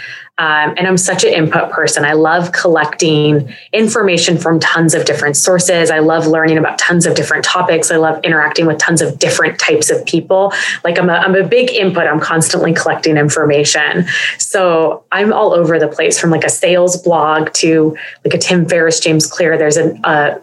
Um, 0.43 0.75
and 0.77 0.89
I'm 0.89 0.97
such 0.97 1.23
an 1.23 1.33
input 1.33 1.71
person. 1.71 2.05
I 2.05 2.15
love 2.15 2.51
collecting 2.51 3.55
information 3.73 4.37
from 4.37 4.59
tons 4.59 4.93
of 4.93 5.05
different 5.05 5.37
sources. 5.37 5.89
I 5.89 6.01
love 6.01 6.27
learning 6.27 6.59
about 6.59 6.81
tons 6.81 7.07
of 7.07 7.15
different 7.15 7.45
topics. 7.45 7.93
I 7.93 7.97
love 7.97 8.19
interacting 8.25 8.67
with 8.67 8.79
tons 8.79 9.01
of 9.01 9.21
different 9.21 9.61
types 9.61 9.89
of 9.89 10.05
people. 10.05 10.53
Like 10.83 10.99
I'm 10.99 11.09
a, 11.09 11.13
I'm 11.13 11.37
a 11.37 11.47
big 11.47 11.71
input. 11.71 12.09
I'm 12.09 12.19
constantly 12.19 12.75
collecting 12.75 13.17
information. 13.17 14.05
So 14.37 15.05
I'm 15.13 15.33
all 15.33 15.53
over 15.53 15.79
the 15.79 15.87
place 15.87 16.19
from 16.19 16.31
like 16.31 16.43
a 16.43 16.51
sales 16.51 17.01
blog 17.01 17.53
to 17.55 17.97
like 18.25 18.35
a 18.35 18.39
Tim 18.39 18.67
Ferriss, 18.67 18.99
James 18.99 19.29
Clear. 19.29 19.57
There's 19.57 19.77
a, 19.77 19.95
a, 20.03 20.41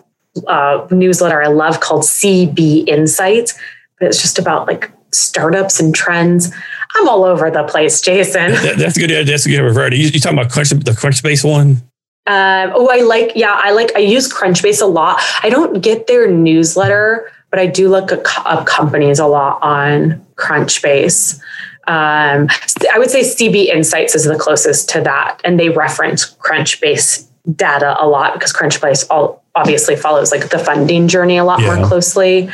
a 0.47 0.87
newsletter 0.95 1.43
I 1.43 1.47
love 1.47 1.81
called 1.81 2.03
CB 2.03 2.87
Insights. 2.87 3.59
But 3.99 4.07
it's 4.07 4.21
just 4.21 4.39
about 4.39 4.65
like 4.65 4.89
startups 5.11 5.81
and 5.81 5.93
trends. 5.93 6.53
I'm 6.95 7.07
all 7.07 7.23
over 7.23 7.51
the 7.51 7.63
place, 7.63 8.01
Jason. 8.01 8.51
That, 8.51 8.77
that's 8.77 8.97
a 8.97 8.99
good. 8.99 9.11
Idea. 9.11 9.23
That's 9.25 9.45
a 9.45 9.49
good 9.49 9.73
variety. 9.73 9.97
You, 9.97 10.09
you 10.09 10.19
talking 10.19 10.37
about 10.37 10.51
Crunch, 10.51 10.69
the 10.69 10.91
Crunchbase 10.91 11.49
one? 11.49 11.81
Um, 12.27 12.71
oh, 12.75 12.89
I 12.91 13.01
like. 13.01 13.33
Yeah, 13.35 13.53
I 13.53 13.71
like. 13.71 13.95
I 13.95 13.99
use 13.99 14.31
Crunchbase 14.31 14.81
a 14.81 14.85
lot. 14.85 15.19
I 15.43 15.49
don't 15.49 15.81
get 15.81 16.07
their 16.07 16.29
newsletter, 16.29 17.31
but 17.49 17.59
I 17.59 17.67
do 17.67 17.89
look 17.89 18.11
up 18.11 18.65
companies 18.65 19.19
a 19.19 19.27
lot 19.27 19.59
on 19.61 20.25
Crunchbase. 20.35 21.39
Um, 21.87 22.47
I 22.93 22.99
would 22.99 23.09
say 23.09 23.21
CB 23.21 23.67
Insights 23.67 24.13
is 24.13 24.25
the 24.25 24.37
closest 24.37 24.89
to 24.89 25.01
that, 25.01 25.39
and 25.43 25.59
they 25.59 25.69
reference 25.69 26.35
Crunchbase 26.35 27.27
data 27.55 27.95
a 27.99 28.07
lot 28.07 28.33
because 28.33 28.53
Crunchbase 28.53 29.07
all 29.09 29.43
obviously 29.55 29.95
follows 29.95 30.31
like 30.31 30.49
the 30.49 30.59
funding 30.59 31.07
journey 31.07 31.37
a 31.37 31.43
lot 31.43 31.61
yeah. 31.61 31.75
more 31.75 31.87
closely. 31.87 32.49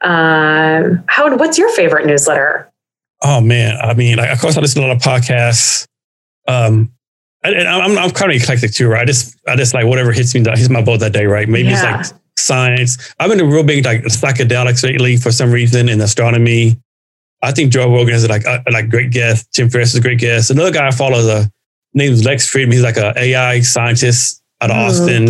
Um, 0.00 1.04
how? 1.06 1.36
What's 1.36 1.58
your 1.58 1.70
favorite 1.74 2.06
newsletter? 2.06 2.71
Oh 3.24 3.40
man, 3.40 3.76
I 3.80 3.94
mean, 3.94 4.16
like, 4.16 4.30
of 4.30 4.40
course, 4.40 4.56
I 4.56 4.60
listen 4.60 4.82
to 4.82 4.88
a 4.88 4.88
lot 4.88 4.96
of 4.96 5.02
podcasts. 5.02 5.86
Um, 6.48 6.92
and 7.44 7.66
I'm, 7.66 7.98
I'm 7.98 8.10
kind 8.10 8.30
of 8.30 8.40
eclectic 8.40 8.72
too, 8.72 8.88
right? 8.88 9.02
I 9.02 9.04
just, 9.04 9.36
I 9.48 9.56
just 9.56 9.74
like 9.74 9.86
whatever 9.86 10.12
hits 10.12 10.34
me, 10.34 10.40
that 10.42 10.58
hits 10.58 10.70
my 10.70 10.82
boat 10.82 11.00
that 11.00 11.12
day, 11.12 11.26
right? 11.26 11.48
Maybe 11.48 11.68
yeah. 11.68 12.00
it's 12.00 12.12
like 12.12 12.20
science. 12.36 13.14
I've 13.18 13.30
been 13.30 13.40
a 13.40 13.44
real 13.44 13.64
big 13.64 13.84
like 13.84 14.02
psychedelics 14.02 14.84
lately 14.84 15.16
for 15.16 15.32
some 15.32 15.50
reason 15.50 15.88
in 15.88 16.00
astronomy. 16.00 16.80
I 17.42 17.50
think 17.50 17.72
Joe 17.72 17.92
Rogan 17.92 18.14
is 18.14 18.28
like 18.28 18.44
a, 18.44 18.62
like 18.70 18.88
great 18.88 19.10
guest. 19.10 19.52
Tim 19.52 19.68
Ferriss 19.68 19.90
is 19.90 19.96
a 19.96 20.00
great 20.00 20.20
guest. 20.20 20.50
Another 20.50 20.70
guy 20.70 20.86
I 20.86 20.92
follow, 20.92 21.22
the 21.22 21.50
name 21.94 22.12
is 22.12 22.24
Lex 22.24 22.52
Fridman. 22.52 22.72
He's 22.72 22.82
like 22.82 22.96
a 22.96 23.12
AI 23.18 23.60
scientist 23.60 24.42
out 24.60 24.70
of 24.70 24.76
mm. 24.76 24.86
Austin. 24.86 25.26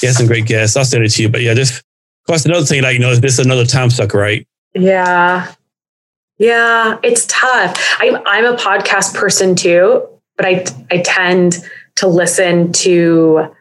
He 0.00 0.06
has 0.06 0.16
some 0.16 0.26
great 0.26 0.46
guests. 0.46 0.76
I'll 0.76 0.84
send 0.84 1.04
it 1.04 1.08
to 1.10 1.22
you. 1.22 1.28
But 1.28 1.42
yeah, 1.42 1.54
just 1.54 1.78
of 1.78 2.26
course, 2.26 2.44
another 2.44 2.66
thing, 2.66 2.82
like, 2.82 2.94
you 2.94 3.00
know, 3.00 3.14
this 3.16 3.38
is 3.38 3.44
another 3.44 3.64
time 3.64 3.90
suck, 3.90 4.14
right? 4.14 4.46
Yeah. 4.74 5.52
Yeah, 6.38 6.98
it's 7.02 7.26
tough. 7.26 7.96
I'm 7.98 8.16
I'm 8.26 8.44
a 8.44 8.56
podcast 8.56 9.14
person 9.14 9.54
too, 9.54 10.06
but 10.36 10.46
I 10.46 10.64
I 10.90 10.98
tend 10.98 11.64
to 11.96 12.08
listen 12.08 12.72
to 12.72 13.54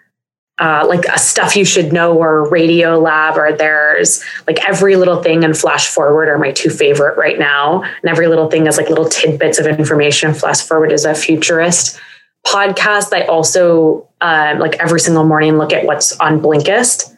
uh, 0.58 0.86
like 0.88 1.06
a 1.06 1.18
stuff 1.20 1.56
you 1.56 1.66
should 1.66 1.92
know 1.92 2.18
or 2.18 2.50
Radio 2.50 2.98
Lab 2.98 3.38
or 3.38 3.52
there's 3.52 4.24
like 4.48 4.66
every 4.68 4.96
little 4.96 5.22
thing 5.22 5.44
and 5.44 5.58
Flash 5.58 5.88
Forward 5.88 6.30
are 6.30 6.38
my 6.38 6.52
two 6.52 6.70
favorite 6.70 7.18
right 7.18 7.38
now. 7.38 7.84
And 7.84 8.10
every 8.10 8.28
little 8.28 8.50
thing 8.50 8.68
is 8.68 8.78
like 8.78 8.90
little 8.90 9.08
tidbits 9.10 9.60
of 9.60 9.68
information. 9.68 10.34
Flash 10.34 10.62
Forward 10.62 10.92
is 10.92 11.06
a 11.06 11.14
futurist 11.14 12.00
podcast. 12.46 13.14
I 13.14 13.26
also 13.26 14.08
um, 14.22 14.60
like 14.60 14.76
every 14.76 15.00
single 15.00 15.26
morning 15.26 15.58
look 15.58 15.74
at 15.74 15.86
what's 15.86 16.18
on 16.20 16.42
Blinkist 16.42 17.15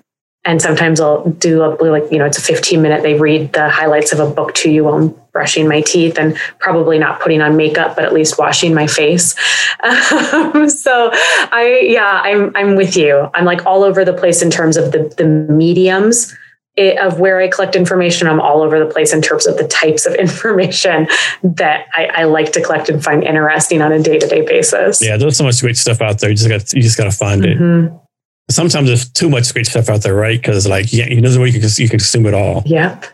and 0.48 0.62
sometimes 0.62 1.00
I'll 1.02 1.30
do 1.30 1.62
a 1.62 1.76
like 1.84 2.10
you 2.10 2.18
know 2.18 2.26
it's 2.26 2.40
a 2.40 2.42
15 2.42 2.82
minute 2.82 3.04
they 3.04 3.14
read 3.14 3.54
the 3.54 3.70
highlights 3.70 4.14
of 4.14 4.20
a 4.20 4.28
book 4.28 4.56
to 4.56 4.72
you 4.72 4.86
while 4.86 4.96
I'm 4.96 5.10
brushing 5.34 5.68
my 5.68 5.82
teeth 5.82 6.18
and 6.18 6.36
probably 6.58 6.98
not 6.98 7.20
putting 7.20 7.42
on 7.42 7.58
makeup 7.58 7.96
but 7.96 8.06
at 8.06 8.14
least 8.14 8.40
washing 8.40 8.74
my 8.74 8.88
face. 8.88 9.36
Um, 9.84 10.70
so 10.84 11.12
I 11.14 11.82
yeah 11.84 12.22
I'm 12.24 12.56
I'm 12.56 12.76
with 12.76 12.96
you. 12.96 13.30
I'm 13.36 13.46
like 13.46 13.66
all 13.66 13.84
over 13.84 14.04
the 14.04 14.14
place 14.14 14.42
in 14.42 14.50
terms 14.50 14.78
of 14.78 14.94
the 14.94 15.14
the 15.18 15.26
mediums 15.26 16.34
it, 16.78 16.98
of 17.00 17.20
where 17.20 17.42
I 17.42 17.48
collect 17.48 17.76
information. 17.76 18.28
I'm 18.28 18.40
all 18.40 18.62
over 18.62 18.80
the 18.80 18.86
place 18.86 19.12
in 19.12 19.22
terms 19.22 19.48
of 19.48 19.58
the 19.58 19.68
types 19.68 20.06
of 20.06 20.14
information 20.26 21.08
that 21.44 21.88
I, 21.94 22.06
I 22.06 22.24
like 22.24 22.54
to 22.54 22.62
collect 22.62 22.88
and 22.88 23.04
find 23.04 23.24
interesting 23.24 23.82
on 23.82 23.92
a 23.92 24.02
day-to-day 24.02 24.42
basis. 24.46 25.04
Yeah 25.04 25.18
there's 25.18 25.36
so 25.36 25.44
much 25.44 25.60
great 25.60 25.76
stuff 25.76 26.02
out 26.02 26.20
there. 26.20 26.30
You 26.30 26.38
just 26.38 26.50
got 26.50 26.74
you 26.74 26.82
just 26.82 26.98
got 26.98 27.04
to 27.04 27.12
find 27.12 27.44
mm-hmm. 27.44 27.94
it 27.94 28.07
sometimes 28.50 28.88
there's 28.88 29.10
too 29.10 29.30
much 29.30 29.52
great 29.54 29.68
stuff 29.68 29.90
out 29.90 30.02
there, 30.02 30.16
right? 30.16 30.40
Because 30.40 30.68
like, 30.68 30.92
yeah, 30.94 31.08
you 31.08 31.22
know, 31.22 31.30
the 31.30 31.40
way 31.40 31.50
you 31.50 31.60
can 31.60 31.70
you 31.78 31.90
can 31.90 32.00
consume 32.00 32.26
it 32.26 32.34
all. 32.34 32.64
Yep. 32.66 33.06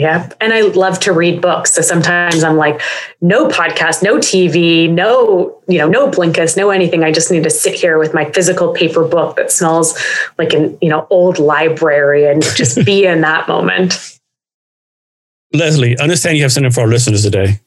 Yep. 0.00 0.34
And 0.40 0.54
I 0.54 0.62
love 0.62 0.98
to 1.00 1.12
read 1.12 1.42
books. 1.42 1.72
So 1.72 1.82
sometimes 1.82 2.42
I'm 2.42 2.56
like, 2.56 2.80
no 3.20 3.48
podcast, 3.48 4.02
no 4.02 4.16
TV, 4.16 4.90
no, 4.90 5.60
you 5.68 5.76
know, 5.76 5.88
no 5.88 6.10
Blinkist, 6.10 6.56
no 6.56 6.70
anything. 6.70 7.04
I 7.04 7.12
just 7.12 7.30
need 7.30 7.42
to 7.42 7.50
sit 7.50 7.74
here 7.74 7.98
with 7.98 8.14
my 8.14 8.24
physical 8.30 8.72
paper 8.72 9.04
book 9.04 9.36
that 9.36 9.52
smells 9.52 10.02
like 10.38 10.54
an, 10.54 10.78
you 10.80 10.88
know, 10.88 11.06
old 11.10 11.38
library 11.38 12.24
and 12.24 12.42
just 12.42 12.82
be 12.86 13.04
in 13.04 13.20
that 13.20 13.46
moment. 13.46 14.18
Leslie, 15.52 15.98
understand 15.98 16.38
you 16.38 16.44
have 16.44 16.52
something 16.52 16.72
for 16.72 16.82
our 16.82 16.86
listeners 16.86 17.22
today. 17.22 17.60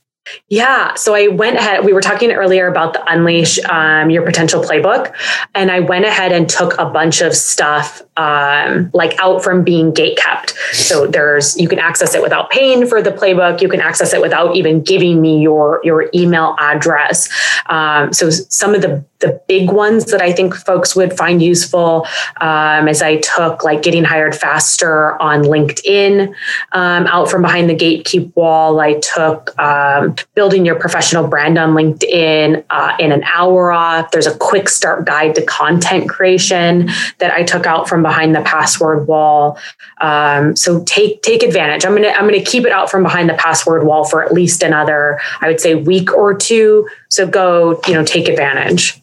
Yeah. 0.47 0.93
So 0.95 1.15
I 1.15 1.27
went 1.27 1.57
ahead. 1.57 1.83
We 1.83 1.91
were 1.91 2.01
talking 2.01 2.31
earlier 2.31 2.67
about 2.67 2.93
the 2.93 3.03
Unleash 3.11 3.59
um, 3.65 4.09
Your 4.09 4.23
Potential 4.23 4.61
Playbook. 4.61 5.13
And 5.53 5.69
I 5.69 5.81
went 5.81 6.05
ahead 6.05 6.31
and 6.31 6.47
took 6.47 6.77
a 6.79 6.85
bunch 6.85 7.21
of 7.21 7.35
stuff 7.35 8.01
um, 8.15 8.89
like 8.93 9.19
out 9.19 9.43
from 9.43 9.63
being 9.63 9.91
gate 9.91 10.17
kept. 10.17 10.51
So 10.71 11.07
there's, 11.07 11.59
you 11.59 11.67
can 11.67 11.79
access 11.79 12.15
it 12.15 12.21
without 12.21 12.49
paying 12.49 12.87
for 12.87 13.01
the 13.01 13.11
playbook. 13.11 13.61
You 13.61 13.67
can 13.67 13.81
access 13.81 14.13
it 14.13 14.21
without 14.21 14.55
even 14.55 14.81
giving 14.81 15.19
me 15.19 15.41
your, 15.41 15.81
your 15.83 16.09
email 16.13 16.55
address. 16.59 17.29
Um, 17.65 18.13
so 18.13 18.29
some 18.29 18.73
of 18.73 18.81
the 18.81 19.03
the 19.23 19.41
big 19.47 19.71
ones 19.71 20.05
that 20.11 20.21
I 20.21 20.33
think 20.33 20.53
folks 20.53 20.97
would 20.97 21.17
find 21.17 21.41
useful 21.41 22.05
um, 22.41 22.89
as 22.89 23.01
I 23.01 23.17
took 23.17 23.63
like 23.63 23.81
getting 23.81 24.03
hired 24.03 24.35
faster 24.35 25.19
on 25.21 25.43
LinkedIn 25.43 26.27
um, 26.73 27.07
out 27.07 27.31
from 27.31 27.41
behind 27.41 27.69
the 27.69 27.75
gatekeep 27.75 28.35
wall. 28.35 28.81
I 28.81 28.99
took 28.99 29.57
um, 29.57 30.15
building 30.35 30.65
your 30.65 30.75
professional 30.75 31.25
brand 31.25 31.57
on 31.57 31.73
LinkedIn 31.73 32.65
uh, 32.69 32.97
in 32.99 33.13
an 33.13 33.23
hour 33.23 33.71
off. 33.71 34.11
There's 34.11 34.27
a 34.27 34.37
quick 34.37 34.67
start 34.67 35.05
guide 35.05 35.35
to 35.35 35.45
content 35.45 36.09
creation 36.09 36.89
that 37.19 37.31
I 37.31 37.43
took 37.43 37.65
out 37.65 37.87
from 37.87 38.01
behind 38.01 38.35
the 38.35 38.41
password 38.41 39.07
wall. 39.07 39.57
Um, 40.01 40.57
so 40.57 40.83
take 40.83 41.21
take 41.21 41.43
advantage. 41.43 41.85
I'm 41.85 41.95
gonna 41.95 42.09
I'm 42.09 42.25
gonna 42.25 42.43
keep 42.43 42.65
it 42.65 42.73
out 42.73 42.91
from 42.91 43.03
behind 43.03 43.29
the 43.29 43.35
password 43.35 43.85
wall 43.85 44.03
for 44.03 44.21
at 44.21 44.33
least 44.33 44.63
another 44.63 45.21
I 45.39 45.47
would 45.47 45.61
say 45.61 45.75
week 45.75 46.13
or 46.13 46.33
two. 46.33 46.89
So 47.07 47.25
go 47.25 47.79
you 47.87 47.93
know 47.93 48.03
take 48.03 48.27
advantage. 48.27 48.99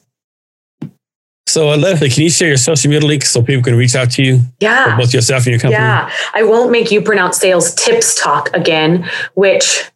So, 1.51 1.71
uh, 1.71 1.77
Leslie, 1.77 2.09
can 2.11 2.23
you 2.23 2.31
share 2.31 2.47
your 2.47 2.57
social 2.57 2.89
media 2.89 3.05
links 3.05 3.31
so 3.31 3.43
people 3.43 3.65
can 3.65 3.75
reach 3.75 3.97
out 3.97 4.13
to 4.13 4.23
you? 4.23 4.41
Yeah. 4.61 4.97
both 4.97 5.13
yourself 5.13 5.47
and 5.47 5.53
your 5.53 5.59
company? 5.59 5.83
Yeah. 5.83 6.09
I 6.33 6.45
won't 6.45 6.71
make 6.71 6.93
you 6.93 7.03
pronounce 7.03 7.39
Sales 7.39 7.75
Tips 7.75 8.15
Tok 8.15 8.51
again, 8.55 9.09
which 9.35 9.91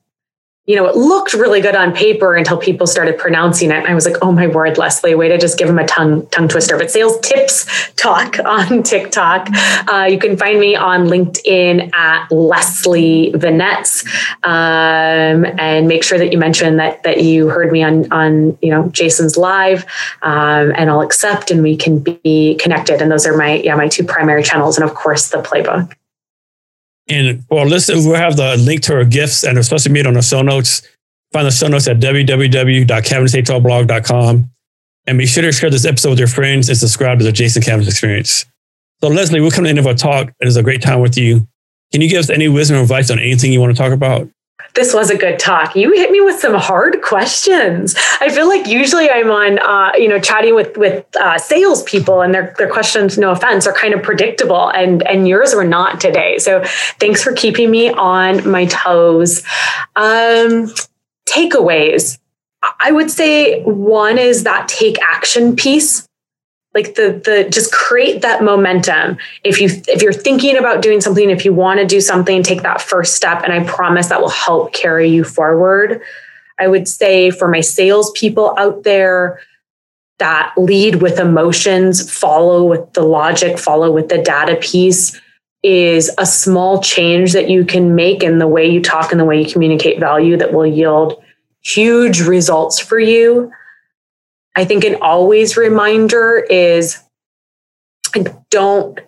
you 0.67 0.77
know, 0.77 0.87
it 0.87 0.97
looked 0.97 1.35
really 1.35 1.61
good 1.61 1.77
on 1.77 1.93
paper 1.93 2.37
until 2.37 2.57
people 2.57 2.87
started 2.87 3.19
pronouncing 3.19 3.71
it. 3.71 3.77
And 3.77 3.87
I 3.87 3.95
was 3.95 4.07
like, 4.07 4.17
oh 4.23 4.33
my 4.33 4.47
word, 4.47 4.79
Leslie, 4.79 5.15
way 5.15 5.29
to 5.29 5.37
just 5.37 5.59
give 5.59 5.69
them 5.69 5.79
a 5.79 5.87
tongue 5.87 6.27
tongue 6.29 6.49
twister. 6.49 6.79
But 6.79 6.91
sales 6.91 7.21
tips 7.21 7.67
Tok 7.97 8.39
on 8.39 8.83
TikTok. 8.83 9.49
Uh, 9.93 10.09
you 10.11 10.19
can 10.19 10.39
find 10.39 10.59
me 10.59 10.75
on 10.75 11.07
LinkedIn 11.07 11.95
at 11.95 12.33
Leslie 12.33 13.33
Venetz. 13.33 14.07
Um, 14.43 15.45
and 15.59 15.87
make 15.87 16.03
sure 16.03 16.17
that 16.17 16.33
you 16.33 16.39
mention 16.39 16.77
that 16.79 17.03
that 17.03 17.23
you 17.23 17.49
heard 17.49 17.71
me 17.71 17.83
on 17.83 18.11
on 18.11 18.57
you 18.63 18.71
know 18.71 18.89
Jason's 18.89 19.37
live. 19.37 19.85
Um, 20.23 20.73
and 20.77 20.89
I'll 20.89 21.03
accept 21.03 21.51
and 21.51 21.63
we 21.63 21.77
can 21.77 21.99
be 21.99 22.57
connected. 22.59 23.03
And 23.03 23.11
those 23.11 23.27
are 23.27 23.37
my 23.37 23.57
yeah, 23.57 23.75
my 23.75 23.89
two 23.89 24.05
primary 24.05 24.43
channels. 24.43 24.79
And 24.79 24.89
of 24.89 24.95
course 24.95 25.29
the 25.29 25.43
playbook. 25.43 25.95
And 27.09 27.45
our 27.51 27.67
listeners, 27.67 28.07
we'll 28.07 28.15
have 28.17 28.37
the 28.37 28.57
link 28.57 28.83
to 28.83 28.95
our 28.95 29.05
gifts 29.05 29.43
and 29.45 29.59
our 29.59 29.63
social 29.63 29.93
media 29.93 30.09
on 30.09 30.15
the 30.15 30.23
show 30.23 30.41
notes. 30.43 30.83
Find 31.33 31.47
the 31.47 31.51
show 31.51 31.69
notes 31.69 31.87
at 31.89 31.99
www.cavnesshrblog.com. 31.99 34.51
And 35.07 35.19
be 35.19 35.27
sure 35.27 35.43
to 35.43 35.53
share 35.53 35.69
this 35.69 35.85
episode 35.85 36.09
with 36.11 36.19
your 36.19 36.29
friends 36.29 36.71
and 36.71 36.79
subscribe 36.79 37.19
to 37.19 37.25
the 37.25 37.33
Jason 37.33 37.63
Cavness 37.63 37.89
Experience. 37.89 38.47
So, 39.03 39.09
Leslie, 39.09 39.41
we'll 39.41 39.51
come 39.51 39.65
to 39.65 39.67
the 39.67 39.71
end 39.71 39.79
of 39.79 39.87
our 39.87 39.95
talk. 39.95 40.33
It 40.41 40.49
is 40.49 40.57
a 40.57 40.63
great 40.63 40.81
time 40.81 41.01
with 41.01 41.19
you. 41.19 41.47
Can 41.93 42.01
you 42.01 42.09
give 42.09 42.21
us 42.21 42.31
any 42.31 42.49
wisdom 42.49 42.79
or 42.79 42.83
advice 42.83 43.11
on 43.11 43.19
anything 43.19 43.53
you 43.53 43.61
want 43.61 43.77
to 43.77 43.83
talk 43.83 43.93
about? 43.93 44.27
This 44.75 44.93
was 44.93 45.11
a 45.11 45.17
good 45.17 45.39
talk. 45.39 45.77
You 45.77 45.93
hit 45.93 46.11
me 46.11 46.21
with 46.21 46.41
some 46.41 46.55
hard 46.55 47.01
questions. 47.03 47.95
I 48.21 48.29
feel 48.29 48.49
like 48.49 48.67
usually 48.67 49.09
I'm 49.09 49.31
on, 49.31 49.59
uh, 49.61 49.93
you 49.97 50.09
know, 50.09 50.19
chatting 50.19 50.55
with 50.55 50.77
with 50.77 51.05
uh, 51.17 51.39
salespeople, 51.39 52.21
and 52.21 52.35
their 52.35 52.55
their 52.59 52.71
questions, 52.71 53.17
no 53.17 53.31
offense, 53.31 53.67
are 53.67 53.73
kind 53.73 53.95
of 53.95 54.03
predictable, 54.03 54.69
and 54.71 55.07
and 55.07 55.29
yours 55.29 55.55
were 55.55 55.65
not 55.65 56.01
today. 56.01 56.39
So 56.39 56.63
thanks 56.99 57.23
for 57.23 57.33
keeping 57.33 57.71
me 57.71 57.91
on 57.91 58.49
my 58.49 58.67
toes. 58.67 59.43
Um, 59.97 60.73
takeaways. 61.27 62.19
I 62.81 62.93
would 62.93 63.11
say 63.11 63.63
one 63.63 64.17
is 64.17 64.45
that 64.45 64.69
take 64.69 64.97
action 65.03 65.55
piece 65.55 66.09
like 66.75 66.97
the 66.97 67.21
the 67.25 67.49
just 67.51 67.73
create 67.73 68.23
that 68.23 68.43
momentum. 68.43 69.17
If 69.45 69.61
you 69.61 69.69
if 69.89 70.03
you're 70.03 70.13
thinking 70.13 70.57
about 70.57 70.83
doing 70.83 71.01
something 71.01 71.31
if 71.31 71.45
you 71.45 71.55
want 71.55 71.81
to 71.81 71.87
do 71.87 72.01
something 72.01 72.43
take 72.43 72.63
that 72.63 72.81
first 72.81 73.15
step. 73.15 73.43
And 73.45 73.53
i 73.53 73.63
promise 73.65 74.09
that 74.09 74.21
will 74.21 74.29
help 74.29 74.73
carry 74.73 75.09
you 75.09 75.25
forward. 75.25 76.01
I 76.59 76.69
would 76.69 76.87
say 76.87 77.31
for 77.31 77.49
my 77.49 77.61
salespeople 77.61 78.55
out 78.59 78.83
there 78.85 79.41
that 80.19 80.53
lead 80.57 80.97
with 80.97 81.19
emotions, 81.19 82.11
follow 82.13 82.65
with 82.65 82.93
the 82.93 83.03
logic, 83.03 83.59
follow 83.59 83.91
with 83.91 84.09
the 84.09 84.19
data 84.19 84.57
piece 84.57 85.21
is 85.65 86.11
a 86.19 86.27
small 86.27 86.81
change 86.83 87.33
that 87.33 87.49
you 87.49 87.65
can 87.65 87.95
make 87.95 88.23
in 88.23 88.39
the 88.39 88.47
way 88.47 88.69
you 88.69 88.81
talk 88.81 89.11
and 89.11 89.19
the 89.19 89.25
way 89.25 89.43
you 89.43 89.51
communicate 89.51 89.99
value 89.99 90.37
that 90.37 90.53
will 90.53 90.67
yield 90.67 91.23
huge 91.63 92.21
results 92.21 92.79
for 92.79 92.99
you. 92.99 93.51
I 94.57 94.65
think 94.65 94.85
an 94.85 94.97
always 95.01 95.57
reminder 95.57 96.39
is 96.39 97.03
don't 98.51 99.01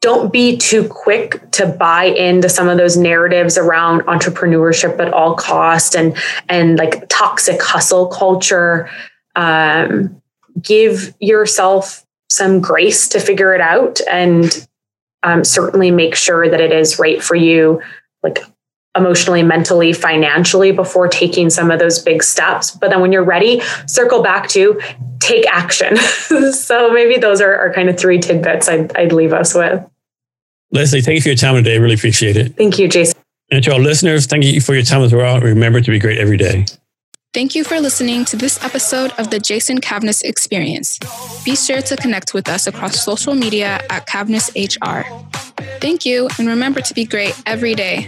don't 0.00 0.32
be 0.32 0.56
too 0.56 0.88
quick 0.88 1.48
to 1.52 1.66
buy 1.66 2.04
into 2.04 2.48
some 2.48 2.68
of 2.68 2.76
those 2.76 2.96
narratives 2.96 3.56
around 3.56 4.00
entrepreneurship 4.02 4.98
at 4.98 5.12
all 5.12 5.36
cost 5.36 5.94
and 5.94 6.16
and 6.48 6.76
like 6.76 7.08
toxic 7.08 7.62
hustle 7.62 8.08
culture. 8.08 8.90
Um, 9.36 10.20
give 10.60 11.14
yourself 11.20 12.04
some 12.28 12.60
grace 12.60 13.08
to 13.08 13.20
figure 13.20 13.54
it 13.54 13.60
out 13.60 14.00
and 14.10 14.66
um, 15.22 15.44
certainly 15.44 15.90
make 15.90 16.16
sure 16.16 16.48
that 16.50 16.60
it 16.60 16.72
is 16.72 16.98
right 16.98 17.22
for 17.22 17.36
you. 17.36 17.80
Like 18.22 18.38
emotionally 18.96 19.42
mentally 19.42 19.92
financially 19.92 20.70
before 20.70 21.08
taking 21.08 21.48
some 21.48 21.70
of 21.70 21.78
those 21.78 21.98
big 21.98 22.22
steps 22.22 22.70
but 22.70 22.90
then 22.90 23.00
when 23.00 23.12
you're 23.12 23.24
ready 23.24 23.60
circle 23.86 24.22
back 24.22 24.48
to 24.48 24.80
take 25.18 25.46
action 25.46 25.96
so 26.52 26.90
maybe 26.92 27.16
those 27.16 27.40
are, 27.40 27.56
are 27.56 27.72
kind 27.72 27.88
of 27.88 27.98
three 27.98 28.18
tidbits 28.18 28.68
I'd, 28.68 28.94
I'd 28.96 29.12
leave 29.12 29.32
us 29.32 29.54
with 29.54 29.82
Leslie, 30.72 31.02
thank 31.02 31.16
you 31.16 31.20
for 31.20 31.28
your 31.28 31.36
time 31.36 31.54
today. 31.56 31.78
Really 31.78 31.94
appreciate 31.94 32.36
it. 32.36 32.56
Thank 32.56 32.78
you, 32.78 32.88
Jason. 32.88 33.18
And 33.50 33.62
to 33.64 33.74
our 33.74 33.78
listeners, 33.78 34.26
thank 34.26 34.44
you 34.44 34.60
for 34.60 34.74
your 34.74 34.82
time 34.82 35.02
as 35.02 35.12
well. 35.12 35.38
Remember 35.38 35.82
to 35.82 35.90
be 35.90 35.98
great 35.98 36.18
every 36.18 36.38
day. 36.38 36.64
Thank 37.34 37.54
you 37.54 37.64
for 37.64 37.80
listening 37.80 38.26
to 38.26 38.36
this 38.36 38.62
episode 38.62 39.10
of 39.16 39.30
the 39.30 39.40
Jason 39.40 39.80
Cavness 39.80 40.22
Experience. 40.22 40.98
Be 41.46 41.56
sure 41.56 41.80
to 41.80 41.96
connect 41.96 42.34
with 42.34 42.46
us 42.46 42.66
across 42.66 43.02
social 43.02 43.34
media 43.34 43.80
at 43.88 44.06
Cavness 44.06 44.52
HR. 44.52 45.08
Thank 45.80 46.04
you, 46.04 46.28
and 46.38 46.46
remember 46.46 46.82
to 46.82 46.92
be 46.92 47.06
great 47.06 47.34
every 47.46 47.74
day 47.74 48.06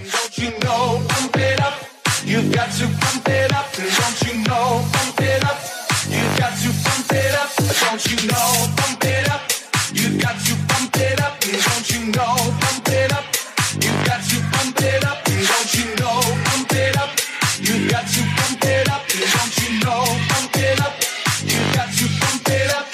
know, 19.84 20.04
pump 20.28 20.56
it 20.56 20.80
up. 20.80 20.94
You 21.44 21.58
got 21.74 21.92
to 21.92 22.06
pump 22.20 22.48
it 22.48 22.70
up. 22.74 22.93